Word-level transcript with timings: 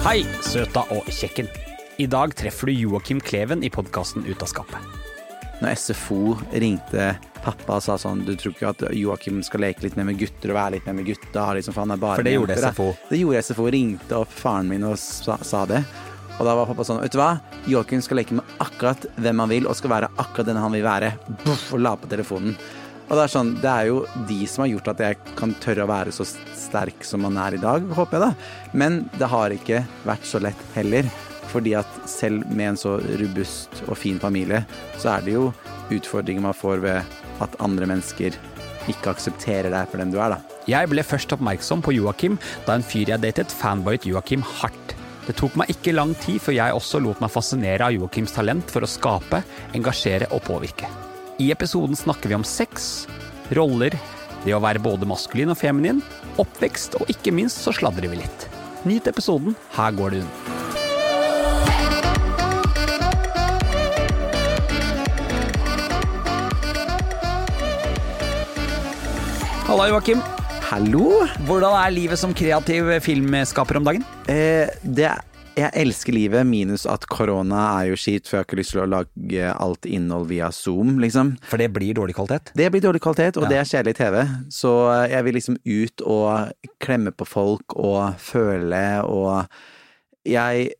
Hei, 0.00 0.22
søta 0.40 0.80
og 0.94 1.08
kjekken. 1.12 1.44
I 2.00 2.06
dag 2.08 2.32
treffer 2.32 2.70
du 2.70 2.72
Joakim 2.72 3.18
Kleven 3.20 3.60
i 3.60 3.68
podkasten 3.68 4.24
Ut 4.24 4.40
av 4.40 4.48
skapet. 4.48 4.94
Når 5.60 5.76
SFO 5.76 6.38
ringte 6.56 7.10
pappa 7.44 7.76
og 7.76 7.84
sa 7.84 7.98
sånn 8.00 8.22
Du 8.24 8.30
tror 8.32 8.54
ikke 8.54 8.70
at 8.70 8.84
Joakim 8.96 9.42
skal 9.44 9.60
leke 9.66 9.84
litt 9.84 9.98
mer 10.00 10.08
med 10.08 10.16
gutter 10.22 10.54
og 10.54 10.56
være 10.56 10.78
litt 10.78 10.88
mer 10.88 10.96
med 11.02 11.10
gutta? 11.10 11.44
Liksom, 11.58 11.76
for, 11.76 11.92
For 12.00 12.24
det 12.24 12.32
gjorde 12.32 12.56
jenter, 12.56 12.64
da. 12.64 12.72
SFO. 12.72 12.88
Det 13.10 13.20
gjorde 13.20 13.42
SFO. 13.44 13.68
Ringte 13.76 14.22
opp 14.22 14.32
faren 14.40 14.72
min 14.72 14.88
og 14.88 14.96
sa, 15.02 15.36
sa 15.44 15.66
det. 15.68 15.82
Og 16.38 16.48
da 16.48 16.56
var 16.56 16.72
pappa 16.72 16.88
sånn 16.88 17.02
Vet 17.04 17.12
du 17.12 17.20
hva? 17.20 17.34
Joakim 17.68 18.00
skal 18.00 18.22
leke 18.22 18.40
med 18.40 18.56
akkurat 18.64 19.04
hvem 19.20 19.44
han 19.44 19.52
vil, 19.52 19.68
og 19.68 19.76
skal 19.76 19.92
være 19.98 20.08
akkurat 20.16 20.48
den 20.48 20.62
han 20.64 20.72
vil 20.72 20.86
være. 20.88 21.12
Buff, 21.44 21.74
og 21.76 21.84
la 21.84 21.92
på 22.00 22.08
telefonen. 22.08 22.56
Og 23.10 23.18
det 23.18 23.24
er 23.24 23.32
sånn, 23.32 23.48
det 23.58 23.70
er 23.70 23.88
jo 23.88 24.04
de 24.28 24.44
som 24.46 24.62
har 24.62 24.70
gjort 24.70 24.92
at 24.92 25.00
jeg 25.02 25.16
kan 25.38 25.54
tørre 25.58 25.82
å 25.82 25.90
være 25.90 26.12
så 26.14 26.22
sterk 26.30 27.02
som 27.06 27.24
man 27.26 27.40
er 27.42 27.56
i 27.56 27.62
dag, 27.62 27.88
håper 27.96 28.16
jeg 28.16 28.22
da. 28.22 28.52
Men 28.78 29.00
det 29.18 29.30
har 29.32 29.54
ikke 29.54 29.82
vært 30.06 30.28
så 30.30 30.38
lett 30.42 30.62
heller. 30.76 31.08
Fordi 31.50 31.74
at 31.74 31.96
selv 32.06 32.46
med 32.46 32.68
en 32.68 32.78
så 32.78 32.92
robust 33.18 33.82
og 33.88 33.98
fin 33.98 34.20
familie, 34.22 34.62
så 35.02 35.16
er 35.16 35.26
det 35.26 35.34
jo 35.34 35.48
utfordringer 35.90 36.46
man 36.46 36.54
får 36.54 36.84
ved 36.86 37.18
at 37.42 37.58
andre 37.58 37.90
mennesker 37.90 38.38
ikke 38.90 39.10
aksepterer 39.10 39.74
deg 39.74 39.90
for 39.90 39.98
den 39.98 40.14
du 40.14 40.20
er, 40.22 40.36
da. 40.36 40.56
Jeg 40.70 40.92
ble 40.92 41.02
først 41.02 41.34
oppmerksom 41.34 41.82
på 41.82 41.96
Joakim 41.96 42.38
da 42.68 42.78
en 42.78 42.86
fyr 42.86 43.10
jeg 43.10 43.24
datet, 43.26 43.50
fanboyet 43.50 44.06
Joakim 44.06 44.46
hardt. 44.60 44.94
Det 45.26 45.34
tok 45.38 45.58
meg 45.58 45.74
ikke 45.74 45.98
lang 45.98 46.14
tid 46.22 46.38
før 46.42 46.60
jeg 46.60 46.78
også 46.78 47.02
lot 47.02 47.20
meg 47.22 47.34
fascinere 47.34 47.90
av 47.90 47.98
Joakims 47.98 48.38
talent 48.38 48.70
for 48.70 48.86
å 48.86 48.90
skape, 48.90 49.42
engasjere 49.74 50.30
og 50.30 50.46
påvirke. 50.46 51.09
I 51.40 51.50
episoden 51.52 51.96
snakker 51.96 52.28
vi 52.28 52.34
om 52.36 52.42
sex, 52.44 53.06
roller, 53.56 53.94
det 54.44 54.52
å 54.52 54.60
være 54.60 54.82
både 54.84 55.06
maskulin 55.08 55.48
og 55.48 55.56
feminin, 55.56 56.02
oppvekst, 56.36 56.98
og 57.00 57.08
ikke 57.08 57.32
minst 57.32 57.62
så 57.64 57.72
sladrer 57.72 58.12
vi 58.12 58.18
litt. 58.20 58.44
Nyt 58.84 59.08
episoden, 59.08 59.54
her 59.72 59.94
går 59.96 60.12
det 60.12 60.20
unna. 60.20 60.34
Halla, 69.70 69.88
Joakim. 69.94 70.20
Hallo! 70.68 71.24
Hvordan 71.48 71.72
er 71.80 71.96
livet 71.96 72.20
som 72.20 72.36
kreativ 72.36 72.92
filmskaper 73.00 73.80
om 73.80 73.88
dagen? 73.88 74.04
Eh, 74.28 74.68
det, 74.84 75.08
jeg 75.58 75.70
elsker 75.82 76.14
livet, 76.14 76.46
minus 76.48 76.84
at 76.88 77.04
korona 77.10 77.60
er 77.80 77.90
jo 77.90 77.96
skitt, 77.98 78.28
for 78.28 78.36
jeg 78.38 78.40
har 78.42 78.46
ikke 78.48 78.58
lyst 78.60 78.74
til 78.74 78.82
å 78.84 78.88
lage 78.88 79.50
alt 79.50 79.86
innhold 79.88 80.28
via 80.30 80.48
Zoom, 80.54 80.98
liksom. 81.02 81.34
For 81.50 81.60
det 81.60 81.70
blir 81.74 81.94
dårlig 81.98 82.14
kvalitet. 82.16 82.52
Det 82.56 82.68
blir 82.72 82.84
dårlig 82.84 83.02
kvalitet, 83.04 83.36
og 83.36 83.44
Ja. 83.44 83.48
det 83.48 83.58
er 83.58 83.70
kjedelig 83.70 83.96
TV. 83.96 84.16
Så 84.48 84.72
jeg 85.10 85.24
vil 85.24 85.34
liksom 85.34 85.56
ut 85.64 86.00
og 86.06 86.52
klemme 86.80 87.10
på 87.12 87.26
folk 87.26 87.76
og 87.76 88.14
føle 88.18 89.02
og 89.04 89.46
Jeg 90.26 90.72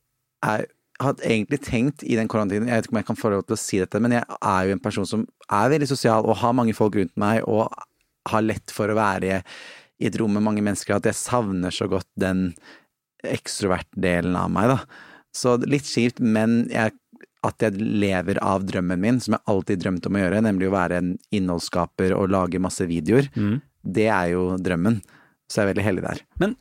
er, 0.43 0.67
hadde 1.01 1.23
egentlig 1.25 1.63
tenkt 1.65 2.03
i 2.05 2.15
den 2.15 2.29
koronatiden 2.29 2.69
Jeg 2.69 2.77
vet 2.77 2.85
ikke 2.85 2.93
om 2.93 2.99
jeg 2.99 3.07
kan 3.07 3.17
få 3.17 3.31
lov 3.31 3.47
til 3.47 3.57
å 3.57 3.59
si 3.59 3.79
dette, 3.79 3.99
men 3.99 4.13
jeg 4.13 4.25
er 4.43 4.67
jo 4.67 4.73
en 4.73 4.79
person 4.85 5.07
som 5.07 5.27
er 5.51 5.71
veldig 5.71 5.89
sosial 5.89 6.27
og 6.27 6.37
har 6.37 6.53
mange 6.53 6.75
folk 6.75 6.95
rundt 6.95 7.17
meg 7.17 7.43
og 7.49 7.73
har 8.29 8.43
lett 8.43 8.71
for 8.71 8.89
å 8.93 8.95
være 8.95 9.43
i 10.01 10.07
et 10.07 10.17
rom 10.21 10.33
med 10.33 10.43
mange 10.43 10.61
mennesker 10.61 10.95
at 10.97 11.05
jeg 11.09 11.15
savner 11.15 11.71
så 11.73 11.89
godt 11.89 12.07
den 12.21 12.55
ekstrovert-delen 13.27 14.37
av 14.39 14.51
meg, 14.55 14.69
da. 14.73 14.79
Så 15.37 15.57
litt 15.67 15.87
kjipt, 15.89 16.21
men 16.21 16.65
jeg 16.73 16.93
at 17.43 17.63
jeg 17.65 17.79
lever 17.81 18.37
av 18.45 18.67
drømmen 18.69 19.01
min, 19.01 19.19
som 19.25 19.33
jeg 19.33 19.41
alltid 19.49 19.81
drømte 19.81 20.11
om 20.11 20.17
å 20.19 20.21
gjøre, 20.21 20.43
nemlig 20.45 20.67
å 20.69 20.75
være 20.75 20.99
en 21.01 21.15
innholdsskaper 21.33 22.13
og 22.13 22.29
lage 22.29 22.61
masse 22.61 22.85
videoer. 22.85 23.31
Det 23.81 24.09
er 24.13 24.35
jo 24.35 24.59
drømmen. 24.61 24.99
Så 25.49 25.63
jeg 25.63 25.65
er 25.65 25.71
veldig 25.73 25.87
heldig 25.87 26.03
der. 26.05 26.21
Men 26.43 26.53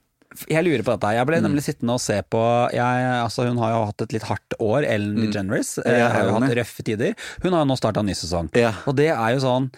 jeg 0.48 0.64
lurer 0.64 0.86
på 0.86 0.94
dette. 0.96 1.12
Jeg 1.18 1.28
ble 1.28 1.42
Mm. 1.42 1.44
nemlig 1.50 1.64
sittende 1.66 1.98
og 1.98 2.00
se 2.00 2.22
på 2.32 2.72
jeg, 2.72 3.04
altså 3.26 3.48
Hun 3.50 3.58
har 3.58 3.72
jo 3.74 3.86
hatt 3.90 4.02
et 4.04 4.14
litt 4.14 4.24
hardt 4.24 4.54
år, 4.62 4.86
Ellen 4.88 5.16
DeGeneres. 5.18 5.80
Mm. 5.84 5.86
Ja, 5.86 6.08
eh, 6.08 6.12
har 6.14 6.24
jo 6.24 6.40
hatt 6.40 6.56
røffe 6.62 6.84
tider. 6.86 7.16
Hun 7.44 7.52
har 7.52 7.66
jo 7.66 7.70
nå 7.74 7.78
starta 7.78 8.02
ny 8.06 8.14
sesong. 8.14 8.50
Ja. 8.56 8.72
Og 8.88 8.96
det 8.96 9.10
er 9.10 9.34
jo 9.36 9.40
sånn 9.44 9.72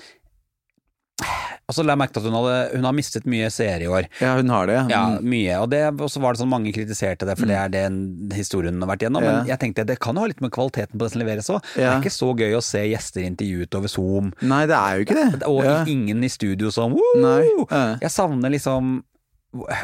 Altså 1.72 1.86
la 1.86 1.94
jeg 1.94 2.00
merke 2.02 2.18
at 2.20 2.26
hun, 2.28 2.34
hadde, 2.36 2.56
hun 2.76 2.84
har 2.84 2.96
mistet 2.98 3.26
mye 3.30 3.48
seere 3.54 3.86
i 3.86 3.88
år. 3.88 4.08
Ja, 4.20 4.34
hun 4.36 4.50
har 4.52 4.66
det. 4.68 4.78
Ja, 4.92 5.02
Mm. 5.12 5.24
mye. 5.32 5.60
Og 5.62 5.70
det, 5.72 5.80
og 6.02 6.10
så 6.12 6.20
var 6.20 6.34
det 6.34 6.42
sånn 6.42 6.50
mange 6.52 6.74
kritiserte 6.76 7.26
det, 7.30 7.38
for 7.40 7.46
det 7.48 7.56
er 7.56 7.70
den 7.70 8.30
historien 8.36 8.74
hun 8.76 8.82
har 8.84 8.92
vært 8.98 9.06
gjennom. 9.06 9.24
Men 9.24 9.46
jeg 9.48 9.60
tenkte 9.62 9.86
det 9.88 10.00
kan 10.04 10.16
jo 10.16 10.22
ha 10.26 10.28
litt 10.28 10.42
med 10.42 10.52
kvaliteten 10.52 10.98
på 11.00 11.06
det 11.06 11.12
som 11.14 11.22
leveres 11.22 11.48
òg. 11.54 11.62
Det 11.76 11.84
er 11.86 12.02
ikke 12.02 12.12
så 12.12 12.32
gøy 12.36 12.58
å 12.58 12.64
se 12.66 12.84
gjester 12.92 13.24
intervjuet 13.24 13.76
over 13.80 13.88
Zoom. 13.88 14.34
Nei, 14.42 14.66
det 14.68 14.76
er 14.76 14.98
jo 14.98 15.06
ikke 15.06 15.20
det. 15.22 15.44
Og 15.48 15.64
Ja. 15.64 15.78
ingen 15.86 16.24
i 16.24 16.28
studio 16.30 16.70
som 16.72 16.92
Woo! 16.94 17.68
Ja. 17.72 17.96
Jeg 18.02 18.10
savner 18.12 18.50
liksom 18.52 19.04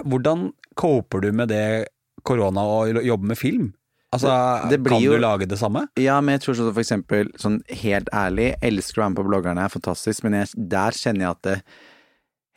Hvordan 0.06 0.54
coper 0.76 1.22
du 1.22 1.32
med 1.32 1.50
det 1.50 1.88
korona 2.24 2.62
og 2.62 3.04
jobbe 3.04 3.24
med 3.28 3.38
film? 3.38 3.74
Altså, 4.16 4.70
Det- 4.70 4.84
det 4.84 4.92
kan 4.92 5.02
jo- 5.02 5.14
du 5.14 5.20
lage 5.20 5.46
det 5.48 5.60
samme? 5.60 5.88
Ja, 5.98 6.22
men 6.22 6.40
jeg 6.40 6.42
tror 6.42 6.56
sånn 6.56 6.74
for 6.74 6.82
eksempel, 6.82 7.28
sånn 7.38 7.60
helt 7.70 8.08
ærlig, 8.14 8.56
elsker 8.62 9.02
å 9.02 9.04
være 9.04 9.10
med 9.10 9.18
på 9.18 9.28
bloggerne, 9.28 9.66
er 9.66 9.70
fantastisk, 9.70 10.24
men 10.24 10.34
jeg, 10.34 10.48
der 10.70 10.92
kjenner 10.92 11.20
jeg 11.20 11.30
at 11.30 11.42
det, 11.42 11.64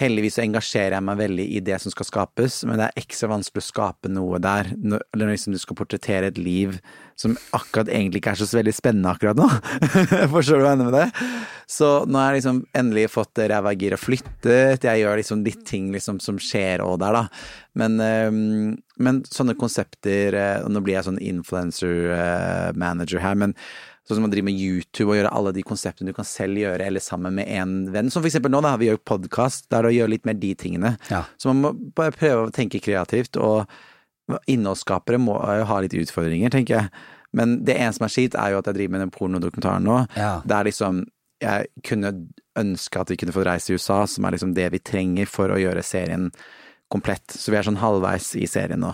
heldigvis 0.01 0.39
engasjerer 0.41 0.97
jeg 0.97 1.07
meg 1.07 1.21
veldig 1.21 1.47
i 1.57 1.61
det 1.65 1.77
som 1.83 1.93
skal 1.93 2.09
skapes, 2.09 2.63
men 2.69 2.81
det 2.81 2.89
er 2.89 3.03
ekstra 3.03 3.31
vanskelig 3.35 3.63
å 3.63 3.69
skape 3.69 4.11
noe 4.13 4.41
der, 4.43 4.73
når, 4.81 5.05
når 5.17 5.33
liksom 5.35 5.55
du 5.55 5.61
skal 5.61 5.79
portrettere 5.79 6.31
et 6.31 6.41
liv 6.41 6.79
som 7.21 7.37
akkurat 7.57 7.91
egentlig 7.93 8.23
ikke 8.23 8.33
er 8.33 8.41
så 8.41 8.49
veldig 8.57 8.73
spennende 8.73 9.13
akkurat 9.13 9.37
nå. 9.37 9.49
Forstår 10.35 10.61
du 10.61 10.65
hva 10.65 10.73
jeg 10.73 10.81
mener 10.81 10.89
med 10.89 10.97
det? 10.97 11.33
Så 11.71 11.91
nå 12.09 12.19
har 12.19 12.33
jeg 12.33 12.41
liksom 12.41 12.63
endelig 12.81 13.11
fått 13.13 13.43
ræva 13.53 13.75
i 13.75 13.79
gir 13.79 13.95
og 13.95 14.01
flyttet, 14.03 14.87
jeg 14.89 15.03
gjør 15.03 15.21
liksom 15.21 15.45
litt 15.47 15.61
ting 15.69 15.91
liksom 15.95 16.19
som 16.25 16.41
skjer 16.41 16.83
òg 16.83 16.97
der 17.05 17.19
da, 17.21 17.27
men, 17.79 18.01
øhm, 18.03 18.73
men 19.05 19.21
sånne 19.29 19.55
konsepter, 19.61 20.35
eh, 20.35 20.65
og 20.65 20.73
nå 20.73 20.83
blir 20.83 20.97
jeg 20.97 21.07
sånn 21.07 21.21
influencer 21.23 22.11
eh, 22.17 23.21
her, 23.21 23.39
men 23.39 23.55
Sånn 24.09 24.19
som 24.19 24.27
å 24.27 24.31
drive 24.33 24.49
med 24.49 24.59
YouTube 24.59 25.13
og 25.13 25.19
gjøre 25.19 25.31
alle 25.37 25.53
de 25.55 25.63
konseptene 25.67 26.11
du 26.11 26.17
kan 26.17 26.27
selv 26.27 26.59
gjøre, 26.59 26.83
eller 26.87 27.03
sammen 27.05 27.37
med 27.37 27.51
en 27.53 27.75
venn. 27.95 28.11
Som 28.11 28.25
for 28.25 28.31
eksempel 28.31 28.53
nå, 28.53 28.63
da, 28.65 28.75
har 28.75 28.81
vi 28.81 28.89
gjør 28.89 29.01
podkast, 29.07 29.69
der 29.71 29.87
å 29.87 29.93
gjøre 29.95 30.15
litt 30.15 30.27
mer 30.27 30.39
de 30.41 30.51
tingene. 30.59 30.97
Ja. 31.13 31.23
Så 31.39 31.53
man 31.53 31.63
må 31.63 31.73
bare 31.97 32.17
prøve 32.17 32.49
å 32.49 32.53
tenke 32.55 32.83
kreativt, 32.83 33.39
og 33.39 33.71
innholdsskapere 34.51 35.21
må 35.21 35.37
jo 35.61 35.69
ha 35.69 35.81
litt 35.83 35.97
utfordringer, 35.99 36.53
tenker 36.55 36.77
jeg. 36.79 37.07
Men 37.37 37.61
det 37.67 37.77
eneste 37.77 38.01
som 38.01 38.09
er 38.09 38.15
skitt, 38.15 38.37
er 38.39 38.55
jo 38.55 38.61
at 38.61 38.71
jeg 38.71 38.79
driver 38.79 38.97
med 38.97 39.05
den 39.05 39.15
pornodokumentaren 39.15 39.87
nå. 39.87 39.99
Ja. 40.19 40.35
Det 40.45 40.57
er 40.57 40.71
liksom 40.71 41.07
Jeg 41.41 41.71
kunne 41.89 42.11
ønske 42.61 43.01
at 43.01 43.09
vi 43.09 43.17
kunne 43.17 43.33
fått 43.33 43.47
reise 43.49 43.71
i 43.73 43.79
USA, 43.79 44.03
som 44.05 44.27
er 44.29 44.35
liksom 44.35 44.51
det 44.53 44.67
vi 44.75 44.81
trenger 44.85 45.25
for 45.31 45.49
å 45.49 45.57
gjøre 45.57 45.81
serien 45.81 46.27
komplett. 46.93 47.33
Så 47.33 47.49
vi 47.49 47.57
er 47.57 47.65
sånn 47.65 47.81
halvveis 47.81 48.35
i 48.37 48.45
serien 48.51 48.83
nå. 48.85 48.91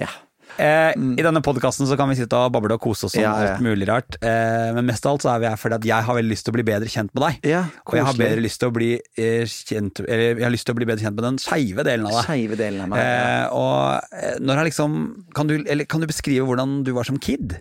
Ja. 0.00 0.08
Eh, 0.56 0.92
I 0.96 1.24
denne 1.24 1.42
podkasten 1.44 1.88
kan 1.98 2.08
vi 2.10 2.16
sitte 2.18 2.38
og 2.38 2.52
bable 2.54 2.76
og 2.76 2.82
kose 2.82 3.08
oss 3.08 3.16
om 3.16 3.22
Ja, 3.22 3.32
ja. 3.36 3.52
alt 3.54 3.64
mulig 3.64 3.88
rart, 3.90 4.16
eh, 4.24 4.72
men 4.76 4.88
mest 4.88 5.04
av 5.06 5.16
alt 5.16 5.26
så 5.26 5.34
er 5.34 5.42
vi 5.42 5.50
her 5.50 5.60
fordi 5.60 5.76
at 5.76 5.88
jeg 5.90 6.08
har 6.08 6.18
veldig 6.18 6.32
lyst 6.32 6.46
til 6.46 6.54
å 6.54 6.56
bli 6.56 6.66
bedre 6.66 6.88
kjent 6.92 7.12
med 7.12 7.24
deg. 7.26 7.48
Ja, 7.52 7.62
og 7.84 7.98
jeg 7.98 8.08
har 8.08 8.18
bedre 8.20 8.44
lyst 8.44 8.62
til 8.62 8.72
å 8.72 8.74
bli 8.76 8.90
eh, 8.96 9.44
kjent 9.44 10.00
Eller 10.06 10.24
jeg 10.40 10.46
har 10.46 10.54
lyst 10.54 10.68
til 10.68 10.76
å 10.76 10.80
bli 10.80 10.88
bedre 10.88 11.04
kjent 11.04 11.18
med 11.20 11.28
den 11.28 11.38
skeive 11.42 11.84
delen 11.86 12.08
av 12.08 12.16
deg. 12.18 12.28
Skeive 12.30 12.60
delen 12.60 12.84
av 12.86 12.92
meg. 12.94 13.04
Eh, 13.04 13.46
og 13.56 14.16
eh, 14.16 14.36
når 14.40 14.62
jeg 14.62 14.70
liksom 14.72 14.98
kan 15.36 15.50
du, 15.50 15.58
eller, 15.60 15.84
kan 15.84 16.00
du 16.04 16.08
beskrive 16.08 16.48
hvordan 16.48 16.80
du 16.86 16.92
var 16.96 17.08
som 17.08 17.20
kid? 17.20 17.58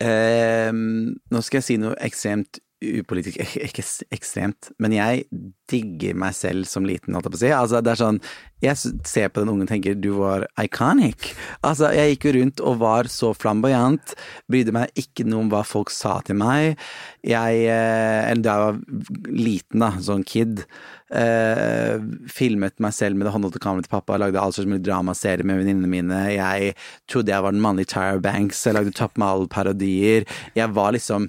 Ehm, 0.00 1.16
nå 1.30 1.42
skal 1.44 1.60
jeg 1.60 1.66
si 1.68 1.76
noe 1.80 1.96
ekstremt 2.00 2.60
upolitisk, 2.82 3.38
ikke, 3.68 3.84
ekstremt, 4.14 4.70
men 4.82 4.94
jeg 4.96 5.26
digger 5.70 6.16
meg 6.18 6.34
selv 6.36 6.68
som 6.68 6.86
liten, 6.86 7.14
holdt 7.14 7.28
jeg 7.28 7.34
på 7.34 7.38
å 7.38 7.42
si. 7.42 7.52
Altså, 7.56 7.82
det 7.84 7.92
er 7.94 8.00
sånn, 8.00 8.20
jeg 8.62 8.92
ser 9.08 9.30
på 9.32 9.42
den 9.42 9.52
ungen 9.52 9.66
og 9.66 9.72
tenker 9.72 9.98
du 9.98 10.10
var 10.18 10.46
iconic. 10.60 11.32
Altså, 11.66 11.92
jeg 11.96 12.14
gikk 12.14 12.28
jo 12.28 12.34
rundt 12.38 12.62
og 12.62 12.80
var 12.82 13.10
så 13.12 13.32
flamboyant, 13.36 14.16
brydde 14.50 14.74
meg 14.76 15.02
ikke 15.02 15.26
noe 15.28 15.46
om 15.46 15.52
hva 15.52 15.62
folk 15.66 15.92
sa 15.94 16.18
til 16.26 16.38
meg. 16.42 16.80
Jeg, 17.26 17.62
eh, 17.70 18.30
eller 18.30 18.42
da 18.44 18.56
jeg 18.56 18.66
var 18.66 19.30
liten, 19.30 19.86
da, 19.86 19.94
sånn 20.02 20.26
kid, 20.26 20.66
Uh, 21.12 22.00
filmet 22.32 22.78
meg 22.80 22.94
selv 22.96 23.18
med 23.18 23.26
det 23.26 23.34
håndholdte 23.34 23.60
kameraet 23.60 23.84
til 23.84 23.92
pappa, 23.92 24.16
lagde 24.16 24.40
all 24.40 24.54
slags 24.56 24.70
mulig 24.70 24.80
dramaserie 24.86 25.44
med 25.44 25.58
venninnene 25.60 25.90
mine. 25.92 26.20
Jeg 26.32 26.70
trodde 27.04 27.34
jeg 27.34 27.44
var 27.44 27.52
den 27.52 27.60
mannlige 27.60 27.90
Tyra 27.92 28.22
Banks, 28.24 28.62
jeg 28.64 28.78
lagde 28.78 28.94
Top 28.96 29.20
Mall-parodier. 29.20 30.24
Jeg 30.56 30.72
var 30.72 30.94
liksom 30.96 31.28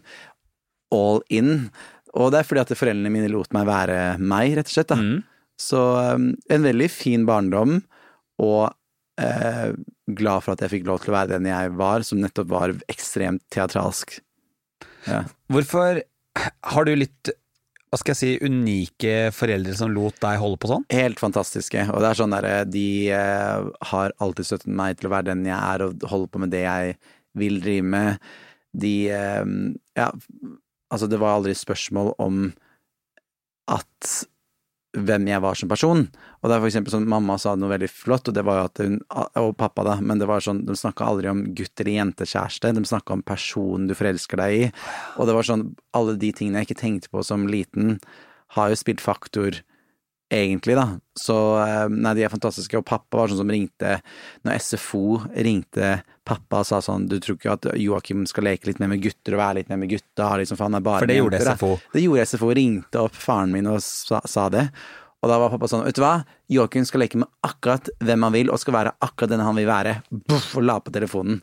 all 0.93 1.21
in. 1.33 1.67
Og 2.13 2.31
det 2.33 2.41
er 2.41 2.47
fordi 2.47 2.63
at 2.63 2.75
foreldrene 2.77 3.11
mine 3.13 3.31
lot 3.33 3.53
meg 3.55 3.67
være 3.69 3.99
meg, 4.21 4.53
rett 4.57 4.69
og 4.69 4.75
slett. 4.75 4.93
Mm. 4.93 5.19
Så 5.59 5.81
um, 6.13 6.31
en 6.53 6.65
veldig 6.65 6.89
fin 6.91 7.25
barndom, 7.29 7.81
og 8.41 8.73
eh, 9.21 9.73
glad 10.17 10.43
for 10.43 10.55
at 10.55 10.63
jeg 10.63 10.73
fikk 10.73 10.87
lov 10.89 11.03
til 11.03 11.13
å 11.13 11.17
være 11.19 11.35
den 11.35 11.49
jeg 11.49 11.73
var, 11.79 12.05
som 12.05 12.21
nettopp 12.21 12.49
var 12.51 12.73
ekstremt 12.91 13.43
teatralsk. 13.53 14.17
Ja. 15.07 15.23
Hvorfor 15.51 16.01
har 16.73 16.87
du 16.87 16.93
litt 16.97 17.33
hva 17.93 17.99
skal 18.01 18.15
jeg 18.15 18.17
si, 18.17 18.47
unike 18.49 19.27
foreldre 19.37 19.75
som 19.77 19.91
lot 19.93 20.15
deg 20.23 20.39
holde 20.41 20.57
på 20.57 20.69
sånn? 20.71 20.85
Helt 20.89 21.19
fantastiske. 21.21 21.83
Og 21.93 22.01
det 22.01 22.07
er 22.09 22.17
sånn 22.17 22.33
derre 22.33 22.53
De 22.65 22.87
eh, 23.13 23.67
har 23.91 24.15
alltid 24.17 24.47
støttet 24.49 24.73
meg 24.79 24.97
til 24.97 25.11
å 25.11 25.13
være 25.13 25.27
den 25.27 25.43
jeg 25.45 25.53
er, 25.53 25.83
og 25.85 26.07
holde 26.09 26.31
på 26.33 26.41
med 26.41 26.49
det 26.55 26.63
jeg 26.63 26.95
vil 27.37 27.61
drive 27.61 27.91
med. 27.93 28.31
De 28.73 28.95
eh, 29.13 29.53
Ja, 29.99 30.07
altså, 30.93 31.09
det 31.09 31.19
var 31.21 31.37
aldri 31.37 31.55
spørsmål 31.57 32.13
om 32.21 32.45
at 33.71 34.13
hvem 34.93 35.25
jeg 35.25 35.41
var 35.41 35.57
som 35.57 35.69
person. 35.71 36.03
Og 36.05 36.49
det 36.49 36.55
er 36.55 36.61
for 36.61 36.69
eksempel 36.69 36.93
sånn, 36.93 37.09
mamma 37.09 37.39
sa 37.41 37.55
noe 37.57 37.71
veldig 37.71 37.89
flott, 37.89 38.29
og 38.29 38.35
det 38.37 38.43
var 38.45 38.59
jo 38.59 38.65
at 38.67 38.81
hun, 38.83 38.99
og 39.41 39.55
pappa 39.57 39.85
da, 39.87 39.97
men 40.05 40.21
det 40.21 40.27
var 40.29 40.43
sånn, 40.45 40.61
de 40.67 40.75
snakka 40.77 41.07
aldri 41.09 41.31
om 41.31 41.41
gutt 41.57 41.81
eller 41.81 41.97
jentekjæreste, 41.97 42.75
de 42.77 42.85
snakka 42.85 43.17
om 43.17 43.23
personen 43.25 43.87
du 43.89 43.95
forelsker 43.97 44.43
deg 44.43 44.57
i, 44.59 44.67
og 45.17 45.29
det 45.29 45.37
var 45.37 45.49
sånn, 45.49 45.71
alle 45.97 46.13
de 46.21 46.29
tingene 46.35 46.61
jeg 46.61 46.69
ikke 46.69 46.81
tenkte 46.83 47.13
på 47.13 47.25
som 47.25 47.47
liten, 47.49 47.97
har 48.53 48.69
jo 48.69 48.77
spilt 48.77 49.01
faktor 49.01 49.63
egentlig, 50.33 50.75
da. 50.77 50.87
Så 51.17 51.37
eh, 51.61 51.87
nei, 51.89 52.13
de 52.17 52.25
er 52.25 52.33
fantastiske. 52.33 52.77
Og 52.77 52.85
pappa 52.87 53.19
var 53.19 53.31
sånn 53.31 53.41
som 53.43 53.51
ringte 53.53 53.99
Når 54.45 54.61
SFO 54.61 55.19
ringte 55.33 55.95
pappa 56.27 56.63
sa 56.67 56.79
sånn 56.83 57.05
Du 57.11 57.17
tror 57.19 57.37
ikke 57.37 57.53
at 57.57 57.67
Joakim 57.79 58.25
skal 58.29 58.47
leke 58.47 58.69
litt 58.69 58.81
mer 58.81 58.91
med 58.93 59.03
gutter 59.03 59.35
og 59.35 59.41
være 59.43 59.59
litt 59.61 59.71
mer 59.71 59.81
med 59.81 59.91
gutta? 59.91 60.29
Liksom, 60.39 60.59
for 60.59 60.71
For 60.73 61.09
det 61.09 61.19
gjorde 61.19 61.39
jenter, 61.39 61.51
da. 61.51 61.55
SFO. 61.59 61.71
Det 61.93 62.03
gjorde 62.05 62.27
SFO. 62.31 62.51
Ringte 62.59 63.03
opp 63.03 63.17
faren 63.19 63.55
min 63.55 63.69
og 63.71 63.81
sa, 63.83 64.21
sa 64.25 64.49
det. 64.53 64.67
Og 65.23 65.31
da 65.31 65.37
var 65.39 65.53
pappa 65.53 65.69
sånn, 65.71 65.85
vet 65.87 65.95
du 65.95 66.03
hva, 66.03 66.17
Joakim 66.51 66.83
skal 66.87 67.05
leke 67.05 67.21
med 67.21 67.29
akkurat 67.47 67.87
hvem 68.03 68.25
han 68.27 68.33
vil, 68.35 68.49
og 68.51 68.59
skal 68.59 68.75
være 68.75 68.91
akkurat 69.05 69.31
den 69.31 69.43
han 69.45 69.55
vil 69.55 69.69
være. 69.69 69.93
Buff, 70.11 70.49
og 70.59 70.67
la 70.67 70.75
på 70.83 70.91
telefonen. 70.91 71.39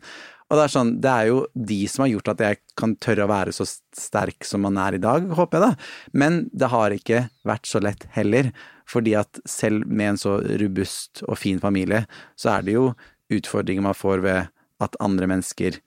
Og 0.50 0.58
det 0.58 0.64
er 0.66 0.72
sånn, 0.74 0.90
det 1.00 1.10
er 1.10 1.28
jo 1.30 1.38
de 1.54 1.78
som 1.88 2.02
har 2.04 2.10
gjort 2.10 2.32
at 2.32 2.40
jeg 2.42 2.58
kan 2.76 2.92
tørre 3.00 3.24
å 3.24 3.30
være 3.30 3.54
så 3.54 3.64
sterk 3.70 4.44
som 4.44 4.66
man 4.66 4.76
er 4.82 4.98
i 4.98 5.02
dag, 5.02 5.30
håper 5.38 5.56
jeg 5.56 5.64
da. 5.64 5.88
Men 6.12 6.40
det 6.50 6.70
har 6.72 6.92
ikke 6.92 7.22
vært 7.46 7.70
så 7.70 7.80
lett 7.80 8.04
heller, 8.16 8.50
fordi 8.90 9.14
at 9.16 9.40
selv 9.48 9.86
med 9.86 10.16
en 10.16 10.18
så 10.18 10.36
robust 10.60 11.22
og 11.28 11.38
fin 11.38 11.62
familie, 11.62 12.02
så 12.34 12.56
er 12.56 12.66
det 12.66 12.74
jo 12.74 12.88
utfordringer 13.30 13.86
man 13.86 13.96
får 13.96 14.26
ved 14.26 14.50
at 14.80 14.96
andre 15.00 15.26
mennesker 15.30 15.78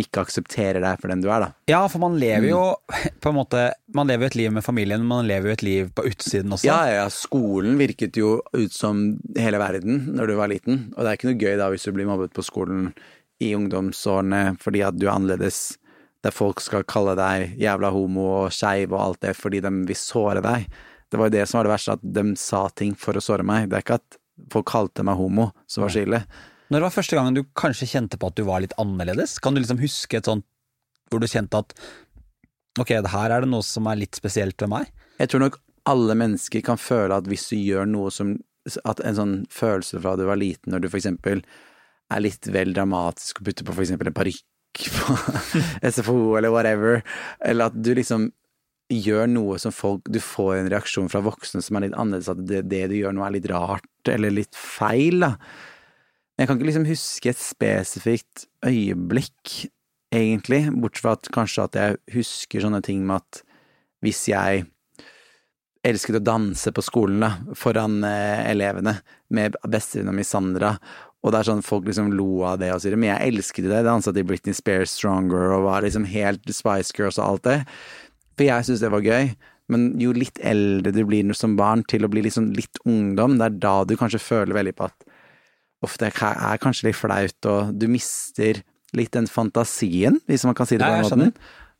ikke 0.00 0.22
aksepterer 0.22 0.80
deg 0.80 1.00
for 1.02 1.12
den 1.12 1.20
du 1.20 1.26
er, 1.28 1.42
da. 1.42 1.48
Ja, 1.68 1.80
for 1.92 2.00
man 2.00 2.14
lever 2.20 2.46
jo 2.48 2.60
Mm. 2.90 3.08
på 3.22 3.28
en 3.32 3.36
måte 3.36 3.64
Man 3.94 4.08
lever 4.08 4.24
jo 4.24 4.30
et 4.30 4.36
liv 4.38 4.52
med 4.54 4.64
familien, 4.64 5.02
men 5.02 5.10
man 5.10 5.26
lever 5.28 5.50
jo 5.50 5.56
et 5.58 5.64
liv 5.66 5.90
på 5.94 6.04
utsiden 6.08 6.54
også. 6.54 6.64
Ja, 6.70 6.78
ja, 6.88 7.08
skolen 7.12 7.76
virket 7.80 8.16
jo 8.16 8.38
ut 8.56 8.72
som 8.72 9.18
hele 9.36 9.58
verden 9.60 10.06
når 10.16 10.30
du 10.30 10.34
var 10.38 10.48
liten, 10.48 10.86
og 10.96 11.02
det 11.04 11.10
er 11.10 11.18
ikke 11.18 11.28
noe 11.32 11.40
gøy 11.42 11.58
da 11.60 11.68
hvis 11.74 11.84
du 11.84 11.92
blir 11.92 12.08
mobbet 12.08 12.32
på 12.36 12.44
skolen 12.46 12.92
i 13.44 13.52
ungdomsårene 13.56 14.56
fordi 14.62 14.82
at 14.86 14.96
du 15.00 15.06
er 15.08 15.14
annerledes, 15.18 15.76
der 16.24 16.32
folk 16.36 16.60
skal 16.64 16.84
kalle 16.88 17.14
deg 17.18 17.58
jævla 17.60 17.90
homo 17.94 18.24
og 18.44 18.52
skeiv 18.54 18.92
og 18.94 19.00
alt 19.02 19.20
det 19.24 19.34
fordi 19.38 19.60
de 19.64 19.70
vil 19.88 19.96
såre 19.98 20.42
deg. 20.44 20.66
Det 21.10 21.18
var 21.18 21.28
jo 21.30 21.34
det 21.34 21.44
som 21.48 21.58
var 21.58 21.66
det 21.68 21.74
verste, 21.74 21.98
at 21.98 22.02
de 22.20 22.24
sa 22.38 22.64
ting 22.76 22.92
for 22.94 23.16
å 23.18 23.22
såre 23.24 23.44
meg. 23.44 23.68
Det 23.68 23.78
er 23.80 23.84
ikke 23.84 24.00
at 24.00 24.18
folk 24.52 24.68
kalte 24.70 25.04
meg 25.04 25.18
homo 25.18 25.50
som 25.66 25.82
var 25.84 25.92
så 25.92 26.04
ille. 26.04 26.20
Når 26.70 26.84
var 26.86 26.94
første 26.94 27.18
gangen 27.18 27.34
du 27.34 27.42
kanskje 27.58 27.88
kjente 27.90 28.18
på 28.20 28.30
at 28.30 28.36
du 28.38 28.44
var 28.46 28.62
litt 28.62 28.76
annerledes? 28.78 29.38
Kan 29.42 29.56
du 29.56 29.62
liksom 29.62 29.80
huske 29.82 30.20
et 30.20 30.28
sånt 30.30 30.46
hvor 31.10 31.18
du 31.18 31.26
kjente 31.26 31.58
at 31.58 31.74
ok, 32.78 32.92
her 33.10 33.34
er 33.34 33.42
det 33.42 33.50
noe 33.50 33.66
som 33.66 33.88
er 33.90 33.98
litt 33.98 34.18
spesielt 34.18 34.60
ved 34.62 34.70
meg? 34.70 34.92
Jeg 35.18 35.32
tror 35.32 35.42
nok 35.42 35.58
alle 35.90 36.14
mennesker 36.14 36.62
kan 36.62 36.78
føle 36.78 37.16
at 37.16 37.26
hvis 37.30 37.48
du 37.50 37.58
gjør 37.58 37.90
noe 37.90 38.12
som 38.14 38.36
At 38.84 39.00
en 39.00 39.16
sånn 39.16 39.34
følelse 39.50 39.98
fra 40.02 40.12
du 40.20 40.26
var 40.28 40.36
liten, 40.36 40.68
når 40.70 40.82
du 40.84 40.90
for 40.90 40.98
eksempel 40.98 41.40
er 42.12 42.20
litt 42.20 42.44
vel 42.52 42.74
dramatisk 42.76 43.40
og 43.40 43.46
putter 43.46 43.64
på 43.64 43.72
for 43.72 43.82
eksempel 43.82 44.10
en 44.10 44.16
parykk 44.18 44.82
på 44.92 45.16
SFO 45.90 46.36
eller 46.36 46.52
whatever, 46.52 47.00
eller 47.40 47.70
at 47.70 47.78
du 47.80 47.94
liksom 47.96 48.28
gjør 48.92 49.30
noe 49.30 49.56
som 49.62 49.72
folk 49.72 50.10
Du 50.12 50.20
får 50.20 50.58
en 50.58 50.70
reaksjon 50.70 51.08
fra 51.08 51.22
voksne 51.24 51.62
som 51.64 51.78
er 51.78 51.86
litt 51.86 51.96
annerledes, 51.96 52.28
at 52.28 52.44
det, 52.46 52.66
det 52.68 52.84
du 52.92 52.98
gjør 52.98 53.16
nå 53.16 53.24
er 53.24 53.38
litt 53.38 53.48
rart 53.50 54.12
eller 54.12 54.34
litt 54.34 54.54
feil, 54.54 55.24
da. 55.24 55.32
Jeg 56.40 56.48
kan 56.48 56.56
ikke 56.56 56.70
liksom 56.70 56.88
huske 56.88 57.28
et 57.28 57.40
spesifikt 57.40 58.46
øyeblikk, 58.64 59.66
egentlig, 60.08 60.62
bortsett 60.72 61.02
fra 61.04 61.12
at 61.18 61.28
kanskje 61.34 61.66
at 61.66 61.76
jeg 61.76 61.98
husker 62.14 62.64
sånne 62.64 62.80
ting 62.86 63.02
med 63.04 63.20
at 63.20 63.42
hvis 64.00 64.22
jeg 64.30 64.62
elsket 65.84 66.16
å 66.16 66.22
danse 66.24 66.72
på 66.72 66.84
skolen 66.84 67.20
da, 67.26 67.30
foran 67.56 68.00
eh, 68.08 68.40
elevene 68.54 68.96
med 69.36 69.58
bestevenninna 69.68 70.16
mi 70.16 70.24
Sandra, 70.24 70.72
og 71.20 71.34
det 71.34 71.42
er 71.42 71.50
sånn 71.50 71.62
folk 71.64 71.84
liksom 71.90 72.08
lo 72.16 72.40
av 72.48 72.56
det 72.62 72.70
og 72.72 72.80
sier 72.80 72.96
men 72.96 73.10
jeg 73.10 73.34
elsket 73.34 73.66
det, 73.66 73.74
det, 73.74 73.84
dansa 73.84 74.12
til 74.16 74.24
Britney 74.28 74.56
Spears 74.56 74.96
Stronger 74.96 75.52
og 75.58 75.66
var 75.68 75.84
liksom 75.84 76.08
helt 76.08 76.48
Spice 76.48 76.96
Girls 76.96 77.20
og 77.20 77.26
alt 77.26 77.48
det, 77.50 77.58
for 78.32 78.48
jeg 78.48 78.64
syntes 78.64 78.86
det 78.86 78.94
var 78.96 79.04
gøy. 79.04 79.34
Men 79.70 79.90
jo 80.00 80.10
litt 80.16 80.40
eldre 80.42 80.90
du 80.90 81.04
blir 81.06 81.28
som 81.36 81.52
barn, 81.60 81.84
til 81.86 82.02
å 82.02 82.10
bli 82.10 82.24
liksom 82.24 82.48
litt 82.56 82.80
ungdom, 82.88 83.36
det 83.38 83.46
er 83.46 83.58
da 83.62 83.74
du 83.84 83.92
kanskje 84.00 84.24
føler 84.24 84.56
veldig 84.56 84.72
på 84.80 84.88
at 84.88 85.09
ofte 85.84 86.10
er 86.10 86.60
kanskje 86.60 86.90
litt 86.90 86.98
flaut, 86.98 87.48
og 87.48 87.74
du 87.76 87.88
mister 87.90 88.62
litt 88.96 89.12
den 89.14 89.28
fantasien, 89.30 90.18
hvis 90.28 90.44
man 90.48 90.56
kan 90.58 90.68
si 90.68 90.78
det 90.80 90.86
på 90.86 90.96
den 90.98 91.06
måten. 91.06 91.34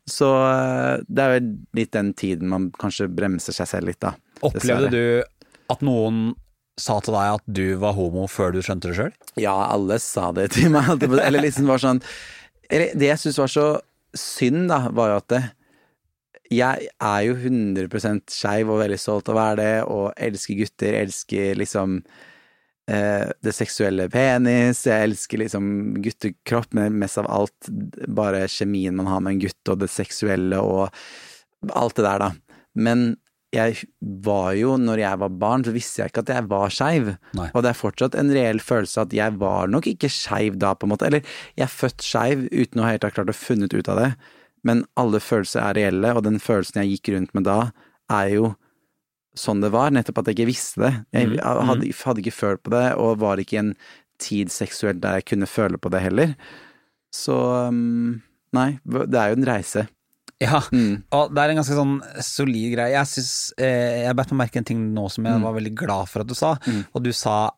Så 0.09 0.29
eh, 0.47 1.03
det 1.05 1.23
er 1.23 1.35
vel 1.35 1.49
litt 1.77 1.91
den 1.93 2.13
tiden 2.17 2.49
man 2.51 2.69
kanskje 2.81 3.09
bremser 3.11 3.55
seg 3.55 3.69
selv 3.69 3.91
litt, 3.91 4.01
da. 4.01 4.15
Opplevde 4.41 4.89
Dessverre. 4.89 5.27
du 5.29 5.75
at 5.75 5.85
noen 5.85 6.23
sa 6.81 6.97
til 7.03 7.13
deg 7.13 7.37
at 7.37 7.45
du 7.45 7.65
var 7.81 7.95
homo 7.97 8.25
før 8.31 8.55
du 8.55 8.61
skjønte 8.65 8.89
det 8.89 8.97
sjøl? 8.97 9.15
Ja, 9.39 9.53
alle 9.69 9.99
sa 10.01 10.31
det 10.35 10.49
til 10.55 10.71
meg. 10.73 11.03
Eller 11.03 11.43
liksom 11.43 11.69
var 11.69 11.81
sånn 11.83 12.01
Det 12.71 13.05
jeg 13.05 13.19
syns 13.21 13.37
var 13.37 13.51
så 13.51 13.65
synd, 14.17 14.65
da, 14.71 14.85
var 14.95 15.11
jo 15.11 15.19
at 15.21 15.27
det, 15.31 15.41
jeg 16.51 16.89
er 16.91 17.21
jo 17.23 17.35
100 17.37 18.25
skeiv 18.31 18.71
og 18.71 18.81
veldig 18.81 18.99
stolt 18.99 19.29
av 19.31 19.37
å 19.37 19.39
være 19.39 19.59
det, 19.61 19.75
og 19.87 20.05
elsker 20.19 20.57
gutter, 20.59 20.97
elsker 20.99 21.59
liksom 21.59 22.01
det 22.91 23.53
seksuelle 23.55 24.07
penis, 24.11 24.83
jeg 24.87 25.07
elsker 25.07 25.39
liksom 25.43 25.65
guttekropp, 26.03 26.73
men 26.75 26.97
mest 26.99 27.21
av 27.21 27.29
alt 27.31 27.69
bare 28.11 28.43
kjemien 28.51 28.97
man 28.97 29.07
har 29.07 29.21
med 29.23 29.37
en 29.37 29.43
gutt, 29.45 29.61
og 29.71 29.83
det 29.83 29.91
seksuelle 29.93 30.59
og 30.59 30.89
alt 31.77 31.95
det 31.99 32.07
der, 32.07 32.25
da. 32.25 32.57
Men 32.73 33.05
jeg 33.51 33.81
var 34.23 34.53
jo, 34.55 34.77
når 34.79 35.01
jeg 35.01 35.19
var 35.19 35.33
barn, 35.41 35.63
så 35.67 35.73
visste 35.75 36.01
jeg 36.01 36.11
ikke 36.11 36.23
at 36.23 36.31
jeg 36.31 36.47
var 36.51 36.71
skeiv. 36.71 37.09
Og 37.51 37.63
det 37.63 37.71
er 37.71 37.79
fortsatt 37.79 38.15
en 38.19 38.31
reell 38.31 38.61
følelse 38.63 39.03
at 39.03 39.15
jeg 39.15 39.35
var 39.41 39.71
nok 39.71 39.89
ikke 39.91 40.11
skeiv 40.11 40.55
da, 40.61 40.71
på 40.71 40.87
en 40.87 40.93
måte. 40.93 41.09
Eller 41.09 41.25
jeg 41.59 41.65
er 41.67 41.73
født 41.73 42.05
skeiv 42.05 42.45
uten 42.47 42.79
å 42.79 42.87
helt 42.87 43.03
ha 43.03 43.11
klart 43.11 43.33
å 43.33 43.35
funnet 43.35 43.75
ut 43.75 43.91
av 43.91 43.99
det. 43.99 44.11
Men 44.67 44.85
alle 44.99 45.19
følelser 45.23 45.65
er 45.65 45.77
reelle, 45.79 46.13
og 46.15 46.23
den 46.27 46.39
følelsen 46.39 46.83
jeg 46.83 46.95
gikk 46.95 47.11
rundt 47.15 47.35
med 47.35 47.47
da, 47.49 47.59
er 48.11 48.31
jo 48.37 48.53
sånn 49.37 49.61
det 49.61 49.71
var. 49.71 49.91
Nettopp 49.91 50.17
at 50.19 50.25
jeg 50.31 50.35
ikke 50.39 50.49
visste 50.51 50.81
det. 50.83 50.93
Jeg 51.13 51.27
Mm, 51.29 51.39
hadde, 51.67 51.93
hadde 52.03 52.21
ikke 52.23 52.33
følt 52.35 52.63
på 52.63 52.71
det, 52.71 52.95
og 52.97 53.19
var 53.19 53.37
ikke 53.37 53.53
i 53.53 53.59
en 53.63 53.75
tid 54.19 54.49
seksuelt 54.49 54.99
der 55.01 55.19
jeg 55.19 55.25
kunne 55.25 55.47
føle 55.47 55.77
på 55.81 55.89
det 55.89 56.01
heller. 56.01 56.35
Så 57.13 57.33
um, 57.67 58.21
nei, 58.53 58.79
det 58.85 59.15
er 59.17 59.31
jo 59.33 59.39
en 59.39 59.47
reise. 59.47 59.87
Ja, 60.41 60.59
Mm. 60.73 61.03
og 61.13 61.33
det 61.35 61.37
er 61.43 61.49
en 61.51 61.57
ganske 61.61 61.75
sånn 61.77 62.01
solid 62.25 62.71
greie. 62.73 62.91
Jeg 62.95 63.05
synes, 63.05 63.53
eh, 63.61 64.03
jeg 64.07 64.15
bet 64.17 64.31
meg 64.31 64.47
merke 64.49 64.57
en 64.57 64.63
ting 64.65 64.79
nå 64.95 65.03
som 65.11 65.23
jeg 65.25 65.37
Mm. 65.37 65.43
var 65.43 65.53
veldig 65.53 65.75
glad 65.75 66.09
for 66.09 66.21
at 66.21 66.27
du 66.27 66.33
sa, 66.33 66.55
Mm. 66.65 66.85
og 66.95 67.03
du 67.03 67.11
sa 67.13 67.51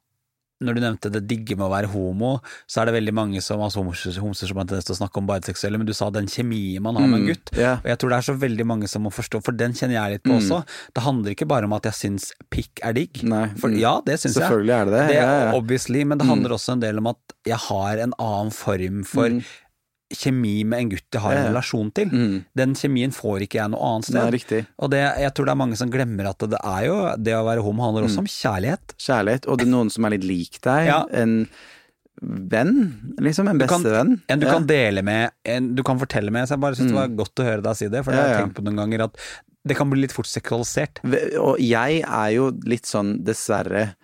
når 0.64 0.78
du 0.78 0.82
nevnte 0.82 1.12
det 1.14 1.22
digge 1.28 1.56
med 1.60 1.68
å 1.68 1.72
være 1.74 1.90
homo, 1.94 2.40
så 2.68 2.82
er 2.82 2.90
det 2.90 2.96
veldig 2.98 3.14
mange 3.14 3.42
som 3.44 3.62
altså 3.62 3.84
homser, 3.84 4.18
homser 4.24 4.48
som 4.50 4.58
har 4.62 4.66
tendens 4.70 4.88
til 4.88 4.96
å 4.96 5.00
snakke 5.02 5.18
om 5.22 5.28
bare 5.30 5.44
seksuelle, 5.46 5.78
men 5.78 5.88
du 5.90 5.94
sa 5.94 6.10
den 6.10 6.26
kjemien 6.32 6.82
man 6.82 6.96
har 6.96 7.08
med 7.08 7.20
en 7.20 7.26
Mm, 7.26 7.32
gutt. 7.34 7.52
Og 7.84 7.90
jeg 7.92 7.98
tror 8.00 8.10
det 8.10 8.18
er 8.18 8.28
så 8.30 8.36
veldig 8.40 8.66
mange 8.66 8.88
som 8.90 9.04
må 9.04 9.12
forstå, 9.14 9.44
for 9.44 9.52
den 9.54 9.74
kjenner 9.74 9.96
jeg 10.00 10.12
litt 10.18 10.24
på 10.24 10.34
Mm. 10.34 10.40
også. 10.42 10.62
Det 10.96 11.04
handler 11.04 11.32
ikke 11.36 11.48
bare 11.48 11.66
om 11.66 11.74
at 11.74 11.84
jeg 11.84 11.94
syns 11.94 12.32
pikk 12.50 12.80
er 12.84 12.94
digg. 12.94 13.24
Nei, 13.24 13.48
For 13.60 13.70
mm. 13.70 13.80
ja, 13.80 14.02
det 14.06 14.20
syns 14.20 14.36
jeg. 14.36 14.44
Selvfølgelig 14.44 14.76
er 14.80 14.86
det 14.86 14.94
det. 14.94 15.08
Det 15.08 15.16
ja, 15.16 15.30
ja. 15.46 15.52
obviously, 15.58 16.04
men 16.04 16.18
det 16.18 16.28
handler 16.28 16.50
også 16.58 16.74
en 16.74 16.80
del 16.80 16.98
om 16.98 17.08
at 17.08 17.18
jeg 17.46 17.58
har 17.70 17.98
en 18.08 18.14
annen 18.20 18.52
form 18.52 19.04
for 19.04 19.30
Mm. 19.30 19.44
Kjemi 20.14 20.64
med 20.66 20.80
en 20.80 20.90
gutt 20.92 21.08
jeg 21.16 21.22
har 21.22 21.34
en 21.34 21.48
relasjon 21.54 21.92
til. 21.96 22.10
Mm. 22.12 22.46
Den 22.56 22.74
kjemien 22.76 23.12
får 23.16 23.46
ikke 23.48 23.60
jeg 23.62 23.70
noe 23.74 23.82
annet 23.94 24.06
sted. 24.06 24.32
riktig. 24.34 24.66
Og 24.80 24.90
det, 24.92 25.00
jeg 25.24 25.34
tror 25.34 25.46
det 25.46 25.52
er 25.56 25.62
mange 25.64 25.78
som 25.80 25.90
glemmer 25.90 26.30
at 26.30 26.38
det 26.40 26.60
er 26.64 26.86
jo 26.86 26.98
Det 27.18 27.34
å 27.34 27.46
være 27.48 27.64
homo 27.66 27.84
handler 27.84 28.04
Mm. 28.04 28.10
også 28.10 28.20
om 28.20 28.26
kjærlighet. 28.30 28.94
Kjærlighet, 29.00 29.48
og 29.48 29.58
det 29.58 29.68
er 29.68 29.72
noen 29.72 29.90
som 29.92 30.06
er 30.06 30.10
litt 30.12 30.24
lik 30.24 30.60
deg. 30.62 30.86
Ja. 30.88 31.06
En 31.12 31.48
venn, 32.22 33.16
liksom. 33.20 33.48
En 33.50 33.58
bestevenn. 33.60 34.22
En 34.30 34.40
du 34.40 34.46
Ja. 34.46 34.54
kan 34.54 34.68
dele 34.68 35.02
med, 35.04 35.32
en 35.46 35.74
du 35.76 35.84
kan 35.84 35.98
fortelle 36.00 36.32
med. 36.32 36.48
Så 36.48 36.52
jeg 36.56 36.60
bare 36.62 36.76
syns 36.76 36.92
det 36.92 36.96
var 36.96 37.08
godt 37.08 37.36
å 37.36 37.44
høre 37.44 37.62
deg 37.64 37.76
si 37.76 37.88
det, 37.88 38.04
for 38.06 38.12
det 38.12 38.20
har 38.20 38.28
Ja, 38.28 38.34
jeg 38.34 38.40
ja. 38.40 38.46
tenkt 38.46 38.56
på 38.56 38.64
noen 38.64 38.78
ganger 38.78 39.04
at 39.06 39.18
det 39.66 39.78
kan 39.78 39.90
bli 39.90 40.02
litt 40.02 40.12
fort 40.12 40.26
seksualisert. 40.28 41.00
Og 41.40 41.58
jeg 41.60 42.02
er 42.04 42.30
jo 42.36 42.52
litt 42.66 42.84
sånn, 42.86 43.24
dessverre, 43.24 43.96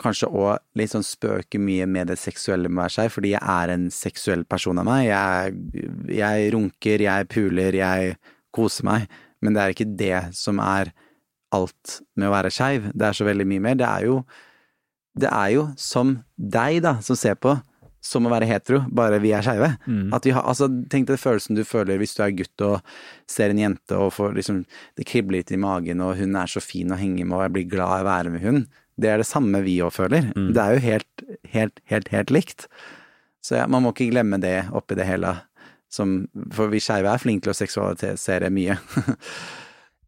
kanskje 0.00 0.30
òg 0.32 0.58
litt 0.78 0.92
sånn 0.92 1.06
spøker 1.06 1.62
mye 1.62 1.86
med 1.90 2.10
det 2.10 2.18
seksuelle 2.20 2.70
med 2.72 2.92
seg, 2.92 3.10
fordi 3.12 3.34
jeg 3.34 3.42
er 3.42 3.74
en 3.74 3.88
seksuell 3.94 4.44
person 4.48 4.80
av 4.80 4.88
meg. 4.88 5.06
Jeg, 5.10 5.86
jeg 6.16 6.50
runker, 6.54 7.04
jeg 7.06 7.28
puler, 7.32 7.76
jeg 7.76 8.16
koser 8.54 8.88
meg, 8.88 9.08
men 9.40 9.56
det 9.56 9.62
er 9.62 9.74
ikke 9.74 9.90
det 10.00 10.20
som 10.36 10.60
er 10.64 10.92
alt 11.54 12.00
med 12.18 12.30
å 12.30 12.34
være 12.34 12.52
skeiv. 12.54 12.90
Det 12.94 13.08
er 13.08 13.16
så 13.16 13.26
veldig 13.26 13.46
mye 13.50 13.64
mer. 13.68 13.80
Det 13.80 13.88
er 13.88 14.08
jo 14.10 14.22
Det 15.20 15.26
er 15.26 15.48
jo 15.50 15.64
som 15.76 16.20
deg, 16.38 16.76
da, 16.84 17.00
som 17.02 17.16
ser 17.18 17.34
på, 17.34 17.56
som 18.00 18.24
å 18.24 18.30
være 18.30 18.46
hetero, 18.46 18.84
bare 18.94 19.18
vi 19.20 19.32
er 19.34 19.42
skeive. 19.42 19.72
Mm. 19.90 20.12
altså, 20.14 20.68
tenk 20.88 21.08
deg 21.08 21.18
følelsen 21.18 21.58
du 21.58 21.64
føler 21.66 21.98
hvis 21.98 22.14
du 22.14 22.22
er 22.22 22.36
gutt 22.38 22.64
og 22.64 22.92
ser 23.28 23.50
en 23.50 23.58
jente 23.58 23.98
og 23.98 24.14
får 24.14 24.38
liksom 24.38 24.62
Det 24.96 25.04
kribler 25.04 25.40
litt 25.40 25.50
i 25.50 25.58
magen, 25.58 26.00
og 26.00 26.14
hun 26.16 26.36
er 26.38 26.46
så 26.46 26.62
fin 26.62 26.94
å 26.94 26.96
henge 27.00 27.24
med, 27.24 27.36
og 27.36 27.42
jeg 27.42 27.54
blir 27.56 27.72
glad 27.74 27.98
i 27.98 28.04
å 28.04 28.08
være 28.08 28.30
med 28.30 28.46
hun. 28.46 28.62
Det 29.00 29.10
er 29.10 29.22
det 29.22 29.28
samme 29.28 29.62
vi 29.64 29.78
òg 29.84 29.94
føler. 29.96 30.30
Det 30.54 30.60
er 30.62 30.76
jo 30.76 30.82
helt, 30.84 31.24
helt, 31.54 31.80
helt, 31.92 32.10
helt 32.12 32.34
likt. 32.34 32.66
Så 33.44 33.56
ja, 33.56 33.66
man 33.70 33.82
må 33.84 33.94
ikke 33.94 34.10
glemme 34.12 34.40
det 34.42 34.68
oppi 34.76 34.98
det 34.98 35.08
hele. 35.08 35.34
Som, 35.90 36.28
for 36.54 36.70
vi 36.70 36.78
skeive 36.82 37.10
er 37.10 37.22
flinke 37.22 37.46
til 37.46 37.54
å 37.54 37.60
seksualisere 37.60 38.50
mye. 38.54 38.76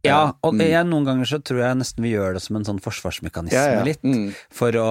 Ja, 0.05 0.33
og 0.43 0.55
mm. 0.57 0.63
jeg, 0.67 0.87
noen 0.91 1.05
ganger 1.07 1.29
så 1.31 1.39
tror 1.43 1.61
jeg 1.63 1.79
nesten 1.79 2.03
vi 2.03 2.15
gjør 2.17 2.35
det 2.35 2.43
som 2.43 2.57
en 2.59 2.65
sånn 2.67 2.81
forsvarsmekanisme 2.83 3.55
Ja, 3.55 3.77
ja. 3.79 3.85
litt. 3.87 4.03
Mm. 4.03 4.33
For 4.51 4.75
å 4.81 4.89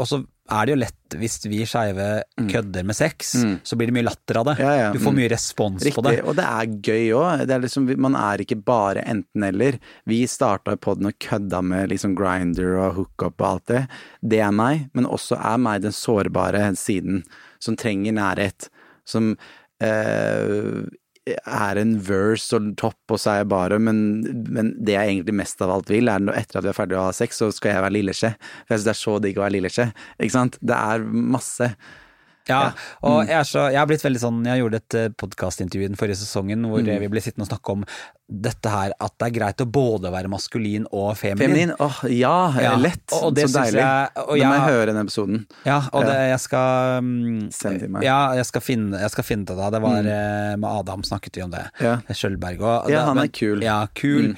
Og 0.00 0.06
så 0.08 0.22
er 0.52 0.66
det 0.66 0.72
jo 0.72 0.78
lett, 0.82 1.14
hvis 1.16 1.36
vi 1.48 1.60
skeive 1.68 2.06
kødder 2.50 2.84
med 2.84 2.96
sex, 2.98 3.30
så 3.64 3.76
blir 3.78 3.88
det 3.88 3.94
mye 3.96 4.04
latter 4.04 4.40
av 4.40 4.48
det. 4.50 4.54
Mm. 4.58 4.72
Ja. 4.80 4.88
Du 4.92 4.98
får 5.00 5.12
Mm. 5.12 5.18
mye 5.20 5.30
respons 5.32 5.84
Riktig, 5.86 5.94
på 5.96 6.02
det. 6.08 6.22
og 6.28 6.36
det 6.36 6.44
er 6.44 6.66
gøy 6.88 7.06
òg. 7.16 7.44
Liksom, 7.62 7.86
man 7.96 8.16
er 8.16 8.38
ikke 8.42 8.58
bare 8.64 9.04
enten-eller. 9.06 9.78
Vi 10.04 10.26
starta 10.26 10.76
podden 10.76 11.06
og 11.12 11.16
kødda 11.20 11.62
med 11.62 11.88
liksom 11.90 12.14
grinder 12.18 12.76
og 12.82 12.94
hookup 12.98 13.40
og 13.40 13.46
alt 13.48 13.66
det. 13.66 13.88
Det 14.20 14.40
er 14.40 14.50
meg, 14.52 14.90
men 14.92 15.06
også 15.06 15.38
er 15.40 15.56
meg 15.58 15.82
den 15.82 15.92
sårbare 15.92 16.74
siden 16.76 17.22
som 17.60 17.76
trenger 17.76 18.12
nærhet. 18.12 18.68
Som 19.06 19.36
eh, 19.80 20.84
er 21.30 21.78
en 21.78 21.92
verse 22.02 22.52
og 22.56 22.72
topp, 22.80 22.98
og 23.14 23.18
så 23.22 23.30
er 23.30 23.36
jeg 23.42 23.48
bare 23.52 23.78
men, 23.78 23.98
men 24.50 24.72
det 24.82 24.96
jeg 24.96 25.12
egentlig 25.12 25.34
mest 25.38 25.60
av 25.62 25.70
alt 25.70 25.88
vil, 25.92 26.08
er 26.10 26.18
at 26.18 26.38
etter 26.42 26.58
at 26.58 26.64
vi 26.66 26.70
er 26.72 26.78
ferdig 26.80 26.98
å 26.98 27.04
ha 27.06 27.12
sex, 27.14 27.38
så 27.38 27.52
skal 27.54 27.76
jeg 27.76 27.82
være 27.84 27.94
lilleskje. 28.00 28.32
For 28.66 28.74
jeg 28.74 28.80
syns 28.80 28.88
det 28.88 28.94
er 28.96 29.02
så 29.04 29.18
digg 29.22 29.38
å 29.38 29.44
være 29.46 29.56
lilleskje. 29.60 29.86
Ikke 30.18 30.34
sant? 30.34 30.58
Det 30.60 30.74
er 30.78 31.04
masse. 31.06 31.74
Ja, 32.50 32.72
Mm. 32.72 33.06
og 33.06 33.18
jeg, 33.28 33.36
er 33.38 33.44
så, 33.46 33.68
jeg 33.70 33.78
har 33.78 33.86
blitt 33.86 34.02
veldig 34.02 34.18
sånn 34.18 34.38
Jeg 34.44 34.58
gjorde 34.58 34.78
et 34.80 34.94
eh, 34.98 35.08
podkastintervju 35.14 35.84
i 35.84 35.90
den 35.92 35.98
forrige 36.00 36.18
sesongen 36.18 36.64
hvor 36.66 36.82
Mm. 36.82 36.98
vi 36.98 37.08
ble 37.12 37.20
sittende 37.22 37.46
og 37.46 37.52
snakke 37.52 37.70
om 37.76 37.84
dette 38.40 38.70
her 38.72 38.92
at 39.00 39.12
det 39.20 39.26
er 39.28 39.34
greit 39.38 39.60
å 39.60 39.66
både 39.68 40.10
være 40.12 40.30
maskulin 40.32 40.86
og 40.92 41.12
feminin. 41.20 41.42
Feminin, 41.42 41.72
åh, 41.78 41.98
ja, 42.10 42.52
Ja, 42.62 42.76
lett. 42.76 43.04
og- 43.12 43.24
og 43.28 43.34
det 43.34 43.48
så 43.50 43.60
deilig. 43.60 43.80
jeg- 43.82 44.08
og 44.16 44.28
Nå 44.28 44.32
må 44.32 44.38
jeg- 44.38 44.52
jeg 44.52 44.72
høre 44.72 44.86
den 44.86 45.06
episoden. 45.06 45.46
Ja, 45.66 45.78
og 45.92 46.04
det, 46.06 46.14
jeg 46.32 46.40
skal 46.40 47.02
mm, 47.02 47.52
Send 47.52 47.78
til 47.80 47.88
meg. 47.90 48.02
Ja, 48.04 48.32
jeg 48.34 48.46
skal 48.46 48.60
finne, 48.60 48.98
jeg 49.00 49.10
skal 49.10 49.24
finne 49.24 49.44
det 49.44 49.56
da. 49.56 49.70
Det 49.70 49.82
var 49.82 50.02
mm. 50.02 50.58
med 50.60 50.64
Adam 50.70 51.02
snakket 51.02 51.36
vi 51.36 51.42
om 51.42 51.50
det. 51.50 51.70
Ja. 51.80 51.96
Skjølberg 52.08 52.58
òg. 52.58 52.88
Ja, 52.90 53.04
han 53.06 53.18
er 53.18 53.22
men- 53.22 53.28
kul. 53.30 53.56
Mm. 53.58 53.62
Ja, 53.62 53.86
kul. 53.94 54.22
Mm. 54.32 54.36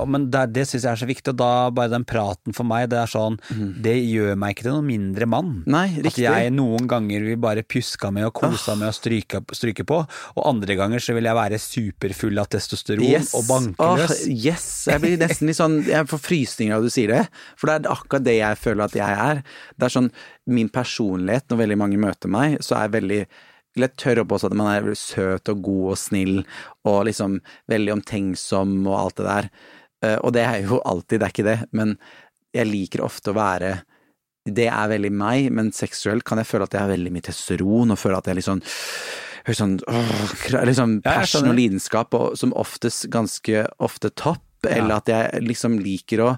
Uh, 0.00 0.04
men 0.06 0.30
det, 0.30 0.52
det 0.52 0.66
syns 0.68 0.82
jeg 0.82 0.92
er 0.92 1.06
så 1.06 1.08
viktig, 1.08 1.28
og 1.28 1.36
da 1.36 1.70
bare 1.70 1.88
den 1.90 2.04
praten 2.04 2.54
for 2.54 2.64
meg, 2.64 2.88
det 2.90 2.98
er 2.98 3.06
sånn 3.06 3.38
Det 3.80 3.96
gjør 4.04 4.36
meg 4.36 4.56
ikke 4.56 4.62
til 4.62 4.72
noen 4.72 4.86
mindre 4.86 5.26
mann. 5.26 5.62
Nei, 5.66 5.88
riktig. 5.96 6.26
At 6.28 6.42
jeg 6.42 6.52
noen 6.52 6.86
ganger 6.86 7.20
vil 7.24 7.36
bare 7.36 7.62
pjuska 7.62 8.12
med 8.12 8.24
og 8.24 8.34
kosa 8.34 8.74
med 8.76 8.88
og 8.88 8.94
stryke, 8.94 9.40
stryke 9.52 9.84
på, 9.86 10.06
og 10.36 10.46
andre 10.46 10.76
ganger 10.76 10.98
så 10.98 11.14
vil 11.14 11.24
jeg 11.24 11.34
være 11.34 11.58
superfull 11.58 12.38
av 12.38 12.48
testosteron 12.48 13.00
og 13.36 13.46
bankeløs. 13.48 14.24
Oh, 14.24 14.32
yes. 14.32 14.66
Jeg 14.90 15.02
blir 15.02 15.20
nesten 15.20 15.50
litt 15.50 15.58
sånn 15.58 15.78
Jeg 15.86 16.08
får 16.10 16.22
frysninger 16.24 16.76
av 16.76 16.82
at 16.82 16.88
du 16.88 16.94
sier 16.94 17.12
det. 17.12 17.22
For 17.58 17.70
det 17.70 17.76
er 17.78 17.92
akkurat 17.92 18.26
det 18.26 18.36
jeg 18.38 18.60
føler 18.60 18.86
at 18.86 18.96
jeg 18.98 19.20
er. 19.26 19.42
Det 19.76 19.88
er 19.88 19.94
sånn 19.96 20.10
min 20.50 20.70
personlighet, 20.72 21.46
når 21.50 21.62
veldig 21.64 21.78
mange 21.80 22.00
møter 22.02 22.32
meg, 22.32 22.58
så 22.64 22.76
er 22.76 22.88
jeg 22.88 22.96
veldig 22.98 23.22
jeg 23.78 23.94
tørre 24.02 24.24
å 24.24 24.28
påstå 24.28 24.48
at 24.50 24.56
man 24.58 24.72
er 24.72 24.96
søt 24.98 25.48
og 25.52 25.60
god 25.62 25.92
og 25.92 25.98
snill 26.00 26.40
og 26.90 27.04
liksom 27.06 27.36
veldig 27.70 27.92
omtenksom 27.94 28.72
og 28.82 28.96
alt 28.96 29.20
det 29.20 29.28
der. 29.28 29.48
Eh, 30.04 30.16
og 30.18 30.34
det 30.34 30.42
er 30.42 30.66
jo 30.66 30.80
alltid, 30.82 31.20
det 31.20 31.28
er 31.28 31.34
ikke 31.34 31.46
det, 31.46 31.58
men 31.76 31.94
jeg 32.56 32.66
liker 32.66 33.04
ofte 33.06 33.30
å 33.30 33.38
være 33.38 33.76
det 34.48 34.66
er 34.72 34.88
veldig 34.90 35.10
meg, 35.14 35.50
men 35.54 35.68
seksuelt 35.76 36.24
kan 36.26 36.40
jeg 36.40 36.48
føle 36.48 36.66
at 36.66 36.74
jeg 36.74 36.82
har 36.82 36.90
veldig 36.90 37.12
mye 37.12 37.26
testosteron, 37.26 37.92
og 37.92 38.00
føle 38.00 38.18
at 38.18 38.26
jeg 38.26 38.34
er 38.34 38.40
litt 38.40 38.48
sånn 39.56 39.78
Sånn, 39.78 39.78
åh, 39.92 40.66
liksom 40.66 40.98
passion 41.04 41.50
og 41.50 41.56
lidenskap, 41.58 42.14
og 42.16 42.36
som 42.38 42.54
oftest 42.58 43.08
ganske 43.12 43.66
ofte 43.82 44.10
topp, 44.16 44.44
eller 44.68 44.98
at 45.00 45.10
jeg 45.10 45.42
liksom 45.46 45.78
liker 45.82 46.24
å 46.24 46.34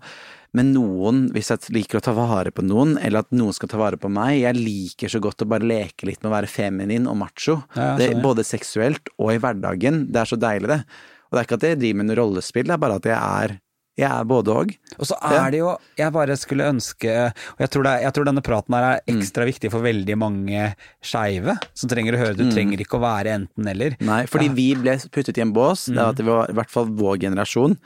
men 0.52 0.74
noen, 0.74 1.30
hvis 1.32 1.48
jeg 1.48 1.72
liker 1.72 1.96
å 1.96 2.04
ta 2.04 2.12
vare 2.12 2.50
på 2.52 2.60
noen, 2.60 2.98
eller 3.00 3.24
at 3.24 3.30
noen 3.32 3.54
skal 3.56 3.70
ta 3.72 3.78
vare 3.80 3.96
på 3.96 4.10
meg 4.12 4.42
Jeg 4.42 4.58
liker 4.58 5.08
så 5.08 5.20
godt 5.24 5.40
å 5.40 5.48
bare 5.48 5.64
leke 5.64 6.04
litt 6.04 6.20
med 6.20 6.28
å 6.28 6.34
være 6.34 6.50
feminin 6.52 7.08
og 7.08 7.16
macho. 7.22 7.62
Ja, 7.72 7.94
det, 7.96 8.10
både 8.20 8.44
seksuelt 8.44 9.08
og 9.16 9.32
i 9.32 9.40
hverdagen. 9.40 10.02
Det 10.12 10.20
er 10.20 10.28
så 10.28 10.36
deilig, 10.36 10.68
det. 10.68 10.82
Og 11.24 11.32
det 11.32 11.40
er 11.40 11.48
ikke 11.48 11.56
at 11.56 11.64
jeg 11.70 11.80
driver 11.80 11.98
med 12.02 12.10
noe 12.10 12.18
rollespill, 12.20 12.68
det 12.68 12.76
er 12.76 12.82
bare 12.84 12.98
at 13.00 13.08
jeg 13.08 13.16
er 13.16 13.56
Jeg 14.00 14.08
er 14.08 14.24
både 14.24 14.52
og. 14.56 14.70
Og 14.96 15.04
så 15.04 15.16
er 15.20 15.50
det 15.52 15.58
jo 15.60 15.72
Jeg 16.00 16.12
bare 16.14 16.32
skulle 16.40 16.64
ønske 16.72 17.10
Og 17.12 17.58
jeg 17.60 17.68
tror, 17.74 17.84
det, 17.84 17.92
jeg 18.06 18.14
tror 18.16 18.24
denne 18.24 18.40
praten 18.44 18.72
her 18.76 18.86
er 18.86 19.00
Mm. 19.02 19.18
ekstra 19.20 19.44
viktig 19.44 19.70
for 19.70 19.84
veldig 19.84 20.16
mange 20.16 20.62
skeive 21.04 21.58
som 21.74 21.90
trenger 21.92 22.16
å 22.16 22.22
høre 22.22 22.36
Du 22.38 22.46
trenger 22.50 22.80
ikke 22.80 22.96
å 22.96 23.02
være 23.04 23.34
enten-eller. 23.36 23.98
Mm. 24.00 24.06
Nei, 24.08 24.22
fordi 24.32 24.48
vi 24.56 24.70
ble 24.80 24.96
puttet 25.12 25.36
i 25.36 25.44
en 25.44 25.52
bås. 25.52 25.86
Det 25.92 25.96
var 26.00 26.14
at 26.14 26.16
det 26.22 26.24
var 26.24 26.48
i 26.48 26.56
hvert 26.56 26.70
fall 26.72 26.88
vår 26.88 27.18
generasjon. 27.26 27.76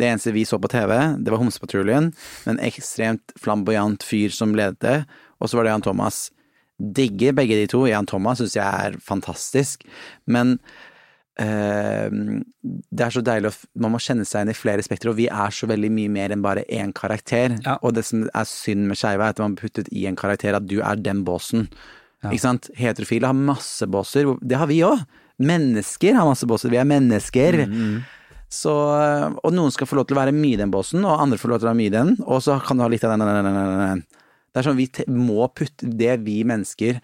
Det 0.00 0.08
eneste 0.08 0.32
vi 0.32 0.46
så 0.48 0.56
på 0.58 0.70
TV, 0.72 0.94
det 1.20 1.28
var 1.28 1.42
Homsepatruljen. 1.42 2.14
En 2.48 2.58
ekstremt 2.64 3.34
flamboyant 3.36 4.00
fyr 4.02 4.30
som 4.32 4.54
ledet 4.56 4.80
det. 4.80 5.04
Og 5.42 5.50
så 5.50 5.58
var 5.60 5.64
det 5.68 5.74
Jan 5.74 5.84
Thomas. 5.84 6.30
Digger 6.80 7.34
begge 7.36 7.58
de 7.60 7.66
to. 7.68 7.82
Jan 7.90 8.06
Thomas 8.08 8.40
syns 8.40 8.56
jeg 8.56 8.64
er 8.64 8.96
fantastisk. 9.04 9.84
Men 10.26 10.56
det 11.40 13.04
er 13.06 13.14
så 13.14 13.22
deilig 13.24 13.48
å 13.48 13.54
Man 13.80 13.94
må 13.94 14.00
kjenne 14.02 14.26
seg 14.28 14.44
inn 14.44 14.52
i 14.52 14.56
flere 14.56 14.84
spekter, 14.84 15.12
og 15.12 15.16
vi 15.16 15.28
er 15.32 15.54
så 15.54 15.68
veldig 15.70 15.90
mye 15.94 16.12
mer 16.12 16.34
enn 16.34 16.44
bare 16.44 16.66
én 16.68 16.92
karakter. 16.96 17.56
Ja. 17.64 17.78
Og 17.80 17.94
det 17.96 18.04
som 18.08 18.26
er 18.28 18.48
synd 18.48 18.90
med 18.90 19.00
skeive, 19.00 19.24
er 19.24 19.32
at 19.32 19.40
man 19.42 19.56
puttet 19.56 19.88
i 19.94 20.04
en 20.10 20.18
karakter 20.20 20.58
at 20.58 20.68
du 20.68 20.80
er 20.82 21.00
den 21.00 21.24
båsen. 21.24 21.68
Ikke 22.28 22.42
sant? 22.42 22.68
Heterofile 22.76 23.30
har 23.30 23.36
masse 23.36 23.88
båser. 23.88 24.34
Det 24.44 24.58
har 24.60 24.68
vi 24.68 24.82
òg. 24.84 25.04
Mennesker 25.40 26.18
har 26.18 26.28
masse 26.28 26.48
båser. 26.48 26.72
Vi 26.72 26.80
er 26.80 26.88
mennesker. 26.88 27.62
Så, 28.50 28.72
og 28.74 29.52
noen 29.54 29.72
skal 29.72 29.86
få 29.86 29.96
lov 29.96 30.08
til 30.10 30.18
å 30.18 30.20
være 30.20 30.34
mye 30.34 30.56
i 30.56 30.60
den 30.60 30.72
båsen, 30.74 31.04
og 31.06 31.22
andre 31.22 31.38
får 31.38 31.52
lov 31.52 31.60
til 31.60 31.68
å 31.68 31.70
være 31.70 31.78
mye 31.78 31.92
i 31.92 31.94
den, 31.94 32.16
og 32.26 32.40
så 32.42 32.56
kan 32.66 32.76
du 32.76 32.82
ha 32.82 32.88
litt 32.90 33.04
av 33.06 33.14
den, 33.14 33.22
den, 33.22 33.46
den, 33.46 33.76
den. 33.78 34.02
Det 34.50 34.58
er 34.58 34.66
sånn, 34.66 34.80
vi 34.80 34.88
må 35.14 35.46
putte 35.54 35.86
det 35.86 36.16
vi 36.24 36.40
mennesker 36.42 36.96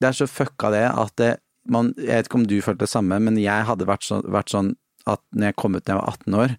Det 0.00 0.06
er 0.08 0.16
så 0.16 0.24
fucka 0.24 0.70
det 0.72 0.86
at 0.88 1.12
det, 1.20 1.34
man, 1.70 1.92
Jeg 1.96 2.06
vet 2.20 2.28
ikke 2.28 2.38
om 2.40 2.46
du 2.50 2.56
følte 2.64 2.84
det 2.84 2.90
samme, 2.92 3.18
men 3.22 3.38
jeg 3.40 3.64
hadde 3.68 3.86
vært, 3.88 4.04
så, 4.08 4.18
vært 4.26 4.50
sånn 4.52 4.74
at 5.08 5.22
når 5.32 5.50
jeg 5.52 5.56
kom 5.62 5.76
ut 5.78 5.84
da 5.86 5.94
jeg 5.94 6.00
var 6.02 6.10
18 6.12 6.34
år 6.42 6.56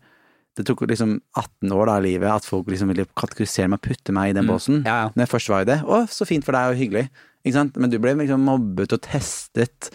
Det 0.57 0.65
tok 0.67 0.81
liksom 0.89 1.11
18 1.37 1.71
år 1.77 1.85
da 1.87 1.97
i 1.99 2.05
livet 2.09 2.31
at 2.31 2.47
folk 2.47 2.67
liksom 2.67 2.89
ville 2.91 3.05
kategorisere 3.15 3.69
meg 3.71 3.79
og 3.79 3.85
putte 3.87 4.11
meg 4.15 4.31
i 4.31 4.33
den 4.35 4.47
båsen. 4.49 4.81
Ja, 4.83 4.95
ja. 5.05 5.11
Når 5.15 5.23
jeg 5.23 5.31
først 5.31 5.49
var 5.53 5.61
i 5.63 5.69
det. 5.69 5.77
Å, 5.87 6.01
så 6.11 6.25
fint 6.27 6.43
for 6.43 6.57
deg 6.57 6.73
og 6.73 6.79
hyggelig. 6.81 7.05
Ikke 7.45 7.55
sant? 7.55 7.77
Men 7.79 7.89
du 7.93 7.95
ble 8.03 8.11
liksom 8.19 8.43
mobbet 8.43 8.91
og 8.97 9.01
testet 9.05 9.91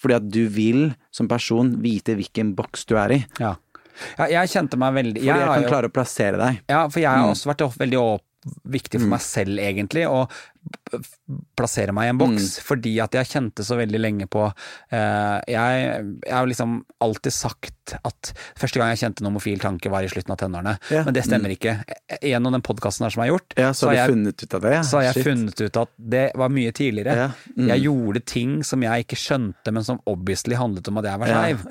fordi 0.00 0.14
at 0.16 0.30
du 0.32 0.46
vil 0.48 0.94
som 1.12 1.28
person 1.28 1.74
vite 1.84 2.14
hvilken 2.16 2.54
boks 2.56 2.86
du 2.88 2.94
er 2.96 3.12
i. 3.18 3.20
Ja. 3.42 3.50
ja, 4.16 4.30
jeg 4.40 4.48
kjente 4.54 4.78
meg 4.80 4.94
veldig 4.96 5.20
Fordi 5.20 5.28
jeg, 5.28 5.42
jeg 5.42 5.50
kan 5.52 5.62
jo- 5.66 5.68
klare 5.74 5.90
å 5.90 5.92
plassere 5.92 6.40
deg. 6.40 6.62
Ja, 6.72 6.80
for 6.88 7.00
jeg 7.02 7.10
har 7.10 7.26
Mm. 7.26 7.34
også 7.34 7.50
vært 7.52 7.66
veldig 7.76 8.00
opp, 8.00 8.24
viktig 8.64 9.00
for 9.02 9.10
meg 9.10 9.20
selv, 9.24 9.60
egentlig, 9.60 10.06
å 10.08 10.24
plassere 11.56 11.92
meg 11.96 12.08
i 12.08 12.12
en 12.12 12.18
boks. 12.20 12.46
Mm. 12.58 12.64
Fordi 12.66 12.92
at 13.04 13.14
jeg 13.16 13.28
kjente 13.30 13.64
så 13.64 13.76
veldig 13.78 14.00
lenge 14.00 14.26
på 14.30 14.42
uh, 14.48 15.38
jeg, 15.48 15.84
jeg 16.26 16.34
har 16.34 16.48
liksom 16.48 16.80
alltid 17.04 17.34
sagt 17.34 17.94
at 18.06 18.32
første 18.58 18.80
gang 18.80 18.92
jeg 18.92 19.00
kjente 19.02 19.24
en 19.24 19.30
homofil 19.30 19.62
tanke, 19.62 19.90
var 19.92 20.04
i 20.06 20.10
slutten 20.12 20.34
av 20.34 20.40
tenårene. 20.40 20.76
Ja. 20.92 21.02
Men 21.06 21.16
det 21.16 21.24
stemmer 21.26 21.54
ikke. 21.54 21.78
Gjennom 22.20 22.54
den 22.56 22.64
podkasten 22.66 23.08
som 23.10 23.24
har 23.24 23.32
gjort, 23.32 23.56
Ja, 23.58 23.72
så 23.76 23.90
har 23.90 23.98
jeg 23.98 24.14
funnet 24.14 24.44
ut 24.44 24.56
av 24.58 24.64
det? 24.66 24.74
Ja. 24.76 24.82
så 24.86 25.00
har 25.00 25.06
jeg 25.08 25.18
Shit. 25.18 25.28
funnet 25.30 25.64
ut 25.64 25.80
at 25.84 25.94
det 26.16 26.24
var 26.40 26.54
mye 26.54 26.74
tidligere. 26.76 27.30
Mm. 27.56 27.68
Jeg 27.72 27.86
gjorde 27.88 28.24
ting 28.34 28.56
som 28.66 28.86
jeg 28.86 29.06
ikke 29.06 29.20
skjønte, 29.20 29.74
men 29.74 29.86
som 29.86 30.00
obviously 30.10 30.58
handlet 30.60 30.90
om 30.92 31.00
at 31.02 31.10
jeg 31.10 31.22
var 31.24 31.34
skeiv. 31.34 31.66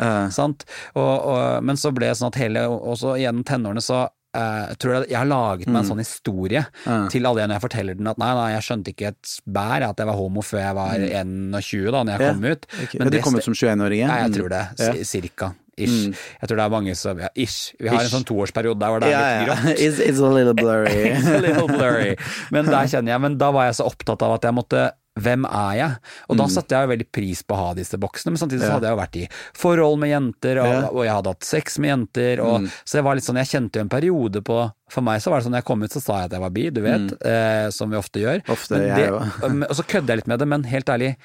men 1.64 1.80
så 1.80 1.94
ble 1.96 2.10
det 2.10 2.18
sånn 2.20 2.34
at 2.34 2.42
hele 2.42 2.66
også 2.70 3.16
gjennom 3.22 3.46
tenårene 3.48 3.84
så 3.84 4.08
jeg 4.36 4.78
tror 4.82 4.94
jeg, 4.94 5.10
jeg 5.10 5.18
har 5.18 5.30
laget 5.30 5.70
meg 5.72 5.80
en 5.82 5.88
sånn 5.90 6.02
historie 6.04 6.62
Ja. 6.86 6.98
til 7.10 7.26
alle 7.26 7.48
når 7.48 7.58
jeg 7.58 7.64
forteller 7.66 7.98
den 7.98 8.12
at 8.12 8.20
nei, 8.22 8.30
nei, 8.38 8.50
jeg 8.54 8.68
skjønte 8.68 8.94
ikke 8.94 9.08
et 9.14 9.32
bær 9.46 9.88
at 9.88 10.04
jeg 10.04 10.10
var 10.12 10.20
homo 10.20 10.44
før 10.46 10.62
jeg 10.62 10.76
var 10.78 10.94
21 11.00 11.90
da 11.96 12.04
når 12.04 12.14
jeg 12.14 12.36
kom 12.36 12.46
ut. 12.46 12.70
Okay. 12.84 13.00
Men 13.00 13.10
det 13.16 13.24
kom 13.26 13.40
ut 13.40 13.48
som 13.48 13.58
21-åring? 13.58 14.06
Ja, 14.06 14.20
jeg 14.28 14.38
tror 14.38 14.54
det. 14.54 14.64
Cirka. 15.10 15.54
Ish. 15.80 16.12
Jeg 16.42 16.50
tror 16.50 16.60
det 16.60 16.64
er 16.66 16.72
mange 16.74 16.94
som 17.00 17.20
ja, 17.24 17.30
Ish. 17.40 17.74
Vi 17.80 17.88
har 17.88 18.02
Ish. 18.02 18.10
en 18.10 18.20
sånn 18.20 18.28
toårsperiode 18.28 18.80
der 18.82 18.92
hvor 18.94 19.04
det 19.04 19.10
er 19.10 19.16
yeah, 19.16 19.30
litt 19.40 19.50
grått. 19.50 19.80
It's, 19.80 20.00
it's 20.04 20.20
a 20.20 20.32
little 20.34 20.56
blurry. 20.58 21.06
It's 21.16 21.30
a 21.32 21.40
little 21.40 21.70
blurry. 21.72 22.16
Men 22.54 22.68
der 22.70 22.90
kjenner 22.92 23.16
jeg, 23.16 23.24
men 23.24 23.38
da 23.40 23.52
var 23.56 23.70
jeg 23.70 23.80
så 23.80 23.88
opptatt 23.90 24.26
av 24.26 24.36
at 24.36 24.48
jeg 24.50 24.58
måtte 24.58 24.90
hvem 25.22 25.46
er 25.46 25.74
jeg? 25.80 25.98
Og 26.30 26.38
da 26.42 26.48
satte 26.52 26.76
jeg 26.76 26.88
jo 26.88 26.92
veldig 26.94 27.08
pris 27.12 27.44
på 27.44 27.56
å 27.56 27.60
ha 27.62 27.74
disse 27.78 27.98
boksene, 28.02 28.32
men 28.34 28.42
samtidig 28.42 28.62
så 28.64 28.70
Mm. 28.70 28.76
Hadde 28.80 28.88
jeg 28.90 28.96
jo 28.98 29.02
vært 29.02 29.16
i 29.20 29.28
forhold 29.60 30.00
med 30.00 30.10
jenter, 30.14 30.60
og, 30.64 30.74
Mm. 30.74 30.90
og 30.96 31.04
jeg 31.06 31.14
hadde 31.14 31.34
hatt 31.34 31.44
sex 31.44 31.80
med 31.80 31.90
jenter, 31.90 32.40
og, 32.44 32.68
så 32.86 32.98
jeg 33.00 33.04
var 33.04 33.16
litt 33.16 33.24
sånn, 33.28 33.40
jeg 33.44 33.52
kjente 33.54 33.76
jo 33.80 33.82
en 33.82 33.90
periode 33.90 34.42
på 34.44 34.60
For 34.90 35.02
meg 35.06 35.22
så 35.22 35.30
var 35.30 35.38
det 35.40 35.46
sånn, 35.46 35.52
når 35.54 35.62
jeg 35.62 35.66
kom 35.70 35.84
ut 35.84 35.92
så 35.94 36.02
sa 36.02 36.14
jeg 36.18 36.26
at 36.26 36.32
jeg 36.32 36.42
var 36.42 36.50
bi, 36.50 36.70
du 36.74 36.82
vet, 36.82 37.12
eh, 37.26 37.70
som 37.70 37.90
vi 37.92 37.96
ofte 37.98 38.20
gjør. 38.24 38.40
Mm. 38.42 38.54
Ofte, 38.56 38.80
det, 38.80 39.10
og 39.70 39.76
så 39.78 39.84
kødder 39.86 40.08
jeg 40.08 40.18
litt 40.24 40.28
med 40.28 40.40
det, 40.40 40.48
men 40.48 40.64
helt 40.64 40.86
ærlig, 40.90 41.16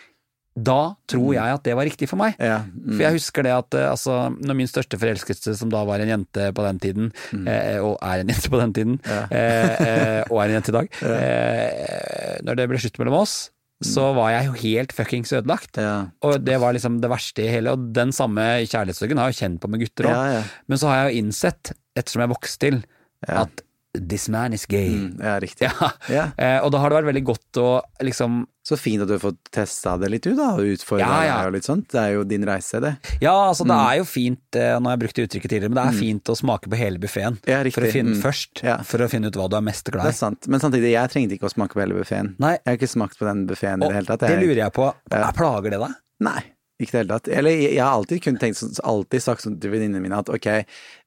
da 0.55 0.95
tror 1.11 1.33
jeg 1.35 1.55
at 1.57 1.65
det 1.65 1.75
var 1.75 1.83
riktig 1.89 2.07
for 2.09 2.17
meg. 2.21 2.37
Mm. 2.39 2.45
Ja. 2.47 2.59
mm. 2.63 2.93
For 2.93 3.03
jeg 3.03 3.13
husker 3.17 3.43
det 3.43 3.51
at 3.57 3.75
eh, 3.75 3.89
altså, 3.91 4.19
når 4.39 4.55
min 4.61 4.69
største 4.71 4.99
forelskelse, 5.01 5.57
som 5.59 5.69
da 5.73 5.81
var 5.89 5.99
en 6.05 6.13
jente 6.13 6.53
på 6.55 6.63
den 6.63 6.79
tiden, 6.79 7.09
Mm. 7.33 7.49
eh, 7.49 7.79
og 7.83 7.97
er 8.03 8.21
en 8.21 8.29
jente 8.29 8.51
på 8.53 8.61
den 8.61 8.73
tiden, 8.77 9.01
eh, 9.33 9.75
eh, 9.89 10.23
og 10.31 10.39
er 10.45 10.53
en 10.53 10.55
jente 10.61 10.71
i 10.71 10.77
dag 10.77 10.89
eh, 11.03 12.39
Når 12.45 12.57
det 12.61 12.69
ble 12.71 12.79
slutt 12.79 12.99
mellom 13.01 13.19
oss, 13.23 13.51
så 13.87 14.09
var 14.17 14.33
jeg 14.35 14.49
jo 14.49 14.57
helt 14.63 14.95
fuckings 14.97 15.33
ødelagt. 15.37 15.81
Ja. 15.81 15.95
Og 16.27 16.39
det 16.45 16.59
var 16.63 16.77
liksom 16.77 17.01
det 17.03 17.11
verste 17.13 17.45
i 17.45 17.51
hele, 17.53 17.75
og 17.75 17.91
den 17.97 18.15
samme 18.17 18.45
kjærlighetssorgen 18.65 19.21
har 19.21 19.31
jeg 19.31 19.37
jo 19.37 19.43
kjent 19.43 19.63
på 19.63 19.71
med 19.73 19.85
gutter 19.85 20.11
òg. 20.11 20.17
Ja, 20.17 20.39
ja. 20.39 20.43
Men 20.71 20.81
så 20.81 20.91
har 20.91 21.01
jeg 21.01 21.11
jo 21.11 21.25
innsett, 21.25 21.75
ettersom 21.95 22.25
jeg 22.25 22.35
vokste 22.35 22.69
til, 22.69 22.81
at 23.25 23.64
this 23.95 24.29
man 24.29 24.53
is 24.53 24.67
gay. 24.67 24.89
Mm, 24.91 25.21
ja, 25.23 25.39
riktig. 25.41 25.69
Ja. 25.71 25.91
Yeah. 26.11 26.31
Eh, 26.37 26.59
og 26.65 26.73
da 26.75 26.79
har 26.83 26.91
det 26.91 26.97
vært 27.03 27.13
veldig 27.15 27.25
godt 27.25 27.59
å 27.63 27.69
liksom 28.03 28.47
Så 28.67 28.79
fint 28.81 29.03
at 29.05 29.09
du 29.11 29.13
har 29.15 29.21
fått 29.21 29.37
testa 29.53 29.93
det 30.01 30.09
litt 30.09 30.25
ut, 30.27 30.39
da, 30.39 30.55
og 30.57 30.65
utfordra 30.65 31.05
Ja, 31.05 31.17
ja. 31.29 31.35
deg 31.43 31.47
og 31.51 31.53
litt 31.59 31.67
sånt. 31.69 31.85
Det 31.93 32.01
er 32.01 32.15
jo 32.15 32.23
din 32.25 32.47
reise, 32.49 32.81
det. 32.81 32.95
Ja, 33.21 33.35
altså 33.51 33.67
det 33.69 33.75
Mm. 33.77 33.83
er 33.93 33.97
jo 33.99 34.05
fint, 34.09 34.57
eh, 34.57 34.79
nå 34.81 34.89
har 34.89 34.97
jeg 34.97 35.03
brukt 35.05 35.15
det 35.21 35.27
uttrykket 35.29 35.51
tidligere, 35.53 35.69
men 35.75 35.79
det 35.83 35.85
er 35.93 35.99
fint 36.01 36.25
å 36.33 36.37
smake 36.39 36.71
på 36.73 36.79
hele 36.81 36.97
buffeen. 36.99 37.37
Ja. 37.47 37.59
For 37.69 37.85
å 37.85 37.93
finne 37.93 38.15
Mm. 38.17 38.23
først, 38.25 38.65
for 38.87 38.99
å 39.05 39.09
finne 39.13 39.27
ut 39.29 39.35
hva 39.37 39.51
du 39.51 39.57
er 39.57 39.61
mest 39.69 39.85
glad 39.93 40.05
Det 40.09 40.15
er 40.15 40.17
sant. 40.17 40.49
Men 40.49 40.61
samtidig, 40.61 40.93
jeg 40.97 41.11
trengte 41.13 41.37
ikke 41.37 41.51
å 41.51 41.53
smake 41.53 41.77
på 41.77 41.81
hele 41.85 41.93
buffeen. 42.01 42.35
Jeg 42.41 42.61
har 42.67 42.77
ikke 42.79 42.89
smakt 42.89 43.19
på 43.21 43.29
den 43.29 43.47
buffeen 43.47 43.85
i 43.85 43.87
det 43.87 43.95
hele 44.01 44.07
tatt. 44.07 44.21
det 44.21 44.41
lurer 44.41 44.57
jeg 44.65 44.73
på, 44.73 44.95
Ja. 45.13 45.31
plager 45.33 45.71
det 45.71 45.81
deg? 45.85 45.95
Nei, 46.21 46.43
ikke 46.81 46.89
i 46.89 46.93
det 46.93 47.01
hele 47.01 47.15
tatt. 47.15 47.31
Eller 47.31 47.57
jeg, 47.57 47.81
har 47.81 47.95
alltid 47.95 48.23
kun 48.25 48.39
tenkt 48.41 48.59
sånn, 48.59 48.75
alltid 48.87 49.25
sagt 49.25 49.45
sånn 49.45 49.59
til 49.63 49.75
venninnene 49.75 50.03
mine 50.03 50.21
at 50.25 50.31
ok, 50.33 50.49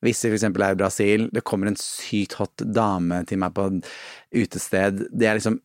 hvis 0.05 0.23
jeg 0.23 0.37
eksempel 0.37 0.63
er 0.63 0.75
i 0.75 0.79
Brasil, 0.79 1.27
det 1.33 1.45
kommer 1.47 1.71
en 1.71 1.79
sykt 1.79 2.37
hot 2.39 2.63
dame 2.63 3.23
til 3.27 3.41
meg 3.41 3.55
på 3.57 3.67
et 3.71 3.89
utested, 4.45 5.07
det 5.11 5.27
er 5.27 5.39
liksom 5.39 5.59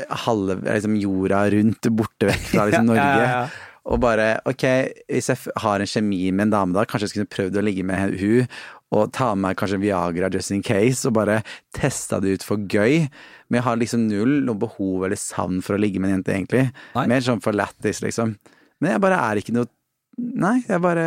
eh, 0.00 0.16
halve 0.24 0.60
liksom 0.64 0.96
jorda 1.00 1.44
rundt 1.56 1.92
borte 1.92 2.30
vekk 2.30 2.48
fra 2.54 2.68
liksom 2.70 2.88
Norge. 2.92 3.10
Ja, 3.10 3.20
ja, 3.20 3.42
ja. 3.42 3.68
Og 3.92 3.98
bare 3.98 4.36
ok, 4.46 4.64
hvis 5.10 5.28
jeg 5.32 5.56
har 5.58 5.82
en 5.82 5.90
kjemi 5.90 6.28
med 6.30 6.46
en 6.46 6.54
dame 6.54 6.76
da, 6.76 6.86
kanskje 6.86 7.08
jeg 7.08 7.14
skulle 7.16 7.32
prøvd 7.34 7.58
å 7.58 7.64
ligge 7.66 7.86
med 7.86 8.14
hun 8.20 8.46
og 8.92 9.08
ta 9.16 9.30
med 9.32 9.46
meg 9.46 9.56
kanskje 9.56 9.80
Viagra 9.80 10.28
just 10.32 10.52
in 10.52 10.62
case, 10.64 11.00
og 11.08 11.16
bare 11.16 11.38
testa 11.74 12.18
det 12.20 12.36
ut 12.36 12.44
for 12.44 12.60
gøy. 12.60 13.06
Men 13.48 13.58
jeg 13.58 13.64
har 13.64 13.78
liksom 13.80 14.04
null 14.04 14.42
noe 14.44 14.60
behov 14.60 15.06
eller 15.06 15.16
savn 15.16 15.62
for 15.64 15.78
å 15.78 15.80
ligge 15.80 16.00
med 16.00 16.10
en 16.10 16.18
jente, 16.18 16.34
egentlig. 16.36 16.66
Nei. 16.98 17.06
Mer 17.08 17.24
sånn 17.24 17.40
for 17.40 17.56
lættis, 17.56 18.02
liksom. 18.04 18.36
Men 18.82 18.96
jeg 18.96 19.04
bare 19.04 19.22
er 19.30 19.42
ikke 19.42 19.54
noe 19.56 19.70
Nei, 20.18 20.58
jeg 20.68 20.82
bare 20.84 21.06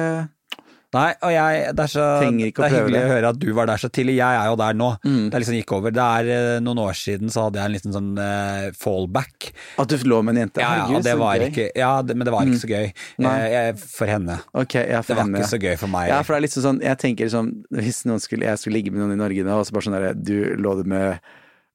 Nei, 0.96 1.10
og 1.26 1.32
jeg, 1.34 1.64
det 1.76 1.84
er 1.84 1.92
så 1.92 2.04
det 2.24 2.52
er 2.54 2.72
hyggelig 2.72 3.00
å 3.02 3.10
høre 3.10 3.32
at 3.34 3.40
du 3.42 3.50
var 3.58 3.68
der 3.68 3.82
så 3.82 3.90
tidlig. 3.92 4.14
Jeg 4.22 4.38
er 4.40 4.48
jo 4.48 4.56
der 4.60 4.78
nå. 4.78 4.88
Mm. 5.04 5.26
Det 5.32 5.42
liksom 5.42 5.58
gikk 5.58 5.74
over. 5.76 5.92
Det 5.96 6.06
er 6.06 6.30
eh, 6.36 6.60
noen 6.64 6.80
år 6.86 6.96
siden 6.96 7.32
så 7.34 7.48
hadde 7.48 7.60
jeg 7.60 7.68
en 7.68 7.76
liten 7.76 7.96
sånn 7.96 8.12
uh, 8.16 8.70
fallback. 8.80 9.50
At 9.82 9.92
du 9.92 10.06
lå 10.08 10.22
med 10.24 10.38
en 10.38 10.46
jente? 10.46 10.64
Ja, 10.64 10.86
ja, 10.88 11.02
det 11.04 11.18
var 11.20 11.36
gøy. 11.36 11.50
Mm. 11.50 11.52
ikke, 11.52 11.68
ja, 11.82 11.92
det, 12.06 12.16
men 12.16 12.30
det 12.30 12.36
var 12.38 12.48
ikke 12.48 12.62
så 12.62 12.72
gøy 12.72 12.88
Nei. 13.26 13.34
eh, 13.34 13.56
jeg, 13.58 13.78
for 13.98 14.14
henne. 14.14 14.38
Okay, 14.54 14.88
ja, 14.94 15.02
for 15.02 15.12
Det 15.12 15.20
var 15.20 15.28
henne, 15.28 15.42
ikke 15.42 15.52
så 15.52 15.62
gøy 15.66 15.76
for 15.84 15.96
meg. 15.98 16.12
Ja, 16.14 16.22
for 16.22 16.36
det 16.36 16.40
er 16.40 16.48
litt 16.48 16.56
sånn 16.56 16.80
Jeg 16.86 17.02
tenker 17.02 17.34
sånn 17.34 17.52
Hvis 17.76 18.04
noen 18.08 18.24
skulle, 18.24 18.48
jeg 18.48 18.62
skulle 18.62 18.80
ligge 18.80 18.94
med 18.94 19.04
noen 19.04 19.18
i 19.18 19.20
Norge 19.20 19.44
nå, 19.48 19.58
og 19.60 19.68
så 19.68 19.76
bare 19.76 19.88
sånn 19.90 19.98
derre 19.98 20.14
Du 20.16 20.38
lå 20.62 20.78
det 20.80 20.88
med 20.96 21.34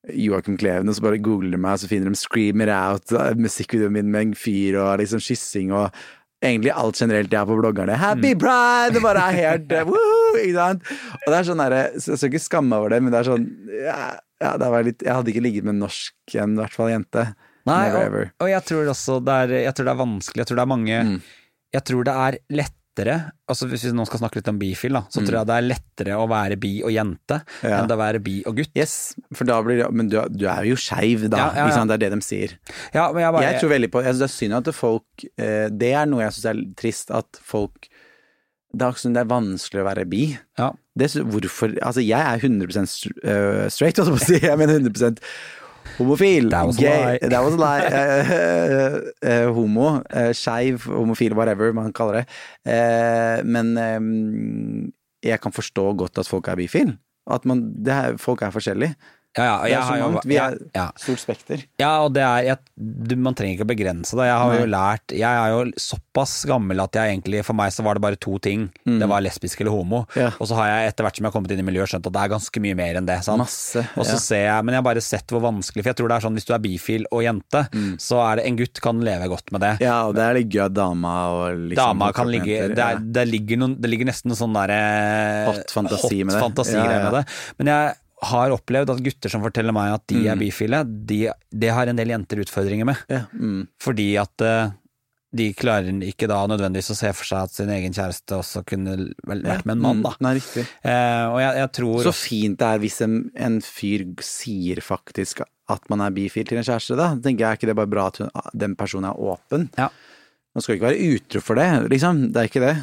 Joakim 0.09 0.57
Kleven, 0.57 0.89
og 0.89 0.97
så 0.97 1.05
bare 1.05 1.21
googler 1.21 1.53
de 1.53 1.61
meg, 1.61 1.77
og 1.77 1.83
så 1.83 1.91
finner 1.91 2.09
de 2.09 2.17
'Screamer 2.17 2.71
Out', 2.73 3.13
musikkvideoen 3.37 3.93
min 3.93 4.11
med 4.11 4.21
en 4.21 4.35
fyr, 4.35 4.79
og 4.81 4.99
liksom 5.03 5.21
kyssing 5.21 5.73
og 5.77 5.91
Egentlig 6.41 6.71
alt 6.73 6.97
generelt 6.97 7.29
jeg 7.29 7.37
har 7.37 7.45
på 7.45 7.57
bloggerne. 7.59 7.93
Happy 8.01 8.31
pride! 8.33 8.95
Det 8.95 9.03
bare 9.05 9.27
er 9.29 9.35
helt 9.37 9.73
woohoo, 9.91 10.39
ikke 10.41 10.55
sant? 10.57 10.87
Og 11.21 11.27
det 11.27 11.37
er 11.37 11.45
sånn 11.51 11.61
derre 11.61 11.81
Jeg 11.93 12.17
skal 12.17 12.31
ikke 12.31 12.41
skamme 12.41 12.71
meg 12.71 12.79
over 12.79 12.95
det, 12.95 13.01
men 13.05 13.13
det 13.13 13.19
er 13.19 13.29
sånn 13.29 13.45
Ja, 13.85 13.99
ja 14.41 14.55
det 14.57 14.71
var 14.73 14.87
litt 14.87 15.05
Jeg 15.05 15.19
hadde 15.19 15.29
ikke 15.35 15.43
ligget 15.45 15.67
med 15.69 15.75
en 15.75 15.83
norsk 15.85 16.37
en, 16.41 16.55
i 16.57 16.63
hvert 16.63 16.79
fall 16.79 16.89
jente. 16.95 17.27
Nei, 17.69 17.83
Never 17.93 18.31
og, 18.31 18.47
og 18.47 18.53
jeg 18.55 18.65
tror 18.71 18.89
også 18.95 19.19
det 19.27 19.37
er, 19.45 19.53
jeg 19.67 19.77
tror 19.77 19.91
det 19.91 19.93
er 19.93 20.01
vanskelig. 20.01 20.41
Jeg 20.41 20.49
tror 20.49 20.61
det 20.63 20.65
er 20.65 20.73
mange 20.73 21.03
Mm. 21.11 21.21
Jeg 21.77 21.85
tror 21.87 22.09
det 22.09 22.15
er 22.25 22.37
lettere 22.91 23.33
altså 23.49 23.67
Hvis 23.71 23.85
vi 23.87 23.93
nå 23.97 24.05
skal 24.07 24.19
snakke 24.21 24.37
litt 24.41 24.49
om 24.51 24.59
bifil, 24.59 24.93
da, 24.93 25.03
så 25.11 25.23
tror 25.25 25.39
jeg 25.41 25.47
det 25.49 25.55
er 25.57 25.67
lettere 25.67 26.17
å 26.19 26.27
være 26.31 26.57
bi 26.61 26.83
og 26.85 26.91
jente 26.95 27.39
Mm. 27.41 27.71
Ja. 27.71 27.79
enn 27.81 27.89
det 27.89 27.95
å 27.97 28.01
være 28.01 28.21
bi 28.23 28.43
og 28.47 28.57
gutt. 28.57 28.71
Yes, 28.77 29.15
for 29.35 29.45
da 29.45 29.61
blir 29.63 29.79
det 29.83 29.91
Men 29.93 30.09
du, 30.09 30.17
du 30.31 30.47
er 30.49 30.65
jo 30.69 30.75
skeiv, 30.77 31.29
da. 31.31 31.37
Ja, 31.55 31.67
ja? 31.69 31.85
Det 31.85 31.95
er 31.97 32.03
det 32.05 32.11
de 32.13 32.21
sier. 32.25 32.55
Ja, 32.95 33.13
men 33.13 33.23
jeg 33.23 33.33
bare 33.33 33.43
Jeg 33.53 33.61
tror 33.61 33.71
veldig 33.75 33.91
på 33.91 34.03
Jeg 34.05 34.15
synes 34.15 34.21
det 34.21 34.29
er 34.29 34.37
synd 34.37 34.55
at 34.59 34.75
folk 34.75 35.25
eh, 35.39 35.69
Det 35.71 35.93
er 35.95 36.07
noe 36.11 36.23
jeg 36.25 36.33
syns 36.37 36.49
er 36.53 36.63
trist, 36.79 37.11
at 37.11 37.41
folk 37.43 37.89
Det 38.73 38.87
er, 38.87 38.95
det 39.15 39.23
er 39.25 39.31
vanskelig 39.31 39.83
å 39.83 39.89
være 39.89 40.07
bi. 40.11 40.25
ja. 40.59 40.71
Det, 41.01 41.07
hvorfor 41.25 41.73
Altså, 41.81 42.03
jeg 42.05 42.21
er 42.21 42.39
100 42.43 42.85
str- 42.91 43.15
eh, 43.25 43.69
straight, 43.73 43.97
holdt 43.97 44.11
jeg 44.11 44.19
på 44.19 44.21
å 44.21 44.27
si. 44.27 44.39
Jeg 44.47 44.59
mener 44.59 44.79
100 44.83 45.19
homofil. 45.99 46.51
That 46.51 46.67
was 46.67 46.77
gay. 46.77 47.19
lie. 47.19 47.19
That 47.23 47.45
was 47.45 47.57
lie. 47.57 47.85
Eh, 47.87 48.33
eh, 48.37 48.99
eh, 49.23 49.47
homo. 49.55 50.01
Uh, 50.11 50.33
Skeiv, 50.37 50.87
homofil, 50.87 51.35
whatever 51.35 51.73
man 51.73 51.93
kaller 51.93 52.21
det. 52.21 52.27
Eh, 52.67 53.45
men 53.45 53.77
um, 53.79 54.93
jeg 55.23 55.41
kan 55.41 55.53
forstå 55.53 55.93
godt 56.01 56.19
at 56.19 56.29
folk 56.29 56.49
er 56.49 56.61
bifil. 56.61 56.97
At 57.31 57.45
man, 57.45 57.71
det 57.85 57.93
er, 57.95 58.17
folk 58.17 58.43
er 58.43 58.51
forskjellige. 58.55 58.95
Ja, 59.39 59.45
ja, 59.45 59.57
Det 59.63 59.75
er 59.79 59.87
så 59.87 60.11
mangt. 60.11 60.27
Vi 60.27 60.37
er 60.43 60.57
ja, 60.75 60.89
stort 60.99 61.21
spekter. 61.23 61.63
ja, 61.79 61.91
og 62.03 62.15
det 62.17 62.23
er 62.27 62.47
jeg, 62.49 62.59
du, 62.75 63.15
Man 63.21 63.37
trenger 63.39 63.55
ikke 63.55 63.67
å 63.67 63.71
begrense 63.71 64.19
det. 64.19 64.27
Jeg 64.27 64.39
har 64.43 64.55
jo 64.59 64.65
lært 64.71 65.15
Jeg 65.15 65.29
er 65.29 65.53
jo 65.55 65.61
såpass 65.79 66.33
gammel 66.51 66.83
at 66.83 66.99
jeg 66.99 67.15
egentlig 67.15 67.45
For 67.47 67.55
meg 67.59 67.71
så 67.75 67.85
var 67.87 67.99
det 67.99 68.03
bare 68.03 68.19
to 68.19 68.39
ting. 68.43 68.67
Det 68.85 69.07
var 69.11 69.23
lesbisk 69.23 69.63
eller 69.63 69.75
homo. 69.75 70.03
Mm. 70.11 70.19
Ja. 70.25 70.33
Og 70.43 70.51
så 70.51 70.59
har 70.59 70.73
jeg 70.73 70.91
etter 70.91 71.07
hvert 71.07 71.21
som 71.21 71.27
jeg 71.27 71.31
har 71.31 71.37
kommet 71.39 71.55
inn 71.55 71.63
i 71.63 71.69
miljøet 71.69 71.93
skjønt 71.95 72.11
at 72.11 72.17
det 72.17 72.25
er 72.25 72.35
ganske 72.35 72.65
mye 72.65 72.79
mer 72.83 72.99
enn 72.99 73.07
det. 73.07 73.21
Masse, 73.41 73.85
Og 73.95 74.09
så 74.09 74.19
ser 74.19 74.45
jeg, 74.49 74.67
Men 74.67 74.75
jeg 74.75 74.83
har 74.83 74.89
bare 74.91 75.05
sett 75.05 75.31
hvor 75.31 75.45
vanskelig 75.47 75.85
For 75.85 75.93
jeg 75.93 76.01
tror 76.01 76.11
det 76.11 76.19
er 76.19 76.27
sånn 76.27 76.39
hvis 76.41 76.51
du 76.51 76.53
er 76.57 76.65
bifil 76.67 77.07
og 77.11 77.25
jente, 77.27 77.65
så 78.03 78.21
er 78.27 78.41
det 78.41 78.49
en 78.51 78.59
gutt 78.59 78.83
kan 78.83 79.01
leve 79.05 79.31
godt 79.31 79.55
med 79.55 79.63
det. 79.63 79.73
Mm. 79.79 79.87
Ja, 79.87 79.97
og 80.09 80.19
det 80.19 80.27
er 80.27 80.39
litt 80.41 80.51
gøy 80.51 80.65
at 80.67 80.77
dama 80.77 81.15
og 81.37 81.65
liksom 81.71 81.81
Dama 81.81 82.11
kan 82.17 82.31
ligge 82.31 82.71
det, 82.75 82.83
er, 82.83 83.01
det, 83.01 83.27
ligger 83.31 83.63
noen, 83.63 83.79
det 83.81 83.91
ligger 83.93 84.11
nesten 84.11 84.33
noen 84.33 84.41
sånn 84.43 84.57
derre 84.57 84.81
Hot 85.51 85.75
fantasi 85.75 86.25
med 86.25 86.35
det. 86.35 86.69
ja. 86.75 87.03
med 87.07 87.21
det. 87.21 87.25
Men 87.61 87.71
jeg 87.71 87.99
har 88.23 88.51
opplevd 88.53 88.91
at 88.93 89.01
gutter 89.05 89.33
som 89.33 89.43
forteller 89.45 89.73
meg 89.73 89.95
at 89.95 90.03
de 90.13 90.19
Mm. 90.21 90.27
er 90.33 90.37
bifile, 90.37 90.81
de, 91.07 91.19
det 91.53 91.71
har 91.73 91.87
en 91.89 91.97
del 91.97 92.09
jenter 92.13 92.43
utfordringer 92.43 92.85
med. 92.85 92.97
Ja, 93.09 93.23
mm. 93.33 93.69
Fordi 93.81 94.09
at 94.21 94.41
eh, 94.45 94.71
de 95.33 95.53
klarer 95.55 95.89
ikke 96.03 96.27
da 96.29 96.41
nødvendigvis 96.51 96.91
å 96.91 96.97
se 96.99 97.13
for 97.15 97.25
seg 97.25 97.45
at 97.47 97.55
sin 97.55 97.71
egen 97.71 97.93
kjæreste 97.95 98.35
også 98.35 98.65
kunne 98.67 98.97
vel 98.99 99.43
vært 99.47 99.65
med 99.65 99.77
en 99.79 99.83
mann, 99.85 100.03
da. 100.03 100.11
Mm. 100.19 100.25
Nei, 100.27 100.35
riktig. 100.41 100.67
Eh, 100.83 101.25
og 101.31 101.39
jeg, 101.41 101.57
jeg 101.63 101.73
tror 101.79 102.03
Så 102.09 102.13
fint 102.19 102.59
det 102.59 102.67
er 102.67 102.83
hvis 102.83 103.01
en, 103.07 103.17
en 103.39 103.61
fyr 103.65 104.05
sier 104.27 104.83
faktisk 104.83 105.45
at 105.71 105.85
man 105.89 106.01
er 106.03 106.11
bifil 106.11 106.45
til 106.51 106.59
en 106.59 106.67
kjæreste, 106.67 106.97
da. 106.99 107.13
tenker 107.23 107.45
jeg, 107.47 107.51
Er 107.53 107.61
ikke 107.61 107.71
det 107.71 107.77
bare 107.79 107.93
bra 107.93 108.09
at 108.11 108.19
hun, 108.19 108.33
den 108.59 108.75
personen 108.75 109.13
er 109.13 109.17
åpen? 109.23 109.69
Ja. 109.79 109.87
Man 110.51 110.63
skal 110.67 110.75
ikke 110.77 110.89
være 110.91 111.15
utro 111.15 111.41
for 111.47 111.55
det, 111.63 111.69
liksom. 111.93 112.25
Det 112.35 112.41
er 112.43 112.49
ikke 112.51 112.65
det. 112.67 112.77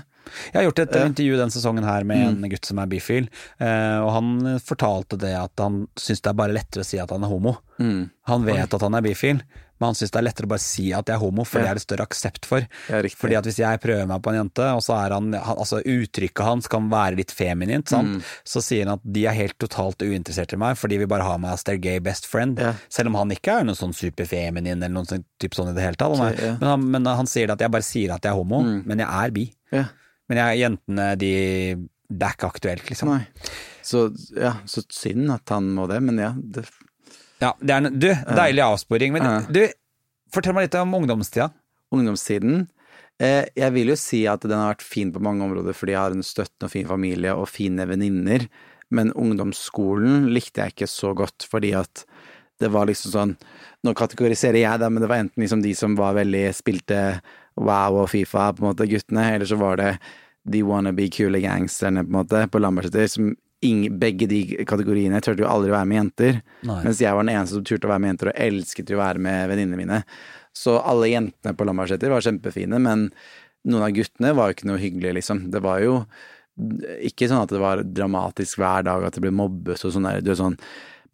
Jeg 0.53 0.59
har 0.61 0.67
gjort 0.71 0.79
et 0.85 0.95
intervju 1.05 1.37
denne 1.37 1.51
sesongen 1.55 1.83
her 1.87 2.03
med 2.03 2.17
Mm. 2.17 2.43
en 2.43 2.49
gutt 2.49 2.65
som 2.65 2.79
er 2.79 2.87
bifil, 2.87 3.29
eh, 3.59 3.99
og 4.01 4.11
han 4.11 4.59
fortalte 4.59 5.17
det 5.17 5.35
at 5.37 5.51
han 5.57 5.87
syns 5.95 6.21
det 6.21 6.29
er 6.33 6.33
bare 6.41 6.53
lettere 6.57 6.81
å 6.83 6.85
si 6.85 6.97
at 6.99 7.09
han 7.11 7.23
er 7.23 7.27
homo. 7.31 7.57
Mm. 7.79 8.09
Han 8.27 8.45
vet 8.45 8.73
at 8.73 8.81
han 8.81 8.95
er 8.95 9.01
bifil, 9.05 9.41
men 9.79 9.91
han 9.91 9.93
syns 9.93 10.09
det 10.09 10.17
er 10.17 10.25
lettere 10.25 10.47
å 10.47 10.49
bare 10.49 10.63
si 10.63 10.87
at 10.91 11.05
jeg 11.05 11.13
er 11.15 11.19
homo, 11.21 11.43
for 11.45 11.59
Ja. 11.59 11.65
det 11.65 11.69
er 11.69 11.73
det 11.75 11.83
større 11.85 12.05
aksept 12.07 12.45
for. 12.49 12.59
Ja. 12.89 13.01
Fordi 13.03 13.35
at 13.37 13.43
hvis 13.45 13.59
jeg 13.61 13.79
prøver 13.79 14.07
meg 14.07 14.23
på 14.23 14.31
en 14.33 14.39
jente, 14.49 14.65
og 14.73 14.81
så 14.81 14.95
er 15.05 15.13
han, 15.13 15.31
altså 15.33 15.83
uttrykket 15.85 16.43
hans 16.43 16.67
kan 16.67 16.89
være 16.89 17.15
litt 17.17 17.29
feminint, 17.31 17.87
sant? 17.87 18.07
Mm. 18.17 18.23
så 18.43 18.61
sier 18.65 18.85
han 18.87 18.95
at 18.97 19.05
de 19.05 19.25
er 19.27 19.33
helt 19.37 19.57
totalt 19.59 19.99
uinteressert 20.01 20.53
i 20.53 20.57
meg, 20.57 20.75
fordi 20.77 20.97
vi 20.97 21.05
bare 21.05 21.21
har 21.23 21.37
meg 21.37 21.51
as 21.53 21.63
their 21.63 21.77
gay 21.77 21.99
best 21.99 22.25
friend. 22.25 22.57
Ja. 22.59 22.73
Selv 22.89 23.07
om 23.13 23.15
han 23.15 23.29
ikke 23.29 23.59
er 23.59 23.63
noen 23.63 23.77
sånn 23.77 23.93
superfeminin 23.93 24.81
eller 24.81 24.89
noen 24.89 25.05
sånn, 25.07 25.23
typ 25.39 25.53
sånn 25.53 25.69
i 25.69 25.73
det 25.77 25.83
hele 25.83 25.95
tatt. 25.95 26.17
Men, 26.17 26.67
han, 26.67 26.89
men 26.91 27.05
han 27.05 27.27
sier 27.29 27.51
at 27.51 27.59
jeg 27.59 27.69
bare 27.69 27.83
sier 27.85 28.11
at 28.15 28.23
jeg 28.25 28.31
er 28.31 28.35
homo, 28.35 28.63
men 28.63 28.97
jeg 28.97 29.07
er 29.07 29.31
bi. 29.31 29.51
Ja. 29.71 29.85
Men 30.29 30.37
ja, 30.41 30.47
jentene, 30.67 31.05
de 31.19 31.31
Det 32.09 32.23
er 32.23 32.35
ikke 32.37 32.47
aktuelt, 32.53 32.85
liksom. 32.89 33.09
Nei. 33.11 33.25
Så 33.83 34.05
ja, 34.35 34.53
så 34.67 34.83
synd 34.91 35.29
at 35.33 35.49
han 35.51 35.65
må 35.75 35.87
det, 35.91 36.01
men 36.03 36.17
ja. 36.21 36.29
Det, 36.37 36.63
Ja, 37.41 37.53
det 37.61 37.69
er, 37.73 37.77
en- 37.85 37.99
du, 37.99 38.07
deilig 38.35 38.63
avsporing. 38.63 39.11
Men 39.13 39.23
Ja. 39.23 39.39
du, 39.51 39.67
fortell 40.31 40.53
meg 40.55 40.67
litt 40.69 40.75
om 40.79 40.93
ungdomstida. 40.95 41.51
ungdomstiden 41.93 42.67
eh, 43.19 43.45
Jeg 43.55 43.73
vil 43.73 43.87
jo 43.91 43.95
si 43.95 44.25
at 44.27 44.41
den 44.41 44.51
har 44.57 44.73
vært 44.75 44.81
fin 44.87 45.11
på 45.11 45.19
mange 45.21 45.43
områder, 45.43 45.73
fordi 45.75 45.91
jeg 45.93 45.99
har 45.99 46.11
en 46.11 46.23
støttende 46.23 46.67
og 46.67 46.71
fin 46.71 46.87
familie 46.87 47.33
og 47.35 47.47
fine 47.49 47.85
venninner. 47.87 48.47
Men 48.89 49.11
ungdomsskolen 49.13 50.29
likte 50.33 50.61
jeg 50.63 50.73
ikke 50.75 50.87
så 50.89 51.13
godt, 51.15 51.43
fordi 51.49 51.73
at 51.75 52.05
det 52.59 52.71
var 52.73 52.87
liksom 52.89 53.11
sånn 53.13 53.35
Nå 53.85 53.93
kategoriserer 53.93 54.57
jeg 54.63 54.79
det, 54.81 54.87
men 54.91 55.01
det 55.03 55.07
var 55.09 55.19
enten 55.21 55.43
liksom 55.43 55.61
de 55.61 55.73
som 55.77 55.93
var 55.95 56.15
veldig 56.17 56.47
spilte 56.57 57.21
Wow 57.57 58.03
og 58.03 58.11
Fifa, 58.13 58.51
på 58.53 58.63
en 58.63 58.69
måte, 58.71 58.87
guttene, 58.89 59.25
eller 59.35 59.49
så 59.49 59.57
var 59.59 59.81
det 59.81 59.91
de 60.47 60.63
wannabe 60.63 61.09
kule 61.11 61.41
gangsterne, 61.43 62.05
på 62.05 62.13
en 62.13 62.19
måte, 62.21 62.45
på 62.51 62.61
Lambertseter, 62.61 63.09
som 63.11 63.35
begge 63.97 64.27
de 64.29 64.41
kategoriene 64.69 65.19
turte 65.25 65.41
jo 65.41 65.49
aldri 65.49 65.71
å 65.71 65.77
være 65.79 65.89
med 65.89 65.97
jenter. 65.97 66.41
Nei. 66.69 66.81
Mens 66.85 67.01
jeg 67.01 67.15
var 67.17 67.25
den 67.25 67.33
eneste 67.33 67.57
som 67.57 67.65
turte 67.65 67.89
å 67.89 67.91
være 67.91 68.03
med 68.03 68.13
jenter, 68.13 68.31
og 68.31 68.41
elsket 68.47 68.93
å 68.93 69.01
være 69.01 69.23
med 69.27 69.51
venninnene 69.51 69.79
mine. 69.81 70.01
Så 70.55 70.77
alle 70.77 71.09
jentene 71.11 71.57
på 71.57 71.65
Lambertseter 71.67 72.13
var 72.13 72.25
kjempefine, 72.25 72.79
men 72.81 73.09
noen 73.67 73.87
av 73.87 73.95
guttene 73.95 74.35
var 74.37 74.49
jo 74.49 74.57
ikke 74.57 74.69
noe 74.69 74.81
hyggelig, 74.81 75.15
liksom. 75.19 75.47
Det 75.53 75.61
var 75.65 75.81
jo 75.83 75.97
ikke 77.05 77.27
sånn 77.29 77.43
at 77.43 77.51
det 77.53 77.61
var 77.61 77.83
dramatisk 77.85 78.61
hver 78.61 78.85
dag 78.87 79.03
at 79.05 79.17
det 79.17 79.21
ble 79.25 79.33
mobbet 79.35 79.83
og 79.85 79.93
sånn 79.93 80.07
der. 80.07 80.23
Det 80.25 80.33
er 80.33 80.39
sånn 80.39 80.57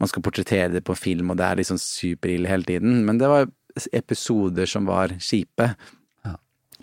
man 0.00 0.10
skal 0.10 0.24
portrettere 0.26 0.72
det 0.72 0.82
på 0.86 0.96
film, 0.98 1.30
og 1.30 1.38
det 1.38 1.46
er 1.46 1.60
liksom 1.60 1.78
superille 1.80 2.50
hele 2.50 2.66
tiden. 2.66 3.04
Men 3.06 3.20
det 3.20 3.28
var 3.30 3.50
episoder 3.94 4.68
som 4.70 4.88
var 4.88 5.14
kjipe. 5.22 5.74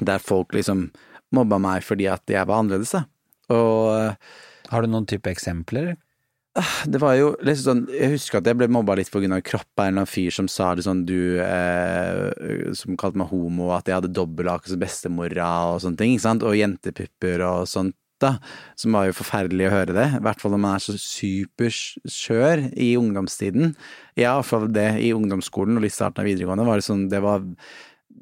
Der 0.07 0.21
folk 0.23 0.55
liksom 0.57 0.89
mobba 1.35 1.59
meg 1.61 1.85
fordi 1.85 2.09
at 2.11 2.23
jeg 2.29 2.47
var 2.47 2.61
annerledes, 2.61 2.95
da. 2.97 3.05
Og 3.51 4.15
Har 4.71 4.81
du 4.81 4.87
noen 4.87 5.07
type 5.09 5.27
eksempler? 5.27 5.95
det 6.91 6.99
var 6.99 7.15
jo 7.15 7.29
liksom 7.47 7.63
sånn 7.63 7.81
Jeg 7.95 8.17
husker 8.17 8.41
at 8.41 8.47
jeg 8.49 8.57
ble 8.59 8.67
mobba 8.71 8.97
litt 8.99 9.13
av 9.15 9.37
kropp 9.47 9.79
av 9.79 9.85
en 9.85 9.93
eller 9.93 10.01
annen 10.01 10.09
fyr 10.09 10.33
som 10.35 10.49
sa 10.51 10.73
det 10.75 10.83
sånn 10.83 11.05
du 11.07 11.39
eh, 11.39 12.73
Som 12.75 12.97
kalte 12.99 13.21
meg 13.21 13.31
homo, 13.31 13.69
at 13.71 13.87
jeg 13.87 13.95
hadde 13.95 14.11
dobbelthake 14.11 14.67
som 14.67 14.81
bestemora 14.81 15.51
og 15.71 15.81
sånne 15.85 16.01
ting, 16.01 16.15
ikke 16.15 16.27
sant, 16.27 16.43
og 16.43 16.57
jentepupper 16.59 17.45
og 17.47 17.67
sånt. 17.71 17.95
Da, 18.21 18.35
som 18.77 18.93
var 18.93 19.07
jo 19.07 19.15
forferdelig 19.17 19.65
å 19.65 19.71
høre 19.73 19.93
det, 19.95 20.03
i 20.13 20.19
hvert 20.21 20.43
fall 20.43 20.51
når 20.53 20.59
man 20.61 20.75
er 20.75 20.83
så 20.83 20.93
superskjør 20.93 22.67
i 22.77 22.91
ungdomstiden. 22.99 23.71
Ja, 24.13 24.35
iallfall 24.35 24.67
det 24.69 24.91
i 25.01 25.09
ungdomsskolen 25.17 25.79
og 25.79 25.81
litt 25.87 25.95
starten 25.95 26.21
av 26.21 26.29
videregående, 26.29 26.67
var 26.67 26.77
det 26.77 26.85
sånn, 26.85 27.07
det 27.09 27.23
var 27.25 27.41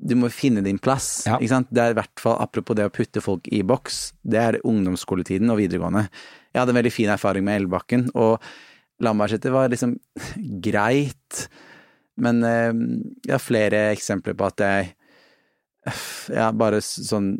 du 0.09 0.15
må 0.15 0.29
finne 0.31 0.61
din 0.65 0.77
plass. 0.79 1.25
Ja. 1.27 1.37
ikke 1.39 1.51
sant? 1.51 1.69
Det 1.73 1.81
er 1.83 1.93
i 1.93 1.97
hvert 1.97 2.21
fall, 2.21 2.37
Apropos 2.43 2.77
det 2.77 2.85
å 2.87 2.93
putte 2.93 3.21
folk 3.23 3.47
i 3.51 3.61
boks, 3.67 4.13
det 4.23 4.39
er 4.41 4.59
ungdomsskoletiden 4.63 5.49
og 5.51 5.59
videregående. 5.59 6.05
Jeg 6.53 6.61
hadde 6.61 6.73
en 6.75 6.79
veldig 6.79 6.93
fin 6.95 7.11
erfaring 7.13 7.43
med 7.45 7.61
Elbakken, 7.63 8.07
og 8.15 8.39
Lambertseter 9.03 9.51
var 9.53 9.69
liksom 9.71 9.97
greit, 10.67 11.45
men 12.19 12.41
eh, 12.43 12.71
jeg 13.27 13.35
har 13.37 13.43
flere 13.43 13.83
eksempler 13.95 14.35
på 14.39 14.47
at 14.49 14.63
jeg 14.65 14.89
ja, 16.39 16.49
bare 16.51 16.81
sånn 16.83 17.37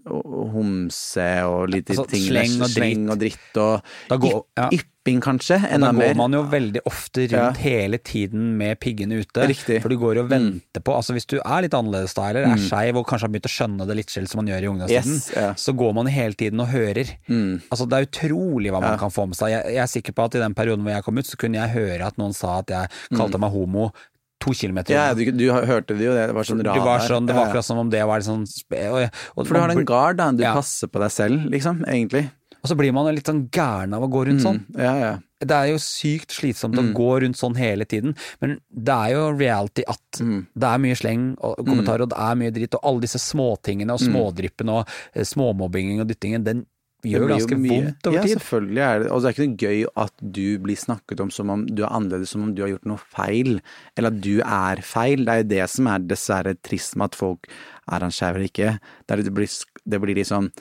homse 0.53 1.25
og 1.49 1.67
litt 1.73 1.89
Altså, 1.91 2.05
ting 2.11 2.23
sleng 2.29 2.55
og 2.63 2.71
sleng 2.71 3.09
og 3.11 3.19
dritt 3.21 3.59
og 3.59 4.15
går- 4.23 4.45
ja. 4.57 4.69
Ypping, 5.09 5.21
kanskje, 5.21 5.57
Da 5.61 5.77
går 5.91 5.93
mer. 5.97 6.15
man 6.15 6.31
jo 6.33 6.43
veldig 6.43 6.81
ofte 6.85 7.27
rundt 7.27 7.31
Ja. 7.31 7.51
hele 7.53 7.97
tiden 7.97 8.57
med 8.57 8.79
piggene 8.79 9.19
ute. 9.23 9.47
Riktig. 9.47 9.81
For 9.81 9.89
du 9.89 9.97
går 9.97 10.19
og 10.19 10.29
venter 10.29 10.81
på 10.81 10.95
Altså 10.95 11.13
hvis 11.13 11.25
du 11.27 11.39
er 11.43 11.61
litt 11.61 11.71
annerledes 11.73 12.13
da, 12.13 12.29
eller 12.29 12.43
er 12.43 12.55
Mm. 12.55 12.69
skeiv 12.69 12.95
og 12.97 13.07
kanskje 13.07 13.21
har 13.21 13.29
begynt 13.29 13.49
å 13.49 13.55
skjønne 13.57 13.87
det 13.87 13.95
litt 13.97 14.09
selv 14.09 14.27
som 14.29 14.43
man 14.43 14.47
gjør 14.53 14.63
i 14.63 14.67
ungdomstiden, 14.67 15.15
Yes, 15.15 15.31
ja. 15.35 15.53
så 15.53 15.73
går 15.75 15.93
man 15.93 16.05
hele 16.07 16.33
tiden 16.33 16.59
og 16.59 16.67
hører. 16.67 17.07
Mm. 17.29 17.61
Altså 17.71 17.89
Det 17.89 17.93
er 17.97 18.05
utrolig 18.05 18.71
hva 18.71 18.81
man 18.81 18.91
Ja. 18.91 18.97
kan 18.97 19.09
få 19.09 19.27
med 19.27 19.35
seg. 19.35 19.49
Jeg, 19.49 19.65
jeg 19.73 19.77
er 19.77 19.87
sikker 19.87 20.13
på 20.13 20.25
at 20.25 20.35
i 20.35 20.39
den 20.39 20.53
perioden 20.53 20.83
hvor 20.83 20.93
jeg 20.93 21.03
kom 21.03 21.17
ut, 21.17 21.25
så 21.25 21.37
kunne 21.37 21.55
jeg 21.55 21.69
høre 21.75 22.05
at 22.05 22.17
noen 22.17 22.33
sa 22.33 22.59
at 22.59 22.67
jeg 22.67 22.87
kalte 23.15 23.39
meg 23.39 23.51
homo 23.51 23.91
to 24.39 24.51
kilometer 24.53 24.93
Mm. 24.93 24.95
Ja, 24.95 25.13
du, 25.13 25.31
du 25.31 25.51
hørte 25.51 25.87
det 25.97 25.99
jo, 25.99 26.13
det 26.15 26.33
var 26.33 26.43
sånn 26.43 26.57
Du 26.57 26.63
Det 26.63 26.81
var 26.81 26.99
sånn, 26.99 27.25
det 27.27 27.35
var 27.35 27.47
akkurat 27.47 27.63
som 27.65 27.77
om 27.77 27.89
det 27.89 28.05
var 28.07 28.19
sånn 28.21 28.47
og, 28.71 29.11
og, 29.37 29.47
For 29.47 29.53
du 29.53 29.59
har 29.59 29.67
den 29.67 29.79
en 29.79 29.85
gard, 29.85 30.15
da. 30.17 30.31
Du 30.31 30.43
Ja. 30.43 30.53
passer 30.55 30.87
på 30.87 30.99
deg 31.01 31.11
selv, 31.11 31.49
liksom, 31.51 31.83
egentlig. 31.85 32.31
Og 32.63 32.67
så 32.69 32.75
blir 32.75 32.91
man 32.93 33.07
litt 33.15 33.25
sånn 33.29 33.45
gæren 33.49 33.93
av 33.95 34.03
å 34.03 34.09
gå 34.11 34.25
rundt 34.27 34.41
sånn. 34.43 34.65
Mm. 34.73 34.79
Ja, 34.83 34.93
ja. 34.99 35.11
Det 35.39 35.55
er 35.55 35.67
jo 35.71 35.77
sykt 35.79 36.33
slitsomt 36.35 36.75
Mm. 36.75 36.89
å 36.91 36.95
gå 36.97 37.21
rundt 37.23 37.37
sånn 37.39 37.55
hele 37.55 37.85
tiden, 37.85 38.15
men 38.41 38.59
det 38.75 38.91
er 38.93 39.13
jo 39.13 39.31
reality 39.37 39.83
at 39.87 40.19
Mm. 40.19 40.47
det 40.57 40.67
er 40.67 40.77
mye 40.83 40.95
sleng 40.99 41.37
og 41.39 41.55
kommentarer, 41.65 42.01
og 42.03 42.09
det 42.09 42.17
er 42.19 42.35
mye 42.35 42.51
dritt, 42.51 42.73
og 42.75 42.81
alle 42.83 42.99
disse 43.01 43.19
småtingene 43.23 43.91
og 43.95 43.99
smådryppene 44.03 44.69
og 44.81 44.87
eh, 45.15 45.23
småmobbingen 45.23 46.01
og 46.01 46.07
dyttingen, 46.09 46.43
den 46.43 46.65
gjør 47.01 47.29
ganske 47.31 47.55
vondt 47.55 48.07
over 48.07 48.17
ja, 48.17 48.23
tid. 48.23 48.35
selvfølgelig 48.37 48.83
er 48.83 48.99
det 48.99 49.11
Og 49.11 49.21
det 49.21 49.29
er 49.29 49.33
ikke 49.37 49.47
noe 49.47 49.63
gøy 49.63 49.85
at 49.95 50.13
du 50.19 50.57
blir 50.59 50.75
snakket 50.75 51.21
om 51.21 51.29
som 51.31 51.49
om 51.49 51.65
du 51.65 51.83
er 51.85 51.89
annerledes, 51.95 52.27
som 52.35 52.43
om 52.43 52.53
du 52.53 52.61
har 52.61 52.71
gjort 52.75 52.85
noe 52.85 52.99
feil, 53.15 53.61
eller 53.95 54.07
at 54.11 54.19
du 54.19 54.41
er 54.41 54.81
feil. 54.83 55.23
Det 55.23 55.29
er 55.31 55.43
jo 55.43 55.47
det 55.55 55.69
som 55.69 55.87
er 55.87 55.99
dessverre 55.99 56.57
trist 56.61 56.97
med 56.97 57.05
at 57.05 57.15
folk 57.15 57.47
er 57.89 57.99
han 58.01 58.11
skeiv 58.11 58.35
eller 58.35 58.49
ikke. 58.51 58.79
Det, 59.07 59.23
det, 59.23 59.33
blir, 59.33 59.47
det 59.87 60.01
blir 60.01 60.15
liksom 60.19 60.51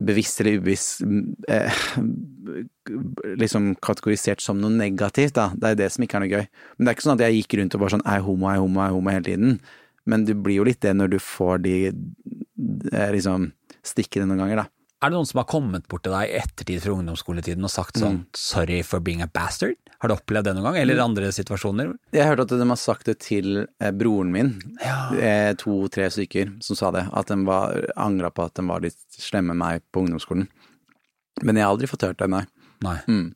bevisst 0.00 0.40
eller 0.40 0.58
ubevisst 0.60 1.04
eh, 1.52 1.82
liksom 3.42 3.74
kategorisert 3.84 4.42
som 4.44 4.60
noe 4.60 4.72
negativt, 4.72 5.36
da. 5.36 5.50
Det 5.54 5.72
er 5.74 5.78
det 5.82 5.90
som 5.94 6.06
ikke 6.06 6.18
er 6.18 6.24
noe 6.24 6.32
gøy. 6.32 6.48
Men 6.76 6.86
det 6.86 6.92
er 6.92 6.98
ikke 6.98 7.08
sånn 7.08 7.18
at 7.18 7.24
jeg 7.26 7.42
gikk 7.42 7.58
rundt 7.60 7.76
og 7.76 7.84
bare 7.84 7.94
sånn 7.96 8.08
er 8.08 8.26
homo, 8.26 8.50
er 8.50 8.60
homo, 8.62 8.82
er 8.84 8.96
homo 8.96 9.14
hele 9.14 9.28
tiden. 9.28 9.56
Men 10.08 10.24
du 10.26 10.34
blir 10.34 10.60
jo 10.60 10.66
litt 10.66 10.80
det 10.82 10.96
når 10.96 11.14
du 11.14 11.18
får 11.22 11.64
de 11.66 11.76
de 12.60 13.06
liksom 13.14 13.50
stikkene 13.86 14.28
noen 14.28 14.42
ganger, 14.42 14.64
da. 14.64 14.79
Er 15.00 15.08
det 15.08 15.16
noen 15.16 15.26
som 15.30 15.38
har 15.40 15.46
kommet 15.48 15.86
bort 15.88 16.02
til 16.04 16.12
deg 16.12 16.28
i 16.28 16.38
ettertid 16.42 16.82
fra 16.84 16.92
ungdomsskoletiden 16.92 17.64
og 17.64 17.70
sagt 17.72 17.96
sånn 17.96 18.18
Mm. 18.20 18.26
'sorry 18.36 18.82
for 18.84 19.00
being 19.00 19.22
a 19.22 19.26
bastard'? 19.26 19.76
Har 20.00 20.08
du 20.08 20.14
opplevd 20.14 20.44
det 20.44 20.54
noen 20.56 20.64
gang, 20.64 20.76
eller 20.76 21.00
andre 21.00 21.28
situasjoner? 21.32 21.94
Jeg 22.12 22.26
hørte 22.26 22.42
at 22.42 22.48
de 22.48 22.66
har 22.68 22.76
sagt 22.76 23.04
det 23.06 23.18
til 23.20 23.66
eh, 23.80 23.90
broren 23.92 24.30
min, 24.32 24.60
Ja. 24.84 25.10
eh, 25.14 25.54
to-tre 25.54 26.08
stykker, 26.10 26.62
som 26.62 26.76
sa 26.76 26.90
det. 26.90 27.08
At 27.12 27.26
de 27.26 27.44
var, 27.44 27.72
angra 27.96 28.30
på 28.30 28.44
at 28.44 28.54
de 28.54 28.62
var 28.66 28.80
litt 28.80 28.96
slemme 29.10 29.54
med 29.54 29.56
meg 29.56 29.82
på 29.92 30.00
ungdomsskolen. 30.06 30.48
Men 31.42 31.56
jeg 31.56 31.64
har 31.64 31.74
aldri 31.76 31.86
fått 31.88 32.02
hørt 32.06 32.18
det, 32.18 32.28
nei. 32.28 32.44
Nei. 32.82 32.98
Mm. 33.08 33.34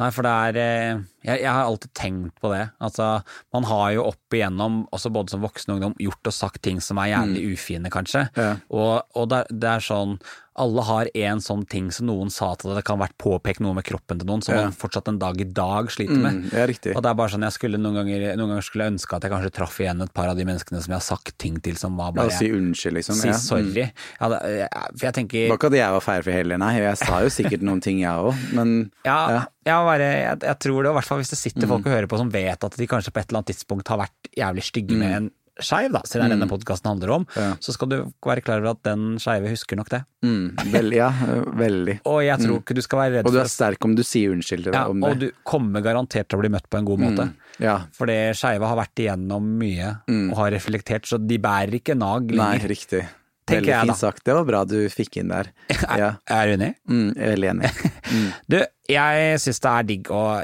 Nei, 0.00 0.10
for 0.10 0.22
det 0.22 0.30
er 0.32 0.56
eh, 0.58 1.02
jeg, 1.24 1.40
jeg 1.42 1.52
har 1.52 1.64
alltid 1.64 1.92
tenkt 1.94 2.40
på 2.42 2.50
det. 2.50 2.70
Altså, 2.82 3.22
man 3.52 3.62
har 3.62 3.92
jo 3.94 4.02
opp 4.08 4.34
igjennom, 4.34 4.88
også 4.92 5.12
både 5.12 5.30
som 5.30 5.40
voksen 5.40 5.70
og 5.70 5.76
ungdom, 5.78 5.94
gjort 6.00 6.26
og 6.26 6.32
sagt 6.34 6.62
ting 6.62 6.80
som 6.82 6.98
er 6.98 7.12
jævlig 7.14 7.52
ufine, 7.54 7.90
kanskje. 7.90 8.24
Mm. 8.34 8.42
Ja. 8.42 8.56
Og, 8.70 9.02
og 9.14 9.28
det, 9.30 9.46
det 9.50 9.70
er 9.70 9.78
sånn 9.86 10.18
Alle 10.56 10.82
har 10.86 11.08
en 11.18 11.40
sånn 11.42 11.64
ting 11.66 11.88
som 11.90 12.06
noen 12.06 12.28
sa 12.30 12.52
til 12.54 12.70
deg, 12.70 12.76
det 12.78 12.84
kan 12.86 12.98
ha 13.00 13.06
vært 13.08 13.16
påpekt 13.18 13.58
noe 13.64 13.74
med 13.74 13.82
kroppen 13.88 14.20
til 14.20 14.28
noen, 14.28 14.42
som 14.44 14.54
Ja. 14.54 14.62
man 14.68 14.72
fortsatt 14.78 15.08
en 15.10 15.18
dag 15.18 15.40
i 15.40 15.44
dag 15.50 15.88
sliter 15.90 16.14
med. 16.20 16.44
Mm, 16.44 16.52
ja. 16.54 16.92
Og 16.94 17.02
det 17.02 17.10
er 17.10 17.14
bare 17.18 17.28
sånn, 17.32 17.42
jeg 17.42 17.52
skulle 17.56 17.76
noen 17.80 17.94
ganger, 17.98 18.36
noen 18.38 18.52
ganger 18.54 18.62
skulle 18.62 18.84
jeg 18.86 18.92
ønske 18.94 19.16
at 19.16 19.22
jeg 19.26 19.32
kanskje 19.32 19.50
traff 19.52 19.80
igjen 19.82 20.00
et 20.02 20.12
par 20.14 20.28
av 20.30 20.36
de 20.38 20.44
menneskene 20.46 20.78
som 20.80 20.92
jeg 20.94 21.00
har 21.00 21.06
sagt 21.08 21.36
ting 21.42 21.58
til 21.60 21.74
som 21.76 21.96
var 21.98 22.12
bare 22.12 22.30
ja, 22.30 22.38
si 22.38 22.50
unnskyld, 22.54 22.94
liksom. 23.00 23.14
Si 23.18 23.32
sorry. 23.34 23.88
Mm. 23.88 23.92
Ja, 24.20 24.28
det, 24.28 24.38
jeg- 24.60 24.70
for 24.94 25.06
jeg 25.08 25.14
tenker 25.14 25.48
var 25.48 25.58
ikke 25.58 25.72
at 25.72 25.78
jeg 25.80 25.90
var 25.98 26.00
feilfri 26.06 26.32
heller, 26.38 26.58
nei. 26.58 26.72
Jeg 26.78 26.96
sa 26.98 27.20
jo 27.20 27.26
sikkert 27.34 27.62
noen 27.62 27.80
ting, 27.82 27.98
jeg 28.00 28.14
òg, 28.14 28.34
men 28.54 28.90
Ja. 29.04 29.46
Mm. 29.66 29.86
bare, 29.90 29.98
jeg, 29.98 30.38
jeg 30.40 30.58
tror 30.60 30.82
det, 30.82 30.90
og 30.90 30.94
i 30.94 30.98
hvert 31.00 31.04
fall 31.10 31.18
hvis 31.18 31.30
det 31.34 31.38
sitter 31.42 31.66
folk 31.66 31.84
og 31.86 31.92
hører 31.92 32.06
på 32.06 32.18
som 32.18 32.30
vet 32.30 32.62
at 32.62 32.76
de 32.76 32.86
kanskje 32.86 33.10
på 33.10 33.18
et 33.20 33.26
eller 33.30 33.42
annet 33.42 33.50
tidspunkt 33.56 33.88
har 33.88 33.98
vært 34.06 34.30
jævlig 34.36 34.62
stygge 34.70 34.96
med 34.96 35.16
en 35.18 35.30
skeiv, 35.62 35.92
da, 35.94 36.00
siden 36.08 36.24
det 36.24 36.32
er 36.32 36.34
denne 36.36 36.48
podkasten 36.50 36.90
handler 36.90 37.10
om, 37.18 37.26
Mm. 37.34 37.40
Ja. 37.42 37.56
så 37.60 37.72
skal 37.76 37.88
du 37.88 37.96
være 38.26 38.42
klar 38.42 38.58
over 38.62 38.72
at 38.74 38.82
den 38.82 39.18
skeive 39.22 39.48
husker 39.52 39.76
nok 39.76 39.88
det. 39.92 40.02
mm, 40.24 40.70
vel, 40.72 40.92
Ja, 40.96 41.10
veldig. 41.10 42.00
Og 42.06 42.22
jeg 42.24 42.38
tror 42.42 42.60
ikke 42.62 42.74
du 42.74 42.82
skal 42.82 42.98
være 42.98 43.12
redd 43.18 43.24
for 43.24 43.30
Og 43.30 43.34
du 43.34 43.40
er 43.44 43.50
sterk 43.52 43.84
om 43.84 43.94
du 43.94 44.02
sier 44.02 44.32
unnskyld 44.34 44.64
til 44.64 44.72
ja, 44.72 44.86
om 44.88 45.00
det. 45.00 45.10
Og 45.10 45.18
du 45.20 45.30
kommer 45.44 45.80
garantert 45.84 46.28
til 46.28 46.38
å 46.38 46.42
bli 46.42 46.48
møtt 46.50 46.68
på 46.70 46.78
en 46.78 46.84
god 46.84 46.98
måte. 46.98 47.28
Mm, 47.30 47.34
ja. 47.60 47.76
For 47.92 48.06
det 48.06 48.36
skeive 48.36 48.66
har 48.66 48.76
vært 48.76 48.94
igjennom 49.04 49.42
mye 49.58 49.92
og 50.30 50.36
har 50.38 50.50
reflektert, 50.56 51.06
så 51.06 51.18
de 51.20 51.38
bærer 51.38 51.74
ikke 51.80 51.94
nag 51.98 52.30
lenger. 52.30 52.58
Nei, 52.64 52.68
riktig. 52.74 53.04
Veldig 53.44 53.68
jeg, 53.68 53.84
fint 53.84 53.98
sagt. 54.00 54.22
Det 54.24 54.32
var 54.32 54.44
bra 54.48 54.62
du 54.64 54.88
fikk 54.88 55.18
inn 55.20 55.28
der. 55.28 55.50
Ja. 56.00 56.14
Er 56.32 56.46
du 56.48 56.52
enig? 56.56 56.74
Mm, 56.88 57.10
veldig 57.14 57.50
enig. 57.54 57.70
Mm. 58.14 58.28
Du, 58.46 58.58
jeg 58.86 59.38
syns 59.40 59.58
det 59.64 59.70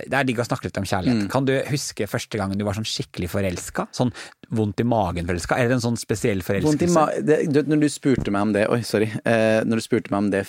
det 0.09 0.17
er 0.17 0.25
digg 0.25 0.39
å 0.41 0.45
snakke 0.49 0.65
litt 0.65 0.79
om 0.81 0.87
kjærlighet. 0.89 1.19
Mm. 1.21 1.29
Kan 1.31 1.45
du 1.45 1.53
huske 1.69 2.07
første 2.09 2.39
gangen 2.41 2.59
du 2.59 2.65
var 2.65 2.75
sånn 2.75 2.89
skikkelig 2.89 3.29
forelska? 3.31 3.85
Sånn 3.95 4.11
vondt 4.55 4.83
i 4.83 4.87
magen 4.89 5.29
forelska? 5.29 5.59
Eller 5.59 5.77
en 5.77 5.85
sånn 5.85 6.01
spesiell 6.01 6.43
forelskelse? 6.47 7.07
det, 7.27 7.67
når 7.71 7.85
du 7.85 7.89
spurte 7.93 8.33
meg 8.35 8.49
om 8.49 8.57
det 8.57 8.67
Oi, 8.73 8.81
sorry. 8.87 9.11
Eh, 9.25 9.61
når 9.67 9.81
du 9.81 9.87
spurte 9.87 10.13
meg 10.13 10.25
om 10.25 10.33
det 10.35 10.45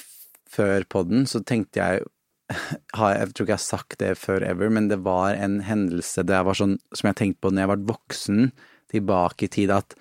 før 0.52 0.86
podden, 0.92 1.28
så 1.30 1.44
tenkte 1.46 1.82
jeg 1.82 2.10
Jeg 2.52 3.32
tror 3.32 3.46
ikke 3.46 3.54
jeg 3.54 3.56
har 3.56 3.64
sagt 3.64 4.00
det 4.02 4.16
før 4.20 4.44
ever, 4.44 4.72
men 4.74 4.90
det 4.92 5.00
var 5.06 5.38
en 5.40 5.62
hendelse 5.64 6.26
det 6.28 6.42
var 6.44 6.58
sånn, 6.58 6.76
som 6.92 7.08
jeg 7.12 7.20
tenkte 7.22 7.46
på 7.46 7.54
når 7.54 7.64
jeg 7.64 7.72
var 7.72 7.88
voksen, 7.94 8.52
tilbake 8.92 9.48
i 9.48 9.52
tid, 9.54 9.72
at 9.72 9.96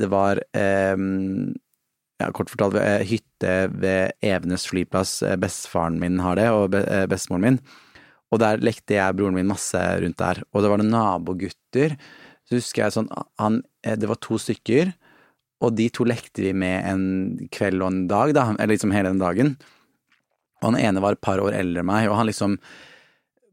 det 0.00 0.08
var 0.08 0.40
eh, 0.56 0.96
ja, 2.22 2.30
kort 2.34 2.50
fortalt 2.52 2.78
eh, 2.80 3.02
hytte 3.06 3.54
ved 3.74 4.14
Evenes 4.24 4.66
flyplass. 4.70 5.18
Eh, 5.22 5.36
Bestefaren 5.40 5.98
min 6.00 6.20
har 6.24 6.38
det, 6.38 6.48
og 6.54 6.76
eh, 6.78 7.04
bestemoren 7.10 7.44
min. 7.44 7.60
Og 8.32 8.40
der 8.42 8.62
lekte 8.64 8.96
jeg 8.96 9.12
og 9.12 9.20
broren 9.20 9.36
min 9.36 9.50
masse 9.50 9.80
rundt 10.02 10.18
der. 10.18 10.42
Og 10.52 10.64
det 10.64 10.70
var 10.72 10.80
noen 10.80 10.94
nabogutter. 10.94 11.96
Så 12.48 12.58
husker 12.58 12.84
jeg 12.84 12.94
sånn 12.96 13.08
han, 13.40 13.62
eh, 13.84 13.96
Det 13.96 14.08
var 14.10 14.20
to 14.20 14.36
stykker, 14.40 14.92
og 15.64 15.76
de 15.78 15.88
to 15.88 16.04
lekte 16.04 16.42
vi 16.44 16.52
med 16.52 16.84
en 16.84 17.04
kveld 17.54 17.80
og 17.80 17.88
en 17.88 18.02
dag, 18.10 18.34
da. 18.36 18.50
Eller 18.58 18.74
liksom 18.74 18.92
hele 18.92 19.08
den 19.14 19.22
dagen. 19.22 19.54
Og 20.60 20.72
han 20.72 20.80
ene 20.80 21.00
var 21.00 21.12
et 21.16 21.24
par 21.24 21.40
år 21.40 21.56
eldre 21.56 21.80
enn 21.80 21.88
meg, 21.88 22.08
og 22.08 22.16
han 22.18 22.28
liksom 22.28 22.58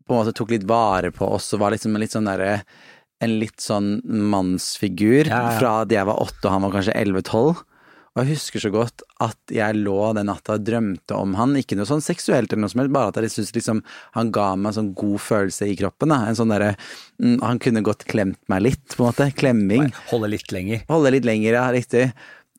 på 0.07 0.15
en 0.15 0.25
måte 0.25 0.33
tok 0.35 0.49
litt 0.51 0.67
vare 0.67 1.11
på 1.15 1.27
oss 1.37 1.53
og 1.53 1.61
var 1.61 1.71
liksom 1.71 1.95
litt 1.99 2.11
sånn 2.11 2.27
derre 2.27 2.63
En 3.21 3.35
litt 3.37 3.61
sånn 3.61 4.01
mannsfigur 4.03 5.27
Ja, 5.27 5.51
ja. 5.51 5.59
fra 5.59 5.71
at 5.83 5.91
jeg 5.93 6.07
var 6.09 6.17
åtte 6.23 6.47
og 6.47 6.55
han 6.55 6.63
var 6.65 6.71
kanskje 6.73 6.95
elleve-tolv. 6.97 7.59
Og 8.11 8.25
jeg 8.25 8.35
husker 8.35 8.59
så 8.59 8.69
godt 8.73 9.05
at 9.23 9.53
jeg 9.55 9.77
lå 9.77 9.95
den 10.17 10.27
natta 10.27 10.57
og 10.57 10.65
drømte 10.67 11.15
om 11.15 11.37
han, 11.39 11.53
ikke 11.55 11.77
noe 11.79 11.87
sånn 11.87 12.03
seksuelt 12.03 12.51
eller 12.51 12.65
noe 12.65 12.73
som 12.73 12.81
helst, 12.81 12.91
bare 12.97 13.13
at 13.13 13.19
jeg 13.23 13.31
synes 13.37 13.53
liksom 13.55 13.79
han 14.17 14.33
ga 14.35 14.49
meg 14.57 14.73
en 14.73 14.77
sånn 14.81 14.91
god 14.99 15.23
følelse 15.23 15.69
i 15.71 15.77
kroppen, 15.79 16.11
da. 16.11 16.17
En 16.27 16.35
sånn 16.35 16.51
derre 16.51 16.73
mm, 16.75 17.39
Han 17.39 17.61
kunne 17.63 17.85
godt 17.87 18.03
klemt 18.11 18.41
meg 18.51 18.65
litt, 18.65 18.83
på 18.97 19.05
en 19.05 19.13
måte. 19.13 19.29
Klemming. 19.39 19.87
Holde 20.11 20.33
litt 20.33 20.51
lenger. 20.51 20.83
Holde 20.91 21.15
litt 21.15 21.27
lenger, 21.27 21.55
ja, 21.55 21.63
riktig. 21.71 22.09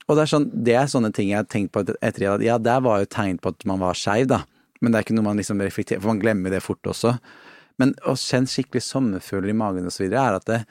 Og 0.08 0.16
det 0.16 0.24
er, 0.24 0.32
sånn, 0.32 0.48
det 0.64 0.78
er 0.78 0.88
sånne 0.90 1.12
ting 1.14 1.30
jeg 1.30 1.42
har 1.42 1.52
tenkt 1.52 1.74
på 1.74 1.84
etter 1.84 2.26
at 2.32 2.42
ja, 2.44 2.56
det 2.58 2.80
var 2.88 3.04
jo 3.04 3.12
tegn 3.12 3.36
på 3.42 3.52
at 3.52 3.68
man 3.68 3.84
var 3.84 3.98
skeiv, 3.98 4.30
da. 4.32 4.42
Men 4.80 4.90
det 4.90 4.98
er 4.98 5.06
ikke 5.06 5.16
noe 5.20 5.28
man 5.28 5.38
liksom 5.38 5.60
reflekterer, 5.62 6.00
for 6.02 6.14
man 6.14 6.22
glemmer 6.24 6.52
det 6.52 6.64
fort 6.64 6.88
også. 6.90 7.14
Men 7.80 7.94
å 8.08 8.16
kjenne 8.18 8.50
skikkelig 8.50 8.82
sommerfugler 8.88 9.52
i 9.52 9.56
magen 9.56 9.88
og 9.88 9.94
så 9.94 10.06
videre, 10.06 10.24
er 10.24 10.40
at 10.40 10.48
det 10.48 10.62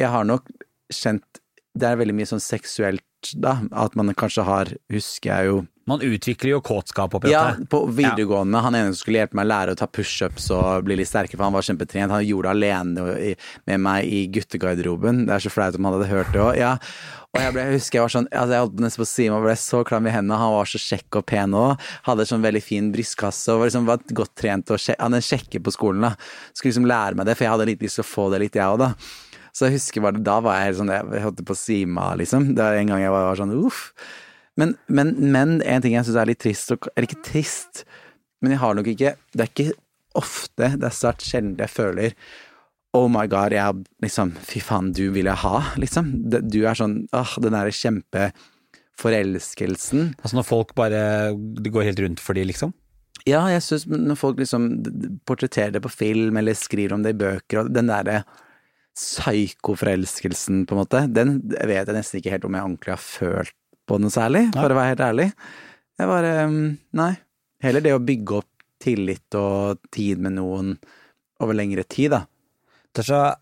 Jeg 0.00 0.10
har 0.10 0.24
nok 0.26 0.48
kjent 0.92 1.42
Det 1.78 1.86
er 1.88 1.98
veldig 2.00 2.14
mye 2.16 2.28
sånn 2.28 2.42
seksuelt, 2.42 3.04
da. 3.38 3.58
At 3.70 3.94
man 3.98 4.12
kanskje 4.18 4.44
har, 4.46 4.72
husker 4.92 5.30
jeg 5.30 5.52
jo 5.52 5.60
Man 5.88 5.98
utvikler 6.06 6.52
jo 6.52 6.60
kåtskap 6.62 7.16
oppi 7.18 7.32
ja, 7.32 7.56
dette. 7.56 7.66
på 7.66 7.80
videregående. 7.90 8.60
Han 8.62 8.76
ene 8.78 8.92
som 8.92 9.00
skulle 9.00 9.18
hjelpe 9.18 9.34
meg 9.34 9.48
å 9.48 9.50
lære 9.50 9.72
å 9.74 9.78
ta 9.80 9.88
pushups 9.90 10.44
og 10.54 10.84
bli 10.86 10.94
litt 11.00 11.10
sterkere, 11.10 11.40
for 11.40 11.48
han 11.48 11.56
var 11.56 11.66
kjempetrent. 11.66 12.14
Han 12.14 12.22
gjorde 12.22 12.52
det 12.52 12.54
alene 12.54 13.34
med 13.66 13.82
meg 13.82 14.06
i 14.06 14.20
guttegarderoben. 14.30 15.24
Det 15.26 15.34
er 15.34 15.42
så 15.42 15.50
flaut 15.50 15.74
om 15.74 15.88
han 15.88 15.96
hadde 15.96 16.12
hørt 16.12 16.30
det 16.30 16.44
òg. 16.44 16.52
Ja. 16.60 16.76
Og 17.32 17.40
jeg, 17.40 17.56
ble, 17.56 17.64
jeg 17.64 17.80
husker 17.80 17.98
jeg 17.98 18.04
var 18.04 18.12
sånn 18.12 18.26
altså 18.28 18.52
Jeg 18.52 18.62
holdt 18.62 18.80
nesten 18.84 19.00
på 19.00 19.06
å 19.06 19.10
si 19.10 19.26
meg, 19.32 19.44
ble 19.48 19.56
så 19.58 19.82
klam 19.88 20.06
i 20.06 20.14
hendene. 20.14 20.38
Han 20.38 20.54
var 20.54 20.70
så 20.70 20.82
kjekk 20.84 21.18
og 21.18 21.26
pen 21.32 21.58
òg. 21.58 21.90
Hadde 22.06 22.28
sånn 22.30 22.46
veldig 22.46 22.62
fin 22.62 22.92
brystkasse 22.94 23.50
og 23.50 23.64
var 23.64 23.72
liksom 23.72 23.90
var 23.90 24.06
godt 24.22 24.34
trent 24.38 24.70
og 24.70 24.88
han 24.92 25.18
er 25.18 25.28
sjekker 25.32 25.66
på 25.66 25.74
skolen. 25.74 26.06
da 26.06 26.14
Skulle 26.52 26.76
liksom 26.76 26.90
lære 26.92 27.18
meg 27.18 27.26
det, 27.26 27.34
for 27.38 27.48
jeg 27.48 27.56
hadde 27.56 27.70
litt 27.72 27.82
lyst 27.82 27.98
til 27.98 28.06
å 28.06 28.10
få 28.12 28.30
det 28.30 28.44
litt, 28.44 28.60
jeg 28.60 28.70
òg, 28.70 28.84
da. 28.84 28.92
Så 29.52 29.68
jeg 29.68 29.76
husker 29.76 30.00
bare, 30.04 30.22
da 30.24 30.36
var 30.44 30.52
jeg 30.56 30.66
helt 30.70 30.80
sånn 30.80 30.92
Jeg 30.92 31.24
holdt 31.26 31.42
på 31.44 31.54
å 31.54 31.60
svime 31.60 32.00
av, 32.00 32.12
liksom. 32.20 32.42
Det 32.56 32.62
var 32.64 32.72
en 32.78 32.90
gang 32.92 33.00
jeg 33.04 33.12
var, 33.12 33.22
var 33.28 33.38
sånn 33.40 33.58
uff. 33.58 33.80
Men, 34.60 34.68
men, 34.88 35.08
men 35.32 35.48
en 35.60 35.82
ting 35.84 35.94
jeg 35.96 36.04
syns 36.08 36.20
er 36.20 36.28
litt 36.28 36.42
trist, 36.44 36.72
eller 36.72 37.04
ikke 37.08 37.24
trist, 37.24 37.72
men 38.42 38.52
jeg 38.52 38.60
har 38.60 38.74
nok 38.76 38.88
ikke 38.92 39.10
Det 39.32 39.40
er 39.40 39.48
ikke 39.48 39.72
ofte, 40.18 40.66
det 40.76 40.86
er 40.88 40.92
svært 40.92 41.22
sjelden 41.24 41.60
jeg 41.62 41.70
føler 41.72 42.10
Oh 42.92 43.08
my 43.08 43.24
god, 43.30 43.52
jeg 43.56 43.74
liksom 44.04 44.32
Fy 44.44 44.60
faen, 44.60 44.92
du 44.92 45.10
vil 45.14 45.26
jeg 45.30 45.38
ha, 45.44 45.56
liksom. 45.80 46.12
Du 46.28 46.60
er 46.68 46.74
sånn 46.76 47.08
åh, 47.16 47.32
den 47.40 47.56
derre 47.56 47.72
kjempeforelskelsen. 47.72 50.12
Altså 50.20 50.36
når 50.36 50.44
folk 50.44 50.76
bare 50.76 51.32
Det 51.32 51.72
går 51.72 51.88
helt 51.88 51.96
rundt 52.04 52.20
for 52.20 52.36
de, 52.36 52.44
liksom. 52.50 52.76
Ja, 53.28 53.44
jeg 53.52 53.62
syns 53.64 53.84
når 53.86 54.18
folk 54.18 54.40
liksom 54.42 54.64
portretterer 55.28 55.72
det 55.72 55.82
på 55.84 55.92
film, 55.94 56.36
eller 56.40 56.58
skriver 56.58 56.96
om 56.96 57.04
det 57.04 57.14
i 57.14 57.20
bøker, 57.22 57.62
og 57.62 57.70
den 57.72 57.88
derre 57.88 58.24
psykoforelskelsen, 58.96 60.64
på 60.68 60.74
en 60.76 60.80
måte, 60.82 61.02
den 61.12 61.38
vet 61.50 61.88
jeg 61.88 61.96
nesten 61.96 62.20
ikke 62.20 62.34
helt 62.34 62.46
om 62.48 62.56
jeg 62.56 62.66
ordentlig 62.68 62.94
har 62.94 63.02
følt 63.02 63.54
på 63.88 63.98
noe 63.98 64.12
særlig, 64.14 64.46
for 64.54 64.70
å 64.72 64.78
være 64.78 64.92
helt 64.94 65.04
ærlig. 65.08 65.28
Jeg 66.00 66.08
bare 66.10 66.32
mm, 66.48 66.66
Nei. 66.98 67.12
Heller 67.62 67.84
det 67.84 67.94
å 67.94 68.02
bygge 68.02 68.40
opp 68.40 68.48
tillit 68.82 69.36
og 69.38 69.78
tid 69.94 70.22
med 70.22 70.34
noen 70.38 70.74
over 71.42 71.54
lengre 71.54 71.84
tid, 71.86 72.10
da. 72.14 72.24
Er 72.98 73.36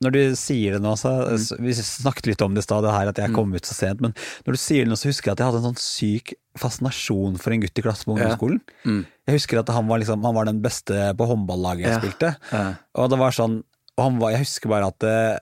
Når 0.00 0.12
du 0.12 0.20
sier 0.38 0.76
det 0.76 0.80
nå, 0.84 0.92
så 1.00 1.10
mm. 1.26 1.62
Vi 1.64 1.74
snakket 1.76 2.28
litt 2.30 2.42
om 2.44 2.54
det 2.56 2.62
i 2.62 2.66
stad, 2.66 2.86
her 2.88 3.10
at 3.10 3.18
jeg 3.20 3.32
kom 3.36 3.52
ut 3.54 3.68
så 3.68 3.74
sent, 3.76 4.00
men 4.04 4.14
når 4.46 4.56
du 4.56 4.60
sier 4.60 4.84
det 4.84 4.92
nå, 4.92 4.98
så 5.00 5.10
husker 5.10 5.30
jeg 5.30 5.36
at 5.36 5.42
jeg 5.42 5.50
hadde 5.50 5.60
en 5.62 5.68
sånn 5.70 5.80
syk 5.82 6.34
fascinasjon 6.56 7.36
for 7.40 7.52
en 7.52 7.64
gutt 7.64 7.80
i 7.80 7.84
klassen 7.84 8.08
på 8.10 8.16
Ja. 8.16 8.30
ungdomsskolen. 8.30 8.60
Mm. 8.84 9.02
Jeg 9.28 9.38
husker 9.38 9.60
at 9.60 9.72
han 9.76 9.88
var, 9.88 10.00
liksom, 10.00 10.24
han 10.24 10.36
var 10.36 10.48
den 10.48 10.60
beste 10.64 11.10
på 11.16 11.28
håndballaget 11.32 11.86
jeg 11.88 11.92
Ja. 11.94 12.00
spilte. 12.00 12.30
Ja. 12.52 12.66
Og 12.96 13.10
det 13.12 13.18
var 13.20 13.36
sånn 13.36 13.62
og 13.96 14.02
han 14.10 14.18
var, 14.20 14.30
Jeg 14.36 14.44
husker 14.46 14.68
bare 14.72 14.88
at 14.92 15.06
eh, 15.08 15.38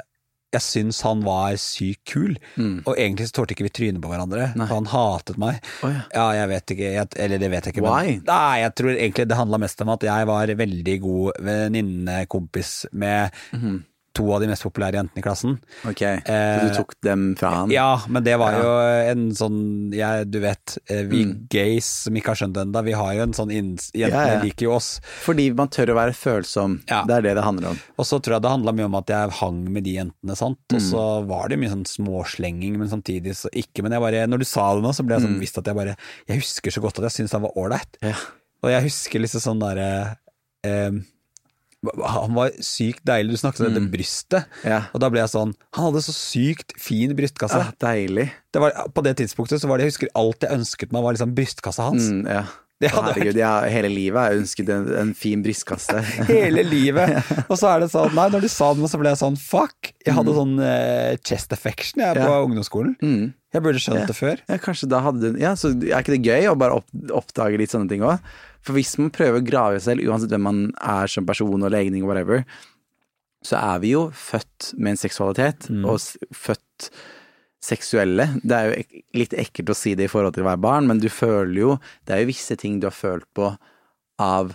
jeg 0.54 0.62
syns 0.62 1.00
han 1.02 1.24
var 1.26 1.56
sykt 1.58 2.04
kul. 2.06 2.36
Mm. 2.54 2.84
Og 2.86 2.92
egentlig 2.94 3.26
så 3.26 3.40
tålte 3.40 3.56
ikke 3.56 3.64
vi 3.66 3.72
trynet 3.74 3.98
på 4.04 4.06
hverandre, 4.12 4.52
Nei. 4.54 4.68
for 4.70 4.76
han 4.78 4.86
hatet 4.92 5.40
meg. 5.42 5.56
Oh, 5.82 5.90
ja. 5.90 6.02
Ja, 6.14 6.26
jeg 6.38 6.50
vet 6.52 6.74
ikke, 6.76 6.92
jeg, 6.94 7.08
eller 7.24 7.42
det 7.42 7.48
vet 7.50 7.66
jeg 7.66 7.74
ikke. 7.74 7.82
Men, 7.88 8.20
nei, 8.28 8.60
jeg 8.62 8.74
tror 8.78 8.92
egentlig 8.94 9.26
det 9.32 9.38
handla 9.40 9.58
mest 9.64 9.82
om 9.82 9.90
at 9.96 10.06
jeg 10.06 10.28
var 10.30 10.52
veldig 10.62 10.94
god 11.02 11.40
venninnekompis 11.50 12.86
med 12.92 13.34
Mhm. 13.52 13.82
To 14.14 14.24
av 14.33 14.40
de 14.40 14.46
mest 14.46 14.62
populære 14.62 14.94
jentene 15.00 15.18
i 15.18 15.24
klassen. 15.27 15.57
Ok, 15.90 16.00
så 16.24 16.61
du 16.62 16.74
tok 16.77 16.92
dem 17.03 17.35
fra 17.37 17.50
han? 17.50 17.70
Eh, 17.70 17.74
Ja, 17.74 18.00
men 18.09 18.22
det 18.24 18.37
var 18.38 18.53
jo 18.55 18.70
en 19.11 19.24
sånn 19.35 19.92
jeg, 19.92 20.31
Du 20.31 20.38
vet, 20.40 20.79
eh, 20.88 21.03
vi 21.03 21.24
Mm. 21.24 21.48
gays 21.50 21.85
som 22.05 22.14
ikke 22.14 22.27
har 22.33 22.37
skjønt 22.37 22.55
det 22.55 22.62
ennå, 22.66 22.85
vi 22.85 22.92
har 22.92 23.12
jo 23.14 23.22
en 23.22 23.33
sånn 23.33 23.50
Jentene 23.50 23.90
Ja, 23.94 24.09
ja. 24.09 24.40
liker 24.42 24.62
jo 24.68 24.72
oss. 24.77 25.00
Fordi 25.24 25.48
man 25.55 25.68
tør 25.68 25.90
å 25.92 25.94
være 25.98 26.14
følsom. 26.14 26.81
Ja. 26.88 27.03
Det 27.05 27.16
er 27.16 27.22
det 27.22 27.35
det 27.35 27.44
handler 27.44 27.68
om. 27.70 27.79
Og 27.98 28.05
så 28.07 28.20
tror 28.22 28.35
jeg 28.37 28.42
det 28.42 28.50
handla 28.55 28.72
mye 28.74 28.85
om 28.87 28.94
at 28.94 29.07
jeg 29.07 29.31
hang 29.40 29.72
med 29.72 29.85
de 29.85 29.94
jentene, 29.98 30.37
sant. 30.37 30.59
Og 30.72 30.79
Mm. 30.81 30.90
så 30.92 31.27
var 31.27 31.48
det 31.48 31.59
mye 31.59 31.70
sånn 31.70 31.85
småslenging, 31.87 32.79
men 32.79 32.88
samtidig 32.88 33.35
så 33.35 33.48
ikke. 33.53 33.83
Men 33.83 33.92
jeg 33.92 34.00
bare, 34.00 34.27
når 34.27 34.38
du 34.38 34.44
sa 34.44 34.74
det 34.74 34.83
nå, 34.85 34.90
så 34.94 35.05
ble 35.05 35.18
jeg 35.18 35.27
sånn 35.27 35.40
visst 35.40 35.59
at 35.59 35.64
jeg 35.64 35.74
bare 35.74 35.96
Jeg 36.29 36.38
husker 36.40 36.70
så 36.70 36.81
godt 36.81 36.98
at 37.03 37.11
jeg 37.12 37.27
syntes 37.27 37.33
han 37.33 37.42
var 37.42 37.53
ålreit. 37.57 37.98
Mm. 38.03 38.09
Ja. 38.11 38.14
Og 38.62 38.70
jeg 38.70 38.83
husker 38.85 39.20
liksom 39.20 39.40
sånn 39.42 39.61
derre 39.61 40.16
eh, 40.64 40.90
Han 42.14 42.35
var 42.37 42.51
sykt 42.64 43.05
deilig. 43.07 43.37
Du 43.37 43.40
snakket 43.42 43.66
om 43.66 43.73
dette 43.75 43.92
brystet. 43.92 44.49
Mm. 44.62 44.66
Ja. 44.73 44.81
Og 44.94 45.01
da 45.05 45.11
ble 45.12 45.20
jeg 45.23 45.33
sånn 45.35 45.55
Han 45.77 45.88
hadde 45.90 46.03
så 46.07 46.14
sykt 46.16 46.75
fin 46.81 47.14
brystkasse. 47.18 47.61
Ah, 47.61 47.73
deilig. 47.85 48.31
Det 48.55 48.62
var, 48.62 48.77
på 48.94 49.03
det 49.07 49.16
tidspunktet 49.23 49.61
så 49.62 49.68
var 49.70 49.79
det 49.79 49.88
Jeg 49.88 49.94
husker 49.97 50.12
alt 50.18 50.44
jeg 50.47 50.55
ønsket 50.61 50.92
meg, 50.94 51.03
var 51.07 51.16
liksom 51.16 51.35
brystkassa 51.37 51.88
hans. 51.90 52.11
Mm, 52.11 52.27
ja. 52.31 52.44
Herregud, 52.85 53.37
ja, 53.38 53.62
hele 53.70 53.88
livet 53.88 54.18
har 54.18 54.33
jeg 54.35 54.42
ønsket 54.42 54.68
en, 54.75 54.88
en 54.99 55.12
fin 55.16 55.40
brystkasse. 55.44 56.01
Hele 56.29 56.64
livet. 56.66 57.14
Og 57.51 57.55
så 57.57 57.70
er 57.70 57.85
det 57.85 57.88
sånn 57.94 58.12
Nei, 58.18 58.27
når 58.35 58.44
du 58.44 58.49
sa 58.53 58.73
det 58.77 58.90
så 58.92 58.99
ble 59.01 59.12
jeg 59.14 59.20
sånn 59.23 59.38
Fuck! 59.40 59.92
Jeg 60.05 60.16
hadde 60.18 60.35
sånn 60.37 60.57
uh, 60.61 61.14
chest 61.25 61.55
affection 61.57 62.03
jeg 62.05 62.18
på 62.18 62.27
Ja. 62.27 62.42
ungdomsskolen. 62.44 62.97
Mm. 63.01 63.31
Jeg 63.55 63.64
burde 63.64 63.81
skjønt 63.81 64.03
Ja. 64.03 64.09
det 64.11 64.16
før. 64.18 64.42
Ja, 64.51 64.59
kanskje 64.61 64.90
da 64.90 65.01
hadde 65.07 65.31
du 65.33 65.38
Ja, 65.40 65.55
så 65.57 65.70
er 65.73 66.03
ikke 66.03 66.16
det 66.18 66.27
gøy 66.27 66.51
å 66.51 66.57
bare 66.59 66.83
opp, 66.83 66.90
oppdage 67.23 67.62
litt 67.62 67.73
sånne 67.73 67.88
ting 67.88 68.05
òg? 68.05 68.18
For 68.64 68.77
hvis 68.77 68.94
man 69.00 69.12
prøver 69.12 69.40
å 69.40 69.44
grave 69.44 69.81
seg 69.81 69.98
selv, 69.98 70.09
uansett 70.09 70.33
hvem 70.33 70.46
man 70.48 70.62
er 70.81 71.11
som 71.11 71.27
person 71.29 71.66
og 71.66 71.72
legning 71.74 72.07
og 72.07 72.12
whatever, 72.12 72.44
så 73.44 73.59
er 73.61 73.83
vi 73.83 73.92
jo 73.92 74.07
født 74.16 74.72
med 74.79 74.94
en 74.94 75.03
seksualitet, 75.03 75.68
og 75.85 76.00
født 76.33 76.88
seksuelle. 77.64 78.29
Det 78.40 78.57
er 78.57 78.70
jo 78.70 79.03
litt 79.20 79.37
ekkelt 79.37 79.72
å 79.72 79.77
si 79.77 79.94
det 79.96 80.09
i 80.09 80.12
forhold 80.12 80.37
til 80.37 80.44
å 80.44 80.50
være 80.50 80.64
barn, 80.64 80.88
men 80.88 81.00
du 81.00 81.11
føler 81.12 81.61
jo 81.61 81.77
Det 82.05 82.14
er 82.14 82.22
jo 82.22 82.33
visse 82.33 82.57
ting 82.61 82.81
du 82.81 82.88
har 82.88 82.96
følt 82.96 83.29
på 83.37 83.53
av 84.20 84.55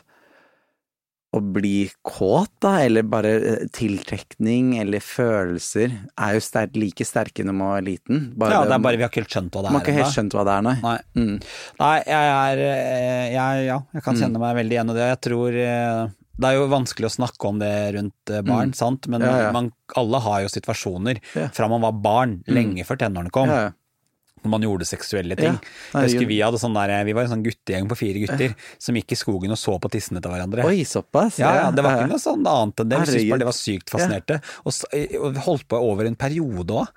å 1.35 1.39
bli 1.53 1.89
kåt, 2.01 2.49
da, 2.63 2.71
eller 2.81 3.03
bare 3.05 3.31
eh, 3.37 3.65
tiltrekning 3.75 4.71
eller 4.81 5.03
følelser, 5.03 5.91
er 6.17 6.37
jo 6.37 6.41
sterk, 6.41 6.73
like 6.79 7.05
sterke 7.05 7.45
når 7.45 7.53
man 7.59 7.73
var 7.75 7.83
liten. 7.85 8.23
Bare 8.39 8.55
Ja, 8.55 8.61
det 8.65 8.73
er 8.79 8.83
bare 8.85 8.97
vi 8.97 9.05
har 9.05 9.11
ikke 9.11 9.21
helt 9.21 9.35
skjønt 9.35 9.53
hva 9.53 9.61
det 9.61 9.69
er. 9.69 9.75
man 9.75 9.81
har 9.83 9.87
ikke 9.91 9.99
helt 9.99 10.15
skjønt 10.15 10.37
hva 10.37 10.45
det 10.47 10.55
er, 10.55 10.65
nei. 10.65 10.75
Nei. 10.81 10.95
Mm. 11.19 11.35
Nei, 11.83 11.91
jeg 12.09 12.31
er 12.39 12.63
eh, 12.65 13.27
jeg, 13.35 13.67
Ja, 13.69 13.77
jeg 13.93 14.05
kan 14.07 14.17
kjenne 14.23 14.41
meg 14.41 14.57
veldig 14.57 14.77
igjen 14.79 14.89
i 14.89 14.97
det. 14.97 15.09
Jeg 15.11 15.21
tror 15.27 15.59
eh, 15.65 16.01
Det 16.39 16.47
er 16.49 16.55
jo 16.57 16.67
vanskelig 16.71 17.09
å 17.09 17.15
snakke 17.19 17.49
om 17.51 17.59
det 17.61 17.73
rundt 17.99 18.31
barn, 18.31 18.45
barn, 18.49 18.73
sant, 18.73 19.05
men 19.11 19.21
Mm. 19.21 19.27
Ja, 19.29 19.37
ja. 19.45 19.51
Man, 19.53 19.69
alle 19.99 20.21
har 20.23 20.41
jo 20.45 20.49
situasjoner. 20.49 21.19
Mm. 21.35 21.49
fra 21.53 21.67
man 21.67 21.81
var 21.83 21.91
barn, 21.99 22.39
lenge 22.47 22.85
før 22.87 22.97
tenårene 23.05 23.29
kom. 23.35 23.49
Ja, 23.51 23.67
ja. 23.67 23.71
Når 24.43 24.53
man 24.53 24.65
gjorde 24.65 24.87
seksuelle 24.87 25.35
ting. 25.39 25.57
Ja, 25.59 25.99
jeg 26.03 26.09
husker 26.09 26.29
vi 26.29 26.39
hadde 26.43 26.59
sånn 26.61 26.75
der, 26.77 26.93
vi 27.07 27.15
var 27.17 27.27
en 27.27 27.33
sånn 27.33 27.43
guttegjeng 27.45 27.89
på 27.91 27.97
fire 27.99 28.21
gutter 28.23 28.53
som 28.79 28.95
gikk 28.99 29.11
i 29.15 29.19
skogen 29.19 29.51
og 29.55 29.59
så 29.59 29.75
på 29.81 29.91
tissene 29.91 30.21
til 30.23 30.31
hverandre. 30.31 30.65
Oi, 30.69 30.83
såpass? 30.87 31.39
Ja, 31.41 31.51
ja, 31.59 31.67
det 31.75 31.83
var 31.85 31.97
ikke 31.99 32.11
noe 32.13 32.21
sånn 32.23 32.45
annet 32.47 32.83
enn 32.83 32.91
det. 32.93 33.01
Vi 33.03 33.11
syntes 33.13 33.29
bare 33.33 33.43
det 33.43 33.49
var 33.49 33.57
sykt 33.57 33.93
fascinerte. 33.93 34.39
Og, 34.63 34.73
og 35.19 35.39
holdt 35.47 35.67
på 35.71 35.79
over 35.89 36.07
en 36.09 36.15
periode 36.19 36.79
òg. 36.83 36.93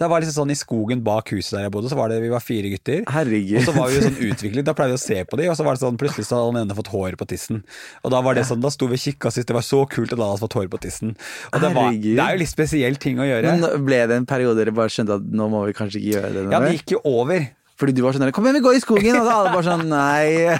Det 0.00 0.08
var 0.10 0.24
liksom 0.24 0.42
sånn 0.42 0.54
i 0.54 0.58
skogen 0.58 1.04
bak 1.06 1.30
huset 1.34 1.56
der 1.58 1.66
jeg 1.68 1.74
bodde, 1.74 1.90
så 1.92 1.98
var 1.98 2.10
det 2.12 2.20
vi 2.24 2.32
var 2.32 2.42
fire 2.44 2.70
gutter. 2.72 3.04
herregud. 3.10 3.60
Og 3.60 3.68
så 3.68 3.74
var 3.76 3.90
vi 3.90 3.98
jo 3.98 4.04
sånn 4.08 4.18
utviklet, 4.30 4.66
da 4.66 4.74
pleide 4.76 4.94
vi 4.94 4.98
å 4.98 5.02
se 5.02 5.18
på 5.28 5.38
de, 5.40 5.48
og 5.50 5.56
så 5.58 5.66
var 5.66 5.76
det 5.76 5.82
sånn 5.84 5.98
plutselig 6.00 6.26
så 6.28 6.38
hadde 6.38 6.50
han 6.54 6.60
ene 6.64 6.76
fått 6.78 6.90
hår 6.92 7.16
på 7.20 7.26
tissen. 7.30 7.62
Og 8.04 8.12
da 8.14 8.20
var 8.24 8.34
det 8.38 8.44
sånn, 8.48 8.62
da 8.64 8.70
sto 8.72 8.88
vi 8.90 8.98
og 8.98 9.02
kikka 9.04 9.30
sist, 9.34 9.48
det 9.50 9.56
var 9.56 9.64
så 9.66 9.82
kult 9.90 10.12
at 10.12 10.18
han 10.18 10.26
hadde 10.32 10.42
fått 10.44 10.56
hår 10.58 10.68
på 10.72 10.80
tissen. 10.82 11.14
Og 11.52 11.60
det, 11.62 11.70
var, 11.76 11.90
det 11.94 12.16
er 12.18 12.36
jo 12.36 12.40
litt 12.42 12.52
spesiell 12.52 12.96
ting 13.00 13.20
å 13.22 13.26
gjøre. 13.28 13.54
Men 13.56 13.84
ble 13.86 14.00
det 14.10 14.18
en 14.20 14.26
periode 14.28 14.58
dere 14.60 14.74
bare 14.76 14.92
skjønte 14.92 15.18
at 15.20 15.28
nå 15.40 15.48
må 15.52 15.62
vi 15.68 15.76
kanskje 15.76 16.00
ikke 16.00 16.14
gjøre 16.16 16.32
det? 16.36 16.44
Ja, 16.80 16.84
det 16.84 16.86
gikk 16.86 16.96
jo 16.98 17.00
over. 17.20 17.48
Fordi 17.80 17.94
du 17.96 18.02
var 18.04 18.12
sånn 18.12 18.20
der, 18.26 18.32
kom 18.36 18.44
igjen, 18.44 18.58
vi 18.58 18.60
går 18.66 18.74
i 18.76 18.80
skogen! 18.82 19.14
Og 19.16 19.24
så 19.24 19.36
alle 19.38 19.52
bare 19.54 19.64
sånn, 19.64 19.86
nei. 19.88 20.52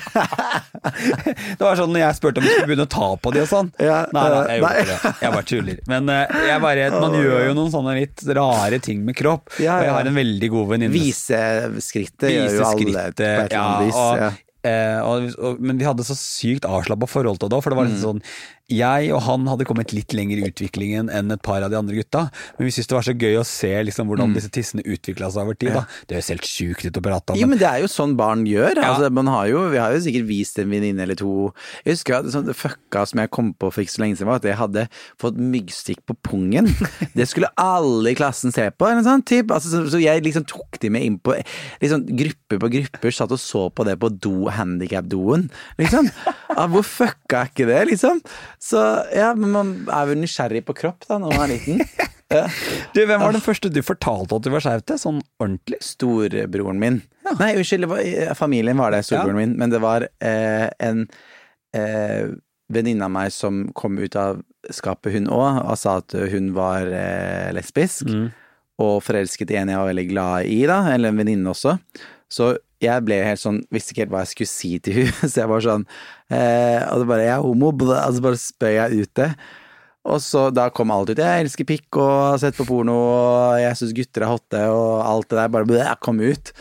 Det 1.58 1.60
var 1.60 1.76
sånn 1.76 1.90
når 1.92 2.00
jeg 2.00 2.16
spurte 2.16 2.40
om 2.40 2.46
vi 2.46 2.52
skulle 2.54 2.68
begynne 2.70 2.86
å 2.86 2.90
ta 2.94 3.08
på 3.20 3.32
de 3.34 3.42
og 3.42 3.48
sånn. 3.50 3.68
Ja, 3.76 3.98
nei, 4.14 4.22
nei, 4.32 4.38
jeg 4.48 4.62
gjorde 4.62 4.70
nei. 4.70 4.84
det. 4.88 5.12
Jeg 5.20 5.34
bare 5.34 5.48
tuller. 5.50 5.80
Men 5.92 6.12
eh, 6.14 6.36
jeg 6.48 6.62
bare, 6.64 6.86
man 6.96 7.16
gjør 7.18 7.42
jo 7.50 7.56
noen 7.58 7.72
sånne 7.74 7.96
litt 7.98 8.24
rare 8.40 8.78
ting 8.84 9.02
med 9.04 9.18
kropp. 9.20 9.52
Ja, 9.60 9.78
Og 9.82 9.84
jeg 9.88 9.96
har 9.98 10.08
en 10.12 10.16
veldig 10.20 10.50
god 10.54 10.70
venninne 10.74 10.94
Vise 10.96 11.42
skrittet 11.84 12.32
gjør 12.32 12.56
jo 12.56 12.64
alle 12.70 12.86
på 12.86 12.94
et 12.96 13.20
eller 13.26 13.58
annet 13.60 13.90
vis. 13.90 14.00
Ja. 14.22 14.30
eh, 14.72 14.98
og, 15.04 15.28
og, 15.50 15.60
men 15.60 15.80
vi 15.80 15.88
hadde 15.90 16.06
så 16.08 16.16
sykt 16.16 16.64
avslappa 16.68 17.10
forhold 17.18 17.42
til 17.44 17.52
det 17.52 17.60
òg, 17.60 17.66
for 17.68 17.74
det 17.76 17.82
var 17.82 17.90
Mm. 17.90 17.94
litt 17.98 18.04
sånn 18.06 18.24
jeg 18.70 19.10
og 19.14 19.22
han 19.26 19.46
hadde 19.50 19.66
kommet 19.68 19.94
litt 19.94 20.14
lenger 20.16 20.40
i 20.40 20.48
utviklingen 20.50 21.10
enn 21.12 21.34
et 21.34 21.42
par 21.44 21.64
av 21.64 21.72
de 21.72 21.78
andre 21.78 21.96
gutta, 21.98 22.26
men 22.56 22.68
vi 22.68 22.74
syntes 22.74 22.90
det 22.90 22.96
var 22.96 23.06
så 23.06 23.14
gøy 23.14 23.38
å 23.40 23.46
se 23.46 23.72
liksom, 23.88 24.10
hvordan 24.10 24.34
disse 24.36 24.50
tissene 24.54 24.84
utvikla 24.86 25.30
seg 25.32 25.44
over 25.44 25.58
tid. 25.58 25.74
Da. 25.76 25.84
Det 26.06 26.18
høres 26.18 26.30
helt 26.34 26.48
sjukt 26.48 26.86
ut 26.86 27.00
å 27.00 27.04
prate 27.04 27.34
om. 27.34 27.40
Jo, 27.40 27.48
men 27.50 27.60
det 27.60 27.68
er 27.68 27.82
jo 27.84 27.90
sånn 27.90 28.16
barn 28.18 28.44
gjør. 28.48 28.80
Ja. 28.80 28.92
Altså, 28.92 29.10
man 29.14 29.30
har 29.32 29.48
jo, 29.50 29.64
vi 29.72 29.80
har 29.80 29.94
jo 29.94 30.02
sikkert 30.04 30.28
vist 30.30 30.60
en 30.62 30.70
venninne 30.72 31.04
eller 31.04 31.18
to 31.18 31.50
Jeg 31.84 31.96
husker 31.96 32.18
at 32.20 32.30
sånn, 32.32 32.46
det 32.48 32.56
fucka 32.58 33.04
som 33.08 33.22
jeg 33.22 33.32
kom 33.34 33.52
på 33.58 33.70
for 33.72 33.84
ikke 33.84 33.94
så 33.96 34.04
lenge 34.04 34.18
siden, 34.18 34.30
var 34.30 34.40
at 34.40 34.48
jeg 34.48 34.58
hadde 34.60 34.86
fått 35.20 35.40
myggstikk 35.40 36.04
på 36.08 36.16
pungen. 36.30 36.70
Det 37.18 37.26
skulle 37.28 37.50
alle 37.60 38.12
i 38.12 38.16
klassen 38.16 38.54
se 38.54 38.66
på. 38.70 38.86
Eller 38.88 39.04
sånn, 39.04 39.24
typ. 39.26 39.50
altså, 39.54 39.70
så, 39.72 39.82
så 39.92 40.00
jeg 40.00 40.22
liksom 40.24 40.46
tok 40.48 40.78
de 40.82 40.90
med 40.92 41.04
inn 41.06 41.18
på 41.22 41.34
liksom, 41.82 42.06
grupper 42.06 42.60
på 42.62 42.70
grupper, 42.76 43.14
satt 43.14 43.34
og 43.34 43.40
så 43.42 43.66
på 43.74 43.86
det 43.88 43.96
på 44.00 44.10
do, 44.14 44.34
handikap-doen. 44.54 45.48
Liksom. 45.80 46.10
Ja, 46.54 46.66
hvor 46.72 46.86
fucka 46.86 47.44
er 47.44 47.52
ikke 47.52 47.68
det, 47.68 47.80
liksom? 47.92 48.22
Så 48.60 48.80
ja, 49.16 49.32
men 49.34 49.54
man 49.54 49.74
er 49.88 50.08
vel 50.10 50.20
nysgjerrig 50.20 50.62
på 50.68 50.76
kropp 50.82 51.06
da, 51.08 51.18
når 51.20 51.36
man 51.36 51.44
er 51.46 51.54
liten. 51.56 51.84
Ja. 52.30 52.44
Du, 52.94 53.00
Hvem 53.02 53.18
var 53.18 53.32
den 53.34 53.42
første 53.42 53.66
du 53.74 53.80
fortalte 53.82 54.36
at 54.38 54.44
du 54.46 54.52
var 54.52 54.62
skeiv 54.62 54.84
til, 54.86 55.00
sånn 55.02 55.16
ordentlig? 55.42 55.80
Storebroren 55.82 56.78
min. 56.78 57.00
Nei, 57.26 57.48
unnskyld, 57.58 57.88
var, 57.90 58.04
familien 58.38 58.78
var 58.78 58.94
det, 58.94 59.00
storebroren 59.08 59.40
min, 59.40 59.56
men 59.58 59.72
det 59.72 59.80
var 59.82 60.06
eh, 60.06 60.68
en 60.78 61.00
eh, 61.74 62.30
venninne 62.70 63.08
av 63.08 63.10
meg 63.16 63.34
som 63.34 63.64
kom 63.74 63.98
ut 63.98 64.14
av 64.14 64.44
skapet, 64.70 65.10
hun 65.16 65.26
òg, 65.26 65.58
og 65.64 65.74
sa 65.80 65.96
at 66.04 66.14
hun 66.30 66.52
var 66.54 66.86
eh, 66.86 67.50
lesbisk. 67.56 68.06
Og 68.80 69.02
forelsket 69.02 69.50
i 69.50 69.58
en 69.64 69.74
jeg 69.74 69.82
var 69.82 69.90
veldig 69.90 70.06
glad 70.14 70.54
i, 70.54 70.60
da, 70.70 70.84
eller 70.94 71.10
en 71.10 71.18
venninne 71.24 71.50
også. 71.50 71.80
Så 72.30 72.52
jeg 72.86 73.04
ble 73.06 73.18
helt 73.26 73.42
sånn, 73.42 73.60
visste 73.72 73.94
ikke 73.94 74.04
helt 74.04 74.12
hva 74.14 74.24
jeg 74.24 74.32
skulle 74.32 74.52
si 74.52 74.70
til 74.82 75.00
hun 75.00 75.10
så 75.30 75.42
jeg 75.42 75.50
var 75.50 75.64
sånn 75.64 75.86
eh, 76.32 76.80
Og 76.88 77.02
det 77.02 77.08
bare 77.10 77.26
'jeg 77.26 77.36
er 77.36 77.44
homo', 77.44 77.72
og 77.72 78.14
så 78.16 78.24
bare 78.24 78.40
spøy 78.40 78.74
jeg 78.76 79.04
ut 79.04 79.14
det. 79.20 79.30
Og 80.10 80.20
så 80.24 80.48
da 80.54 80.70
kom 80.70 80.90
alt 80.90 81.10
ut. 81.10 81.18
'Jeg 81.18 81.44
elsker 81.44 81.68
pikk 81.68 82.00
og 82.00 82.12
har 82.32 82.38
sett 82.38 82.56
på 82.56 82.64
porno', 82.64 82.96
og 82.96 83.60
'jeg 83.60 83.76
syns 83.76 83.96
gutter 83.96 84.22
er 84.24 84.32
hotte', 84.32 84.66
og 84.72 85.04
alt 85.04 85.28
det 85.28 85.38
der 85.38 85.48
bare 85.48 85.68
blæ, 85.68 85.94
kom 86.00 86.20
ut. 86.20 86.52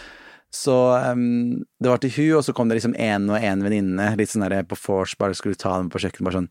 Så 0.52 0.74
um, 1.12 1.64
det 1.80 1.90
var 1.90 1.98
til 2.02 2.10
hun, 2.10 2.38
og 2.40 2.44
så 2.44 2.54
kom 2.54 2.70
det 2.70 2.80
liksom 2.80 2.96
en 2.98 3.30
og 3.30 3.38
en 3.38 3.62
venninne, 3.64 4.16
litt 4.18 4.32
sånn 4.32 4.50
der 4.50 4.66
på 4.66 4.76
vors, 4.82 5.14
bare 5.16 5.38
skulle 5.38 5.56
ta 5.56 5.78
dem 5.78 5.92
på 5.94 6.02
kjøkkenet, 6.02 6.26
bare 6.26 6.40
sånn 6.42 6.50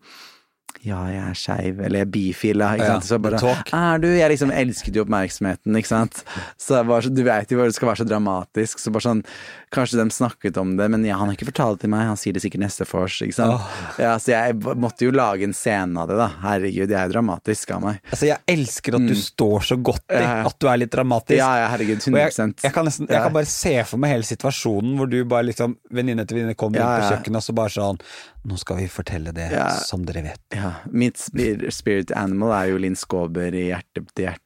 ja, 0.87 0.99
jeg 1.11 1.23
er 1.25 1.39
skeiv, 1.39 1.81
eller 1.85 2.03
jeg 2.03 2.07
er 2.07 2.13
bifil, 2.15 2.59
da. 2.63 2.73
Ikke 2.77 2.85
Ja, 2.87 2.93
sant? 2.99 3.09
Så 3.09 3.19
bare. 3.23 3.41
Er 3.75 3.99
du? 4.03 4.09
Jeg 4.15 4.31
liksom 4.31 4.53
elsket 4.55 4.95
jo 4.99 5.05
oppmerksomheten, 5.05 5.77
ikke 5.81 5.91
sant. 5.91 6.23
Så 6.61 6.83
bare, 6.87 7.03
så, 7.07 7.11
du 7.15 7.23
vet 7.27 7.51
jo 7.51 7.59
hvor 7.59 7.67
det 7.71 7.75
skal 7.75 7.91
være 7.91 8.03
så 8.05 8.09
dramatisk. 8.09 8.79
Så 8.83 8.95
bare 8.95 9.09
sånn 9.09 9.25
Kanskje 9.69 9.99
de 10.01 10.09
snakket 10.17 10.57
om 10.57 10.71
det, 10.79 10.87
men 10.89 11.03
ja, 11.05 11.19
han 11.21 11.29
har 11.29 11.35
ikke 11.37 11.51
fortalt 11.51 11.77
det 11.77 11.83
til 11.85 11.91
meg. 11.93 12.07
Han 12.09 12.17
sier 12.17 12.33
det 12.33 12.41
sikkert 12.41 12.63
neste 12.63 12.87
vors, 12.89 13.19
ikke 13.21 13.37
sant. 13.37 13.67
Ja, 14.01 14.15
så 14.17 14.33
jeg 14.33 14.55
måtte 14.81 15.05
jo 15.05 15.13
lage 15.13 15.45
en 15.45 15.53
scene 15.53 15.93
av 16.01 16.09
det, 16.09 16.17
da. 16.17 16.31
Herregud, 16.41 16.89
jeg 16.89 16.97
er 16.97 17.13
dramatisk 17.13 17.75
av 17.77 17.83
meg. 17.85 17.99
Altså, 18.09 18.31
Jeg 18.31 18.41
elsker 18.49 18.97
at 18.97 19.05
du 19.05 19.13
står 19.19 19.67
så 19.75 19.77
godt 19.77 20.07
i 20.09 20.25
Mm. 20.29 20.47
At 20.49 20.57
du 20.61 20.67
er 20.69 20.77
litt 20.81 20.93
dramatisk. 20.93 21.39
Ja, 21.39 21.51
ja, 21.63 21.69
herregud. 21.73 22.01
100 22.01 22.19
jeg, 22.21 22.55
jeg, 22.65 22.73
kan 22.75 22.85
nesten, 22.89 23.07
jeg 23.11 23.23
kan 23.23 23.33
bare 23.33 23.49
se 23.49 23.75
for 23.89 24.01
meg 24.03 24.13
hele 24.13 24.27
situasjonen 24.29 24.97
hvor 24.99 25.09
du 25.11 25.19
bare 25.29 25.47
liksom 25.49 25.77
Venninne 25.95 26.25
etter 26.25 26.37
venninne 26.37 26.57
kommer 26.59 26.81
inn 26.81 26.89
på 26.89 27.13
kjøkkenet 27.13 27.41
og 27.41 27.47
så 27.47 27.55
bare 27.57 27.73
sånn 27.75 28.01
Nå 28.49 28.57
skal 28.61 28.79
vi 28.81 28.87
fortelle 28.93 29.33
det 29.37 29.49
som 29.85 30.05
dere 30.09 30.23
vet. 30.25 30.41
Ja, 30.57 30.68
mitt 30.91 31.19
spirit 31.21 32.13
animal 32.17 32.55
er 32.59 32.73
jo 32.73 32.83
Linn 32.83 32.99
Skåber 32.99 33.55
i 33.55 33.69
Hjerte 33.71 34.05
til 34.15 34.29
hjerte. 34.29 34.45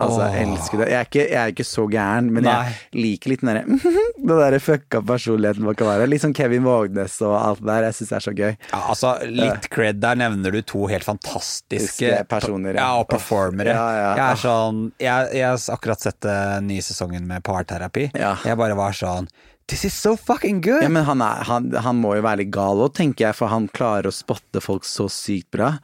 Altså, 0.00 0.24
jeg 0.32 0.46
elsker 0.48 0.80
det. 0.80 0.86
Jeg 0.90 0.98
er 0.98 1.08
ikke, 1.08 1.22
jeg 1.22 1.38
er 1.38 1.52
ikke 1.52 1.66
så 1.66 1.84
gæren, 1.90 2.30
men 2.34 2.46
Nei. 2.46 2.54
jeg 2.54 3.02
liker 3.02 3.32
litt 3.32 3.44
den 3.44 3.50
derre 3.52 3.92
Den 4.22 4.32
derre 4.40 4.58
fucka 4.62 5.02
personligheten 5.06 5.66
man 5.66 5.76
kan 5.78 5.90
være. 5.90 6.08
Litt 6.10 6.24
sånn 6.24 6.34
Kevin 6.36 6.64
Vågnes 6.66 7.18
og 7.26 7.36
alt 7.36 7.62
det 7.62 7.68
der. 7.70 7.86
Jeg 7.88 7.98
syns 7.98 8.12
det 8.12 8.16
er 8.18 8.26
så 8.26 8.34
gøy. 8.40 8.50
Ja, 8.72 8.80
altså, 8.80 9.12
Litt 9.28 9.68
cred 9.72 10.02
der 10.02 10.18
nevner 10.18 10.54
du 10.54 10.60
to 10.66 10.86
helt 10.90 11.06
fantastiske 11.06 12.24
personer, 12.30 12.78
ja. 12.80 12.90
og 12.98 13.06
performere. 13.12 13.76
Ja, 13.76 13.86
ja. 13.98 14.10
Jeg 14.18 14.26
er 14.26 14.42
sånn 14.42 14.82
Jeg, 15.02 15.46
har 15.46 15.62
akkurat 15.76 16.02
sett 16.02 16.20
den 16.26 16.68
nye 16.72 16.84
sesongen 16.84 17.26
med 17.28 17.44
parterapi. 17.46 18.10
Jeg 18.16 18.58
bare 18.58 18.78
var 18.78 18.96
sånn 18.96 19.30
This 19.70 19.84
is 19.88 19.94
so 19.94 20.16
fucking 20.16 20.60
good! 20.64 20.82
Ja, 20.82 20.90
men 20.92 21.04
han, 21.06 21.22
er, 21.24 21.44
han, 21.48 21.70
han 21.84 22.00
må 22.02 22.16
jo 22.18 22.24
være 22.26 22.42
litt 22.42 22.52
gal 22.54 22.82
òg, 22.82 22.92
tenker 22.98 23.28
jeg, 23.28 23.38
for 23.38 23.52
han 23.52 23.68
klarer 23.72 24.10
å 24.10 24.14
spotte 24.14 24.62
folk 24.64 24.86
så 24.88 25.08
sykt 25.12 25.50
bra. 25.54 25.76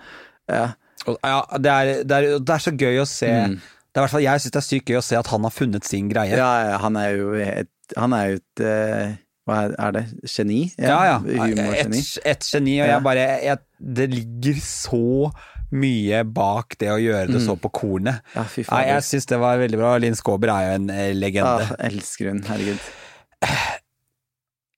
Ja. 0.51 0.73
Ja, 1.07 1.38
det, 1.57 1.71
er, 1.73 1.91
det, 2.05 2.17
er, 2.17 2.41
det 2.43 2.55
er 2.55 2.62
så 2.62 2.73
gøy 2.75 2.99
å 3.01 3.07
se 3.09 3.29
Det 3.31 4.03
er 4.03 4.14
Jeg 4.21 4.43
syns 4.43 4.53
det 4.53 4.61
er 4.61 4.67
sykt 4.67 4.91
gøy 4.91 4.99
å 4.99 5.05
se 5.05 5.17
at 5.17 5.31
han 5.31 5.47
har 5.47 5.55
funnet 5.55 5.87
sin 5.88 6.11
greie. 6.11 6.35
Mm. 6.35 6.41
ja, 6.43 6.51
ja, 6.73 6.81
han 6.83 6.99
er 7.01 7.14
jo 7.14 7.31
et, 7.38 7.71
han 7.97 8.17
er 8.17 8.33
jo 8.33 8.41
et 8.41 8.64
eh, 8.67 9.14
Hva 9.49 9.61
er, 9.71 9.95
det? 9.97 10.05
Geni? 10.29 10.59
Ja, 10.77 10.99
ja. 11.09 11.14
Humorgeni. 11.23 12.03
Et, 12.03 12.19
et 12.35 12.51
geni, 12.51 12.81
og 12.83 12.91
jeg 12.91 13.07
bare 13.07 13.25
jeg, 13.47 13.62
Det 13.79 14.11
ligger 14.12 14.61
så 14.64 15.31
mye 15.69 16.23
bak 16.25 16.79
det 16.81 16.88
å 16.93 17.01
gjøre 17.01 17.29
det 17.29 17.43
så 17.45 17.55
på 17.61 17.69
kornet. 17.77 18.23
Ja, 18.35 18.45
jeg 18.88 19.05
syns 19.05 19.29
det 19.29 19.41
var 19.41 19.61
veldig 19.61 19.81
bra. 19.81 19.97
Linn 20.01 20.17
Skåber 20.17 20.53
er 20.55 20.69
jo 20.69 20.79
en 20.79 20.93
eh, 20.93 21.11
legende. 21.17 21.69
Ja, 21.69 21.77
elsker 21.91 22.33
hun. 22.33 22.41
Herregud. 22.49 22.81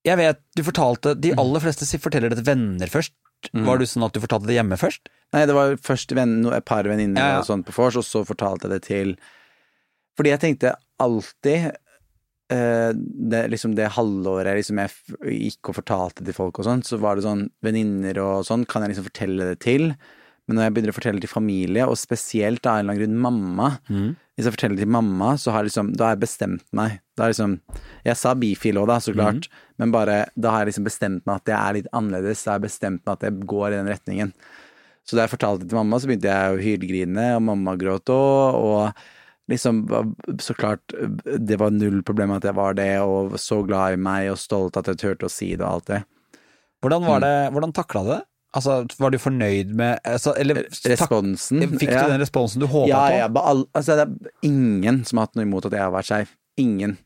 Jeg 0.06 0.16
vet 0.16 0.40
du 0.56 0.62
fortalte 0.64 1.12
De 1.18 1.34
aller 1.38 1.62
fleste 1.62 1.88
forteller 2.00 2.32
det 2.32 2.40
til 2.40 2.48
venner 2.48 2.92
først. 2.92 3.12
Mm. 3.54 3.64
Var 3.66 3.80
du 3.80 3.86
sånn 3.88 4.04
at 4.04 4.16
du 4.16 4.20
fortalte 4.20 4.48
det 4.50 4.56
hjemme 4.58 4.76
først? 4.80 5.08
Nei, 5.32 5.46
det 5.48 5.54
var 5.56 5.76
først 5.80 6.12
venn, 6.16 6.42
et 6.52 6.66
par 6.68 6.84
venninner 6.88 7.20
Ja, 7.22 7.28
ja. 7.36 7.38
og 7.40 7.46
sånt 7.48 7.64
på 7.68 7.72
vors, 7.76 7.96
og 7.96 8.04
så 8.04 8.20
fortalte 8.28 8.68
jeg 8.68 8.74
det 8.74 8.82
til 8.88 9.14
Fordi 10.18 10.32
jeg 10.34 10.42
tenkte 10.42 10.74
alltid 11.00 11.70
eh, 12.52 12.90
det, 12.92 13.44
liksom 13.54 13.76
det 13.78 13.92
halvåret 13.96 14.58
liksom 14.58 14.82
jeg 14.82 14.92
gikk 15.38 15.70
og 15.72 15.78
fortalte 15.78 16.26
til 16.26 16.36
folk 16.36 16.60
og 16.60 16.66
sånn, 16.68 16.82
så 16.84 16.98
var 17.00 17.16
det 17.16 17.24
sånn 17.24 17.46
venninner 17.64 18.20
og 18.20 18.42
sånn, 18.44 18.66
kan 18.68 18.84
jeg 18.84 18.92
liksom 18.92 19.06
fortelle 19.08 19.52
det 19.54 19.60
til? 19.64 19.94
Men 20.44 20.58
når 20.58 20.66
jeg 20.66 20.74
begynner 20.74 20.92
å 20.92 20.98
fortelle 20.98 21.22
til 21.22 21.32
familie, 21.32 21.86
og 21.88 21.96
spesielt 21.96 22.66
av 22.66 22.80
en 22.80 22.84
eller 22.84 22.98
annen 22.98 23.00
grunn 23.00 23.22
mamma 23.24 23.70
Hvis 24.40 24.48
jeg 24.48 24.54
forteller 24.56 24.80
til 24.80 24.88
mamma, 24.88 25.34
så 25.36 25.52
har 25.52 25.60
jeg 25.60 25.68
liksom, 25.68 25.92
da 26.00 26.06
har 26.08 26.14
jeg 26.16 26.22
bestemt 26.22 26.64
meg. 26.72 26.94
Da 27.12 27.26
har 27.26 27.34
liksom, 27.34 27.58
jeg 28.06 28.16
sa 28.16 28.32
bifil 28.40 28.80
òg, 28.80 28.86
da, 28.88 28.96
så 29.04 29.12
klart, 29.12 29.50
men 29.76 29.92
bare 29.92 30.14
da 30.32 30.54
har 30.54 30.64
jeg 30.64 30.70
liksom 30.70 30.86
bestemt 30.88 31.26
meg 31.28 31.42
at 31.42 31.52
jeg 31.52 31.58
er 31.60 31.76
litt 31.76 31.90
annerledes. 31.92 32.44
Da 32.46 32.54
har 32.54 32.60
jeg 32.62 32.70
bestemt 32.70 33.02
meg 33.04 33.12
at 33.18 33.26
jeg 33.28 33.44
går 33.52 33.66
i 33.68 33.76
den 33.76 33.90
retningen. 33.92 34.32
Så 35.04 35.16
da 35.18 35.26
jeg 35.26 35.34
fortalte 35.34 35.66
det 35.66 35.72
til 35.74 35.80
mamma, 35.82 36.00
så 36.00 36.08
begynte 36.08 36.32
jeg 36.32 36.54
å 36.54 36.62
hylgrine, 36.64 37.26
og 37.36 37.44
mamma 37.50 37.76
gråt 37.76 38.12
òg, 38.14 38.56
og 38.56 39.04
liksom 39.50 39.82
så 40.38 40.54
klart 40.54 40.94
Det 41.26 41.56
var 41.58 41.72
null 41.74 42.00
problem 42.06 42.32
at 42.36 42.44
jeg 42.46 42.54
var 42.54 42.74
det, 42.78 43.00
og 43.02 43.36
så 43.36 43.60
glad 43.66 43.98
i 43.98 44.00
meg 44.00 44.30
og 44.30 44.40
stolt 44.40 44.80
at 44.80 44.88
jeg 44.88 45.00
turte 45.04 45.28
å 45.28 45.32
si 45.32 45.52
det 45.56 45.66
og 45.66 45.70
alt 45.74 45.92
det. 45.92 46.02
Hvordan 46.80 47.04
var 47.04 47.20
det, 47.20 47.36
hvordan 47.52 47.72
takla 47.76 48.04
du 48.06 48.10
det? 48.14 48.22
Altså, 48.56 48.80
Var 48.98 49.10
du 49.14 49.18
fornøyd 49.22 49.68
med 49.78 50.00
altså, 50.04 50.32
Eller 50.36 50.64
Responsen? 50.90 51.60
Takk, 51.62 51.76
Fikk 51.78 51.92
du 51.92 51.94
ja. 51.94 52.08
den 52.10 52.20
responsen 52.24 52.60
du 52.60 52.66
håpa 52.66 52.88
Ja, 52.90 53.02
på? 53.06 53.18
ja, 53.20 53.28
all, 53.52 53.64
altså, 53.78 53.94
det 54.00 54.06
er 54.08 54.48
ingen 54.48 55.04
som 55.06 55.20
har 55.20 55.28
hatt 55.28 55.38
noe 55.38 55.46
imot 55.46 55.68
at 55.68 55.76
jeg 55.76 55.84
har 55.84 55.92
vært 55.94 56.08
skeiv. 56.10 56.32
Ingen. 56.58 56.96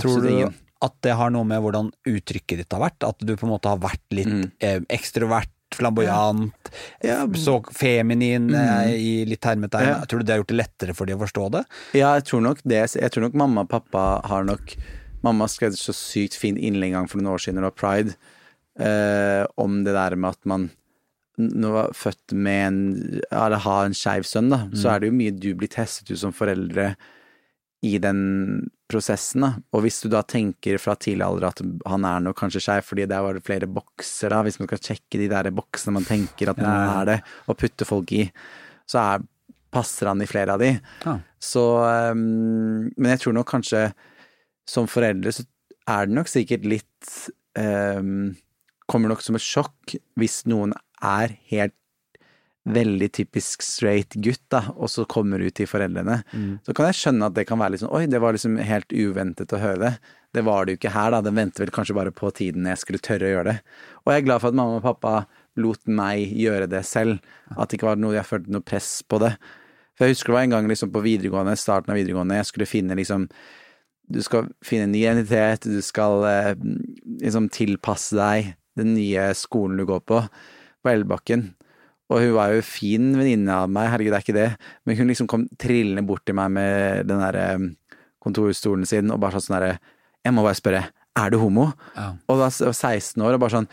Tror 0.00 0.20
du 0.22 0.28
ingen. 0.32 0.54
at 0.82 0.94
det 1.04 1.12
har 1.18 1.30
noe 1.30 1.44
med 1.44 1.60
hvordan 1.62 1.90
uttrykket 2.08 2.62
ditt 2.62 2.72
har 2.72 2.80
vært? 2.82 3.04
At 3.06 3.18
du 3.20 3.34
på 3.36 3.44
en 3.46 3.52
måte 3.52 3.68
har 3.68 3.78
vært 3.82 4.02
litt 4.16 4.26
Mm. 4.30 4.50
eh, 4.60 4.80
ekstrovert, 4.88 5.50
flamboyant, 5.76 6.70
Ja. 7.04 7.26
så 7.26 7.60
feminin 7.70 8.48
eh, 8.54 8.94
i 8.96 9.24
litt 9.28 9.44
hermetegn? 9.44 10.06
Tror 10.08 10.18
du 10.18 10.24
det 10.24 10.32
har 10.34 10.40
gjort 10.42 10.48
det 10.54 10.56
lettere 10.64 10.94
for 10.96 11.06
de 11.06 11.14
å 11.14 11.20
forstå 11.20 11.50
det? 11.52 11.64
Ja, 11.94 12.14
jeg 12.18 12.24
tror 12.24 12.40
nok 12.42 12.58
det. 12.64 12.80
Jeg 12.96 13.10
tror 13.12 13.22
nok 13.28 13.34
mamma 13.34 13.60
og 13.62 13.68
pappa 13.68 14.20
har 14.26 14.42
nok 14.44 14.74
Mamma 15.22 15.44
skrev 15.52 15.74
så 15.76 15.92
sykt 15.92 16.32
fin 16.34 16.56
innlegg 16.56 16.94
for 17.10 17.18
noen 17.20 17.34
år 17.34 17.38
siden, 17.44 17.56
det 17.60 17.62
var 17.68 17.76
pride, 17.76 18.14
eh, 18.80 19.44
om 19.60 19.82
det 19.84 19.94
der 19.96 20.16
med 20.16 20.36
at 20.36 20.48
man 20.50 20.70
når 21.40 21.72
du 21.72 21.76
er 21.80 21.94
født 21.96 22.34
med 22.36 22.58
en 22.66 22.80
Eller 23.30 23.62
har 23.64 23.86
en 23.86 23.94
skeiv 23.96 24.26
sønn, 24.28 24.50
da, 24.52 24.66
så 24.76 24.90
er 24.92 25.00
det 25.00 25.08
jo 25.08 25.16
mye 25.16 25.32
du 25.32 25.54
blir 25.56 25.70
testet 25.72 26.10
ut 26.12 26.20
som 26.20 26.34
foreldre 26.36 26.90
i 27.80 27.94
den 27.96 28.18
prosessen, 28.92 29.40
da. 29.46 29.48
Og 29.72 29.86
hvis 29.86 30.02
du 30.02 30.10
da 30.12 30.20
tenker 30.28 30.76
fra 30.82 30.92
tidlig 31.00 31.24
alder 31.24 31.46
at 31.48 31.62
han 31.88 32.04
er 32.04 32.20
nok 32.26 32.36
kanskje 32.36 32.60
skeiv, 32.60 32.84
fordi 32.84 33.06
der 33.08 33.22
var 33.24 33.38
det 33.38 33.44
flere 33.46 33.68
bokser, 33.70 34.34
da, 34.34 34.42
hvis 34.44 34.58
man 34.60 34.68
skal 34.68 34.82
sjekke 34.90 35.20
de 35.22 35.30
der 35.32 35.48
boksene 35.56 35.94
man 35.96 36.04
tenker 36.04 36.52
at 36.52 36.60
noen 36.60 36.76
Ja. 36.76 37.00
er 37.00 37.08
det, 37.08 37.16
og 37.48 37.56
putte 37.56 37.88
folk 37.88 38.12
i, 38.12 38.26
så 38.84 39.00
er, 39.00 39.24
passer 39.72 40.10
han 40.10 40.20
i 40.20 40.28
flere 40.28 40.58
av 40.58 40.60
de. 40.60 40.74
Ja. 41.06 41.16
Så 41.40 41.64
um, 42.12 42.90
Men 42.98 43.14
jeg 43.14 43.22
tror 43.24 43.38
nok 43.38 43.48
kanskje 43.48 43.86
som 44.68 44.90
foreldre 44.90 45.32
så 45.32 45.46
er 45.88 46.06
det 46.06 46.18
nok 46.20 46.28
sikkert 46.28 46.68
litt 46.68 47.14
ehm, 47.58 48.36
Kommer 48.90 49.12
nok 49.12 49.22
som 49.22 49.38
et 49.38 49.44
sjokk 49.44 49.94
hvis 50.18 50.42
noen 50.50 50.74
er 51.00 51.36
helt 51.52 51.76
veldig 52.68 53.08
typisk 53.16 53.62
straight 53.64 54.14
gutt, 54.20 54.42
da, 54.52 54.66
og 54.76 54.90
så 54.92 55.06
kommer 55.08 55.40
ut 55.40 55.54
til 55.56 55.68
foreldrene. 55.70 56.20
Så 56.66 56.74
kan 56.76 56.90
jeg 56.90 56.98
skjønne 56.98 57.30
at 57.30 57.36
det 57.38 57.46
kan 57.48 57.60
være 57.60 57.74
litt 57.74 57.82
sånn 57.82 57.94
Oi, 57.96 58.02
det 58.10 58.20
var 58.20 58.36
liksom 58.36 58.58
helt 58.60 58.92
uventet 58.92 59.54
å 59.56 59.60
høre 59.62 59.80
det. 59.80 59.92
Det 60.36 60.44
var 60.46 60.66
det 60.66 60.74
jo 60.74 60.80
ikke 60.80 60.92
her, 60.94 61.14
da. 61.14 61.22
Den 61.24 61.38
ventet 61.38 61.62
vel 61.64 61.72
kanskje 61.74 61.96
bare 61.96 62.12
på 62.14 62.30
tiden 62.36 62.68
jeg 62.68 62.82
skulle 62.82 63.00
tørre 63.02 63.26
å 63.26 63.32
gjøre 63.32 63.48
det. 63.48 63.56
Og 64.04 64.12
jeg 64.12 64.22
er 64.22 64.28
glad 64.28 64.42
for 64.42 64.52
at 64.52 64.58
mamma 64.60 64.76
og 64.78 64.84
pappa 64.84 65.14
lot 65.60 65.80
meg 65.90 66.36
gjøre 66.36 66.68
det 66.70 66.84
selv. 66.86 67.24
At 67.56 67.70
det 67.70 67.80
ikke 67.80 67.90
var 67.90 67.98
noe 68.02 68.14
jeg 68.18 68.28
følte 68.28 68.54
noe 68.54 68.66
press 68.66 68.92
på 69.08 69.18
det. 69.24 69.32
For 69.96 70.06
jeg 70.06 70.16
husker 70.16 70.32
det 70.32 70.38
var 70.38 70.46
en 70.46 70.54
gang 70.54 70.70
liksom 70.70 70.92
på 70.94 71.02
videregående, 71.04 71.56
starten 71.58 71.92
av 71.92 71.98
videregående, 71.98 72.38
jeg 72.38 72.52
skulle 72.52 72.68
finne 72.68 72.96
liksom 72.96 73.26
Du 74.10 74.18
skal 74.26 74.48
finne 74.66 74.88
en 74.88 74.90
ny 74.90 75.04
identitet, 75.04 75.68
du 75.70 75.82
skal 75.86 76.24
eh, 76.26 76.54
liksom 77.20 77.46
tilpasse 77.54 78.16
deg 78.18 78.54
den 78.80 78.94
nye 78.96 79.30
skolen 79.38 79.80
du 79.80 79.86
går 79.88 80.02
på, 80.08 80.20
på 80.80 80.92
Elvebakken. 80.92 81.50
Og 82.10 82.24
hun 82.24 82.34
var 82.34 82.54
jo 82.54 82.64
fin 82.66 83.12
venninne 83.14 83.54
av 83.54 83.70
meg, 83.70 83.92
herregud, 83.92 84.10
det 84.10 84.18
er 84.18 84.24
ikke 84.26 84.38
det. 84.38 84.48
Men 84.84 84.98
hun 84.98 85.12
liksom 85.12 85.28
kom 85.30 85.46
trillende 85.60 86.02
bort 86.06 86.24
til 86.26 86.36
meg 86.38 86.50
med 86.56 87.06
den 87.06 87.22
derre 87.22 87.46
kontorstolen 88.20 88.88
sin 88.88 89.12
og 89.14 89.20
bare 89.22 89.38
sånn 89.38 89.46
sånn 89.48 89.58
derre 89.60 89.76
Jeg 90.20 90.34
må 90.36 90.42
bare 90.44 90.58
spørre, 90.58 90.82
er 91.16 91.30
du 91.32 91.38
homo? 91.40 91.70
Ja. 91.94 92.10
Og 92.28 92.42
da 92.42 92.50
var 92.50 92.74
16 92.74 93.22
år 93.24 93.36
og 93.36 93.40
bare 93.40 93.54
sånn 93.54 93.70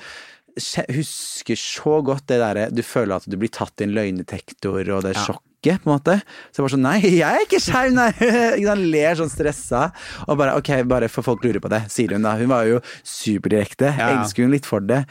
Husker 0.57 1.55
så 1.59 1.99
godt 2.05 2.25
det 2.31 2.39
derre 2.41 2.67
Du 2.73 2.81
føler 2.85 3.19
at 3.19 3.27
du 3.29 3.35
blir 3.39 3.51
tatt 3.53 3.79
i 3.81 3.85
en 3.87 3.93
løgndetektor 3.97 4.81
og 4.95 5.03
det 5.05 5.15
Ja. 5.15 5.25
sjokket, 5.27 5.81
på 5.83 5.89
en 5.89 5.93
måte. 5.97 6.15
Så 6.51 6.59
jeg 6.59 6.63
bare 6.65 6.73
sånn 6.75 6.85
Nei, 6.85 6.99
jeg 7.01 7.21
er 7.27 7.45
ikke 7.45 7.59
skeiv, 7.61 7.93
nei! 7.97 8.11
Han 8.69 8.83
ler 8.91 9.17
sånn 9.19 9.29
stressa. 9.33 9.87
Og 10.27 10.37
bare 10.39 10.55
ok, 10.59 10.71
bare 10.89 11.09
for 11.11 11.25
folk 11.25 11.43
lurer 11.45 11.59
på 11.63 11.69
det, 11.73 11.83
sier 11.93 12.13
hun 12.15 12.23
da. 12.25 12.35
Hun 12.39 12.49
var 12.53 12.65
jo 12.69 12.79
superdirekte. 13.03 13.91
Ja. 13.97 14.11
Elsker 14.21 14.45
hun 14.47 14.53
litt 14.55 14.65
for 14.69 14.79
det. 14.85 15.03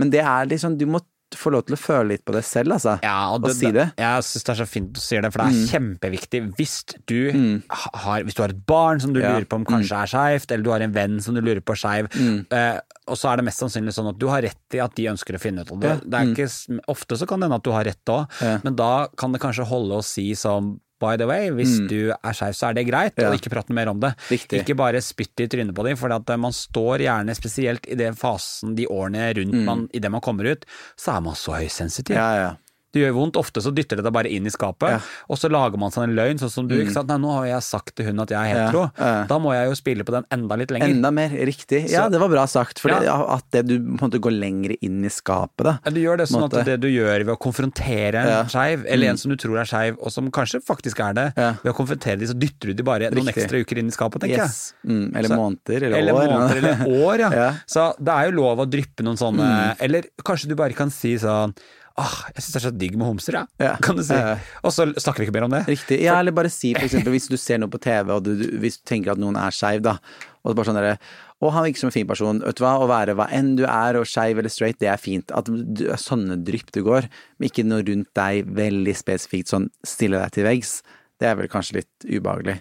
Men 0.00 0.10
det 0.12 0.22
er 0.24 0.46
liksom 0.50 0.78
Du 0.80 0.86
må 0.90 1.00
få 1.38 1.50
lov 1.52 1.64
til 1.66 1.74
å 1.76 1.78
føle 1.80 2.08
litt 2.12 2.24
på 2.24 2.32
det 2.34 2.44
selv, 2.44 2.72
altså. 2.76 2.98
Ja, 3.02 3.30
og 3.34 3.44
og 3.44 3.50
si 3.54 3.70
det. 3.72 3.92
Jeg 3.98 4.22
syns 4.28 4.44
det 4.44 4.52
er 4.54 4.58
så 4.64 4.66
fint 4.68 4.92
du 4.92 5.00
sier 5.00 5.22
det, 5.22 5.32
for 5.32 5.42
det 5.44 5.52
er 5.52 5.68
kjempeviktig. 5.72 6.40
Hvis 6.58 6.84
du 7.06 7.32
Mm. 7.32 7.62
har 7.70 8.22
Hvis 8.24 8.34
du 8.34 8.42
har 8.42 8.50
et 8.50 8.66
barn 8.66 9.00
som 9.00 9.12
du 9.12 9.20
Ja. 9.20 9.30
Mm. 9.30 9.34
lurer 9.40 9.48
på 9.48 9.54
om 9.56 9.64
kanskje 9.64 10.02
er 10.02 10.06
skeivt, 10.06 10.50
eller 10.52 10.62
du 10.64 10.70
har 10.70 10.80
en 10.80 10.92
venn 10.92 11.20
som 11.20 11.34
du 11.34 11.40
lurer 11.40 11.60
på 11.60 11.72
er 11.72 11.80
skeiv, 11.82 12.46
eh, 12.52 12.80
og 13.08 13.16
så 13.16 13.32
er 13.32 13.36
det 13.36 13.44
mest 13.44 13.58
sannsynlig 13.60 13.92
sånn 13.94 14.08
at 14.08 14.18
du 14.18 14.28
har 14.28 14.42
rett 14.42 14.74
i 14.74 14.78
at 14.78 14.94
de 14.94 15.04
ønsker 15.08 15.34
å 15.34 15.40
finne 15.40 15.60
ut 15.62 15.72
av 15.72 15.80
det. 15.80 16.00
Det 16.10 16.14
er 16.20 16.26
ikke, 16.34 16.80
ofte 16.88 17.16
så 17.18 17.26
kan 17.26 17.40
det 17.40 17.46
hende 17.50 17.56
at 17.56 17.62
du 17.64 17.70
har 17.72 17.84
rett 17.84 18.04
òg, 18.06 18.62
men 18.64 18.76
da 18.76 19.08
kan 19.16 19.32
det 19.32 19.40
kanskje 19.40 19.66
holde 19.66 19.98
å 19.98 20.04
si 20.04 20.34
som 20.34 20.80
By 21.02 21.16
the 21.18 21.26
way, 21.26 21.50
hvis 21.50 21.74
du 21.90 21.98
er 22.14 22.32
skeiv, 22.38 22.54
så 22.54 22.70
er 22.70 22.78
det 22.78 22.86
greit, 22.88 23.16
Mm. 23.18 23.22
Ja. 23.26 23.28
og 23.32 23.38
ikke 23.40 23.50
prate 23.52 23.74
mer 23.74 23.90
om 23.90 23.98
det. 24.00 24.12
Riktig. 24.30 24.62
Ikke 24.62 24.76
bare 24.78 25.02
spytt 25.02 25.42
i 25.42 25.48
trynet 25.50 25.74
på 25.74 25.84
dem, 25.84 25.96
for 25.98 26.14
at 26.14 26.30
eh, 26.30 26.38
man 26.38 26.54
står 26.54 27.02
gjerne, 27.04 27.34
spesielt 27.36 27.86
i 27.90 27.98
den 27.98 28.14
fasen, 28.14 28.76
de 28.78 28.86
årene 28.86 29.28
rundt 29.36 29.58
man, 29.66 29.88
idet 29.92 30.10
man 30.14 30.20
kommer 30.22 30.46
ut, 30.54 30.64
så 30.96 31.16
er 31.16 31.20
man 31.26 31.34
så 31.34 31.58
høysensitiv. 31.58 32.14
Mm. 32.14 32.22
Ja, 32.22 32.30
ja. 32.46 32.52
Det 32.92 33.00
gjør 33.02 33.14
vondt. 33.16 33.36
Ofte 33.40 33.62
så 33.64 33.72
dytter 33.74 33.96
det 33.96 34.04
deg 34.04 34.12
bare 34.12 34.28
inn 34.28 34.44
i 34.46 34.50
skapet, 34.52 34.88
Ja. 34.90 34.96
Mm. 35.00 35.02
og 35.30 35.36
så 35.38 35.48
lager 35.50 35.78
man 35.80 35.90
seg 35.90 36.04
en 36.04 36.14
løgn, 36.16 36.38
sånn 36.38 36.50
som 36.50 36.68
du. 36.68 36.74
ikke 36.76 36.92
sant? 36.92 37.08
Nei, 37.08 37.16
nå 37.18 37.30
har 37.38 37.46
jeg 37.46 37.62
sagt 37.62 37.94
til 37.96 38.06
hun 38.06 38.20
at 38.20 38.28
jeg 38.28 38.38
er 38.38 38.52
hetero. 38.52 38.90
Ja, 38.98 39.06
ja. 39.20 39.24
Da 39.26 39.38
må 39.38 39.52
jeg 39.54 39.68
jo 39.70 39.74
spille 39.78 40.04
på 40.04 40.12
den 40.12 40.24
enda 40.30 40.56
litt 40.60 40.70
lenger. 40.70 40.88
Enda 40.92 41.10
mer 41.10 41.28
riktig. 41.30 41.88
Ja, 41.90 42.08
det 42.12 42.20
var 42.20 42.28
bra 42.28 42.44
sagt. 42.46 42.78
For 42.78 42.90
at 42.92 43.44
det 43.50 43.66
du 43.66 43.78
på 43.78 43.96
en 43.96 44.10
måte 44.10 44.20
går 44.20 44.32
lenger 44.38 44.76
inn 44.82 45.02
i 45.04 45.08
skapet, 45.08 45.64
da. 45.64 45.78
Ja, 45.84 45.90
du 45.90 46.00
gjør 46.00 46.18
det 46.18 46.28
sånn 46.28 46.44
at 46.44 46.64
det 46.66 46.80
du 46.80 46.88
gjør 46.88 47.24
ved 47.24 47.32
å 47.34 47.38
konfrontere 47.40 48.14
en 48.42 48.48
skeiv, 48.52 48.84
eller 48.86 49.08
en 49.12 49.16
som 49.20 49.30
du 49.32 49.36
tror 49.40 49.58
er 49.62 49.64
skeiv, 49.68 49.96
og 50.02 50.12
som 50.12 50.30
kanskje 50.30 50.60
faktisk 50.64 51.00
er 51.00 51.14
det, 51.14 51.26
ved 51.36 51.72
å 51.72 51.76
konfrontere 51.76 52.18
de, 52.20 52.26
så 52.26 52.36
dytter 52.38 52.72
du 52.72 52.74
de 52.74 52.82
bare 52.86 53.08
noen 53.10 53.24
Riktig. 53.26 53.44
ekstra 53.46 53.60
uker 53.64 53.78
inn 53.78 53.88
i 53.88 53.94
skapet, 53.94 54.20
tenker 54.26 54.42
jeg. 54.44 54.50
Mm, 54.86 55.16
eller 55.16 55.28
Så- 55.28 55.36
måneder, 55.40 55.82
eller, 55.88 55.96
Eller 55.98 56.12
år. 56.12 56.28
måneder 56.32 56.56
eller 56.56 57.06
år, 57.06 57.18
ja. 57.18 57.30
Mm. 57.52 57.56
Så 57.66 57.94
det 57.98 58.12
er 58.12 58.30
jo 58.30 58.36
lov 58.36 58.58
å 58.58 58.66
dryppe 58.68 59.02
noen 59.02 59.16
sånne 59.16 59.76
Eller 59.80 60.02
kanskje 60.24 60.48
du 60.48 60.54
bare 60.54 60.72
kan 60.74 60.90
si 60.90 61.14
sånn 61.18 61.54
Åh, 62.00 62.12
jeg 62.32 62.42
syns 62.44 62.52
det 62.54 62.60
er 62.60 62.64
så 62.68 62.70
digg 62.80 62.94
med 62.96 63.06
homser, 63.10 63.36
ja. 63.36 63.42
Ja. 63.60 63.72
Kan 63.84 63.98
du 63.98 64.02
si. 64.06 64.16
Og 64.64 64.72
så 64.72 64.86
snakker 64.96 65.20
vi 65.22 65.26
ikke 65.28 65.34
mer 65.36 65.44
om 65.48 65.52
det. 65.52 65.64
Riktig. 65.68 65.98
Ja, 66.04 66.14
eller 66.22 66.32
bare 66.36 66.48
si 66.52 66.70
for 66.76 66.86
eksempel 66.86 67.12
hvis 67.16 67.28
du 67.28 67.36
ser 67.36 67.60
noe 67.60 67.68
på 67.72 67.80
TV, 67.84 68.14
og 68.14 68.22
du, 68.24 68.32
du, 68.40 68.46
hvis 68.62 68.78
du 68.80 68.86
tenker 68.88 69.12
at 69.12 69.20
noen 69.20 69.36
er 69.36 69.52
skeiv, 69.52 69.82
da, 69.84 69.98
og 70.42 70.56
bare 70.56 70.70
sånn 70.70 70.78
derre 70.80 70.94
Å, 71.42 71.50
han 71.50 71.64
virker 71.66 71.80
som 71.82 71.88
en 71.90 71.94
fin 71.96 72.06
person. 72.06 72.38
Vet 72.44 72.54
du 72.60 72.62
hva, 72.62 72.76
å 72.78 72.86
være 72.86 73.16
hva 73.18 73.24
enn 73.34 73.56
du 73.58 73.64
er, 73.66 73.96
og 73.98 74.06
skeiv 74.06 74.38
eller 74.38 74.52
straight, 74.54 74.78
det 74.78 74.86
er 74.92 75.00
fint. 75.02 75.32
At 75.34 75.48
du, 75.50 75.84
sånne 75.98 76.36
drypp 76.46 76.70
du 76.70 76.84
går, 76.86 77.08
men 77.36 77.48
ikke 77.50 77.64
noe 77.66 77.82
rundt 77.88 78.12
deg 78.14 78.46
veldig 78.54 78.94
spesifikt 78.94 79.50
sånn 79.50 79.66
stille 79.82 80.20
deg 80.22 80.36
til 80.36 80.46
veggs. 80.46 80.76
Det 81.18 81.26
er 81.32 81.40
vel 81.40 81.50
kanskje 81.50 81.80
litt 81.80 82.06
ubehagelig. 82.06 82.60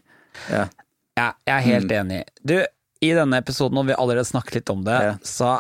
Ja. 0.50 0.64
Ja, 1.20 1.28
jeg 1.46 1.54
er 1.60 1.68
helt 1.68 1.94
enig. 1.94 2.24
Du, 2.42 2.56
i 3.06 3.12
denne 3.18 3.38
episoden, 3.42 3.78
og 3.78 3.86
vi 3.86 3.94
har 3.94 4.02
allerede 4.02 4.26
snakket 4.30 4.60
litt 4.64 4.74
om 4.74 4.82
det, 4.90 4.98
Ja. 5.12 5.14
så 5.26 5.52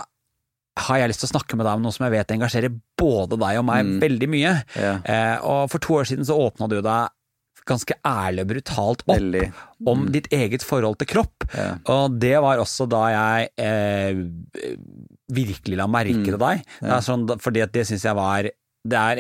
har 0.80 1.02
jeg 1.02 1.12
lyst 1.12 1.24
til 1.26 1.30
å 1.30 1.34
snakke 1.34 1.58
med 1.60 1.68
deg 1.68 1.80
om 1.80 1.84
noe 1.84 1.96
som 1.96 2.06
jeg 2.08 2.14
vet 2.16 2.36
engasjerer 2.36 2.76
både 3.00 3.40
deg 3.42 3.60
og 3.60 3.66
meg 3.68 3.90
veldig 4.02 4.30
mye. 4.32 4.54
Ja. 4.80 4.94
Eh, 5.04 5.36
og 5.44 5.66
for 5.74 5.84
to 5.84 5.98
år 6.00 6.08
siden 6.08 6.28
så 6.28 6.38
åpna 6.40 6.70
du 6.72 6.80
deg 6.80 7.18
ganske 7.68 7.94
ærlig 8.08 8.42
og 8.46 8.50
brutalt 8.50 9.04
opp 9.06 9.12
Veldig. 9.12 9.44
om 9.92 10.08
ditt 10.14 10.32
eget 10.34 10.64
forhold 10.66 10.98
til 11.02 11.12
kropp. 11.12 11.46
Ja. 11.54 11.76
Og 11.94 12.16
det 12.22 12.34
var 12.42 12.62
også 12.62 12.88
da 12.90 13.02
jeg 13.14 13.52
eh, 13.62 14.24
virkelig 15.32 15.78
la 15.78 15.88
merke 15.92 16.24
til 16.26 16.40
deg. 16.42 16.64
Det 16.82 16.96
er 16.96 17.06
sånn, 17.06 17.28
fordi 17.42 17.64
at 17.66 17.76
det 17.76 17.86
syns 17.90 18.08
jeg 18.08 18.18
var 18.18 18.50
det 18.84 18.98
er 18.98 19.20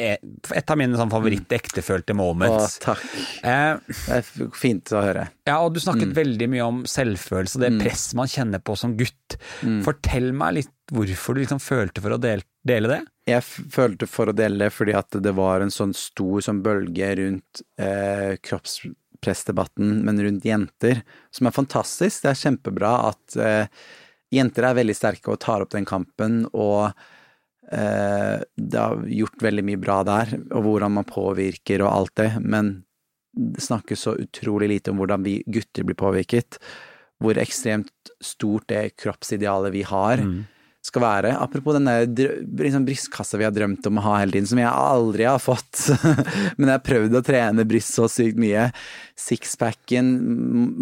et 0.55 0.72
av 0.74 0.78
mine 0.80 0.97
sånn, 0.97 1.12
favoritt-ektefølte 1.14 2.16
Å, 2.16 2.18
moments. 2.18 2.80
takk. 2.82 3.03
Eh, 3.45 3.78
Det 3.88 4.16
er 4.18 4.49
fint 4.57 4.89
å 4.97 5.03
høre. 5.05 5.28
ja, 5.45 5.59
og 5.62 5.74
du 5.76 5.80
snakket 5.80 6.09
Mm. 6.09 6.16
veldig 6.18 6.47
mye 6.49 6.66
om 6.66 6.84
selvfølelse 6.84 7.55
og 7.59 7.62
det 7.68 7.72
presset 7.84 8.16
man 8.18 8.28
kjenner 8.28 8.59
på 8.64 8.76
som 8.78 8.95
gutt. 8.97 9.38
Mm. 9.62 9.84
Fortell 9.86 10.32
meg 10.34 10.53
litt 10.55 10.72
hvorfor 10.91 11.36
du 11.36 11.41
liksom 11.45 11.59
følte 11.62 12.01
for 12.01 12.09
å 12.12 12.20
dele, 12.20 12.41
dele 12.66 12.88
det. 12.88 13.01
Jeg 13.28 13.43
følte 13.43 14.07
for 14.09 14.26
å 14.26 14.36
dele 14.36 14.57
det 14.66 14.72
fordi 14.74 14.95
at 14.97 15.09
det 15.22 15.34
var 15.36 15.62
en 15.62 15.70
sånn 15.70 15.93
stor 15.95 16.41
sånn 16.41 16.64
bølge 16.64 17.16
rundt 17.22 17.62
eh, 17.78 18.36
kroppspressdebatten, 18.41 20.03
men 20.03 20.20
rundt 20.20 20.43
jenter, 20.43 21.03
som 21.32 21.47
er 21.47 21.51
fantastisk. 21.55 22.24
Det 22.24 22.32
er 22.34 22.41
kjempebra 22.41 22.93
at 23.12 23.38
eh, 23.38 23.68
jenter 24.34 24.64
er 24.70 24.78
veldig 24.80 24.95
sterke 24.97 25.32
og 25.34 25.39
tar 25.43 25.62
opp 25.66 25.70
den 25.76 25.86
kampen, 25.86 26.45
og 26.53 26.93
det 27.72 28.80
har 28.80 29.03
gjort 29.07 29.43
veldig 29.45 29.63
mye 29.63 29.80
bra 29.80 30.01
der, 30.03 30.34
og 30.51 30.65
hvordan 30.65 30.97
man 30.97 31.07
påvirker 31.07 31.84
og 31.86 31.91
alt 31.91 32.15
det, 32.19 32.32
men 32.43 32.74
det 33.32 33.63
snakkes 33.63 34.03
så 34.07 34.17
utrolig 34.19 34.67
lite 34.74 34.91
om 34.91 34.99
hvordan 34.99 35.24
vi 35.24 35.38
gutter 35.47 35.88
blir 35.88 35.95
påvirket, 35.95 36.59
hvor 37.24 37.39
ekstremt 37.39 38.11
stort 38.19 38.67
det 38.67 38.97
kroppsidealet 38.99 39.72
vi 39.72 39.86
har 39.88 40.26
skal 40.82 41.03
være. 41.03 41.32
Apropos 41.38 41.78
den 41.78 41.86
der 41.86 42.07
liksom 42.57 42.86
brystkassa 42.88 43.38
vi 43.38 43.45
har 43.45 43.53
drømt 43.53 43.86
om 43.88 43.99
å 44.01 44.05
ha 44.07 44.15
hele 44.22 44.34
tiden, 44.34 44.49
som 44.49 44.61
jeg 44.61 44.72
aldri 44.72 45.28
har 45.30 45.41
fått. 45.41 45.84
Men 46.57 46.72
jeg 46.72 46.74
har 46.74 46.86
prøvd 46.88 47.17
å 47.17 47.24
trene 47.26 47.67
bryst 47.69 47.93
så 47.97 48.07
sykt 48.09 48.41
mye. 48.41 48.67
Sixpacken, 49.19 50.09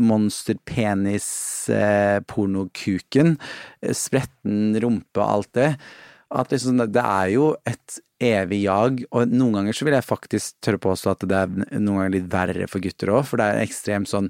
monsterpenis, 0.10 1.30
eh, 1.76 2.20
pornokuken, 2.32 3.36
eh, 3.84 3.98
spretten 3.98 4.80
rumpe 4.80 5.20
og 5.20 5.28
alt 5.28 5.52
det. 5.60 5.74
At 6.30 6.52
liksom, 6.54 6.78
det 6.94 7.02
er 7.02 7.34
jo 7.34 7.52
et 7.68 8.00
evig 8.22 8.64
jag, 8.66 9.04
og 9.16 9.32
noen 9.32 9.56
ganger 9.60 9.76
så 9.76 9.88
vil 9.88 9.96
jeg 9.96 10.06
faktisk 10.06 10.58
tørre 10.64 10.82
påstå 10.84 11.14
at 11.14 11.28
det 11.30 11.38
er 11.40 11.54
noen 11.80 12.02
ganger 12.02 12.16
litt 12.18 12.32
verre 12.32 12.68
for 12.70 12.84
gutter 12.84 13.14
òg, 13.16 13.24
for 13.30 13.42
det 13.42 13.48
er 13.48 13.64
ekstremt 13.64 14.12
sånn 14.12 14.28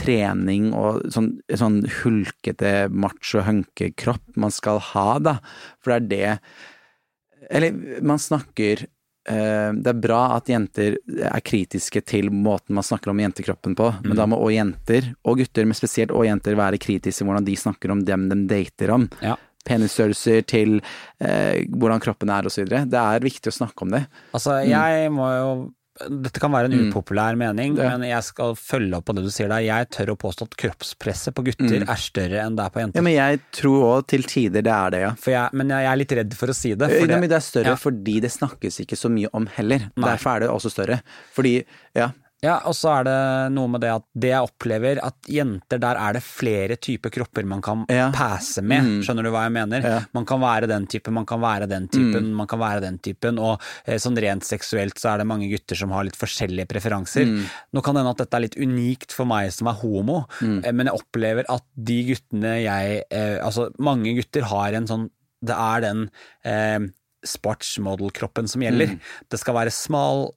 trening 0.00 0.70
og 0.76 1.02
sånn, 1.12 1.34
sånn 1.48 1.82
hulkete 2.00 2.88
macho-hunkekropp 2.88 4.38
man 4.40 4.54
skal 4.54 4.80
ha, 4.92 5.08
da. 5.20 5.36
For 5.82 5.92
det 5.92 6.00
er 6.00 6.08
det 6.12 7.50
Eller 7.50 8.00
man 8.06 8.20
snakker 8.22 8.84
eh, 8.86 9.70
Det 9.74 9.90
er 9.90 9.98
bra 10.00 10.20
at 10.36 10.48
jenter 10.48 10.96
er 11.10 11.44
kritiske 11.44 12.00
til 12.08 12.30
måten 12.32 12.76
man 12.78 12.86
snakker 12.86 13.12
om 13.12 13.20
jentekroppen 13.20 13.76
på, 13.76 13.90
men 14.06 14.16
da 14.16 14.26
må 14.30 14.38
òg 14.40 14.54
jenter, 14.54 15.12
og 15.26 15.42
gutter, 15.42 15.68
men 15.68 15.76
spesielt 15.76 16.14
òg 16.14 16.28
jenter, 16.30 16.56
være 16.56 16.80
kritiske 16.80 17.20
til 17.20 17.28
hvordan 17.28 17.48
de 17.48 17.58
snakker 17.58 17.92
om 17.92 18.04
dem 18.06 18.28
de 18.30 18.40
dater 18.48 18.94
om. 18.96 19.08
Ja. 19.20 19.36
Penisstørrelser 19.68 20.46
til 20.46 20.80
eh, 21.20 21.62
hvordan 21.70 22.02
kroppen 22.02 22.30
er, 22.34 22.48
osv. 22.50 22.66
Det 22.68 22.98
er 22.98 23.20
viktig 23.24 23.52
å 23.52 23.58
snakke 23.60 23.82
om 23.86 23.90
det. 23.94 24.06
Altså, 24.34 24.58
Mm. 24.62 24.68
jeg 24.74 25.10
må 25.12 25.28
jo 25.36 25.72
dette 26.08 26.40
kan 26.40 26.50
være 26.50 26.70
en 26.72 26.88
upopulær 26.90 27.36
mening, 27.36 27.74
Det- 27.76 27.84
men 27.84 28.00
jeg 28.08 28.24
skal 28.24 28.54
følge 28.56 28.96
opp 28.96 29.04
på 29.04 29.14
det 29.14 29.24
du 29.24 29.30
sier 29.30 29.46
der. 29.48 29.58
Jeg 29.60 29.90
tør 29.90 30.14
å 30.14 30.16
påstå 30.16 30.42
at 30.48 30.56
kroppspresset 30.56 31.34
på 31.34 31.44
gutter 31.44 31.82
er 31.82 32.00
større 32.00 32.40
enn 32.42 32.56
det 32.56 32.64
er 32.64 32.70
på 32.70 32.80
jenter. 32.80 32.92
Mm. 32.92 32.96
Ja, 32.96 33.02
men 33.02 33.12
jeg 33.12 33.40
tror 33.52 33.82
òg 34.02 34.06
til 34.08 34.22
tider 34.22 34.62
det 34.64 34.72
er 34.72 34.90
det, 34.90 35.00
ja. 35.02 35.10
For 35.14 35.30
jeg, 35.30 35.50
men 35.52 35.68
jeg 35.68 35.84
er 35.84 35.96
litt 36.00 36.08
redd 36.16 36.34
for 36.34 36.46
å 36.48 36.54
si 36.54 36.72
det. 36.74 36.88
For 36.88 37.06
men 37.06 37.20
det 37.28 37.32
er 37.36 37.44
større 37.44 37.66
ja. 37.66 37.74
fordi 37.76 38.20
det 38.22 38.30
snakkes 38.32 38.80
ikke 38.80 38.96
så 38.96 39.10
mye 39.12 39.28
om 39.34 39.46
heller. 39.46 39.90
Nei. 39.94 40.08
Derfor 40.16 40.36
er 40.36 40.40
det 40.40 40.48
også 40.48 40.72
større. 40.72 41.02
Fordi, 41.36 41.64
ja. 41.94 42.08
Ja, 42.42 42.56
og 42.66 42.74
så 42.74 42.90
er 42.90 43.04
det 43.06 43.16
noe 43.54 43.70
med 43.70 43.84
det 43.84 43.90
at 43.94 44.02
det 44.18 44.32
jeg 44.32 44.42
opplever, 44.48 44.98
at 45.06 45.28
jenter 45.30 45.78
der 45.78 45.94
er 45.94 46.16
det 46.16 46.22
flere 46.26 46.74
typer 46.82 47.12
kropper 47.14 47.46
man 47.46 47.60
kan 47.62 47.84
Ja. 47.88 48.08
passe 48.10 48.64
med. 48.66 49.04
Skjønner 49.06 49.22
du 49.22 49.30
hva 49.30 49.44
jeg 49.46 49.52
mener? 49.54 49.80
Ja. 49.86 50.00
Man 50.12 50.26
kan 50.26 50.40
være 50.42 50.66
den 50.66 50.88
typen, 50.90 51.14
man 51.14 51.24
kan 51.30 51.40
være 51.40 51.68
den 51.70 51.86
typen, 51.86 52.32
man 52.34 52.48
kan 52.50 52.58
være 52.58 52.80
den 52.82 52.98
typen. 52.98 53.38
Og 53.38 53.62
eh, 53.86 53.94
sånn 54.02 54.18
rent 54.18 54.42
seksuelt 54.42 54.98
så 54.98 55.12
er 55.14 55.18
det 55.22 55.28
mange 55.30 55.46
gutter 55.52 55.78
som 55.78 55.94
har 55.94 56.02
litt 56.08 56.18
forskjellige 56.18 56.66
preferanser. 56.66 57.30
Nå 57.72 57.80
kan 57.84 57.94
det 57.94 58.02
hende 58.02 58.10
at 58.16 58.24
dette 58.24 58.34
er 58.40 58.46
litt 58.48 58.58
unikt 58.58 59.12
for 59.14 59.24
meg 59.30 59.52
som 59.54 59.70
er 59.70 59.78
homo, 59.78 60.24
eh, 60.42 60.72
men 60.74 60.86
jeg 60.90 60.98
opplever 60.98 61.46
at 61.48 61.62
de 61.78 62.00
guttene 62.10 62.56
jeg 62.64 63.04
eh, 63.10 63.38
Altså, 63.42 63.70
mange 63.78 64.16
gutter 64.18 64.42
har 64.50 64.74
en 64.74 64.86
sånn 64.90 65.06
Det 65.42 65.54
er 65.54 65.80
den 65.82 66.10
eh, 66.44 66.78
sportsmodel-kroppen 67.22 68.48
som 68.50 68.62
gjelder. 68.62 68.96
Det 69.30 69.38
skal 69.40 69.54
være 69.54 69.70
smal 69.74 70.32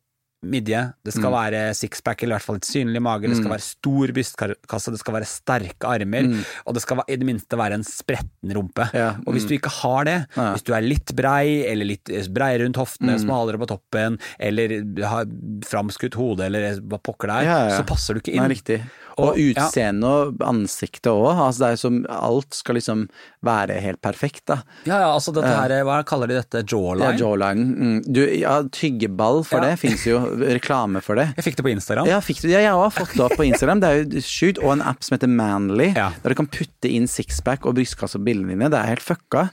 midje, 0.45 0.81
det 1.05 1.13
skal 1.15 1.33
være 1.33 1.61
sixpack 1.77 2.21
eller 2.23 2.35
i 2.35 2.37
hvert 2.37 2.45
fall 2.45 2.57
litt 2.59 2.69
synlig 2.69 3.01
mage, 3.01 3.29
det 3.31 3.37
skal 3.39 3.51
være 3.55 3.65
stor 3.65 4.13
brystkasse, 4.15 4.93
det 4.95 5.01
skal 5.01 5.17
være 5.17 5.29
sterke 5.29 5.89
armer, 5.89 6.29
og 6.65 6.77
det 6.77 6.83
skal 6.85 7.01
i 7.07 7.17
det 7.21 7.27
minste 7.27 7.57
være 7.59 7.79
en 7.79 7.85
spretten 7.87 8.53
rumpe. 8.55 8.87
Ja, 8.95 9.15
Og 9.25 9.33
hvis 9.35 9.47
du 9.49 9.55
ikke 9.57 9.71
har 9.81 10.05
det, 10.05 10.17
Ja. 10.37 10.51
hvis 10.53 10.63
du 10.67 10.73
er 10.73 10.81
litt 10.85 11.15
brei, 11.15 11.65
eller 11.69 11.85
litt 11.85 12.11
brei 12.33 12.57
rundt 12.61 12.77
hoftene, 12.77 13.17
smalere 13.19 13.57
på 13.61 13.67
toppen, 13.67 14.19
eller 14.39 14.77
har 15.03 15.25
framskutt 15.65 16.13
hode, 16.19 16.45
eller 16.45 16.79
hva 16.81 16.99
pokker 17.01 17.27
det 17.31 17.35
er, 17.41 17.49
ja. 17.49 17.77
så 17.79 17.85
passer 17.87 18.13
du 18.15 18.21
ikke 18.21 18.35
inn. 18.35 18.43
Nei, 18.45 18.53
riktig. 18.55 18.81
Og, 19.15 19.37
utseendet 19.39 19.65
utseende 19.65 20.09
og 20.11 20.41
ansiktet 20.43 21.07
òg. 21.11 21.29
Altså 21.39 21.61
det 21.63 21.69
er 21.71 21.79
som 21.79 21.99
Alt 22.11 22.57
skal 22.57 22.75
liksom 22.75 23.05
være 23.45 23.77
helt 23.79 24.01
perfekt, 24.03 24.43
da. 24.49 24.57
Ja, 24.87 24.97
ja, 25.03 25.09
altså 25.13 25.31
dette 25.35 25.51
her, 25.53 25.73
hva 25.87 26.01
kaller 26.07 26.27
de 26.31 26.39
dette, 26.41 26.63
jawline? 26.67 27.13
Ja, 27.13 27.19
jawline. 27.21 27.65
Mm. 27.75 27.99
Du, 28.11 28.21
ja, 28.35 28.57
tyggeball 28.75 29.43
for 29.47 29.61
Ja. 29.63 29.69
det 29.71 29.79
fins 29.79 30.03
jo. 30.07 30.19
Reklame 30.41 31.01
for 31.05 31.15
det. 31.15 31.29
Jeg 31.37 31.45
fikk 31.47 31.59
det 31.61 31.65
på 31.67 31.71
Instagram. 31.75 32.09
Ja, 32.11 32.19
fikk 32.25 32.41
du 32.43 32.49
ja 32.51 32.59
Jeg 32.65 32.73
har 32.75 32.91
fått 32.91 33.13
det 33.15 33.23
opp 33.23 33.37
på 33.39 33.47
Instagram. 33.47 33.79
Det 33.83 33.89
er 33.93 34.01
jo 34.03 34.25
sjukt. 34.25 34.59
Og 34.65 34.73
en 34.75 34.81
app 34.81 35.03
som 35.05 35.15
heter 35.15 35.31
Manly, 35.31 35.91
Ja. 35.95 36.09
der 36.23 36.35
du 36.35 36.39
kan 36.41 36.47
putte 36.51 36.91
inn 36.91 37.07
sixpack 37.07 37.65
og 37.65 37.75
brystkasse 37.79 38.19
på 38.19 38.25
bildene 38.27 38.55
dine. 38.57 38.69
Det 38.73 38.79
er 38.81 38.91
helt 38.95 39.05
fucka. 39.05 39.47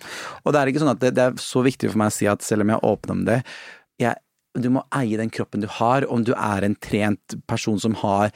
Og 0.44 0.52
det 0.52 0.60
er 0.62 0.72
ikke 0.72 0.82
sånn 0.82 0.94
at 0.96 1.00
det, 1.04 1.14
det 1.14 1.28
er 1.30 1.38
så 1.42 1.62
viktig 1.64 1.90
for 1.92 2.02
meg 2.02 2.10
å 2.12 2.16
si 2.18 2.26
at 2.30 2.42
selv 2.42 2.66
om 2.66 2.74
jeg 2.74 2.82
åpner 2.90 3.12
om 3.18 3.24
det 3.28 3.40
jeg, 4.02 4.16
Du 4.54 4.68
må 4.68 4.82
eie 4.92 5.16
den 5.16 5.30
kroppen 5.32 5.62
du 5.62 5.66
har, 5.78 6.04
om 6.12 6.24
du 6.24 6.34
er 6.36 6.64
en 6.66 6.74
trent 6.76 7.36
person 7.48 7.78
som 7.80 7.94
har 8.02 8.30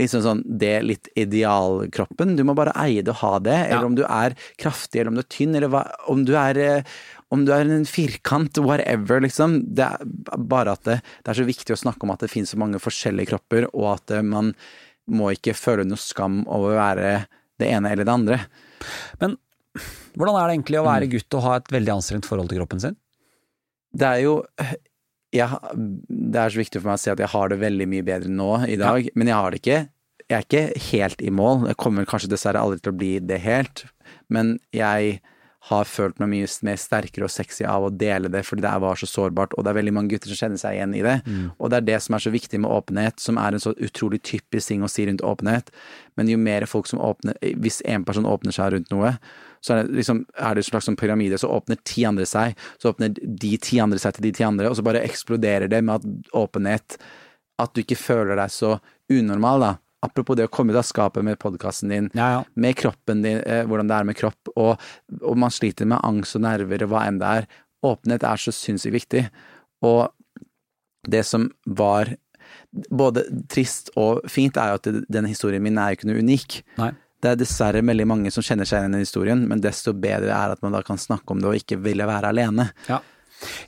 liksom 0.00 0.22
sånn 0.24 0.40
det 0.58 0.82
litt 0.82 1.06
idealkroppen. 1.14 2.36
Du 2.36 2.42
må 2.42 2.56
bare 2.58 2.72
eie 2.74 3.04
det 3.06 3.12
og 3.14 3.20
ha 3.22 3.38
det. 3.38 3.54
Eller 3.68 3.84
Ja. 3.84 3.86
om 3.86 3.94
du 3.94 4.02
er 4.02 4.34
kraftig, 4.58 5.00
eller 5.00 5.08
om 5.12 5.14
du 5.14 5.20
er 5.22 5.30
tynn, 5.30 5.54
eller 5.54 5.68
hva, 5.70 5.84
om 6.08 6.24
du 6.24 6.34
er 6.34 6.58
eh, 6.58 6.82
om 7.30 7.44
du 7.46 7.52
er 7.54 7.60
en 7.70 7.84
firkant, 7.86 8.58
whatever, 8.58 9.20
liksom. 9.22 9.60
Det 9.72 9.84
er 9.86 9.98
bare 10.36 10.72
at 10.72 10.82
det, 10.82 10.96
det 11.22 11.30
er 11.30 11.38
så 11.38 11.46
viktig 11.46 11.70
å 11.76 11.78
snakke 11.78 12.02
om 12.02 12.10
at 12.10 12.18
det 12.24 12.30
finnes 12.32 12.50
så 12.50 12.58
mange 12.58 12.80
forskjellige 12.82 13.28
kropper, 13.30 13.68
og 13.72 13.92
at 13.94 14.10
eh, 14.10 14.22
man 14.26 14.52
må 15.06 15.30
ikke 15.36 15.54
føle 15.54 15.84
noe 15.86 15.96
skam 16.02 16.42
over 16.50 16.74
å 16.74 16.80
være 16.82 17.26
det 17.62 17.70
ene 17.70 17.92
eller 17.92 18.04
det 18.04 18.12
andre. 18.12 18.40
Men 19.20 19.36
hvordan 20.18 20.34
er 20.40 20.48
det 20.48 20.56
egentlig 20.58 20.80
å 20.82 20.86
være 20.90 21.06
Mm. 21.06 21.10
gutt 21.14 21.34
og 21.38 21.42
ha 21.46 21.54
et 21.60 21.68
veldig 21.70 21.94
anstrengt 21.94 22.26
forhold 22.26 22.48
til 22.50 22.58
kroppen 22.58 22.80
sin? 22.82 22.96
Det 23.94 24.06
er 24.06 24.22
jo 24.24 24.42
jeg, 25.34 25.58
Det 26.08 26.40
er 26.40 26.52
så 26.52 26.60
viktig 26.60 26.80
for 26.80 26.90
meg 26.90 26.98
å 26.98 27.02
si 27.02 27.10
at 27.12 27.22
jeg 27.22 27.32
har 27.32 27.50
det 27.52 27.60
veldig 27.62 27.88
mye 27.90 28.06
bedre 28.06 28.30
nå 28.32 28.52
i 28.66 28.78
dag, 28.80 29.10
men 29.14 29.30
jeg 29.30 29.36
har 29.36 29.50
det 29.50 29.62
ikke 29.62 29.80
Jeg 30.30 30.36
er 30.36 30.46
ikke 30.46 30.90
helt 30.92 31.22
i 31.26 31.30
mål. 31.34 31.64
Jeg 31.66 31.76
kommer 31.82 32.06
kanskje 32.06 32.30
dessverre 32.30 32.60
aldri 32.62 32.78
til 32.78 32.92
å 32.92 32.98
bli 33.00 33.18
det 33.18 33.40
helt, 33.42 33.84
men 34.30 34.60
jeg 34.70 35.16
har 35.68 35.84
følt 35.84 36.20
meg 36.22 36.30
mye 36.30 36.46
mer 36.64 36.78
sterkere 36.80 37.26
og 37.26 37.32
sexy 37.34 37.66
av 37.68 37.84
å 37.84 37.90
dele 37.92 38.30
det, 38.32 38.44
fordi 38.46 38.62
det 38.64 38.70
var 38.80 38.96
så 38.96 39.08
sårbart, 39.10 39.52
og 39.58 39.64
det 39.66 39.72
er 39.72 39.76
veldig 39.80 39.92
mange 39.92 40.14
gutter 40.14 40.30
som 40.30 40.38
kjenner 40.38 40.60
seg 40.62 40.78
igjen 40.78 40.94
i 40.96 41.02
det. 41.04 41.16
Og 41.58 41.68
det 41.68 41.80
er 41.80 41.88
det 41.88 41.98
som 42.00 42.14
er 42.16 42.24
så 42.24 42.32
viktig 42.32 42.62
med 42.62 42.70
åpenhet, 42.72 43.20
som 43.20 43.36
er 43.42 43.52
en 43.52 43.60
så 43.60 43.74
utrolig 43.76 44.22
typisk 44.22 44.70
ting 44.70 44.86
å 44.86 44.88
si 44.88 45.04
rundt 45.10 45.20
åpenhet. 45.26 45.68
Men 46.16 46.30
jo 46.32 46.38
mer 46.40 46.64
folk 46.70 46.88
som 46.88 47.02
åpner 47.02 47.36
Hvis 47.60 47.82
en 47.84 48.06
person 48.08 48.24
åpner 48.24 48.56
seg 48.56 48.72
rundt 48.72 48.90
noe, 48.94 49.16
så 49.60 49.74
er 49.74 49.82
det 49.84 49.98
liksom 50.00 50.22
er 50.40 50.54
det 50.56 50.62
en 50.64 50.68
slags 50.70 50.86
sånn 50.88 50.96
pyramide, 51.00 51.38
så 51.40 51.50
åpner 51.52 51.76
ti 51.84 52.04
andre 52.08 52.24
seg, 52.28 52.56
så 52.80 52.92
åpner 52.94 53.12
de 53.20 53.50
ti 53.60 53.80
andre 53.82 53.98
seg 54.00 54.16
til 54.16 54.24
de 54.28 54.32
ti 54.38 54.44
andre, 54.46 54.70
og 54.70 54.78
så 54.78 54.84
bare 54.86 55.02
eksploderer 55.04 55.68
det 55.68 55.82
med 55.84 56.00
at 56.00 56.34
åpenhet 56.40 56.96
At 57.60 57.74
du 57.76 57.82
ikke 57.82 57.98
føler 58.00 58.38
deg 58.40 58.48
så 58.48 58.78
unormal, 59.12 59.60
da. 59.60 59.72
Apropos 60.00 60.38
det 60.38 60.46
å 60.48 60.52
komme 60.52 60.72
ut 60.72 60.78
av 60.80 60.86
skapet 60.88 61.20
med 61.26 61.36
podkasten 61.38 61.90
din, 61.92 62.06
Ja, 62.16 62.28
ja. 62.38 62.44
med 62.56 62.78
kroppen 62.80 63.20
din, 63.20 63.42
eh, 63.44 63.66
hvordan 63.68 63.90
det 63.90 63.98
er 63.98 64.06
med 64.08 64.16
kropp, 64.16 64.48
og, 64.56 64.80
og 65.20 65.36
man 65.36 65.52
sliter 65.52 65.84
med 65.84 66.00
angst 66.02 66.38
og 66.38 66.46
nerver 66.46 66.86
og 66.86 66.88
hva 66.94 67.02
enn 67.04 67.18
det 67.20 67.28
er. 67.42 67.48
Åpenhet 67.84 68.24
er 68.24 68.40
så 68.40 68.54
sinnssykt 68.56 68.96
viktig. 68.96 69.26
Og 69.84 70.08
det 71.04 71.20
som 71.28 71.50
var 71.66 72.14
både 72.88 73.26
trist 73.52 73.90
og 74.00 74.24
fint, 74.30 74.56
er 74.56 74.72
jo 74.72 74.80
at 74.80 74.88
denne 75.12 75.28
historien 75.28 75.62
min 75.62 75.76
er 75.76 75.92
jo 75.92 76.00
ikke 76.00 76.08
noe 76.10 76.24
unik. 76.24 76.62
Nei. 76.80 76.90
Det 77.20 77.28
er 77.28 77.40
dessverre 77.40 77.82
veldig 77.84 78.06
mange 78.08 78.30
som 78.32 78.44
kjenner 78.44 78.68
seg 78.68 78.80
igjen 78.80 78.96
i 78.96 79.02
historien, 79.04 79.42
men 79.48 79.60
desto 79.60 79.92
bedre 79.92 80.32
er 80.32 80.54
at 80.54 80.62
man 80.64 80.72
da 80.76 80.80
kan 80.86 81.00
snakke 81.00 81.34
om 81.34 81.42
det 81.42 81.50
og 81.50 81.58
ikke 81.58 81.80
ville 81.84 82.06
være 82.08 82.30
alene. 82.32 82.70
Ja. 82.88 83.00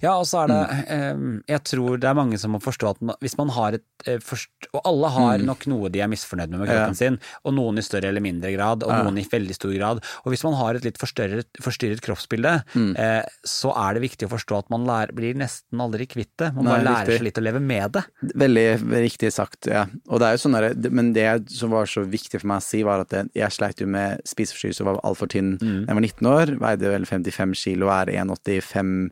Ja, 0.03 0.13
og 0.19 0.27
så 0.29 0.45
er 0.45 0.47
det 0.49 0.59
Mm. 0.63 1.37
eh, 1.47 1.55
Jeg 1.55 1.65
tror 1.65 1.99
det 2.01 2.09
er 2.09 2.15
mange 2.15 2.39
som 2.39 2.53
må 2.53 2.61
forstå 2.63 2.91
at 2.91 3.19
hvis 3.21 3.37
man 3.39 3.49
har 3.51 3.73
et 3.79 3.85
eh, 4.07 4.19
forst, 4.19 4.49
Og 4.75 4.81
alle 4.85 5.09
har 5.11 5.39
nok 5.39 5.67
noe 5.71 5.89
de 5.93 6.01
er 6.01 6.09
misfornøyd 6.09 6.51
med 6.51 6.61
med 6.61 6.69
kroppen 6.69 6.93
Mm. 6.93 6.97
Sin, 6.97 7.19
og 7.45 7.55
noen 7.55 7.79
i 7.79 7.83
større 7.83 8.09
eller 8.09 8.21
mindre 8.21 8.53
grad, 8.57 8.83
og 8.83 8.91
noen 8.91 9.19
i 9.19 9.25
veldig 9.29 9.55
stor 9.55 9.73
grad. 9.77 10.03
Og 10.25 10.33
hvis 10.33 10.43
man 10.45 10.55
har 10.55 10.75
et 10.75 10.85
litt 10.85 10.99
forstyrret 10.99 12.01
kroppsbilde, 12.03 12.65
Mm. 12.75 12.97
eh, 12.99 13.23
så 13.47 13.73
er 13.77 13.95
det 13.95 14.03
viktig 14.03 14.29
å 14.29 14.33
forstå 14.37 14.59
at 14.59 14.71
man 14.71 14.85
lærer, 14.87 15.13
blir 15.15 15.35
nesten 15.35 15.79
aldri 15.81 16.07
kvitt 16.07 16.33
det. 16.39 16.55
Man 16.55 16.65
bare 16.65 16.85
lærer 16.85 17.17
seg 17.19 17.23
litt 17.23 17.39
å 17.39 17.43
leve 17.43 17.61
med 17.61 17.93
det. 17.93 18.05
Veldig 18.35 18.67
riktig 19.03 19.33
sagt, 19.33 19.67
ja. 19.67 19.87
Og 20.09 20.19
det 20.21 20.27
er 20.29 20.37
jo 20.37 20.49
sånn 20.49 20.59
der, 20.59 20.91
men 20.91 21.13
det 21.13 21.51
som 21.51 21.71
var 21.71 21.87
så 21.87 22.05
viktig 22.05 22.41
for 22.41 22.47
meg 22.49 22.59
å 22.59 22.63
si, 22.63 22.83
var 22.83 23.01
at 23.01 23.11
jeg, 23.35 23.51
sleit 23.53 23.79
jo 23.81 23.87
med 23.87 24.21
spiseforstyrrelse 24.25 24.81
og 24.81 24.87
var 24.95 25.01
altfor 25.05 25.29
tynn 25.29 25.59
da 25.59 25.67
jeg 25.93 25.95
var 25.95 26.01
19 26.03 26.27
år. 26.27 26.59
Veide 26.59 26.91
vel 26.91 27.05
55 27.05 27.55
kilo 27.55 27.87
og 27.89 28.09
er 28.09 28.13
1,85 28.25 29.11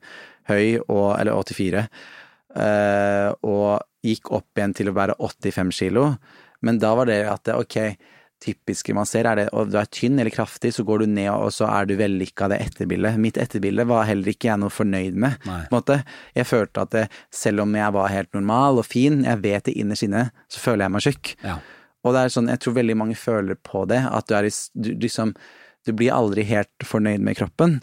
høy, 0.50 0.80
og, 0.86 1.14
eller 1.18 1.38
84. 1.38 1.86
Eh, 2.60 3.28
og 3.46 4.06
gikk 4.06 4.32
opp 4.34 4.58
igjen 4.58 4.76
til 4.76 4.90
å 4.90 4.96
være 4.96 5.18
85 5.18 5.74
kilo. 5.76 6.06
Men 6.66 6.80
da 6.82 6.94
var 6.98 7.08
det 7.08 7.22
at 7.30 7.46
det, 7.48 7.56
ok, 7.56 7.78
typiske 8.40 8.94
man 8.96 9.08
ser 9.08 9.28
er 9.28 9.36
det 9.36 9.46
og 9.56 9.68
du 9.70 9.76
er 9.80 9.88
tynn 9.92 10.18
eller 10.20 10.32
kraftig, 10.32 10.72
så 10.72 10.84
går 10.86 11.02
du 11.02 11.12
ned 11.12 11.28
og 11.32 11.50
så 11.52 11.68
er 11.68 11.88
du 11.88 11.94
vellykka 12.00 12.48
det 12.52 12.60
etterbildet. 12.64 13.20
Mitt 13.20 13.40
etterbilde 13.40 13.84
var 13.88 14.08
heller 14.08 14.32
ikke 14.32 14.48
jeg 14.48 14.62
noe 14.62 14.72
fornøyd 14.72 15.18
med. 15.20 15.36
Jeg 16.36 16.48
følte 16.48 16.86
at 16.86 16.94
det, 16.96 17.04
selv 17.34 17.66
om 17.66 17.76
jeg 17.76 17.96
var 17.96 18.12
helt 18.12 18.32
normal 18.36 18.80
og 18.80 18.88
fin, 18.88 19.22
jeg 19.28 19.44
vet 19.44 19.68
det 19.68 19.76
innerst 19.80 20.08
inne, 20.08 20.28
så 20.52 20.62
føler 20.62 20.86
jeg 20.86 20.96
meg 20.96 21.06
tjukk. 21.06 21.34
Ja. 21.44 21.58
Og 22.00 22.16
det 22.16 22.22
er 22.22 22.32
sånn, 22.32 22.48
jeg 22.48 22.62
tror 22.64 22.78
veldig 22.78 22.96
mange 22.96 23.18
føler 23.18 23.58
på 23.60 23.84
det, 23.90 24.00
at 24.08 24.28
du 24.28 24.36
er 24.38 24.48
i 24.48 24.54
du, 24.74 24.94
liksom 25.06 25.36
Du 25.88 25.94
blir 25.96 26.12
aldri 26.12 26.42
helt 26.44 26.84
fornøyd 26.84 27.22
med 27.24 27.38
kroppen. 27.38 27.78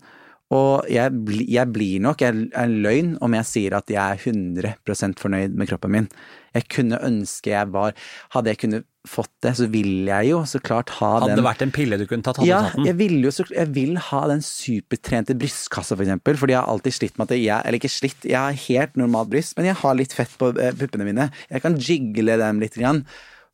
Og 0.55 0.85
jeg, 0.87 1.11
bli, 1.27 1.43
jeg 1.51 1.67
blir 1.75 2.03
nok 2.03 2.21
jeg 2.23 2.31
er 2.31 2.61
en 2.61 2.75
løgn 2.83 3.15
om 3.23 3.33
jeg 3.35 3.47
sier 3.49 3.73
at 3.75 3.89
jeg 3.91 3.99
er 3.99 4.21
100% 4.31 5.19
fornøyd 5.19 5.57
med 5.59 5.67
kroppen 5.67 5.91
min. 5.91 6.07
Jeg 6.55 6.69
kunne 6.71 6.99
ønske 7.03 7.51
jeg 7.51 7.69
var 7.73 7.91
Hadde 8.33 8.53
jeg 8.53 8.61
kunnet 8.61 8.85
fått 9.07 9.31
det, 9.43 9.53
så 9.59 9.67
vil 9.71 10.07
jeg 10.07 10.29
jo 10.29 10.39
så 10.49 10.59
klart 10.63 10.91
ha 10.97 11.11
Hadde 11.17 11.29
den 11.31 11.41
det 11.41 11.45
vært 11.45 11.63
en 11.63 11.73
pille 11.75 11.99
du 11.99 12.05
kunne 12.09 12.25
tatt, 12.25 12.39
hadde 12.41 12.49
ja, 12.49 12.61
du 12.63 12.67
tatt 12.69 12.79
den. 12.79 12.87
jeg 12.89 12.97
vil 12.99 13.15
jo 13.27 13.31
så, 13.35 13.45
jeg 13.51 13.71
vil 13.75 13.99
ha 14.09 14.21
den 14.31 14.43
supertrente 14.43 15.35
brystkassa, 15.39 15.95
for 15.95 16.07
eksempel. 16.07 16.39
Fordi 16.39 16.55
jeg 16.55 16.61
har 16.61 16.71
alltid 16.71 16.97
slitt 16.97 17.19
med 17.19 17.27
at 17.27 17.39
jeg 17.39 17.59
Eller 17.59 17.79
ikke 17.81 17.91
slitt, 17.91 18.27
jeg 18.27 18.39
har 18.39 18.59
helt 18.67 18.99
normalt 18.99 19.31
bryst, 19.31 19.55
men 19.59 19.69
jeg 19.69 19.79
har 19.83 19.99
litt 19.99 20.15
fett 20.15 20.35
på 20.39 20.53
eh, 20.55 20.75
puppene 20.79 21.07
mine. 21.07 21.29
Jeg 21.51 21.63
kan 21.63 21.75
jiggle 21.79 22.39
dem 22.39 22.63
litt, 22.63 22.75
grann, 22.79 23.03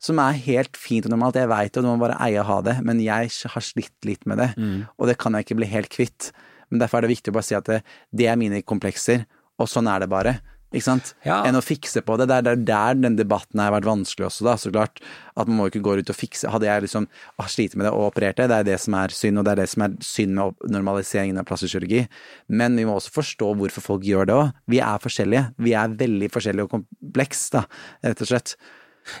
som 0.02 0.18
er 0.22 0.38
helt 0.46 0.78
fint 0.78 1.06
og 1.06 1.14
normalt. 1.14 1.38
Jeg 1.42 1.50
veit 1.50 1.74
det, 1.74 1.82
du 1.82 1.90
må 1.90 1.98
bare 2.02 2.18
eie 2.22 2.42
å 2.42 2.48
ha 2.48 2.58
det, 2.66 2.78
men 2.86 3.02
jeg 3.02 3.30
har 3.54 3.66
slitt 3.66 3.94
litt 4.06 4.26
med 4.30 4.42
det. 4.42 4.50
Mm. 4.58 4.84
Og 4.98 5.10
det 5.10 5.18
kan 5.22 5.34
jeg 5.34 5.46
ikke 5.46 5.60
bli 5.62 5.70
helt 5.70 5.90
kvitt. 5.94 6.32
Men 6.70 6.82
derfor 6.82 6.98
er 6.98 7.08
det 7.08 7.14
viktig 7.16 7.32
å 7.32 7.38
bare 7.38 7.48
si 7.50 7.54
at 7.58 7.70
det, 7.70 7.82
det 8.12 8.26
er 8.30 8.40
mine 8.40 8.62
komplekser, 8.62 9.26
og 9.60 9.70
sånn 9.70 9.88
er 9.90 10.04
det 10.04 10.10
bare. 10.12 10.38
Ikke 10.74 10.88
sant? 10.88 11.12
Ja. 11.22 11.36
Enn 11.46 11.54
å 11.54 11.60
fikse 11.62 12.00
på 12.02 12.16
det. 12.18 12.24
Det 12.26 12.34
er 12.40 12.46
der, 12.48 12.56
der 12.66 12.96
den 12.98 13.14
debatten 13.14 13.60
har 13.62 13.70
vært 13.70 13.86
vanskelig 13.86 14.26
også, 14.26 14.42
da, 14.42 14.56
så 14.58 14.72
klart. 14.74 14.98
At 15.38 15.46
man 15.46 15.60
må 15.60 15.68
ikke 15.70 15.82
gå 15.86 15.92
ut 16.00 16.10
og 16.10 16.16
fikse. 16.18 16.50
Hadde 16.50 16.66
jeg 16.66 16.82
liksom 16.88 17.06
ah, 17.38 17.46
slitt 17.46 17.76
med 17.78 17.86
det 17.86 17.92
og 17.94 18.08
operert 18.08 18.40
det, 18.40 18.48
det 18.50 18.56
er 18.58 18.66
det 18.72 18.78
som 18.82 18.96
er 18.98 19.14
synd, 19.14 19.38
og 19.38 19.46
det 19.46 19.52
er 19.54 19.60
det 19.62 19.68
som 19.70 19.84
er 19.86 19.94
synd 20.02 20.34
med 20.34 20.66
normaliseringen 20.74 21.38
av 21.38 21.46
plastisk 21.46 21.76
kirurgi. 21.76 22.02
Men 22.50 22.74
vi 22.80 22.88
må 22.88 22.96
også 22.98 23.14
forstå 23.20 23.52
hvorfor 23.60 23.86
folk 23.86 24.08
gjør 24.10 24.26
det 24.32 24.34
òg. 24.40 24.50
Vi 24.74 24.82
er 24.82 25.04
forskjellige. 25.06 25.44
Vi 25.62 25.76
er 25.78 25.94
veldig 26.02 26.32
forskjellige 26.34 26.66
og 26.66 26.74
kompleks, 26.74 27.46
da, 27.54 27.62
rett 28.02 28.26
og 28.26 28.32
slett. 28.34 28.56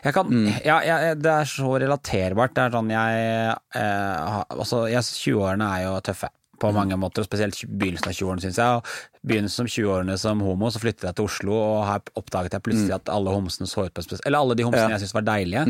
Jeg 0.02 0.14
kan, 0.16 0.26
Mm. 0.34 0.46
ja, 0.64 0.80
jeg, 0.82 1.22
det 1.22 1.30
er 1.38 1.44
så 1.54 1.70
relaterbart. 1.78 2.54
Det 2.56 2.62
er 2.66 2.74
sånn 2.74 2.90
jeg 2.90 3.56
eh, 3.78 4.42
Altså, 4.56 4.88
20-årene 4.90 5.70
er 5.76 5.86
jo 5.86 6.00
tøffe 6.02 6.30
på 6.64 6.70
Mm. 6.72 6.78
mange 6.80 6.96
måter, 7.04 7.20
og 7.22 7.28
spesielt 7.28 7.60
begynnelsen 7.68 8.08
av 8.08 8.16
20-årene, 8.16 8.42
syns 8.46 8.56
jeg. 8.62 8.80
Og 8.80 8.82
Begynnelsen 9.28 9.60
som 9.62 9.66
20-årene 9.74 10.16
som 10.20 10.40
homo, 10.40 10.70
så 10.72 10.80
flyttet 10.80 11.04
jeg 11.10 11.14
til 11.20 11.24
Oslo, 11.28 11.52
og 11.52 11.86
her 11.88 12.00
oppdaget 12.16 12.52
jeg 12.56 12.62
plutselig 12.64 12.90
Mm. 12.92 13.00
at 13.00 13.08
alle 13.14 13.30
homsene 13.36 13.66
så 13.68 13.84
ut 13.86 13.94
på 13.94 14.00
en 14.02 14.08
spesiell 14.08 14.26
Eller 14.26 14.38
alle 14.40 14.54
de 14.56 14.64
homsene 14.64 14.88
Ja. 14.90 14.96
jeg 14.96 15.00
syntes 15.04 15.14
var 15.14 15.28
deilige, 15.28 15.64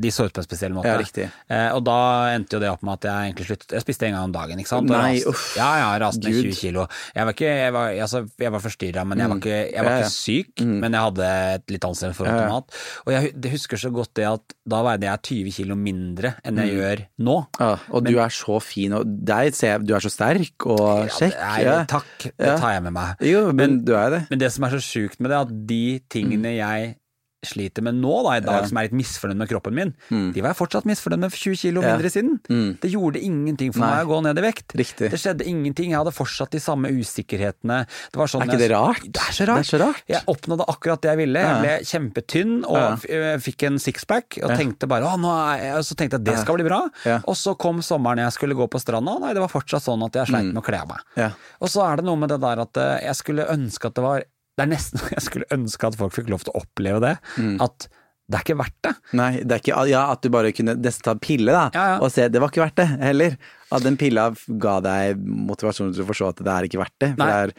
de 0.00 0.10
så 0.14 0.26
ut 0.28 0.32
på 0.32 0.40
en 0.42 0.46
spesiell 0.46 0.72
måte. 0.76 0.88
Ja, 0.92 0.98
riktig. 1.00 1.26
Eh, 1.50 1.68
og 1.76 1.84
da 1.86 1.96
endte 2.34 2.56
jo 2.56 2.60
det 2.62 2.70
opp 2.72 2.82
med 2.86 2.98
at 2.98 3.08
jeg 3.10 3.30
egentlig 3.32 3.46
sluttet 3.50 3.72
Jeg 3.76 3.82
spiste 3.84 4.06
en 4.08 4.14
gang 4.16 4.24
om 4.28 4.32
dagen, 4.34 4.58
ikke 4.62 4.72
sant. 4.72 4.90
Og 4.90 4.96
Nei, 4.96 5.16
rast- 5.18 5.26
uff. 5.30 5.44
Ja, 5.56 5.68
ja, 5.82 5.90
raste 6.02 6.24
ned 6.24 6.34
Gud. 6.38 6.48
20 6.50 6.58
kilo. 6.60 6.86
Jeg 7.14 7.24
var 7.28 7.32
ikke 7.36 7.50
Jeg 7.60 7.72
var, 7.76 7.88
altså, 8.06 8.22
jeg 8.40 8.52
var 8.56 8.60
forstyrra, 8.64 9.04
men 9.06 9.18
jeg 9.18 9.28
var 9.32 9.36
ikke, 9.42 9.58
jeg 9.74 9.84
var 9.84 9.98
ikke 10.00 10.14
syk. 10.14 10.64
Men 10.66 10.92
jeg 10.98 11.00
hadde 11.08 11.30
et 11.54 11.74
litt 11.76 11.84
anstrengt 11.90 12.16
forhold 12.16 12.40
til 12.40 12.52
mat. 12.54 12.78
Og 13.06 13.12
jeg 13.14 13.32
det 13.40 13.50
husker 13.52 13.76
så 13.80 13.90
godt 13.94 14.14
det 14.14 14.26
at 14.30 14.54
da 14.70 14.82
veide 14.86 15.06
jeg 15.08 15.22
20 15.30 15.52
kilo 15.60 15.74
mindre 15.76 16.34
enn 16.44 16.54
Mm. 16.54 16.62
jeg 16.66 16.74
gjør 16.76 17.00
nå. 17.26 17.36
Ja, 17.60 17.70
og 17.90 18.04
du 18.04 18.12
er 18.18 18.28
så 18.34 18.60
fin, 18.62 18.92
og 18.92 19.04
deg 19.24 19.54
ser 19.54 19.78
jeg, 19.78 19.86
du 19.86 19.94
er 19.94 20.00
så 20.04 20.10
sterk 20.12 20.66
og 20.66 21.08
kjekk. 21.08 21.36
Ja. 21.64 21.84
Takk, 21.88 22.06
det 22.36 22.58
tar 22.60 22.72
jeg 22.74 22.82
med 22.84 22.92
meg. 22.92 23.16
Jo, 23.24 23.52
men 23.52 23.84
du 23.84 23.94
er 23.96 24.10
det. 24.10 24.20
Men 24.30 24.38
det 24.38 24.52
som 24.52 24.64
er 24.64 24.70
så 24.76 24.80
sjukt 24.82 25.18
med 25.20 25.30
det, 25.30 25.38
at 25.40 25.66
de 25.66 26.00
tingene 26.10 26.52
jeg 26.56 26.96
sliter 27.42 27.82
med 27.82 27.94
nå, 27.96 28.22
da, 28.26 28.34
i 28.36 28.40
dag, 28.44 28.66
som 28.68 28.76
er 28.76 28.88
litt 28.88 28.96
misfornøyd 29.00 29.38
med 29.40 29.48
kroppen 29.48 29.72
min, 29.74 29.92
de 30.10 30.42
var 30.44 30.50
jeg 30.52 30.58
fortsatt 30.60 30.84
misfornøyd 30.88 31.22
med 31.24 31.32
for 31.32 31.38
20 31.48 31.56
kilo 31.56 31.80
Mm. 31.80 31.86
Ja. 31.86 31.90
Mm. 31.90 31.96
mindre 31.96 32.10
siden. 32.12 32.78
Det 32.82 32.90
gjorde 32.92 33.20
ingenting 33.24 33.72
for 33.72 33.80
Nei. 33.80 33.90
meg 33.96 34.06
å 34.06 34.10
gå 34.10 34.18
ned 34.26 34.38
i 34.38 34.42
vekt. 34.44 34.74
Riktig. 34.76 35.08
Det 35.10 35.18
skjedde 35.20 35.46
ingenting. 35.48 35.90
Jeg 35.90 35.98
hadde 35.98 36.12
fortsatt 36.12 36.50
de 36.52 36.60
samme 36.60 36.90
usikkerhetene. 36.92 37.86
Det 38.12 38.18
var 38.20 38.26
sånn 38.28 38.42
Er 38.42 38.46
ikke 38.50 38.58
det 38.60 38.70
rart? 38.72 39.00
Det 39.08 39.22
er 39.24 39.32
så 39.32 39.46
rart. 39.48 39.56
Det 39.64 39.66
er 39.66 39.70
så 39.70 39.80
rart. 39.80 40.02
Jeg 40.10 40.22
oppnådde 40.28 40.66
akkurat 40.68 41.00
det 41.00 41.10
jeg 41.14 41.20
ville. 41.22 41.40
Jeg 41.40 41.62
ble 41.64 41.74
kjempetynn 41.90 42.52
og 42.68 42.76
Ja. 42.76 42.90
øh, 43.08 43.38
fikk 43.40 43.62
en 43.66 43.78
sixpack 43.78 44.38
og 44.42 44.50
tenkte 44.56 44.86
bare 44.88 45.04
å, 45.08 45.16
nå 45.18 45.30
er 45.56 45.64
jeg, 45.64 45.84
så 45.84 45.94
tenkte 45.96 46.18
jeg 46.18 46.20
at 46.20 46.24
det 46.24 46.38
skal 46.44 46.54
bli 46.60 46.64
bra. 46.68 46.82
Ja. 47.06 47.20
Og 47.26 47.34
så 47.36 47.56
kom 47.56 47.80
sommeren 47.80 48.18
jeg 48.18 48.32
skulle 48.36 48.54
gå 48.54 48.68
på 48.68 48.80
stranda, 48.80 49.16
og 49.16 49.20
nei, 49.22 49.32
det 49.32 49.40
var 49.40 49.48
fortsatt 49.48 49.82
sånn 49.82 50.04
at 50.04 50.12
jeg 50.12 50.26
sleit 50.28 50.52
med 50.52 50.60
å 50.62 50.64
kle 50.64 50.80
av 50.82 50.88
meg. 50.88 51.00
Mm. 51.16 51.22
Ja. 51.24 51.30
Og 51.60 51.68
så 51.68 51.84
er 51.90 51.96
det 51.96 52.04
noe 52.04 52.16
med 52.16 52.28
det 52.28 52.40
der 52.40 52.60
at 52.60 52.76
eh, 52.76 53.00
jeg 53.06 53.14
skulle 53.16 53.48
ønske 53.48 53.86
at 53.86 53.94
det 53.94 54.02
var 54.04 54.24
Det 54.60 54.66
er 54.66 54.74
nesten 54.74 55.00
Jeg 55.16 55.24
skulle 55.24 55.48
ønske 55.56 55.88
at 55.88 55.96
folk 55.96 56.12
fikk 56.12 56.28
lov 56.32 56.44
til 56.44 56.52
å 56.52 56.60
oppleve 56.60 57.00
det. 57.06 57.16
Mm. 57.40 57.56
At 57.64 57.88
det 58.30 58.38
er 58.38 58.44
ikke 58.44 58.58
verdt 58.60 58.76
det. 58.86 58.92
Nei, 59.18 59.30
det 59.42 59.56
er 59.56 59.62
ikke 59.64 59.84
Ja, 59.90 60.04
at 60.12 60.22
du 60.22 60.28
bare 60.30 60.52
kunne 60.54 60.76
nesten 60.78 61.06
ta 61.08 61.16
pille, 61.18 61.50
da, 61.50 61.64
Ja, 61.74 61.86
ja. 61.94 61.96
og 61.98 62.12
se 62.14 62.28
Det 62.30 62.38
var 62.42 62.52
ikke 62.52 62.62
verdt 62.62 62.78
det 62.78 62.86
heller. 63.00 63.34
At 63.74 63.86
den 63.86 63.96
pilla 63.98 64.28
ga 64.62 64.76
deg 64.84 65.18
motivasjon 65.50 65.90
til 65.96 66.04
å 66.04 66.10
forstå 66.12 66.28
at 66.34 66.44
det 66.46 66.52
er 66.54 66.68
ikke 66.68 66.82
verdt 66.82 66.98
det. 67.02 67.10
For 67.16 67.24
Nei. 67.24 67.50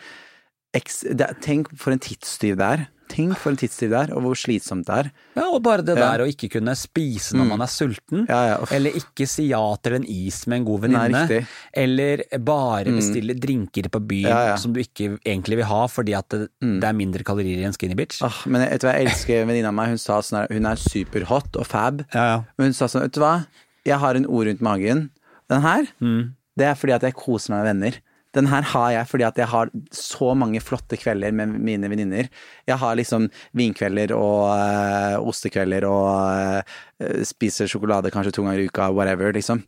det 1.12 1.28
er 1.28 1.36
Tenk 1.44 1.74
for 1.76 1.92
en 1.92 2.00
tidstyv 2.00 2.56
det 2.62 2.70
er. 2.78 2.86
Tenk 3.12 3.36
for 3.38 3.52
en 3.52 3.58
tidstid 3.60 3.90
det 3.92 4.00
er, 4.00 4.14
og 4.16 4.24
hvor 4.24 4.38
slitsomt 4.40 4.86
det 4.88 4.96
er. 4.96 5.10
Ja, 5.36 5.44
Og 5.52 5.62
bare 5.66 5.84
det 5.84 5.98
Ja. 5.98 6.12
der 6.18 6.24
å 6.24 6.28
ikke 6.32 6.48
kunne 6.54 6.72
spise 6.80 7.36
når 7.36 7.48
man 7.50 7.62
er 7.62 7.68
sulten, 7.68 8.26
Ja, 8.30 8.40
ja, 8.54 8.58
eller 8.72 8.92
ikke 8.96 9.28
si 9.28 9.50
ja 9.50 9.60
til 9.84 9.94
en 10.00 10.06
is 10.08 10.46
med 10.48 10.62
en 10.62 10.66
god 10.66 10.82
venninne, 10.88 11.46
eller 11.74 12.24
bare 12.40 12.86
bestille 12.96 13.36
drinker 13.38 13.90
på 13.92 14.00
byen 14.08 14.58
som 14.58 14.72
du 14.74 14.80
ikke 14.80 15.20
egentlig 15.26 15.58
vil 15.62 15.66
ha 15.70 15.82
fordi 15.92 16.16
at 16.18 16.30
det, 16.30 16.48
det 16.62 16.84
er 16.88 16.94
mindre 16.98 17.24
kalorier 17.28 17.60
i 17.60 17.68
en 17.68 17.74
skinny 17.76 17.96
bitch. 18.00 18.22
Ah, 18.24 18.42
men 18.48 18.62
vet 18.68 18.80
du 18.82 18.88
hva, 18.88 18.96
jeg 18.96 19.08
elsker 19.12 19.42
en 19.42 19.48
venninne 19.52 19.68
av 19.68 19.74
meg. 19.78 19.90
Hun 19.90 19.98
sa 20.02 20.22
sånn 20.22 20.40
her, 20.42 20.48
hun 20.56 20.66
er 20.66 20.76
superhot 20.80 21.58
og 21.60 21.68
fab. 21.68 22.06
Ja, 22.14 22.24
ja. 22.32 22.38
Men 22.58 22.72
hun 22.72 22.74
sa 22.78 22.86
sånn, 22.88 23.02
vet 23.06 23.12
du 23.18 23.20
hva, 23.24 23.46
jeg 23.86 23.98
har 24.00 24.16
en 24.16 24.26
ord 24.30 24.48
rundt 24.48 24.62
magen. 24.62 25.10
Den 25.52 25.62
her, 25.66 25.84
Mm. 26.02 26.34
det 26.58 26.66
er 26.68 26.76
fordi 26.76 26.94
at 26.96 27.02
jeg 27.02 27.14
koser 27.16 27.52
meg 27.54 27.64
med 27.66 27.76
venner. 27.76 28.00
Den 28.36 28.48
her 28.48 28.64
har 28.74 28.90
jeg 28.96 29.08
fordi 29.10 29.26
at 29.28 29.40
jeg 29.42 29.50
har 29.52 29.72
så 29.92 30.34
mange 30.38 30.62
flotte 30.64 30.98
kvelder 31.00 31.34
med 31.36 31.58
mine 31.60 31.90
venninner. 31.92 32.30
Jeg 32.68 32.78
har 32.80 32.96
liksom 32.96 33.28
vinkvelder 33.58 34.14
og 34.16 34.52
øh, 34.56 35.18
ostekvelder 35.28 35.88
og 35.88 36.64
øh, 37.02 37.24
spiser 37.28 37.68
sjokolade 37.68 38.12
kanskje 38.12 38.32
to 38.38 38.46
ganger 38.46 38.64
i 38.64 38.70
uka, 38.72 38.92
whatever, 38.96 39.34
liksom. 39.36 39.66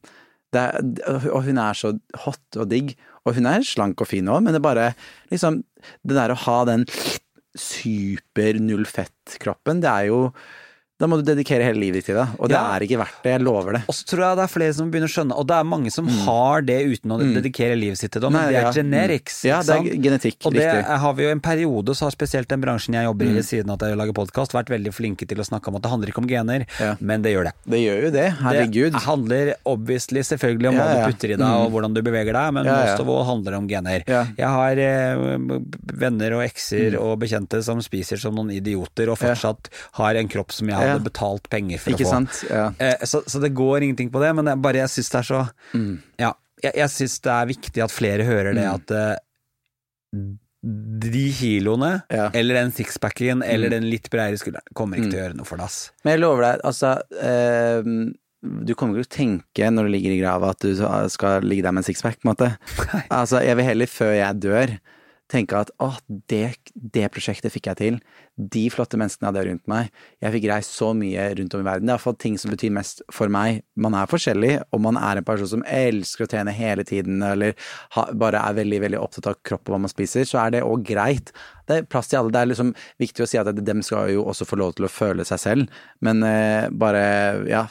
Det 0.53 1.01
og 1.34 1.43
hun 1.43 1.57
er 1.57 1.74
så 1.74 1.95
hot 2.24 2.61
og 2.61 2.70
digg. 2.70 2.93
Og 3.26 3.36
hun 3.36 3.47
er 3.49 3.64
slank 3.66 4.01
og 4.03 4.07
fin 4.07 4.28
òg, 4.30 4.43
men 4.43 4.53
det 4.53 4.59
er 4.61 4.68
bare 4.68 4.89
liksom 5.32 5.64
Det 6.03 6.16
der 6.16 6.32
å 6.32 6.41
ha 6.45 6.57
den 6.68 6.86
super 7.55 8.57
null 8.59 8.86
fett-kroppen, 8.89 9.82
det 9.84 9.89
er 9.89 10.07
jo 10.09 10.20
Da 11.01 11.07
må 11.09 11.17
du 11.17 11.23
dedikere 11.25 11.65
hele 11.65 11.79
livet 11.81 12.03
ditt 12.03 12.05
til 12.11 12.15
det, 12.19 12.27
og 12.37 12.49
det 12.51 12.53
Ja. 12.55 12.75
er 12.75 12.83
ikke 12.85 12.99
verdt 13.01 13.23
det. 13.23 13.31
Jeg 13.33 13.41
lover 13.41 13.73
det. 13.73 13.81
Og 13.89 13.95
så 13.97 14.05
tror 14.05 14.19
jeg 14.23 14.37
det 14.37 14.43
er 14.43 14.51
flere 14.53 14.73
som 14.77 14.91
begynner 14.91 15.09
å 15.09 15.13
skjønne, 15.13 15.35
og 15.35 15.47
det 15.49 15.55
er 15.57 15.63
mange 15.65 15.91
som 15.91 16.07
har 16.07 16.61
det 16.61 16.77
uten 16.85 17.11
å 17.11 17.17
dedikere 17.17 17.75
livet 17.75 17.97
sitt 17.97 18.11
til 18.13 18.21
det, 18.21 18.29
men 18.31 18.39
Mm. 18.39 18.45
Nei, 18.45 18.51
det 18.53 18.59
er 18.61 18.67
ja. 18.67 18.71
genetics. 18.77 19.43
Ja, 19.43 19.61
det 19.63 19.73
er 19.73 19.83
genetikk, 20.05 20.37
Og 20.45 20.53
det 20.53 20.61
riktig. 20.61 20.85
Mm. 20.85 20.99
har 20.99 21.13
vi 21.17 21.23
jo 21.23 21.29
en 21.31 21.39
periode, 21.41 21.89
så 21.97 22.01
har 22.05 22.11
spesielt 22.11 22.47
den 22.47 22.61
bransjen 22.61 22.93
jeg 22.93 23.05
jobber 23.09 23.25
i 23.25 23.33
ved 23.33 23.43
siden 23.43 23.69
av 23.71 23.81
at 23.81 23.89
jeg 23.89 23.97
lager 23.97 24.13
podkast, 24.13 24.53
vært 24.53 24.69
veldig 24.69 24.93
flinke 24.93 25.27
til 25.27 25.37
å 25.41 25.43
snakke 25.49 25.67
om 25.67 25.75
at 25.75 25.81
det 25.81 25.91
handler 25.91 26.07
ikke 26.13 26.21
om 26.23 26.27
gener, 26.29 26.65
Ja. 26.79 26.95
men 27.01 27.21
det 27.23 27.33
gjør 27.33 27.43
det. 27.49 27.53
Det 27.67 27.79
gjør 27.81 28.01
jo 28.03 28.11
det, 28.11 28.27
herregud. 28.43 28.91
Det 28.93 29.01
handler 29.03 29.53
obviously 29.65 30.21
selvfølgelig 30.21 30.67
om 30.69 30.75
hva 30.75 30.87
du 30.93 31.11
putter 31.11 31.29
i 31.33 31.35
deg 31.35 31.41
og 31.41 31.71
hvordan 31.73 31.93
du 31.95 32.01
beveger 32.03 32.33
deg, 32.33 32.53
men 32.53 32.65
ja. 32.65 32.77
most 32.85 33.01
handler 33.27 33.51
det 33.51 33.57
om 33.57 33.67
gener. 33.67 34.03
Mm. 34.05 34.35
Jeg 34.37 34.47
har 34.47 34.77
eh, 34.77 35.59
venner 35.97 36.33
og 36.37 36.43
ekser 36.45 36.97
og 37.01 37.17
bekjente 37.19 37.63
som 37.63 37.81
spiser 37.81 38.17
som 38.21 38.35
noen 38.35 38.51
idioter 38.53 39.09
og 39.09 39.17
fortsatt 39.17 39.69
har 39.99 40.15
en 40.15 40.27
kropp 40.29 40.51
som 40.53 40.67
jeg 40.69 40.77
hadde 40.93 41.03
Ja. 41.03 41.09
betalt 41.09 41.49
penger 41.51 41.81
for 41.83 41.91
Ikke 41.95 42.05
å 42.05 42.09
få. 42.09 42.13
sant? 42.15 42.39
Ja. 42.49 42.67
Eh, 42.79 43.03
så, 43.09 43.23
så 43.27 43.41
det 43.43 43.53
går 43.57 43.83
ingenting 43.87 44.09
på 44.13 44.21
det, 44.23 44.31
men 44.37 44.45
jeg, 44.53 44.61
bare 44.63 44.81
jeg 44.83 44.93
syns 44.95 45.09
det 45.13 45.19
er 45.23 45.29
så 45.31 45.41
Mm. 45.73 45.93
Ja, 46.21 46.31
jeg, 46.63 46.73
jeg 46.79 46.89
syns 46.95 47.19
det 47.25 47.31
er 47.35 47.51
viktig 47.51 47.83
at 47.83 47.91
flere 47.91 48.23
hører 48.27 48.53
det 48.55 48.65
at 48.69 48.91
eh, 48.95 49.15
de 51.03 51.23
kiloene, 51.35 52.03
Ja. 52.09 52.29
Mm. 52.29 52.35
eller 52.39 52.53
den 52.61 52.71
sixpacken, 52.71 53.43
eller 53.43 53.69
den 53.73 53.89
litt 53.89 54.09
bredere 54.13 54.37
skulderen, 54.39 54.63
kommer 54.77 54.97
ikke 54.97 55.09
til 55.11 55.19
å 55.19 55.23
gjøre 55.25 55.35
noe 55.39 55.45
for 55.49 55.57
deg, 55.59 55.65
ass. 55.65 55.91
Men 56.05 56.13
jeg 56.15 56.21
lover 56.23 56.45
deg, 56.45 56.61
altså 56.63 56.93
eh, 57.19 57.81
Du 58.67 58.73
kommer 58.75 58.99
ikke 58.99 59.07
til 59.07 59.11
å 59.11 59.17
tenke 59.17 59.69
når 59.71 59.87
du 59.87 59.91
ligger 59.95 60.11
i 60.15 60.19
grava 60.21 60.49
at 60.51 60.59
du 60.63 60.75
skal 61.11 61.41
ligge 61.47 61.63
der 61.63 61.71
med 61.71 61.83
en 61.83 61.87
sixpack, 61.87 62.19
på 62.21 62.27
en 62.27 62.33
måte. 62.35 62.49
Altså, 63.11 63.39
jeg 63.43 63.55
vil 63.59 63.65
heller, 63.71 63.87
før 63.87 64.13
jeg 64.17 64.39
dør, 64.43 64.73
tenke 65.31 65.55
at 65.63 65.71
å, 65.81 65.93
det, 66.29 66.55
det 66.75 67.07
prosjektet 67.11 67.51
fikk 67.55 67.69
jeg 67.71 67.79
til. 67.79 67.99
De 68.36 68.63
flotte 68.73 68.97
menneskene 68.97 69.27
jeg 69.27 69.31
hadde 69.31 69.45
rundt 69.49 69.67
meg. 69.69 69.89
Jeg 70.23 70.34
fikk 70.34 70.47
reist 70.49 70.73
så 70.73 70.89
mye 70.97 71.25
rundt 71.38 71.53
om 71.53 71.61
i 71.61 71.67
verden. 71.67 71.86
Det 71.86 71.91
er 71.91 71.97
iallfall 71.97 72.15
ting 72.21 72.38
som 72.41 72.53
betyr 72.53 72.73
mest 72.73 73.03
for 73.13 73.29
meg. 73.34 73.61
Man 73.77 73.93
er 73.97 74.09
forskjellig, 74.09 74.53
og 74.73 74.81
man 74.86 74.97
er 74.97 75.21
en 75.21 75.27
person 75.27 75.51
som 75.51 75.65
elsker 75.69 76.25
å 76.25 76.31
trene 76.31 76.55
hele 76.55 76.86
tiden, 76.88 77.21
eller 77.25 77.53
bare 78.17 78.41
er 78.41 78.57
veldig, 78.61 78.79
veldig 78.88 79.01
opptatt 79.01 79.29
av 79.29 79.38
kropp 79.45 79.69
og 79.69 79.75
hva 79.75 79.84
man 79.86 79.93
spiser, 79.93 80.25
så 80.29 80.41
er 80.45 80.55
det 80.55 80.63
òg 80.65 80.86
greit. 80.88 81.29
Det 81.69 81.77
er 81.77 81.86
plass 81.89 82.09
til 82.09 82.23
alle. 82.23 82.34
Det 82.34 82.41
er 82.41 82.49
liksom 82.51 82.73
viktig 83.03 83.25
å 83.25 83.29
si 83.29 83.41
at 83.41 83.53
dem 83.53 83.86
skal 83.86 84.09
jo 84.15 84.25
også 84.25 84.49
få 84.49 84.59
lov 84.63 84.73
til 84.77 84.89
å 84.89 84.91
føle 84.91 85.27
seg 85.27 85.43
selv, 85.43 85.84
men 86.03 86.25
eh, 86.27 86.71
bare, 86.73 87.05
ja 87.49 87.67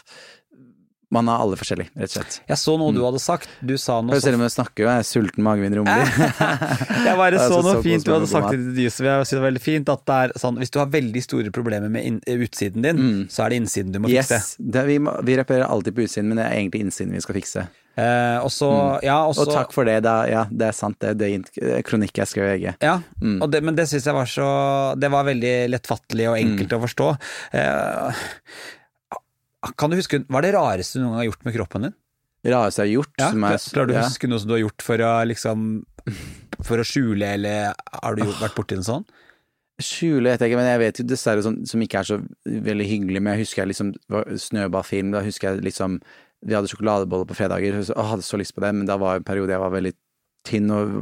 Man 1.12 1.28
er 1.28 1.42
alle 1.44 1.58
forskjellig, 1.60 1.88
rett 1.92 2.08
og 2.08 2.14
slett. 2.14 2.38
Jeg 2.48 2.60
så 2.62 2.74
noe 2.80 2.94
du 2.96 3.02
hadde 3.04 3.20
sagt. 3.20 3.50
Du 3.60 3.74
sa 3.80 3.98
noe 4.00 4.20
Selv 4.22 4.38
om 4.38 4.44
jeg 4.46 4.54
snakker, 4.54 4.86
jeg 4.86 5.02
er 5.02 5.04
sulten, 5.04 5.44
magen 5.44 5.66
min 5.66 5.76
rumler. 5.80 6.08
Jeg 7.06 7.18
bare 7.18 7.40
så, 7.42 7.58
så 7.58 7.60
noe 7.60 7.76
så 7.76 7.84
fint 7.84 8.06
du 8.06 8.12
hadde 8.14 8.30
sagt 8.30 8.48
til 8.54 8.64
de 8.76 8.86
som 8.92 9.08
jeg 9.08 9.26
synes 9.28 9.40
er 9.40 9.44
veldig 9.44 9.62
fint. 9.62 9.92
At 9.92 10.06
det 10.08 10.16
er 10.24 10.34
sånn, 10.40 10.58
hvis 10.62 10.72
du 10.72 10.80
har 10.80 10.88
veldig 10.92 11.22
store 11.24 11.52
problemer 11.54 11.92
med 11.92 12.24
utsiden 12.32 12.86
din, 12.86 13.04
så 13.32 13.44
er 13.44 13.52
det 13.52 13.62
innsiden 13.62 13.92
du 13.92 14.00
må 14.00 14.12
fikse. 14.12 14.40
Yes, 14.40 14.56
det, 14.56 14.86
vi, 14.88 14.98
må, 15.02 15.14
vi 15.26 15.36
reparerer 15.40 15.68
alltid 15.68 15.96
på 15.96 16.06
utsiden, 16.06 16.32
men 16.32 16.40
det 16.40 16.48
er 16.48 16.58
egentlig 16.62 16.86
innsiden 16.86 17.12
vi 17.12 17.22
skal 17.24 17.36
fikse. 17.38 17.68
Eh, 17.92 18.38
og 18.40 18.48
mm. 18.48 19.04
ja, 19.04 19.18
også, 19.28 19.44
Og 19.44 19.52
takk 19.52 19.74
for 19.74 19.88
det. 19.88 19.98
Er, 20.00 20.28
ja, 20.32 20.44
det 20.48 20.70
er 20.70 20.76
sant, 20.76 20.96
det. 21.04 21.16
Det 21.20 21.82
kronikk 21.88 22.22
jeg 22.22 22.30
skrev 22.30 22.48
i 22.48 22.54
VG. 22.56 22.76
Ja, 22.80 22.98
og 23.34 23.50
det, 23.52 23.60
men 23.64 23.76
det 23.76 23.88
syns 23.90 24.08
jeg 24.08 24.16
var 24.16 24.30
så 24.30 24.46
Det 24.96 25.10
var 25.12 25.28
veldig 25.28 25.56
lettfattelig 25.74 26.30
og 26.30 26.38
enkelt 26.40 26.78
å 26.78 26.80
forstå. 26.86 27.10
Eh, 27.60 28.22
kan 29.78 29.90
du 29.92 29.96
huske 29.96 30.22
Hva 30.26 30.40
er 30.40 30.46
det 30.48 30.54
rareste 30.56 30.98
du 30.98 31.04
noen 31.04 31.12
gang 31.14 31.20
har 31.22 31.28
gjort 31.30 31.44
med 31.46 31.54
kroppen 31.56 31.86
din? 31.86 31.94
Rareste 32.52 32.82
jeg 32.82 32.88
har 32.90 32.94
gjort, 33.02 33.12
Ja, 33.20 33.28
som 33.30 33.44
er 33.46 33.58
Klarer 33.76 33.86
du 33.90 33.94
å 33.94 34.04
huske 34.06 34.28
noe 34.30 34.42
som 34.42 34.48
du 34.50 34.54
har 34.56 34.62
gjort 34.64 34.82
for 34.82 35.04
å 35.06 35.10
liksom 35.30 35.66
For 36.66 36.82
å 36.82 36.86
skjule, 36.86 37.28
eller 37.38 37.70
har 38.02 38.16
du 38.18 38.24
gjort, 38.24 38.40
vært 38.42 38.56
borti 38.58 38.74
en 38.78 38.86
sånn? 38.86 39.04
Skjule 39.82 40.30
vet 40.30 40.42
jeg 40.42 40.50
ikke, 40.52 40.58
men 40.60 40.68
jeg 40.68 40.80
vet 40.82 40.98
jo 41.00 41.04
dessverre 41.10 41.42
sånn 41.46 41.60
som 41.66 41.82
ikke 41.82 42.02
er 42.02 42.06
så 42.06 42.18
veldig 42.44 42.84
hyggelig. 42.86 43.22
Men 43.22 43.32
jeg 43.34 43.46
husker 43.46 43.62
jeg 43.62 43.70
liksom 43.72 43.92
Snøballfilm, 44.44 45.10
da 45.14 45.22
husker 45.24 45.48
jeg 45.56 45.64
liksom 45.66 45.96
Vi 46.46 46.54
hadde 46.54 46.70
sjokoladeboller 46.70 47.26
på 47.30 47.38
fredager, 47.38 47.78
og 47.78 47.86
jeg 47.88 48.08
hadde 48.12 48.26
så 48.26 48.38
lyst 48.38 48.54
på 48.54 48.62
det, 48.62 48.72
men 48.74 48.86
da 48.90 48.98
var 49.00 49.18
en 49.20 49.26
periode 49.26 49.54
jeg 49.54 49.62
var 49.62 49.72
veldig 49.74 49.94
tynn 50.46 50.70
og 50.74 50.94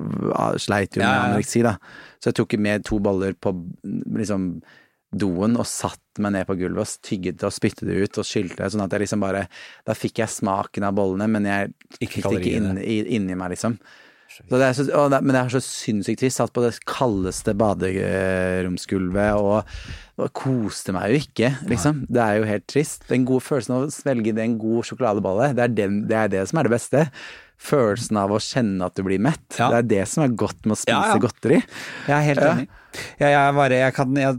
sleit 0.60 0.96
jo 0.96 1.00
med 1.00 1.06
Ja, 1.08 1.12
ja, 1.12 1.16
ja. 1.16 1.28
anoreksi, 1.30 1.62
da. 1.64 1.74
Så 2.20 2.28
jeg 2.28 2.36
tok 2.42 2.56
med 2.60 2.84
to 2.84 2.98
boller 3.00 3.32
på 3.40 3.54
liksom 4.20 4.50
doen 5.12 5.56
og 5.58 5.66
satt 5.66 5.98
meg 6.22 6.32
ned 6.36 6.46
på 6.46 6.54
gulvet 6.60 6.84
og 6.86 7.02
tygget 7.02 7.42
og 7.48 7.52
spyttet 7.56 7.88
det 7.88 7.96
ut 8.04 8.18
og 8.22 8.26
skylte 8.28 8.60
det, 8.62 8.68
sånn 8.74 8.84
at 8.84 8.92
jeg 8.94 9.02
liksom 9.06 9.20
bare 9.24 9.46
Da 9.86 9.94
fikk 9.98 10.20
jeg 10.22 10.28
smaken 10.30 10.84
av 10.86 10.94
bollene, 10.94 11.26
men 11.28 11.44
jeg 11.48 11.72
fikk 11.98 12.20
det 12.28 12.38
ikke 12.40 12.56
inn, 12.60 12.78
i- 12.78 13.16
inni 13.16 13.34
meg, 13.34 13.50
liksom. 13.56 13.78
Så 14.30 14.46
det 14.60 14.62
er 14.68 14.72
så, 14.78 14.84
det, 15.10 15.18
men 15.26 15.34
det 15.34 15.40
er 15.40 15.48
så 15.50 15.60
sinnssykt 15.60 16.20
trist. 16.22 16.38
Satt 16.38 16.52
på 16.54 16.62
det 16.62 16.76
kaldeste 16.86 17.50
baderomsgulvet 17.58 19.34
og, 19.34 19.66
og 20.20 20.30
koste 20.36 20.94
meg 20.94 21.10
jo 21.10 21.20
ikke, 21.24 21.50
liksom. 21.70 22.04
Det 22.08 22.22
er 22.22 22.38
jo 22.40 22.46
helt 22.48 22.66
trist. 22.70 23.06
Den 23.10 23.26
gode 23.28 23.42
følelsen 23.46 23.74
av 23.76 23.86
å 23.88 23.92
svelge 23.94 24.34
en 24.38 24.54
god 24.60 24.86
sjokoladebolle, 24.90 25.50
det 25.58 25.64
er, 25.66 25.74
den, 25.82 26.00
det 26.10 26.16
er 26.20 26.28
det 26.36 26.44
som 26.50 26.60
er 26.62 26.68
det 26.68 26.74
beste. 26.76 27.04
Følelsen 27.60 28.16
av 28.22 28.32
å 28.32 28.38
kjenne 28.40 28.86
at 28.86 28.94
du 28.96 29.02
blir 29.04 29.20
mett. 29.20 29.42
Ja. 29.58 29.68
Det 29.74 29.80
er 29.82 29.88
det 29.90 30.04
som 30.08 30.24
er 30.24 30.36
godt 30.40 30.62
med 30.64 30.78
å 30.78 30.80
spise 30.80 30.94
Ja, 30.96 31.10
ja. 31.12 31.18
godteri. 31.20 31.58
Jeg 32.06 32.14
er 32.16 32.28
helt 32.30 32.46
enig. 32.54 32.68
Jeg, 33.20 33.30
jeg, 33.30 33.54
bare, 33.54 33.76
jeg, 33.78 33.94
kan, 33.94 34.16
jeg, 34.18 34.38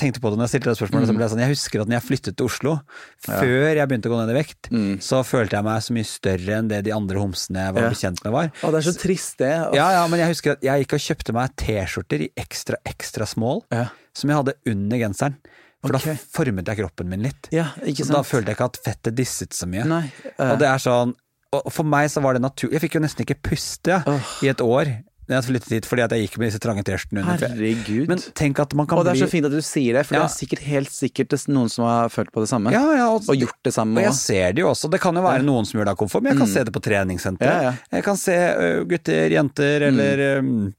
tenkte 0.00 0.20
på 0.20 0.30
det 0.30 0.38
når 0.38 0.46
jeg 0.46 0.52
stilte 0.54 0.72
det 0.72 0.78
spørsmålet. 0.80 1.12
Jeg, 1.12 1.30
sånn, 1.32 1.42
jeg 1.42 1.52
husker 1.54 1.82
at 1.82 1.90
når 1.90 1.96
jeg 1.98 2.06
flyttet 2.06 2.36
til 2.38 2.48
Oslo, 2.48 2.74
før 3.24 3.78
jeg 3.80 3.90
begynte 3.90 4.10
å 4.10 4.12
gå 4.12 4.18
ned 4.20 4.32
i 4.32 4.38
vekt, 4.38 4.70
så 5.04 5.22
følte 5.26 5.58
jeg 5.58 5.66
meg 5.68 5.84
så 5.86 5.96
mye 5.96 6.08
større 6.08 6.58
enn 6.58 6.72
det 6.72 6.82
de 6.88 6.94
andre 6.96 7.22
homsene 7.22 7.68
jeg 7.68 7.76
var 7.78 7.86
Ja. 7.88 7.92
bekjent 7.94 8.24
med 8.26 8.34
var. 8.34 8.50
Å, 8.52 8.72
det 8.74 8.82
er 8.82 8.88
så 8.90 8.96
trist, 8.98 9.38
det. 9.40 9.52
Ja, 9.78 9.86
ja, 9.96 10.02
men 10.10 10.20
jeg 10.20 10.34
husker 10.34 10.56
at 10.56 10.66
jeg 10.66 10.84
gikk 10.84 10.98
og 10.98 11.06
kjøpte 11.06 11.36
meg 11.36 11.54
T-skjorter 11.62 12.26
i 12.26 12.30
ekstra, 12.44 12.80
ekstra 12.88 13.28
small, 13.28 13.64
Ja. 13.74 13.88
som 14.12 14.30
jeg 14.30 14.40
hadde 14.42 14.58
under 14.66 15.02
genseren. 15.04 15.40
For 15.78 15.94
okay. 15.94 16.16
da 16.18 16.26
formet 16.34 16.66
jeg 16.66 16.80
kroppen 16.80 17.08
min 17.08 17.22
litt. 17.22 17.48
Ja, 17.54 17.70
da 17.78 18.22
følte 18.26 18.50
jeg 18.50 18.58
ikke 18.58 18.66
at 18.66 18.80
fettet 18.82 19.14
disset 19.14 19.54
så 19.54 19.68
mye. 19.70 19.84
Nei. 19.86 20.04
uh. 20.34 20.52
Og 20.52 20.58
det 20.58 20.66
er 20.66 20.82
sånn 20.82 21.14
Og 21.54 21.70
for 21.72 21.86
meg 21.86 22.10
så 22.12 22.20
var 22.20 22.34
det 22.36 22.42
naturlig 22.42 22.74
Jeg 22.76 22.82
fikk 22.82 22.96
jo 22.98 23.00
nesten 23.00 23.24
ikke 23.24 23.38
puste 23.40 23.94
ja, 23.94 24.02
Åh. 24.04 24.32
i 24.44 24.50
et 24.50 24.60
år 24.60 24.90
jeg 25.28 25.44
flyttet 25.44 25.74
hit, 25.76 25.88
fordi 25.88 26.04
at 26.06 26.14
jeg 26.16 26.26
gikk 26.26 26.38
med 26.40 26.48
disse 26.48 26.60
trange 26.64 26.84
T-skjortene 26.88 27.24
under. 27.24 27.42
Herregud. 27.42 28.08
Men 28.08 28.22
tenk 28.38 28.62
at 28.64 28.72
man 28.78 28.88
kan 28.88 29.00
og 29.00 29.04
det 29.04 29.14
er 29.16 29.22
så 29.26 29.30
fint 29.30 29.48
at 29.48 29.52
du 29.52 29.60
sier 29.64 29.98
det, 29.98 30.06
for 30.08 30.16
Ja. 30.16 30.24
det 30.24 30.30
er 30.32 30.36
sikkert 30.38 30.64
helt 30.64 30.94
sikkert 30.94 31.36
noen 31.52 31.68
som 31.72 31.84
har 31.84 32.08
følt 32.12 32.32
på 32.32 32.40
det 32.44 32.48
samme. 32.48 32.72
Ja, 32.72 32.84
ja, 32.96 33.10
og, 33.12 33.28
Og 33.28 33.36
gjort 33.36 33.60
det 33.64 33.74
samme 33.74 34.00
og 34.00 34.08
jeg 34.08 34.16
ser 34.16 34.52
det 34.56 34.64
jo 34.64 34.72
også. 34.72 34.90
Det 34.90 35.00
kan 35.02 35.14
jo 35.14 35.22
være 35.24 35.44
noen 35.44 35.68
som 35.68 35.78
gjør 35.80 35.92
av 35.92 36.00
komfort, 36.00 36.24
men 36.24 36.32
jeg 36.34 36.42
kan 36.42 36.52
se 36.54 36.64
det 36.64 36.74
på 36.74 36.82
treningssenter. 36.84 37.46
Mm. 37.46 37.54
Ja, 37.54 37.70
ja. 37.70 37.96
Jeg 37.98 38.04
kan 38.08 38.16
se 38.20 38.36
gutter, 38.88 39.30
jenter, 39.36 39.86
eller 39.88 40.42
mm. 40.42 40.74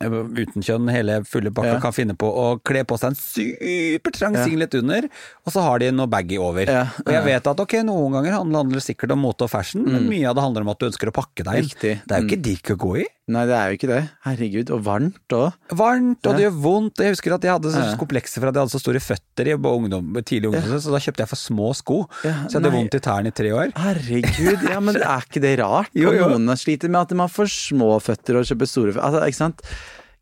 uten 0.00 0.64
kjønn, 0.64 0.90
hele 0.90 1.20
fulle 1.28 1.52
pakka, 1.54 1.78
kan 1.82 1.94
finne 1.94 2.16
på 2.18 2.26
å 2.26 2.46
kle 2.66 2.82
på 2.88 2.98
seg 2.98 3.12
en 3.12 3.18
supertrang 3.20 4.38
singlet 4.42 4.74
under, 4.80 5.08
og 5.46 5.54
så 5.54 5.64
har 5.64 5.82
de 5.82 5.92
noe 5.94 6.10
baggy 6.10 6.38
over. 6.42 6.70
Og 7.04 7.12
jeg 7.14 7.24
vet 7.28 7.50
at 7.54 7.64
ok, 7.66 7.78
noen 7.86 8.18
ganger 8.18 8.38
handler 8.40 8.74
det 8.74 8.84
sikkert 8.84 9.14
om 9.14 9.22
mote 9.24 9.46
og 9.46 9.52
fashion, 9.52 9.86
men 9.86 10.08
mye 10.10 10.26
av 10.30 10.38
det 10.38 10.46
handler 10.46 10.66
om 10.66 10.74
at 10.74 10.82
du 10.82 10.88
ønsker 10.90 11.12
å 11.12 11.14
pakke 11.14 11.46
deg 11.46 11.62
inn. 11.62 11.70
Mm. 11.70 12.02
Det 12.04 12.16
er 12.16 12.24
jo 12.24 12.30
ikke 12.30 12.44
digg 12.50 12.74
å 12.74 12.80
gå 12.86 12.96
i. 13.04 13.06
Nei, 13.24 13.46
det 13.48 13.54
er 13.56 13.70
jo 13.70 13.76
ikke 13.78 13.88
det. 13.88 14.00
Herregud. 14.26 14.70
Og 14.76 14.80
varmt 14.84 15.32
òg. 15.32 15.54
Varmt, 15.72 16.26
og 16.28 16.36
det 16.36 16.44
gjør 16.44 16.56
vondt. 16.60 17.00
Jeg 17.00 17.14
husker 17.14 17.32
at 17.38 17.46
jeg 17.46 17.54
hadde 17.54 17.70
så 17.72 17.84
komplekser 18.00 18.42
for 18.42 18.50
at 18.50 18.58
jeg 18.58 18.66
hadde 18.66 18.74
så 18.74 18.80
store 18.82 19.00
føtter 19.00 19.48
i 19.48 19.54
ungdom, 19.56 20.10
tidlig 20.20 20.50
ungdom, 20.50 20.76
så 20.84 20.92
da 20.92 21.00
kjøpte 21.00 21.24
jeg 21.24 21.30
for 21.32 21.40
små 21.40 21.70
sko. 21.78 21.98
Ja, 22.20 22.34
Så 22.44 22.58
jeg 22.58 22.60
hadde 22.60 22.72
nei. 22.74 22.76
vondt 22.82 22.98
i 22.98 23.02
tærne 23.06 23.32
i 23.32 23.36
tre 23.40 23.54
år. 23.56 23.72
Herregud, 23.80 24.66
ja, 24.68 24.80
men 24.84 25.00
er 25.00 25.24
ikke 25.24 25.44
det 25.44 25.54
rart? 25.62 25.88
Jo, 26.04 26.12
jo. 26.12 26.28
Noen 26.34 26.60
sliter 26.60 26.92
med 26.92 27.00
at 27.06 27.16
har 27.24 27.32
for 27.32 27.48
små 27.48 27.94
føtter 28.04 28.42
og 28.42 28.44
kjøper 28.50 28.68
store 28.68 28.92
føtter. 28.92 29.06
Altså, 29.08 29.24
ikke 29.30 29.40
sant? 29.40 29.64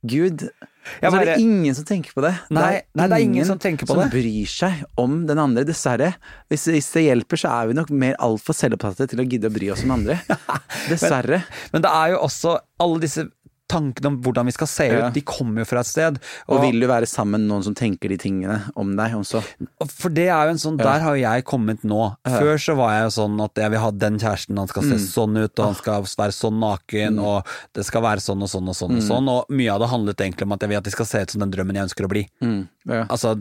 Gud. 0.07 0.47
Og 0.83 1.15
så 1.15 1.21
er 1.21 1.29
det 1.33 1.37
ingen 1.43 1.77
som 1.77 1.87
tenker 1.87 2.15
på 2.17 2.25
det. 2.25 2.33
Nei, 2.55 2.83
nei, 2.99 3.07
det 3.07 3.19
er 3.19 3.25
ingen 3.25 3.47
som 3.47 3.61
tenker 3.63 3.87
på 3.87 3.95
som 3.95 4.03
det. 4.03 4.09
Som 4.09 4.15
bryr 4.17 4.51
seg 4.51 4.81
om 5.01 5.21
den 5.29 5.41
andre, 5.43 5.65
dessverre. 5.69 6.13
Hvis, 6.51 6.67
hvis 6.75 6.91
det 6.97 7.05
hjelper, 7.07 7.43
så 7.43 7.53
er 7.55 7.71
vi 7.71 7.79
nok 7.79 7.93
mer 8.03 8.19
altfor 8.23 8.57
selvopptatte 8.57 9.09
til 9.13 9.23
å 9.23 9.27
gidde 9.29 9.51
å 9.51 9.55
bry 9.55 9.71
oss 9.75 9.85
om 9.87 9.95
andre. 9.95 10.19
Dessverre. 10.91 11.43
Men 11.75 11.87
det 11.87 11.93
er 11.93 12.15
jo 12.15 12.23
også 12.27 12.57
alle 12.83 13.03
disse 13.05 13.29
tankene 13.73 14.11
om 14.13 14.21
hvordan 14.23 14.47
vi 14.49 14.55
skal 14.55 14.69
se 14.71 14.87
Ja. 14.93 15.09
ut, 15.09 15.15
de 15.17 15.23
kommer 15.27 15.63
jo 15.65 15.69
fra 15.73 15.81
et 15.81 15.89
sted. 15.91 16.19
Og 16.49 16.61
vil 16.63 16.79
du 16.81 16.87
være 16.87 17.09
sammen 17.09 17.41
med 17.43 17.49
noen 17.51 17.65
som 17.67 17.75
tenker 17.75 18.09
de 18.13 18.19
tingene 18.21 18.61
om 18.77 18.95
deg 18.97 19.17
også? 19.19 19.43
For 19.89 20.09
det 20.13 20.29
er 20.29 20.47
jo 20.47 20.55
en 20.55 20.63
sånn, 20.63 20.77
der 20.79 21.01
har 21.01 21.17
jo 21.17 21.23
jeg 21.23 21.45
kommet 21.49 21.83
nå. 21.83 22.17
Før 22.29 22.55
så 22.61 22.77
var 22.77 22.93
jeg 22.99 23.07
jo 23.09 23.15
sånn 23.23 23.41
at 23.45 23.55
jeg 23.63 23.71
vil 23.71 23.79
ha 23.81 23.91
den 23.91 24.19
kjæresten, 24.19 24.59
han 24.59 24.69
skal 24.69 24.83
se 24.85 24.99
sånn 25.03 25.37
ut, 25.41 25.59
og 25.59 25.65
han 25.65 25.75
skal 25.79 26.03
være 26.03 26.37
sånn 26.37 26.61
naken, 26.63 27.19
og 27.23 27.47
det 27.75 27.85
skal 27.89 28.03
være 28.03 28.21
sånn 28.21 28.43
og 28.43 28.49
sånn 28.53 28.69
og 28.69 28.77
sånn 28.77 28.97
og 28.97 29.03
sånn, 29.03 29.29
og 29.33 29.47
mye 29.51 29.73
av 29.73 29.81
det 29.81 29.89
handlet 29.89 30.17
egentlig 30.21 30.43
om 30.49 30.53
at 30.53 30.61
jeg 30.61 30.69
vil 30.73 30.77
at 30.83 30.85
de 30.85 30.91
skal 30.95 31.07
se 31.07 31.23
ut 31.23 31.31
som 31.31 31.41
den 31.41 31.51
drømmen 31.51 31.75
jeg 31.77 31.89
ønsker 31.89 32.05
å 32.05 32.13
bli. 32.13 32.27
Mm, 32.43 32.69
ja. 32.89 33.05
Altså, 33.07 33.37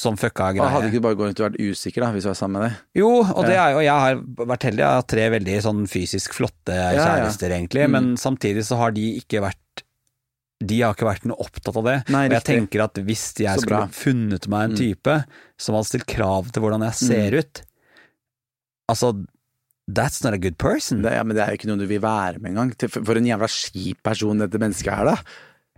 sånn 0.00 0.16
fucka 0.16 0.52
greie. 0.56 0.68
hadde 0.72 0.88
ikke 0.88 1.00
du 1.00 1.04
bare 1.04 1.18
gått 1.18 1.28
rundt 1.28 1.42
og 1.42 1.46
vært 1.50 1.60
usikker 1.60 2.04
da, 2.04 2.10
hvis 2.14 2.24
du 2.24 2.30
var 2.30 2.38
sammen 2.38 2.56
med 2.56 2.68
deg? 2.68 2.78
Jo, 3.02 3.10
og 3.20 3.44
det 3.44 3.58
er 3.58 3.74
jo, 3.74 3.82
jeg 3.84 4.04
har 4.04 4.20
vært 4.48 4.68
heldig, 4.70 4.84
jeg 4.84 5.00
har 5.00 5.08
tre 5.12 5.26
veldig 5.36 5.58
sånn 5.68 5.82
fysisk 5.92 6.36
flotte 6.38 6.76
ja. 6.76 6.94
kjærester 6.96 7.52
egentlig, 7.58 7.84
men 7.92 8.14
samtidig 8.20 8.64
så 8.68 8.80
har 8.80 8.96
de 8.96 9.04
ikke 9.20 9.44
vært 9.44 9.84
de 10.58 10.80
har 10.82 10.96
ikke 10.96 11.06
vært 11.06 11.26
noe 11.28 11.38
opptatt 11.38 11.76
av 11.78 11.84
det. 11.86 11.96
Nei, 12.10 12.24
jeg 12.32 12.42
tenker 12.48 12.82
at 12.88 12.98
hvis 13.06 13.28
jeg 13.38 13.62
skulle. 13.62 13.84
Mm. 13.86 13.94
funnet 13.94 14.48
meg 14.50 14.64
en 14.66 14.78
type 14.80 15.16
som 15.60 15.76
hadde 15.76 15.90
stilt 15.92 16.08
krav 16.10 16.48
til 16.50 16.64
hvordan 16.64 16.86
jeg 16.88 16.98
ser 17.04 17.36
ut 17.38 17.64
Altså, 18.88 19.10
that's 19.84 20.22
not 20.24 20.32
a 20.32 20.38
good 20.40 20.56
person. 20.56 21.02
Det, 21.04 21.12
ja, 21.12 21.20
men 21.20 21.36
det 21.36 21.42
er 21.44 21.52
jo 21.52 21.58
ikke 21.58 21.68
noe 21.68 21.76
du 21.76 21.84
vil 21.90 22.00
være 22.00 22.40
med 22.40 22.54
engang. 22.54 22.70
For 22.88 23.20
en 23.20 23.28
jævla 23.28 23.48
skip 23.52 24.00
person 24.00 24.40
dette 24.40 24.60
mennesket 24.62 24.88
er, 24.94 25.10
da. 25.10 25.16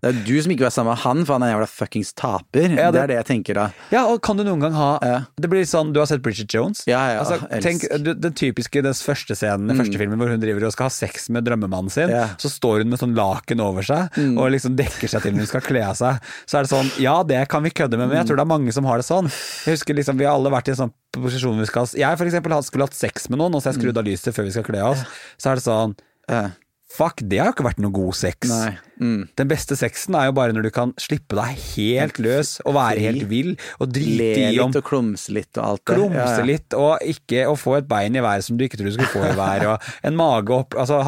Det 0.00 0.08
er 0.14 0.18
du 0.24 0.32
som 0.40 0.52
ikke 0.52 0.62
vil 0.62 0.68
være 0.70 0.72
sammen 0.72 0.94
med 0.94 1.00
han, 1.02 1.18
for 1.28 1.36
han 1.36 1.42
er 1.44 1.50
en 1.50 1.54
jævla 1.58 1.68
fuckings 1.68 2.12
taper. 2.16 2.70
Ja, 2.72 2.86
det... 2.88 2.92
det- 2.94 3.00
er 3.02 3.06
det 3.10 3.16
jeg 3.20 3.26
tenker 3.30 3.54
da. 3.58 3.64
Ja, 3.92 4.06
og 4.08 4.22
kan 4.24 4.38
du 4.38 4.44
noen 4.46 4.60
gang 4.64 4.72
ha 4.72 4.90
Ja. 5.04 5.18
Det 5.40 5.50
blir 5.52 5.62
sånn, 5.68 5.92
du 5.92 6.00
har 6.00 6.06
sett 6.08 6.22
Bridget 6.24 6.52
Jones? 6.54 6.82
Ja, 6.88 7.00
ja, 7.12 7.18
altså, 7.20 7.36
elsk. 7.50 7.66
tenk, 7.66 7.84
du, 8.04 8.14
Den 8.14 8.32
typiske, 8.32 8.82
den 8.82 8.94
første 8.96 9.36
scenen, 9.36 9.68
den 9.68 9.76
første 9.82 9.98
filmen 10.00 10.16
hvor 10.20 10.30
hun 10.32 10.40
driver 10.40 10.64
og 10.66 10.72
skal 10.72 10.88
ha 10.88 10.94
sex 10.94 11.28
med 11.30 11.44
drømmemannen 11.44 11.90
sin, 11.92 12.08
Ja. 12.08 12.28
så 12.40 12.48
står 12.48 12.80
hun 12.84 12.90
med 12.94 12.98
sånn 13.02 13.14
laken 13.14 13.60
over 13.60 13.82
seg 13.82 14.16
og 14.36 14.50
liksom 14.56 14.76
dekker 14.76 15.08
seg 15.08 15.22
til 15.22 15.32
når 15.36 15.44
hun 15.44 15.50
skal 15.52 15.60
kle 15.68 15.84
av 15.84 15.94
seg. 16.00 16.20
Så 16.48 16.58
er 16.58 16.64
det 16.64 16.72
sånn, 16.72 16.90
ja 17.00 17.22
det 17.22 17.42
kan 17.52 17.62
vi 17.62 17.70
kødde 17.70 17.98
med, 18.00 18.08
men 18.08 18.16
jeg 18.22 18.26
tror 18.30 18.40
det 18.40 18.46
er 18.46 18.52
mange 18.56 18.72
som 18.72 18.84
har 18.88 18.96
det 19.02 19.04
sånn. 19.08 19.28
Jeg 19.66 19.76
husker 19.76 19.94
liksom, 19.94 20.16
Vi 20.16 20.24
har 20.24 20.32
alle 20.36 20.50
vært 20.50 20.68
i 20.68 20.74
en 20.76 20.80
sånn 20.86 20.92
posisjon 21.12 21.58
vi 21.60 21.66
skal 21.66 21.86
Jeg 21.98 22.16
for 22.16 22.24
eksempel 22.28 22.56
skulle 22.64 22.84
hatt 22.88 22.94
sex 22.96 23.28
med 23.28 23.38
noen, 23.38 23.54
og 23.54 23.60
så 23.62 23.68
har 23.70 23.76
jeg 23.76 23.82
skrudd 23.82 23.98
av 23.98 24.04
lyset 24.08 24.32
før 24.34 24.44
vi 24.48 24.50
skal 24.56 24.64
kle 24.64 24.80
oss. 24.82 25.04
Så 25.36 25.50
er 25.52 25.54
det 25.60 25.64
sånn. 25.64 25.94
Fuck, 26.90 27.20
det 27.22 27.38
har 27.38 27.46
jo 27.46 27.52
ikke 27.54 27.64
vært 27.68 27.78
noe 27.84 27.92
god 27.94 28.16
sex. 28.18 28.50
Mm. 29.00 29.20
Den 29.38 29.48
beste 29.48 29.76
sexen 29.78 30.16
er 30.18 30.26
jo 30.26 30.32
bare 30.34 30.52
når 30.56 30.64
du 30.66 30.70
kan 30.74 30.90
slippe 31.00 31.36
deg 31.38 31.60
helt 31.76 32.18
løs 32.18 32.56
og 32.66 32.74
være 32.74 32.98
helt 33.04 33.28
vill 33.30 33.52
og 33.78 33.92
drite 33.94 34.26
i 34.50 34.58
om 34.58 34.72
litt 34.72 34.80
og 34.80 34.86
klumse 34.88 35.30
litt 35.36 35.54
og 35.60 35.68
alt 35.68 35.84
det. 35.86 35.94
klumse 35.94 36.18
Ja, 36.18 36.34
ja. 36.40 36.48
litt, 36.50 36.74
og 36.74 37.06
ikke 37.14 37.44
å 37.46 37.54
få 37.56 37.76
et 37.78 37.86
bein 37.88 38.18
i 38.18 38.24
været 38.26 38.44
som 38.48 38.58
du 38.58 38.66
ikke 38.66 38.80
trodde 38.80 38.90
du 38.90 38.98
skulle 38.98 39.14
få 39.14 39.22
i 39.30 39.38
været, 39.38 39.66
og 39.72 40.06
en 40.10 40.18
mage 40.18 40.50
opp 40.58 40.74
Altså, 40.82 40.98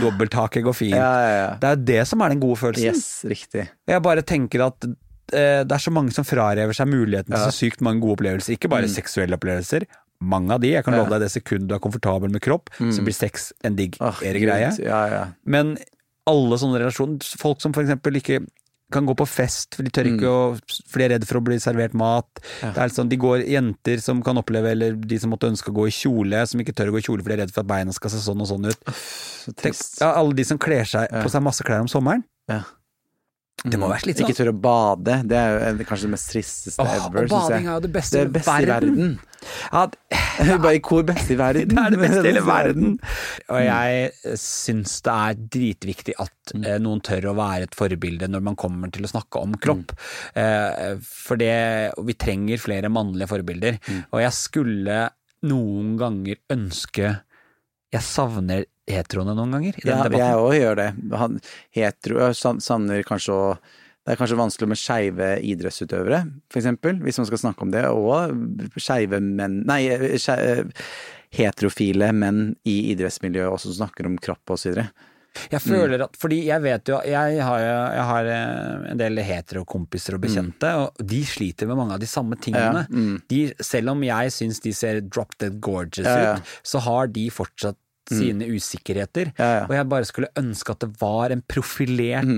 dobbelttaket 0.00 0.62
går 0.66 0.78
fint. 0.78 0.94
Ja, 0.96 1.12
ja, 1.26 1.34
ja. 1.42 1.50
Det 1.58 1.68
er 1.72 1.76
jo 1.78 1.84
det 1.90 2.02
som 2.12 2.22
er 2.22 2.34
den 2.36 2.42
gode 2.42 2.60
følelsen. 2.62 2.92
Yes, 2.94 3.08
riktig. 3.28 3.66
Jeg 3.90 4.02
bare 4.06 4.22
tenker 4.22 4.66
at 4.70 4.86
eh, 4.86 5.62
det 5.66 5.74
er 5.74 5.82
så 5.82 5.92
mange 5.94 6.14
som 6.14 6.26
frarøver 6.28 6.76
seg 6.76 6.86
muligheten 6.90 7.34
til 7.34 7.42
så 7.48 7.52
sykt 7.54 7.82
mange 7.84 8.02
gode 8.04 8.18
opplevelser. 8.20 8.54
Ikke 8.56 8.70
Mm. 8.70 8.76
bare 8.78 8.90
seksuelle 8.94 9.38
opplevelser. 9.38 9.86
Mange 10.22 10.54
av 10.54 10.62
de. 10.62 10.72
Jeg 10.76 10.86
kan 10.86 10.94
love 10.96 11.10
deg 11.10 11.24
det 11.24 11.32
sekundet 11.34 11.68
du 11.70 11.74
er 11.76 11.82
komfortabel 11.82 12.30
med 12.32 12.42
kropp, 12.44 12.70
så 12.78 13.02
blir 13.04 13.16
sex 13.16 13.50
en 13.66 13.76
digg 13.78 13.98
oh, 14.00 14.18
greie. 14.22 14.70
Ja, 14.82 15.02
ja. 15.10 15.22
Men 15.44 15.76
alle 16.30 16.58
sånne 16.60 16.78
relasjoner, 16.84 17.18
folk 17.40 17.62
som 17.64 17.74
eksempel 17.74 18.20
ikke 18.20 18.44
kan 18.92 19.06
gå 19.08 19.14
på 19.16 19.24
fest, 19.26 19.74
for 19.74 19.86
de 19.86 19.90
tør 19.90 20.04
Mm. 20.04 20.16
ikke 20.18 20.28
å 20.28 20.40
For 20.92 21.00
de 21.00 21.04
er 21.06 21.12
redd 21.14 21.24
for 21.26 21.40
å 21.40 21.44
bli 21.44 21.56
servert 21.56 21.94
mat. 21.96 22.28
Det 22.60 22.76
er 22.76 22.92
sånn, 22.92 23.08
De 23.08 23.16
går 23.16 23.46
jenter 23.48 24.02
som 24.04 24.20
kan 24.22 24.36
oppleve, 24.36 24.70
eller 24.70 24.92
de 24.92 25.18
som 25.18 25.32
måtte 25.32 25.48
ønske 25.48 25.72
å 25.72 25.74
gå 25.74 25.86
i 25.88 25.94
kjole, 25.96 26.46
som 26.46 26.60
ikke 26.60 26.74
tør 26.76 26.92
å 26.92 26.92
gå 26.92 27.00
i 27.00 27.06
kjole 27.08 27.22
for 27.24 27.32
de 27.32 27.38
er 27.38 27.42
redd 27.46 27.54
for 27.54 27.64
at 27.64 27.70
beina 27.72 27.92
skal 27.96 28.10
se 28.12 28.20
sånn 28.20 28.40
og 28.44 28.50
sånn 28.52 28.68
ut. 28.68 28.92
Så 28.92 29.54
Tenk, 29.56 29.74
ja, 29.98 30.12
alle 30.12 30.36
de 30.36 30.44
som 30.44 30.58
kler 30.60 30.84
seg 30.84 31.08
på 31.08 31.32
seg 31.32 31.42
masse 31.42 31.64
klær 31.64 31.80
om 31.80 31.88
sommeren. 31.88 32.22
Ja. 32.52 32.62
Det 33.64 33.78
må 33.78 33.88
være 33.88 34.02
slitsomt. 34.02 34.28
Ikke 34.28 34.38
tør 34.42 34.50
å 34.52 34.60
bade. 34.60 35.22
Det 35.28 35.36
er 35.38 35.72
jo 35.72 35.84
kanskje 35.86 36.08
det 36.08 36.14
mest 36.16 36.30
tristeste 36.32 36.82
Åh, 36.82 36.94
ever. 36.98 37.24
og 37.24 37.28
bading 37.30 37.66
er 37.68 37.72
jo 37.72 37.80
det 37.80 37.92
beste, 37.94 38.24
Det 38.26 38.32
beste 38.32 38.56
i 38.62 38.66
verden. 38.66 39.18
Ja, 40.42 40.56
Bare 40.58 40.78
i 40.78 40.80
kor 40.84 41.02
beste 41.06 41.34
i 41.34 41.36
verden. 41.38 41.68
det 41.74 41.82
er 41.82 41.92
det 41.94 42.00
beste 42.00 42.22
i 42.22 42.30
hele 42.30 42.42
verden. 42.48 42.94
Og 43.52 43.58
jeg 43.60 44.36
syns 44.40 44.94
det 45.04 45.14
er 45.14 45.40
dritviktig 45.56 46.14
at 46.22 46.54
eh, 46.56 46.78
noen 46.82 47.02
tør 47.04 47.28
å 47.30 47.34
være 47.36 47.66
et 47.68 47.76
forbilde 47.76 48.28
når 48.32 48.44
man 48.48 48.56
kommer 48.58 48.92
til 48.94 49.04
å 49.04 49.10
snakke 49.12 49.42
om 49.44 49.56
kropp. 49.60 49.92
Eh, 50.38 50.94
for 51.04 51.40
det, 51.40 51.52
vi 52.08 52.16
trenger 52.16 52.62
flere 52.62 52.90
mannlige 52.92 53.28
forbilder. 53.34 53.76
Og 54.10 54.22
jeg 54.24 54.32
skulle 54.38 55.02
noen 55.48 55.96
ganger 55.98 56.38
ønske 56.54 57.08
Jeg 57.92 58.04
savner 58.06 58.64
heteroene 58.88 59.34
noen 59.36 59.52
ganger 59.58 59.76
i 59.76 59.82
den 59.84 59.90
Ja, 59.92 60.02
jeg 60.06 60.12
debatten. 60.14 60.42
òg 60.46 60.54
gjør 60.56 60.78
det. 60.80 60.88
Han, 61.20 61.40
hetero 61.76 62.20
jeg 62.22 62.38
savner 62.64 63.04
kanskje 63.06 63.36
å 63.36 63.46
Det 64.02 64.14
er 64.14 64.18
kanskje 64.18 64.38
vanskelig 64.40 64.66
med 64.72 64.80
skeive 64.80 65.28
idrettsutøvere, 65.46 66.24
eksempel, 66.58 66.96
hvis 67.04 67.20
man 67.20 67.28
skal 67.28 67.40
snakke 67.44 67.62
om 67.62 67.70
det. 67.70 67.84
Og 67.86 68.80
skeive 68.82 69.20
menn 69.22 69.60
Nei, 69.68 69.84
heterofile 71.32 72.10
menn 72.16 72.50
i 72.68 72.76
idrettsmiljøet 72.92 73.54
også 73.54 73.76
snakker 73.78 74.10
om 74.10 74.18
kropp 74.20 74.56
videre. 74.56 74.90
Jeg 75.48 75.62
føler 75.64 76.02
at, 76.04 76.16
fordi 76.20 76.42
jeg 76.44 76.60
vet 76.60 76.90
jo, 76.92 76.98
jeg 77.08 77.38
har, 77.40 77.62
jeg 77.62 78.04
har 78.08 78.26
eh, 78.28 78.82
en 78.90 79.00
del 79.00 79.20
heterokompiser 79.24 80.18
og 80.18 80.24
bekjente, 80.26 80.72
og 80.76 81.06
de 81.08 81.22
sliter 81.24 81.70
med 81.70 81.78
mange 81.78 81.96
av 81.96 82.02
de 82.02 82.08
samme 82.10 82.36
tingene. 82.36 82.82
Ja, 82.84 82.90
mm. 82.92 83.14
De, 83.32 83.40
selv 83.64 83.94
om 83.94 84.02
jeg 84.04 84.34
syns 84.34 84.60
de 84.64 84.74
ser 84.76 85.00
drop 85.06 85.32
dead 85.40 85.56
gorgeous 85.64 86.08
Ja, 86.08 86.18
ja. 86.20 86.34
ut, 86.36 86.52
så 86.68 86.82
har 86.84 87.08
de 87.14 87.24
fortsatt 87.32 87.78
sine 88.12 88.44
usikkerheter. 88.50 89.30
Ja, 89.38 89.48
ja. 89.62 89.64
Og 89.70 89.76
jeg 89.78 89.88
bare 89.88 90.08
skulle 90.08 90.28
ønske 90.36 90.74
at 90.74 90.84
det 90.84 90.90
var 91.00 91.32
en 91.32 91.40
profilert, 91.48 92.28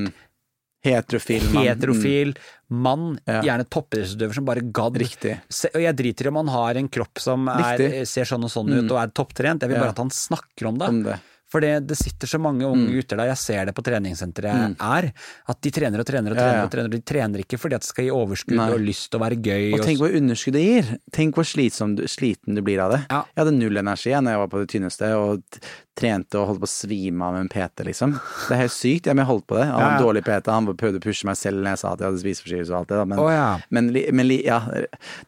Heterofil 0.84 1.42
mann. 1.52 1.64
heterofil 1.64 2.34
mann, 2.70 3.18
Ja. 3.26 3.40
gjerne 3.42 3.64
toppidrettsutøver, 3.68 4.34
som 4.34 4.44
bare 4.44 4.60
gadd. 4.60 4.96
Riktig. 5.00 5.40
Se, 5.48 5.68
og 5.74 5.80
jeg 5.80 5.96
driter 5.96 6.26
i 6.26 6.28
om 6.28 6.36
han 6.42 6.48
har 6.48 6.74
en 6.76 6.88
kropp 6.88 7.18
som 7.18 7.48
er, 7.48 8.04
ser 8.04 8.24
sånn 8.28 8.44
og 8.44 8.50
sånn 8.50 8.68
ut 8.72 8.90
og 8.90 8.98
er 9.00 9.08
topptrent, 9.16 9.60
jeg 9.64 9.68
vil 9.70 9.76
Ja. 9.78 9.84
bare 9.86 9.94
at 9.96 9.98
han 9.98 10.10
snakker 10.10 10.66
om 10.68 10.78
det. 10.78 10.88
Mm, 10.88 10.98
om 10.98 11.02
det. 11.04 11.20
For 11.54 11.62
det, 11.62 11.84
det 11.86 11.94
sitter 11.94 12.26
så 12.26 12.40
mange 12.42 12.66
unge 12.66 12.90
gutter 12.90 13.20
der, 13.20 13.30
jeg 13.30 13.38
ser 13.38 13.68
det 13.68 13.74
på 13.76 13.84
treningssenteret 13.86 14.74
jeg 14.74 14.74
er, 14.74 15.06
at 15.52 15.60
de 15.62 15.70
trener 15.74 16.02
og 16.02 16.08
trener 16.08 16.34
og 16.34 16.38
trener. 16.38 16.56
Ja, 16.56 16.62
ja. 16.64 16.66
og 16.66 16.72
trener, 16.72 16.90
De 16.90 16.98
trener 17.06 17.44
ikke 17.44 17.60
fordi 17.62 17.78
at 17.78 17.84
det 17.84 17.90
skal 17.92 18.08
gi 18.08 18.14
overskudd 18.14 18.58
Nei. 18.58 18.66
og 18.74 18.82
lyst 18.82 19.14
å 19.14 19.20
være 19.22 19.38
gøy. 19.38 19.68
Og 19.70 19.78
og 19.78 19.86
tenk 19.86 20.00
hvor 20.02 20.16
underskudd 20.18 20.56
det 20.58 20.64
gir. 20.64 20.90
Tenk 21.14 21.38
hvor 21.38 21.46
slitsom 21.46 21.94
du, 22.00 22.04
sliten 22.10 22.58
du 22.58 22.62
blir 22.66 22.82
av 22.82 22.96
det. 22.96 23.00
Ja. 23.06 23.20
Jeg 23.30 23.42
hadde 23.44 23.54
null 23.60 23.82
energi 23.84 24.10
jeg, 24.10 24.24
når 24.24 24.34
jeg 24.34 24.42
var 24.42 24.50
på 24.50 24.62
det 24.64 24.70
tynneste 24.74 25.10
og 25.20 25.60
trente 25.94 26.40
og 26.40 26.48
holdt 26.50 26.64
på 26.64 26.68
å 26.68 26.72
svime 26.72 27.28
av 27.28 27.36
med 27.36 27.44
en 27.44 27.52
PT, 27.52 27.84
liksom. 27.86 28.16
Det 28.48 28.56
er 28.56 28.62
helt 28.64 28.74
sykt. 28.74 29.06
Jeg, 29.06 29.14
men 29.14 29.22
jeg 29.22 29.30
holdt 29.30 29.46
på 29.50 29.60
det. 29.60 29.68
Han 29.70 29.78
var 29.78 29.92
en 29.92 30.08
dårlig 30.08 30.24
PT, 30.26 30.50
han 30.50 30.70
prøvde 30.72 30.98
å 30.98 31.04
pushe 31.04 31.28
meg 31.28 31.38
selv 31.38 31.62
når 31.62 31.76
jeg 31.76 31.82
sa 31.84 31.92
at 31.94 32.02
jeg 32.02 32.10
hadde 32.10 32.22
spiseforstyrrelse 32.24 32.74
og 32.74 32.80
alt 32.80 32.90
det, 32.90 32.98
da. 32.98 33.06
Men, 33.12 33.22
oh, 33.22 33.68
men, 33.78 33.92
men 34.18 34.34
ja, 34.40 34.58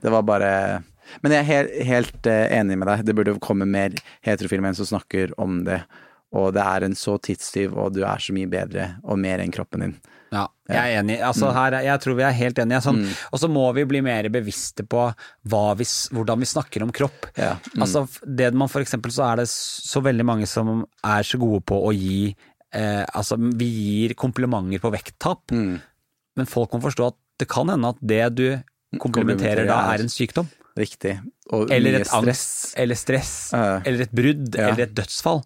det 0.03 0.15
var 0.15 0.27
bare 0.27 0.51
Men 1.23 1.37
jeg 1.37 1.39
er 1.39 1.47
helt, 1.47 1.77
helt 1.87 2.27
eh, 2.27 2.49
enig 2.59 2.81
med 2.81 2.91
deg. 2.91 3.05
Det 3.07 3.15
burde 3.15 3.37
komme 3.39 3.69
mer 3.71 3.95
heterofile 4.27 4.65
menn 4.65 4.75
som 4.75 4.89
snakker 4.91 5.37
om 5.39 5.61
det. 5.69 5.85
Og 6.37 6.53
det 6.57 6.63
er 6.67 6.85
en 6.87 6.95
så 6.99 7.17
tidstyv, 7.23 7.75
og 7.81 7.95
du 7.97 8.03
er 8.05 8.21
så 8.23 8.35
mye 8.37 8.51
bedre 8.53 8.91
og 9.05 9.19
mer 9.23 9.41
enn 9.45 9.55
kroppen 9.55 9.85
din. 9.87 9.97
Ja, 10.35 10.43
jeg 10.69 10.77
er 10.77 11.01
enig. 11.01 11.17
Mm. 11.21 11.25
Altså, 11.29 11.53
her, 11.55 11.73
er- 11.79 11.85
jeg 11.87 12.01
tror 12.03 12.17
vi 12.19 12.25
er 12.27 12.35
helt 12.35 12.59
enige. 12.59 12.81
Sånn. 12.85 12.99
Og 13.33 13.39
så 13.41 13.49
må 13.49 13.63
vi 13.77 13.85
bli 13.89 14.01
mer 14.05 14.27
bevisste 14.35 14.83
på 14.85 15.05
vi, 15.47 15.87
hvordan 16.19 16.43
vi 16.43 16.49
snakker 16.51 16.83
om 16.83 16.91
kropp. 16.93 17.29
Ja, 17.39 17.53
mm. 17.77 17.81
Altså, 17.87 18.03
det 18.27 18.51
man 18.59 18.69
for 18.73 18.83
eksempel, 18.83 19.15
så 19.15 19.23
er 19.31 19.37
det 19.45 19.49
så 19.53 20.03
veldig 20.03 20.27
mange 20.27 20.49
som 20.51 20.83
er 21.07 21.23
så 21.23 21.39
gode 21.41 21.63
på 21.71 21.79
å 21.79 21.95
gi 21.95 22.35
eh, 22.75 23.05
Altså, 23.15 23.39
vi 23.39 23.71
gir 23.71 24.15
komplimenter 24.19 24.83
på 24.83 24.91
vekttap, 24.93 25.47
Mm. 25.55 25.79
men 26.37 26.47
folk 26.51 26.75
må 26.75 26.83
forstå 26.83 27.07
at 27.15 27.17
det 27.39 27.49
kan 27.49 27.69
hende 27.71 27.95
at 27.95 28.03
det 28.03 28.35
du 28.35 28.47
Komplimenterer 28.99 29.67
da, 29.69 29.79
er 29.95 30.03
en 30.05 30.09
sykdom. 30.13 30.47
Riktig. 30.77 31.15
Og 31.55 31.71
eller 31.71 32.01
et 32.01 32.09
stress. 32.09 32.17
angst, 32.19 32.73
eller 32.83 32.99
stress, 32.99 33.31
uh, 33.55 33.79
eller 33.87 34.03
et 34.03 34.11
brudd, 34.13 34.49
Ja. 34.59 34.67
eller 34.73 34.83
et 34.83 34.95
dødsfall. 34.99 35.41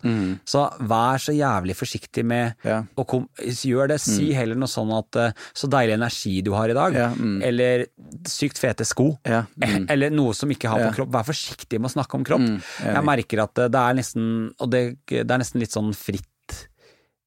Så 0.48 0.62
vær 0.80 1.20
så 1.20 1.34
jævlig 1.36 1.76
forsiktig 1.76 2.24
med 2.24 2.54
Ja. 2.64 2.82
å 2.96 3.04
kom 3.06 3.28
Gjør 3.38 3.88
det. 3.92 4.00
Si 4.00 4.32
heller 4.32 4.56
noe 4.56 4.66
sånn 4.70 4.90
at 4.96 5.16
eh, 5.16 5.32
så 5.54 5.68
deilig 5.68 5.94
energi 5.98 6.42
du 6.42 6.52
har 6.52 6.70
i 6.70 6.74
dag, 6.74 6.94
Ja, 6.94 7.08
mm. 7.14 7.42
eller 7.44 7.86
sykt 8.26 8.58
fete 8.58 8.84
sko. 8.86 9.18
Mm. 9.60 9.86
Eller 9.90 10.10
noe 10.10 10.32
som 10.34 10.48
ikke 10.50 10.68
har 10.68 10.80
på 10.88 10.94
kropp. 10.96 11.10
Vær 11.12 11.24
forsiktig 11.28 11.78
med 11.78 11.90
å 11.90 11.94
snakke 11.94 12.14
om 12.16 12.24
kropp. 12.24 12.40
Mm. 12.40 12.60
Jeg 12.82 13.04
merker 13.04 13.42
at 13.44 13.58
eh, 13.58 13.68
det 13.68 13.80
er 13.80 13.94
nesten 13.94 14.26
Og 14.58 14.70
det, 14.70 14.82
det 15.06 15.30
er 15.30 15.38
nesten 15.38 15.60
litt 15.60 15.70
sånn 15.72 15.92
fritt 15.94 16.26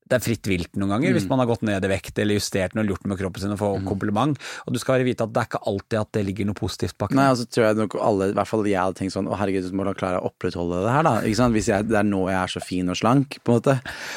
det 0.10 0.18
er 0.18 0.24
fritt 0.24 0.48
vilt 0.50 0.76
noen 0.76 0.90
ganger, 0.96 1.10
Mm. 1.14 1.18
hvis 1.18 1.30
man 1.30 1.40
har 1.40 1.48
gått 1.48 1.62
ned 1.64 1.84
i 1.86 1.88
vekt 1.88 2.18
eller 2.20 2.36
justert 2.36 2.74
noe, 2.76 2.84
gjort 2.86 3.04
noe 3.06 3.14
med 3.14 3.20
kroppen 3.22 3.42
sin 3.42 3.52
og 3.56 3.60
får 3.60 3.84
kompliment. 3.88 4.38
Og 4.68 4.74
du 4.74 4.80
skal 4.80 4.98
bare 4.98 5.06
vite 5.08 5.24
at 5.24 5.32
det 5.34 5.42
er 5.42 5.48
ikke 5.48 5.62
alltid 5.68 6.00
at 6.00 6.12
det 6.14 6.26
ligger 6.26 6.46
noe 6.50 6.54
positivt 6.60 6.98
bak. 6.98 7.12
Nei, 7.16 7.28
altså 7.32 7.46
tror 7.48 7.66
jeg 7.68 7.76
nok 7.80 7.96
alle, 8.02 8.30
i 8.30 8.34
hvert 8.38 8.48
fall 8.48 8.66
jeg 8.68 8.80
hadde 8.80 8.98
tenkt 9.00 9.14
sånn 9.16 9.28
Å 9.32 9.38
herregud, 9.40 9.64
så 9.70 9.74
må 9.74 9.86
da 9.88 9.94
klare 9.94 10.20
å 10.22 10.28
opprettholde 10.30 10.84
det 10.86 10.92
her, 10.92 11.04
da. 11.08 11.14
Ikke 11.22 11.36
sant? 11.40 11.54
Hvis 11.56 11.68
jeg, 11.72 11.88
det 11.88 11.98
er 11.98 12.04
nå 12.04 12.24
jeg 12.30 12.40
er 12.44 12.48
så 12.54 12.62
fin 12.64 12.90
og 12.90 12.98
slank, 13.00 13.40
på 13.44 13.54
en 13.54 13.60
måte. 13.62 13.76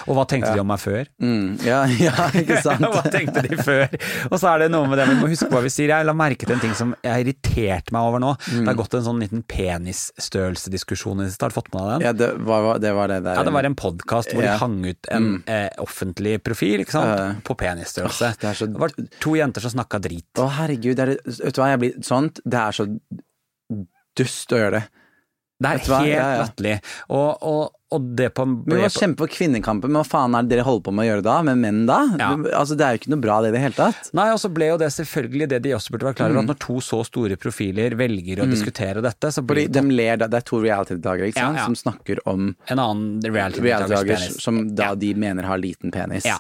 Og 0.08 0.16
hva 0.18 0.26
tenkte 0.28 0.52
de 0.54 0.60
om 0.60 0.66
meg 0.68 0.80
før? 0.82 1.06
Mm, 1.22 1.58
ja, 1.64 1.84
ja, 2.06 2.14
ikke 2.34 2.60
sant. 2.66 2.80
Hva 2.82 3.02
tenkte 3.10 3.42
de 3.46 3.56
før? 3.62 3.86
Og 4.30 4.36
så 4.42 4.50
er 4.54 4.58
det 4.66 4.70
noe 4.74 4.86
med 4.90 4.98
det, 4.98 5.06
vi 5.08 5.14
må 5.22 5.30
huske 5.30 5.48
på 5.50 5.56
hva 5.58 5.62
vi 5.66 5.72
sier. 5.72 5.88
Jeg 5.94 6.06
la 6.06 6.12
merke 6.16 6.44
til 6.46 6.54
en 6.56 6.60
ting 6.66 6.74
som 6.74 6.94
jeg 7.02 7.12
har 7.12 7.22
irritert 7.24 7.92
meg 7.94 8.02
over 8.10 8.18
nå. 8.22 8.34
Det 8.50 8.66
har 8.66 8.74
gått 8.78 8.94
en 8.98 9.06
sånn 9.06 9.20
liten 9.22 9.42
penisstørrelsediskusjon 9.46 11.20
i 11.20 11.26
det 11.26 11.32
siste. 11.32 11.46
Har 11.46 11.50
du 11.54 11.58
fått 11.58 11.70
med 11.74 11.82
deg 11.82 11.92
den? 11.92 12.06
Ja, 12.06 12.12
det 12.16 12.30
var 12.46 12.78
det, 12.82 12.92
var 12.96 13.08
det 13.12 13.20
der. 13.26 13.38
Ja, 13.38 13.44
det 13.46 13.54
var 13.54 13.68
en 13.68 13.76
podkast 13.78 14.32
hvor 14.34 14.42
Ja. 14.44 14.54
de 14.56 14.58
hang 14.62 14.78
ut 14.86 15.10
en 15.12 15.28
eh, 15.46 15.68
offentlig 15.86 16.36
profil 16.44 16.82
ikke 16.84 16.96
sant? 16.96 17.20
Uh, 17.20 17.40
på 17.46 17.56
penisstørrelse. 17.62 18.32
Det 18.42 18.52
så- 18.58 18.68
det 18.72 18.82
var 18.82 18.94
to 19.22 19.36
jenter 19.38 19.64
som 19.64 19.72
snakka 19.76 20.00
drit. 20.02 20.28
Å 20.42 20.50
herregud, 20.58 20.96
det 20.98 21.06
er, 21.08 21.14
vet 21.24 21.54
du 21.54 21.62
hva, 21.62 21.70
jeg 21.72 21.82
blir 21.84 22.02
sånt 22.06 22.40
Det 22.44 22.60
er 22.60 22.76
så 22.76 22.86
dust 24.16 24.52
å 24.52 24.60
gjøre 24.60 24.78
det. 24.80 24.84
Det 25.56 25.68
er 25.70 25.78
helt 25.78 26.40
latterlig. 26.42 26.76
Og, 27.16 27.42
og, 27.42 27.75
og 27.94 28.16
det 28.18 28.32
på 28.34 28.44
Men 28.46 28.64
vi 28.66 28.74
må 28.82 28.88
på- 28.88 28.98
kjempe 28.98 29.18
for 29.18 29.28
kvinnekampen, 29.30 29.90
men 29.92 30.02
hva 30.02 30.06
faen 30.08 30.34
er 30.34 30.42
det 30.42 30.56
dere 30.56 30.64
holder 30.66 30.82
på 30.88 30.92
med 30.92 31.04
å 31.06 31.08
gjøre 31.12 31.22
da? 31.22 31.36
Med 31.46 31.58
menn 31.62 31.86
da? 31.86 31.98
Ja. 32.18 32.30
Altså, 32.58 32.74
det 32.76 32.82
er 32.86 32.96
jo 32.96 32.98
ikke 32.98 33.12
noe 33.14 33.20
bra 33.22 33.40
det 33.42 33.48
i 33.48 33.52
det 33.56 33.60
hele 33.62 33.76
tatt. 33.78 34.10
Nei, 34.12 34.26
og 34.32 34.38
så 34.42 34.50
ble 34.52 34.66
jo 34.72 34.76
det 34.82 34.88
selvfølgelig 34.90 35.48
det 35.48 35.62
de 35.62 35.70
også 35.76 35.90
burde 35.94 36.08
være 36.08 36.16
klar 36.18 36.30
over, 36.30 36.42
Mm. 36.42 36.50
at 36.50 36.56
når 36.56 36.58
to 36.66 36.74
så 36.82 37.04
store 37.06 37.36
profiler 37.36 37.94
velger 37.94 38.42
å 38.42 38.48
diskutere 38.50 39.00
dette, 39.00 39.30
så 39.30 39.44
Fordi 39.46 39.68
blir 39.68 39.72
de 39.72 39.80
ler, 39.94 40.16
det 40.16 40.34
er 40.34 40.40
to 40.40 40.56
reality-deltakere 40.60 41.34
Ja, 41.36 41.52
ja. 41.54 41.64
som 41.64 41.74
snakker 41.74 42.18
om 42.26 42.56
en 42.68 42.78
annen 42.78 43.20
reality 43.22 43.60
reality-deltakere 43.60 44.18
penis. 44.18 44.40
som 44.42 44.74
da 44.74 44.94
de 44.96 45.14
mener 45.14 45.44
har 45.44 45.58
liten 45.58 45.92
penis. 45.92 46.24
Ja. 46.24 46.38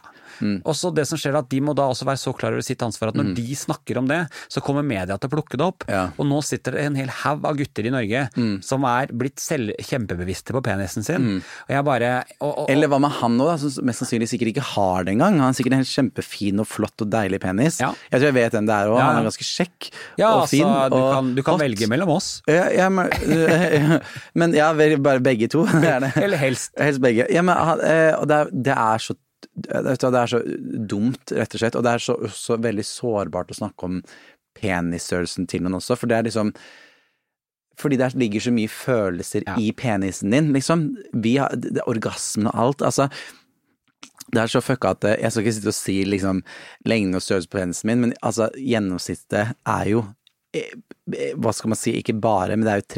Og 0.66 0.74
så 0.76 0.92
det 0.94 1.06
som 1.08 1.16
skjer 1.16 1.32
er 1.32 1.38
at 1.38 1.48
De 1.48 1.60
må 1.62 1.74
da 1.74 1.88
også 1.88 2.04
være 2.04 2.18
så 2.20 2.34
klar 2.36 2.52
over 2.52 2.60
sitt 2.60 2.78
ansvar 2.84 3.08
at 3.08 3.14
når 3.14 3.34
de 3.34 3.54
snakker 3.56 3.96
om 3.96 4.06
det, 4.06 4.28
så 4.50 4.60
kommer 4.60 4.84
media 4.84 5.16
til 5.16 5.30
å 5.30 5.32
plukke 5.32 5.56
det 5.56 5.64
opp. 5.64 5.86
Mm. 5.86 5.92
Ja. 5.94 6.06
Mm. 6.08 6.12
Og 6.20 6.26
nå 6.26 6.44
sitter 6.44 6.72
det 6.72 6.80
en 6.84 6.94
hel 6.94 7.08
haug 7.08 7.44
av 7.46 7.56
gutter 7.56 7.86
i 7.86 7.90
Norge 7.90 8.60
som 8.62 8.84
er 8.84 9.06
blitt 9.06 9.36
selv 9.40 9.72
kjempebevisste 9.80 10.52
på 10.52 10.60
penisen 10.62 11.02
sin. 11.02 11.35
Og 11.42 11.74
jeg 11.74 11.86
bare 11.86 12.12
og, 12.40 12.50
og, 12.50 12.70
Eller 12.72 12.90
hva 12.92 13.00
med 13.02 13.14
han 13.18 13.36
nå, 13.38 13.48
da, 13.50 13.56
som 13.60 13.86
mest 13.88 14.02
sannsynlig 14.02 14.28
sikkert 14.30 14.52
ikke 14.54 14.66
har 14.74 15.06
det 15.06 15.16
engang? 15.16 15.38
Han 15.40 15.48
har 15.48 15.56
sikkert 15.58 15.76
en 15.76 15.82
helt 15.84 15.92
kjempefin 15.92 16.62
og 16.62 16.68
flott 16.70 17.04
og 17.04 17.10
deilig 17.12 17.40
penis. 17.42 17.80
Ja. 17.82 17.92
Jeg 18.10 18.20
tror 18.20 18.28
jeg 18.30 18.38
vet 18.38 18.56
hvem 18.58 18.70
det 18.70 18.78
er 18.78 18.92
òg. 18.92 19.00
Han 19.02 19.20
er 19.20 19.28
ganske 19.28 19.48
kjekk 19.48 19.90
Ja, 20.20 20.30
og 20.30 20.46
altså, 20.46 20.54
fin. 20.54 20.66
du 20.66 20.98
og 20.98 21.06
kan, 21.14 21.30
du 21.36 21.42
kan 21.46 21.60
velge 21.60 21.90
mellom 21.90 22.14
oss. 22.16 22.30
Ja, 22.50 22.66
ja, 22.74 22.88
men, 22.92 23.12
men 24.40 24.56
ja, 24.56 24.72
bare 24.76 25.22
begge 25.24 25.50
to. 25.52 25.66
Er. 25.86 26.08
Eller 26.18 26.40
helst. 26.40 26.72
Helst 26.80 27.00
begge. 27.04 27.28
Ja, 27.32 27.44
men 27.46 27.54
eh, 27.86 28.12
og 28.16 28.26
det 28.30 28.40
er, 28.42 28.50
det 28.66 28.74
er 28.74 29.02
så 29.02 29.14
det 29.56 30.08
er 30.08 30.28
så 30.28 30.40
dumt, 30.90 31.32
rett 31.32 31.54
og 31.54 31.60
slett. 31.62 31.76
Og 31.78 31.84
det 31.86 31.92
er 31.96 32.02
så, 32.02 32.16
så 32.34 32.58
veldig 32.60 32.84
sårbart 32.84 33.52
å 33.52 33.56
snakke 33.56 33.88
om 33.88 34.00
penisstørrelsen 34.56 35.46
til 35.50 35.64
noen 35.64 35.78
også, 35.78 35.96
for 36.00 36.10
det 36.10 36.18
er 36.18 36.28
liksom 36.28 36.52
fordi 37.80 37.98
der 38.00 38.14
ligger 38.16 38.40
så 38.40 38.52
mye 38.56 38.68
følelser 38.72 39.42
Ja. 39.46 39.56
i 39.60 39.72
penisen 39.72 40.30
din, 40.32 40.52
liksom. 40.52 40.96
Vi 41.12 41.36
har, 41.36 41.52
det, 41.56 41.82
orgasmen 41.86 42.46
og 42.46 42.58
alt. 42.62 42.82
Altså, 42.82 43.08
det 44.32 44.40
er 44.42 44.46
så 44.50 44.60
fucka 44.64 44.90
at 44.96 45.04
eh, 45.04 45.18
jeg 45.22 45.32
skal 45.32 45.44
ikke 45.44 45.52
sitte 45.58 45.72
og 45.72 45.76
si 45.78 45.96
liksom 46.04 46.42
lengden 46.88 47.14
og 47.14 47.22
størrelsen 47.22 47.50
på 47.52 47.58
penisen 47.60 47.86
min, 47.90 48.00
men 48.00 48.14
altså, 48.22 48.48
gjennomsnittet 48.56 49.52
er 49.66 49.84
jo 49.92 50.04
eh, 50.56 50.72
eh, 51.14 51.34
Hva 51.36 51.52
skal 51.54 51.68
man 51.74 51.78
si, 51.78 51.92
ikke 52.00 52.16
bare, 52.20 52.56
men 52.56 52.66
det 52.66 52.72
er 52.72 52.82
jo 52.82 52.88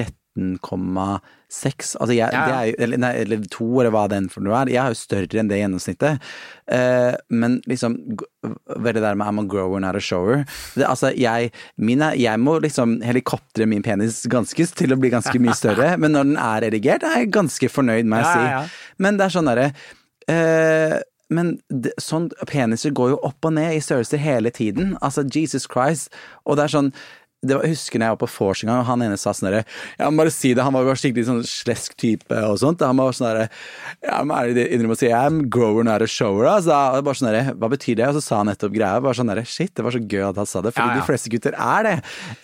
13,6. 1.49 1.97
Altså, 2.01 2.15
jeg, 2.15 2.31
Ja. 2.33 2.47
det 2.47 2.69
jo, 2.69 2.75
eller, 2.79 2.97
nei, 2.99 3.13
eller 3.17 3.45
to, 3.51 3.81
eller 3.81 3.91
hva 3.91 4.09
den 4.09 4.29
for 4.29 4.41
noe 4.45 4.55
er. 4.61 4.69
Jeg 4.69 4.85
er 4.85 4.89
jo 4.93 4.99
større 4.99 5.41
enn 5.41 5.49
det 5.49 5.61
gjennomsnittet. 5.61 6.21
Uh, 6.71 7.17
men 7.31 7.61
liksom, 7.67 7.97
ved 8.77 8.95
det 8.95 9.03
der 9.03 9.15
med 9.15 9.27
I'm 9.27 9.41
a 9.41 9.45
grower, 9.45 9.81
not 9.81 9.97
a 9.97 10.01
shower 10.01 10.45
det, 10.75 10.85
Altså, 10.85 11.13
jeg, 11.17 11.51
mine, 11.77 12.13
jeg 12.17 12.39
må 12.39 12.59
liksom 12.61 13.01
helikoptre 13.03 13.67
min 13.67 13.83
penis 13.83 14.27
ganske 14.29 14.67
til 14.77 14.93
å 14.93 14.99
bli 15.01 15.11
ganske 15.11 15.39
mye 15.41 15.57
større, 15.57 15.97
men 16.01 16.13
når 16.13 16.25
den 16.25 16.37
er 16.37 16.69
erigert, 16.69 17.03
er 17.03 17.23
jeg 17.23 17.33
ganske 17.33 17.69
fornøyd, 17.69 18.05
må 18.05 18.21
jeg 18.21 18.33
si. 18.33 18.43
ja, 18.45 18.59
ja. 18.59 18.67
Men 18.99 19.17
det 19.17 19.25
er 19.29 19.37
sånn 19.39 19.49
derre 19.49 19.71
uh, 20.29 20.99
men 21.29 21.59
det, 21.69 21.93
sånn, 22.01 22.31
peniser 22.49 22.95
går 22.97 23.11
jo 23.13 23.19
opp 23.29 23.45
og 23.45 23.53
ned 23.53 23.75
i 23.77 23.81
størrelse 23.85 24.17
hele 24.17 24.49
tiden. 24.49 24.95
Altså, 25.05 25.27
Jesus 25.29 25.67
Christ. 25.69 26.09
Og 26.49 26.57
det 26.57 26.65
er 26.65 26.73
sånn 26.73 26.89
det 26.89 26.99
var, 27.47 27.63
jeg 27.63 27.71
husker 27.77 28.01
når 28.03 28.09
jeg 28.09 28.15
var 28.17 28.21
på 28.25 28.29
vors 28.35 28.63
en 28.65 28.69
gang, 28.73 28.79
og 28.83 28.87
han 28.89 29.03
ene 29.07 29.17
sa 29.21 29.31
sånn 29.37 29.47
derre 29.47 29.61
Jeg 29.95 30.11
må 30.11 30.19
bare 30.25 30.33
si 30.35 30.51
det, 30.59 30.63
han 30.67 30.75
var 30.75 30.99
skikkelig 30.99 31.27
sånn 31.29 31.43
slesk 31.47 31.95
type 32.01 32.35
og 32.49 32.57
sånt. 32.59 32.81
Han 32.83 32.99
var 32.99 33.13
sånn 33.15 33.29
derre 33.29 33.45
Jeg 34.03 34.27
må 34.27 34.35
ærlig 34.35 34.65
innrømme 34.75 34.97
å 34.97 34.99
si 34.99 35.11
I'm 35.15 35.39
grower, 35.49 35.85
not 35.87 36.03
a 36.03 36.09
shower. 36.11 36.49
Altså, 36.51 36.73
det 36.75 36.99
var 36.99 37.05
bare 37.07 37.21
sånn 37.21 37.29
derre 37.31 37.55
Hva 37.55 37.71
betyr 37.71 38.01
det? 38.01 38.09
Og 38.11 38.17
så 38.19 38.23
sa 38.27 38.41
han 38.41 38.51
nettopp 38.51 38.75
greia. 38.75 38.99
Bare 39.05 39.15
sånn 39.21 39.31
derre 39.31 39.45
Shit, 39.47 39.71
det 39.79 39.85
var 39.87 39.95
så 39.95 40.01
gøy 40.03 40.25
at 40.33 40.41
han 40.43 40.51
sa 40.51 40.65
det, 40.67 40.73
fordi 40.75 40.89
Ja, 40.89 40.97
ja. 40.97 40.99
de 40.99 41.07
fleste 41.07 41.31
gutter 41.31 41.55
er 41.55 41.87
det. 41.87 41.95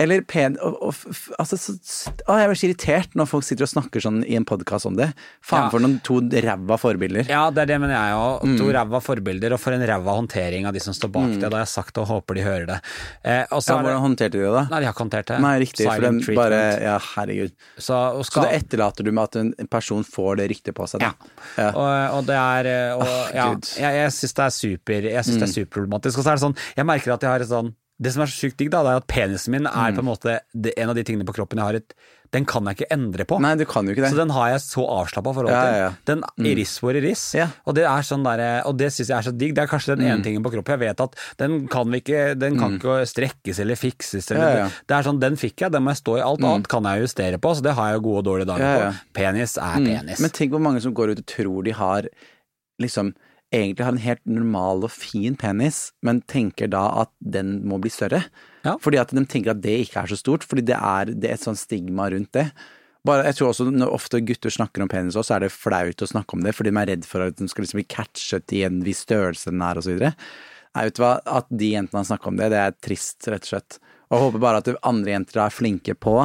Eller 0.05 0.23
pen... 0.31 0.59
Og, 0.63 0.79
og, 0.89 1.19
altså, 1.43 1.59
så, 1.59 2.15
å, 2.29 2.39
jeg 2.39 2.53
blir 2.53 2.61
så 2.63 2.69
irritert 2.71 3.19
når 3.19 3.31
folk 3.33 3.49
sitter 3.49 3.67
og 3.67 3.73
snakker 3.75 4.05
sånn 4.07 4.23
i 4.31 4.39
en 4.39 4.47
podkast 4.47 4.87
om 4.91 4.95
det. 5.01 5.11
Faen 5.43 5.67
Ja. 5.67 5.73
for 5.75 5.83
noen 5.83 5.99
to 6.07 6.21
ræva 6.23 6.79
forbilder. 6.79 7.27
Ja, 7.35 7.49
det 7.51 7.65
er 7.67 7.73
det 7.75 7.81
mener 7.83 7.97
jeg 7.99 8.15
òg. 8.23 8.47
Mm. 8.47 8.57
To 8.63 8.71
ræva 8.79 9.03
forbilder, 9.03 9.59
og 9.59 9.63
for 9.63 9.75
en 9.75 9.83
ræva 9.91 10.15
håndtering 10.21 10.71
av 10.71 10.79
de 10.79 10.83
som 10.87 10.95
står 10.95 11.11
bak 11.19 11.35
det. 11.35 11.43
Da 11.51 11.57
har 11.59 11.67
jeg 11.67 11.73
sagt 11.75 11.95
det, 11.99 12.05
og 12.07 12.11
håper 12.15 12.39
de 12.39 12.47
hører 12.47 12.67
det. 12.77 12.81
Eh, 13.27 13.43
Ja, 13.45 13.59
hvordan 13.59 14.01
håndterte 14.07 14.39
de 14.39 14.45
det, 14.47 14.53
da? 14.55 14.65
Nei, 14.71 14.84
det. 14.93 15.39
Nei, 15.41 15.59
riktig. 15.63 15.87
For 15.87 15.95
Silent 15.97 16.27
den 16.27 16.37
bare. 16.37 16.59
Ja, 16.83 16.99
herregud. 17.17 17.53
Så, 17.79 17.95
og 18.19 18.25
Så 18.27 18.43
det 18.45 18.53
etterlater 18.63 19.05
du 19.05 19.13
med 19.13 19.25
at 19.25 19.37
en 19.41 19.69
person 19.71 20.05
får 20.05 20.37
det 20.43 20.51
ryktet 20.51 20.75
på 20.75 20.87
seg, 20.91 21.01
Ja. 21.03 21.13
da? 21.15 21.31
Ja. 21.63 21.71
Og, 21.73 22.19
og 22.19 22.27
det 22.27 22.37
er 22.37 22.71
og, 22.97 23.03
oh, 23.07 23.31
ja, 23.35 23.47
Mm. 23.55 23.61
Jeg, 23.79 23.95
jeg 24.03 24.11
syns 24.13 24.35
det 24.35 24.45
er 24.45 24.51
super 24.51 25.03
Jeg 25.11 25.25
synes 25.25 25.39
det 25.39 25.49
er 25.49 25.53
superproblematisk. 25.55 26.19
Og 26.19 26.25
så 26.25 26.31
er 26.33 26.35
det 26.39 26.43
sånn 26.45 26.57
Jeg 26.77 26.87
merker 26.87 27.13
at 27.15 27.23
jeg 27.23 27.31
har 27.31 27.41
et 27.41 27.49
sånn 27.49 27.75
Det 28.05 28.13
som 28.13 28.23
er 28.23 28.29
så 28.31 28.37
sykt 28.45 28.59
digg, 28.61 28.69
da, 28.75 28.83
det 28.85 28.93
er 28.93 29.01
at 29.01 29.09
penisen 29.09 29.51
min 29.57 29.65
Mm. 29.65 29.73
er 29.73 29.93
på 29.97 30.05
en 30.05 30.11
måte 30.13 30.39
det, 30.55 30.75
en 30.77 30.91
av 30.93 30.95
de 30.99 31.03
tingene 31.09 31.25
på 31.25 31.33
kroppen 31.35 31.57
jeg 31.59 31.65
har 31.65 31.81
et 31.81 31.95
Den 32.35 32.45
kan 32.51 32.65
jeg 32.67 32.75
ikke 32.81 32.91
endre 32.91 33.23
på. 33.31 33.37
Nei, 33.39 33.53
du 33.55 33.63
kan 33.65 33.87
jo 33.87 33.93
ikke 33.95 34.03
det. 34.03 34.09
Så 34.11 34.17
den 34.19 34.31
har 34.35 34.49
jeg 34.51 34.59
så 34.65 34.83
avslappa 34.91 35.31
forhold 35.37 35.53
til. 35.55 35.71
ja, 35.71 35.77
ja. 35.85 35.91
Den 36.05 36.25
iris 36.43 36.73
hvor 36.83 36.91
iris. 36.99 37.23
Ja. 37.39 37.45
Og 37.65 37.77
det 37.77 37.85
er 37.87 38.03
sånn 38.03 38.25
der, 38.27 38.43
og 38.67 38.75
det 38.77 38.89
syns 38.91 39.07
jeg 39.13 39.19
er 39.21 39.23
så 39.29 39.33
digg. 39.39 39.55
Det 39.55 39.63
er 39.63 39.69
kanskje 39.71 39.95
den 39.95 40.03
ene 40.09 40.19
Mm. 40.19 40.25
tingen 40.25 40.43
på 40.43 40.51
kroppen 40.51 40.75
jeg 40.75 40.81
vet 40.83 41.01
at 41.01 41.15
den 41.39 41.69
kan 41.69 41.87
vi 41.93 42.01
ikke 42.03 42.35
Den 42.37 42.59
kan 42.59 42.75
ikke 42.81 43.07
strekkes 43.07 43.61
eller 43.63 43.77
fikses. 43.79 44.33
Eller, 44.33 44.51
Ja, 44.51 44.57
ja. 44.65 44.69
Det 44.89 44.97
er 44.99 45.03
sånn, 45.07 45.21
Den 45.21 45.37
fikk 45.37 45.63
jeg, 45.63 45.71
den 45.71 45.85
må 45.85 45.95
jeg 45.95 46.03
stå 46.03 46.19
i. 46.19 46.23
Alt 46.27 46.41
annet 46.43 46.67
kan 46.69 46.83
jeg 46.83 47.03
justere 47.07 47.39
på, 47.39 47.55
så 47.55 47.63
det 47.63 47.75
har 47.79 47.93
jeg 47.93 48.03
gode 48.03 48.19
og 48.19 48.25
dårlige 48.27 48.47
dager 48.51 48.67
Ja, 48.67 48.79
ja. 48.83 48.91
på. 48.91 48.99
Penis 49.15 49.57
er 49.57 49.79
Mm. 49.79 49.87
penis. 49.87 50.21
Men 50.21 50.31
tenk 50.31 50.51
hvor 50.51 50.61
mange 50.61 50.83
som 50.83 50.93
går 50.93 51.11
ut 51.15 51.19
og 51.23 51.27
tror 51.27 51.63
de 51.63 51.71
har 51.71 52.03
liksom 52.83 53.15
egentlig 53.55 53.87
har 53.87 53.95
en 53.95 54.05
helt 54.05 54.23
normal 54.29 54.87
og 54.87 54.93
fin 54.93 55.37
penis, 55.39 55.89
men 56.05 56.23
tenker 56.31 56.71
da 56.73 56.85
at 57.05 57.13
den 57.21 57.59
må 57.69 57.79
bli 57.83 57.93
større. 57.93 58.25
Ja. 58.65 58.77
Fordi 58.83 59.01
at 59.01 59.13
de 59.15 59.25
tenker 59.29 59.55
at 59.55 59.63
det 59.65 59.77
ikke 59.85 60.03
er 60.03 60.13
så 60.13 60.19
stort, 60.19 60.47
fordi 60.49 60.67
det 60.71 60.79
er, 60.79 61.13
det 61.13 61.31
er 61.31 61.39
et 61.39 61.45
sånt 61.45 61.61
stigma 61.61 62.09
rundt 62.13 62.33
det. 62.37 62.49
Bare, 63.05 63.27
jeg 63.29 63.37
tror 63.37 63.51
også 63.51 63.67
Når 63.69 63.91
ofte 63.93 64.23
gutter 64.25 64.53
snakker 64.53 64.81
om 64.81 64.89
penis, 64.89 65.17
også, 65.17 65.29
så 65.29 65.37
er 65.37 65.45
det 65.45 65.53
flaut 65.53 66.05
å 66.05 66.09
snakke 66.09 66.37
om 66.37 66.45
det, 66.45 66.55
fordi 66.57 66.73
de 66.73 66.81
er 66.81 66.91
redd 66.95 67.09
for 67.09 67.27
at 67.27 67.37
de 67.37 67.49
skal 67.53 67.67
liksom 67.67 67.83
bli 67.83 67.89
catchet 67.97 68.55
i 68.57 68.63
en 68.65 68.81
viss 68.87 69.03
størrelse 69.05 69.53
den 69.53 69.65
er, 69.65 69.81
osv. 69.81 70.01
Nei, 70.01 70.87
vet 70.89 70.97
du 70.97 71.03
hva, 71.05 71.19
at 71.23 71.51
de 71.53 71.75
jentene 71.75 72.01
har 72.01 72.09
snakket 72.09 72.31
om 72.33 72.41
det, 72.41 72.49
det 72.55 72.63
er 72.63 72.79
trist, 72.83 73.21
rett 73.29 73.45
og 73.45 73.53
slett. 73.53 73.79
Og 74.09 74.17
jeg 74.17 74.25
håper 74.25 74.45
bare 74.47 74.63
at 74.63 74.73
andre 74.89 75.13
jenter 75.13 75.43
er 75.45 75.53
flinke 75.53 75.97
på 76.01 76.17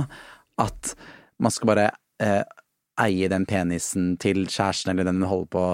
at 0.60 0.94
man 1.40 1.54
skal 1.54 1.70
bare 1.70 1.86
eh, 2.24 2.42
eie 3.00 3.30
den 3.32 3.46
penisen 3.48 4.14
til 4.20 4.46
kjæresten 4.48 4.94
eller 4.94 5.08
den 5.08 5.22
du 5.24 5.28
holder 5.30 5.52
på 5.54 5.66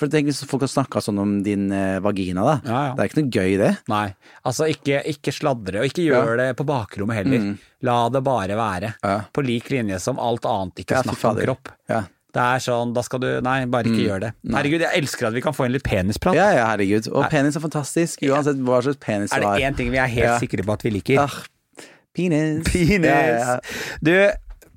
For 0.00 0.08
tenk 0.12 0.30
hvis 0.30 0.38
folk 0.48 0.64
har 0.64 0.70
snakka 0.72 1.02
sånn 1.04 1.18
om 1.20 1.34
din 1.44 1.66
eh, 1.76 1.98
vagina, 2.00 2.44
da. 2.46 2.54
Ja, 2.64 2.78
ja. 2.88 2.92
Det 2.96 3.02
er 3.04 3.10
ikke 3.10 3.20
noe 3.20 3.34
gøy, 3.36 3.56
det. 3.60 3.72
Nei, 3.92 4.06
altså 4.48 4.68
ikke, 4.72 5.02
ikke 5.12 5.34
sladre, 5.36 5.82
og 5.82 5.90
ikke 5.90 6.06
gjør 6.06 6.38
det 6.40 6.46
på 6.56 6.64
bakrommet 6.68 7.18
heller. 7.20 7.50
La 7.84 7.98
det 8.12 8.22
bare 8.24 8.56
være. 8.56 8.94
Mm. 9.04 9.28
På 9.36 9.44
lik 9.44 9.68
linje 9.74 9.98
som 10.00 10.18
alt 10.22 10.48
annet, 10.48 10.80
ikke 10.86 11.04
snakk 11.04 11.28
om 11.28 11.42
kropp. 11.44 11.70
Ja. 11.92 12.00
Det 12.30 12.42
er 12.46 12.60
sånn, 12.62 12.92
da 12.94 13.02
skal 13.02 13.18
du 13.24 13.28
Nei, 13.42 13.64
bare 13.66 13.90
ikke 13.90 14.04
gjør 14.06 14.20
det. 14.22 14.28
Herregud, 14.54 14.84
jeg 14.86 15.00
elsker 15.02 15.26
at 15.28 15.34
vi 15.34 15.40
kan 15.42 15.54
få 15.56 15.66
inn 15.66 15.72
litt 15.74 15.82
penisprat. 15.86 16.36
ja, 16.38 16.44
ja, 16.54 16.66
herregud. 16.70 17.08
Og 17.10 17.24
penis 17.32 17.58
er 17.58 17.64
fantastisk, 17.64 18.22
uansett 18.22 18.60
hva 18.62 18.78
slags 18.86 19.00
penis 19.02 19.34
Er 19.34 19.42
Er 19.42 19.56
det 19.58 19.64
én 19.66 19.76
ting 19.80 19.90
vi 19.90 19.98
er 19.98 20.06
helt 20.06 20.28
Ja. 20.28 20.36
sikre 20.38 20.62
på 20.62 20.76
at 20.78 20.84
vi 20.86 20.92
liker? 20.94 21.24
Ah, 21.24 21.40
penis. 22.14 22.62
Penis! 22.70 23.02
Ja, 23.04 23.18
ja. 23.34 23.58
Du, 24.00 24.14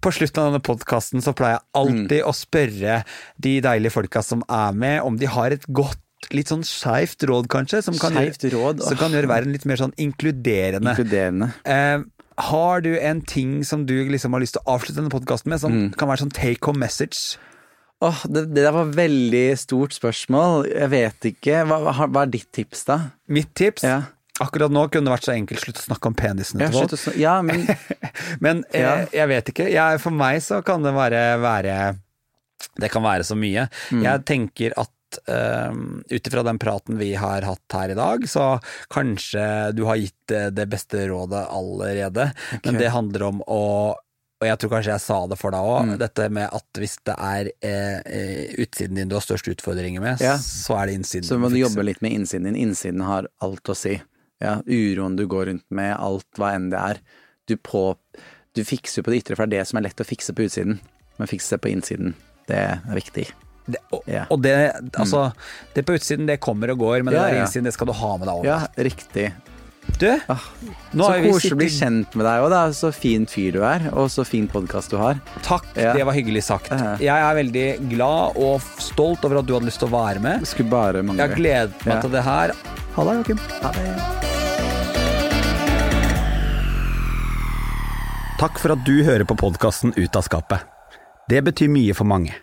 på 0.03 0.11
slutten 0.13 0.43
av 0.43 0.51
denne 0.51 0.63
podkasten 0.65 1.23
så 1.23 1.33
pleier 1.37 1.57
jeg 1.59 1.65
alltid 1.79 2.19
Mm. 2.21 2.29
å 2.29 2.33
spørre 2.35 2.97
de 3.39 3.53
deilige 3.63 3.91
folka 3.95 4.23
som 4.23 4.43
er 4.49 4.73
med, 4.75 5.01
om 5.01 5.17
de 5.17 5.25
har 5.31 5.51
et 5.55 5.65
godt 5.71 5.99
Litt 6.31 6.47
sånn 6.47 6.61
skeivt 6.63 7.19
råd, 7.27 7.49
kanskje, 7.51 7.81
som 7.83 7.97
kan, 7.99 8.15
råd, 8.15 8.79
som 8.81 8.95
kan 8.95 9.11
gjøre 9.11 9.27
verden 9.27 9.51
litt 9.51 9.65
mer 9.67 9.75
sånn 9.75 9.91
inkluderende. 9.99 10.93
Inkluderende. 10.95 11.49
Eh, 11.67 11.99
har 12.47 12.79
du 12.81 12.93
en 12.97 13.19
ting 13.27 13.57
som 13.67 13.83
du 13.85 13.91
liksom 14.07 14.31
har 14.31 14.39
lyst 14.39 14.55
til 14.55 14.63
å 14.63 14.77
avslutte 14.77 15.01
denne 15.01 15.11
podkasten 15.11 15.51
med, 15.51 15.59
som 15.59 15.75
kan 15.91 16.07
være 16.07 16.23
sånn 16.23 16.31
take 16.31 16.63
home 16.63 16.79
message? 16.79 17.35
Åh, 18.01 18.23
det, 18.31 18.45
det 18.55 18.63
der 18.63 18.71
var 18.71 18.85
veldig 18.95 19.43
stort 19.59 19.91
spørsmål. 19.99 20.63
Jeg 20.71 20.89
vet 20.95 21.27
ikke. 21.33 21.59
Hva, 21.67 22.07
hva 22.07 22.23
er 22.23 22.31
ditt 22.31 22.47
tips, 22.55 22.85
da? 22.87 22.97
Mitt 23.27 23.51
tips 23.59 23.83
Ja. 23.83 23.99
Akkurat 24.41 24.71
nå 24.73 24.87
kunne 24.89 25.05
det 25.05 25.13
vært 25.13 25.27
så 25.27 25.33
enkelt 25.35 25.61
slutt 25.61 25.77
å 25.77 25.85
snakke 25.85 26.09
om 26.09 26.15
penisene 26.17 26.69
til 26.71 26.97
folk. 26.97 27.17
ja 27.21 27.35
men 27.45 27.67
Men 28.45 28.63
eh, 28.73 28.81
Ja. 28.81 28.93
jeg 29.13 29.27
vet 29.29 29.51
ikke. 29.53 29.67
Jeg, 29.69 29.99
for 30.01 30.15
meg 30.15 30.41
så 30.41 30.63
kan 30.65 30.81
det 30.81 30.93
være, 30.95 31.21
være 31.43 31.77
Det 32.79 32.89
kan 32.89 33.03
være 33.05 33.23
så 33.27 33.37
mye. 33.37 33.67
Mm. 33.91 34.03
Jeg 34.07 34.25
tenker 34.25 34.73
at 34.79 34.89
Um, 35.29 35.99
Ut 36.09 36.25
ifra 36.25 36.41
den 36.41 36.57
praten 36.57 36.97
vi 36.97 37.11
har 37.13 37.43
hatt 37.45 37.69
her 37.77 37.91
i 37.93 37.93
dag, 37.93 38.23
så 38.25 38.55
kanskje 38.89 39.43
du 39.77 39.83
har 39.85 39.99
gitt 40.01 40.31
eh, 40.33 40.47
det 40.49 40.65
beste 40.71 41.03
rådet 41.11 41.43
allerede. 41.53 42.31
Men 42.63 42.79
det 42.81 42.89
handler 42.89 43.27
om 43.27 43.43
å 43.45 43.59
og 43.93 44.47
jeg 44.49 44.57
tror 44.59 44.71
kanskje 44.73 44.91
jeg 44.95 45.03
sa 45.05 45.19
det 45.29 45.37
for 45.37 45.53
deg 45.53 45.61
òg, 45.69 45.85
Mm. 45.85 45.99
dette 46.01 46.25
med 46.33 46.49
at 46.51 46.79
hvis 46.81 46.97
det 47.05 47.13
er 47.15 47.51
eh, 47.61 48.01
eh, 48.09 48.55
utsiden 48.65 48.97
din 48.97 49.07
du 49.07 49.13
har 49.15 49.21
størst 49.23 49.47
utfordringer 49.53 50.01
med, 50.01 50.17
Ja. 50.25 50.33
så 50.41 50.81
er 50.81 50.87
det 50.89 50.95
innsiden 50.97 51.29
så 51.29 51.37
må 51.37 51.53
du 51.53 51.59
jobbe 51.61 51.85
litt 51.85 52.01
med 52.01 52.11
innsiden 52.17 52.49
din. 52.49 52.57
Innsiden 52.65 53.05
har 53.05 53.29
alt 53.39 53.69
å 53.69 53.75
si. 53.77 54.01
Ja, 54.43 54.57
uroen 54.67 55.15
du 55.19 55.23
går 55.31 55.47
rundt 55.51 55.65
med, 55.71 55.93
alt 55.95 56.27
hva 56.39 56.53
enn 56.57 56.69
det 56.73 56.79
er. 56.81 56.99
Du, 57.47 57.55
på, 57.59 57.93
du 58.55 58.63
fikser 58.67 58.99
jo 59.01 59.07
på 59.07 59.13
det 59.13 59.21
ytre, 59.23 59.37
for 59.39 59.47
det 59.47 59.57
er 59.57 59.63
det 59.63 59.69
som 59.71 59.79
er 59.79 59.87
lett 59.87 60.03
å 60.03 60.07
fikse 60.07 60.35
på 60.35 60.45
utsiden. 60.47 60.77
Men 61.19 61.29
fikse 61.31 61.59
på 61.61 61.71
innsiden, 61.71 62.15
det 62.49 62.59
er 62.59 62.97
viktig. 62.97 63.27
Det, 63.63 63.79
og, 63.95 64.03
Ja. 64.11 64.25
og 64.33 64.41
det, 64.43 64.53
altså, 64.99 65.29
det 65.75 65.85
på 65.87 65.95
utsiden 65.95 66.27
det 66.27 66.41
kommer 66.43 66.73
og 66.73 66.81
går, 66.83 67.03
men 67.07 67.13
Ja, 67.15 67.23
det 67.23 67.33
der 67.37 67.41
innsiden 67.45 67.69
det 67.69 67.73
skal 67.77 67.87
du 67.87 67.93
ha 67.95 68.17
med 68.17 68.27
deg 68.27 68.35
over. 68.35 68.49
Ja, 68.49 68.67
riktig. 68.75 69.29
Du, 69.99 70.07
Ah, 70.27 70.39
nå 70.95 71.03
så 71.05 71.11
har 71.11 71.19
vi 71.21 71.29
koselig 71.31 71.53
å 71.53 71.57
bli 71.59 71.67
kjent 71.71 72.15
med 72.17 72.25
deg 72.25 72.43
òg, 72.43 72.53
er 72.57 72.71
Så 72.75 72.89
fin 72.95 73.25
fyr 73.29 73.51
du 73.55 73.59
er, 73.63 73.85
og 73.93 74.09
så 74.11 74.25
fin 74.25 74.47
podkast 74.51 74.89
du 74.91 74.97
har. 74.97 75.19
Takk, 75.45 75.65
Ja. 75.77 75.93
det 75.93 76.05
var 76.05 76.13
hyggelig 76.13 76.43
sagt. 76.43 76.69
Jeg 76.99 77.07
er 77.07 77.35
veldig 77.35 77.89
glad 77.91 78.37
og 78.37 78.61
stolt 78.79 79.23
over 79.25 79.39
at 79.39 79.45
du 79.45 79.53
hadde 79.53 79.65
lyst 79.69 79.79
til 79.79 79.87
å 79.89 79.91
være 79.91 80.19
med. 80.21 80.47
Skulle 80.47 80.69
bare 80.69 80.95
Jeg 80.97 81.05
mangle. 81.05 81.27
har 81.27 81.35
gledet 81.35 81.85
meg 81.85 81.95
Ja. 81.95 82.01
til 82.01 82.09
det 82.11 82.23
her. 82.23 82.51
Ha 82.95 83.03
det, 83.03 83.13
Joakim. 83.17 83.37
Ha 83.61 83.71
det. 83.71 83.83
Takk 88.39 88.57
for 88.59 88.73
at 88.73 88.83
du 88.83 89.03
hører 89.03 89.23
på 89.25 89.37
podkasten 89.39 89.93
Ut 89.95 90.15
av 90.15 90.23
skapet. 90.23 90.59
Det 91.29 91.43
betyr 91.45 91.69
mye 91.69 91.93
for 91.95 92.03
mange. 92.03 92.33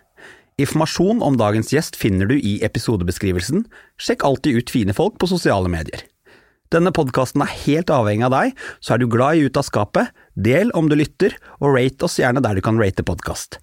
Informasjon 0.59 1.23
om 1.23 1.37
dagens 1.37 1.71
gjest 1.73 1.97
finner 1.97 2.27
du 2.27 2.37
i 2.39 2.61
episodebeskrivelsen. 2.63 3.67
Sjekk 3.99 4.25
alltid 4.25 4.57
ut 4.57 4.71
fine 4.71 4.93
folk 4.97 5.19
på 5.19 5.29
sosiale 5.29 5.69
medier. 5.69 6.03
Denne 6.71 6.93
podkasten 6.95 7.43
er 7.43 7.51
helt 7.65 7.91
avhengig 7.91 8.29
av 8.29 8.35
deg, 8.37 8.53
så 8.79 8.95
er 8.95 9.03
du 9.03 9.09
glad 9.11 9.41
i 9.41 9.49
Ut 9.49 9.59
av 9.59 9.67
skapet, 9.67 10.13
del 10.39 10.71
om 10.79 10.87
du 10.87 10.95
lytter, 10.95 11.35
og 11.59 11.75
rate 11.75 12.07
oss 12.07 12.21
gjerne 12.23 12.43
der 12.45 12.55
du 12.55 12.63
kan 12.63 12.79
rate 12.79 13.03
podkast. 13.03 13.59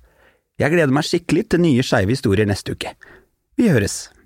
Jeg 0.59 0.73
gleder 0.73 0.91
meg 0.91 1.07
skikkelig 1.07 1.47
til 1.53 1.63
nye 1.63 1.85
skeive 1.85 2.11
historier 2.11 2.49
neste 2.49 2.75
uke. 2.75 2.97
Vi 3.55 3.71
høres! 3.71 4.16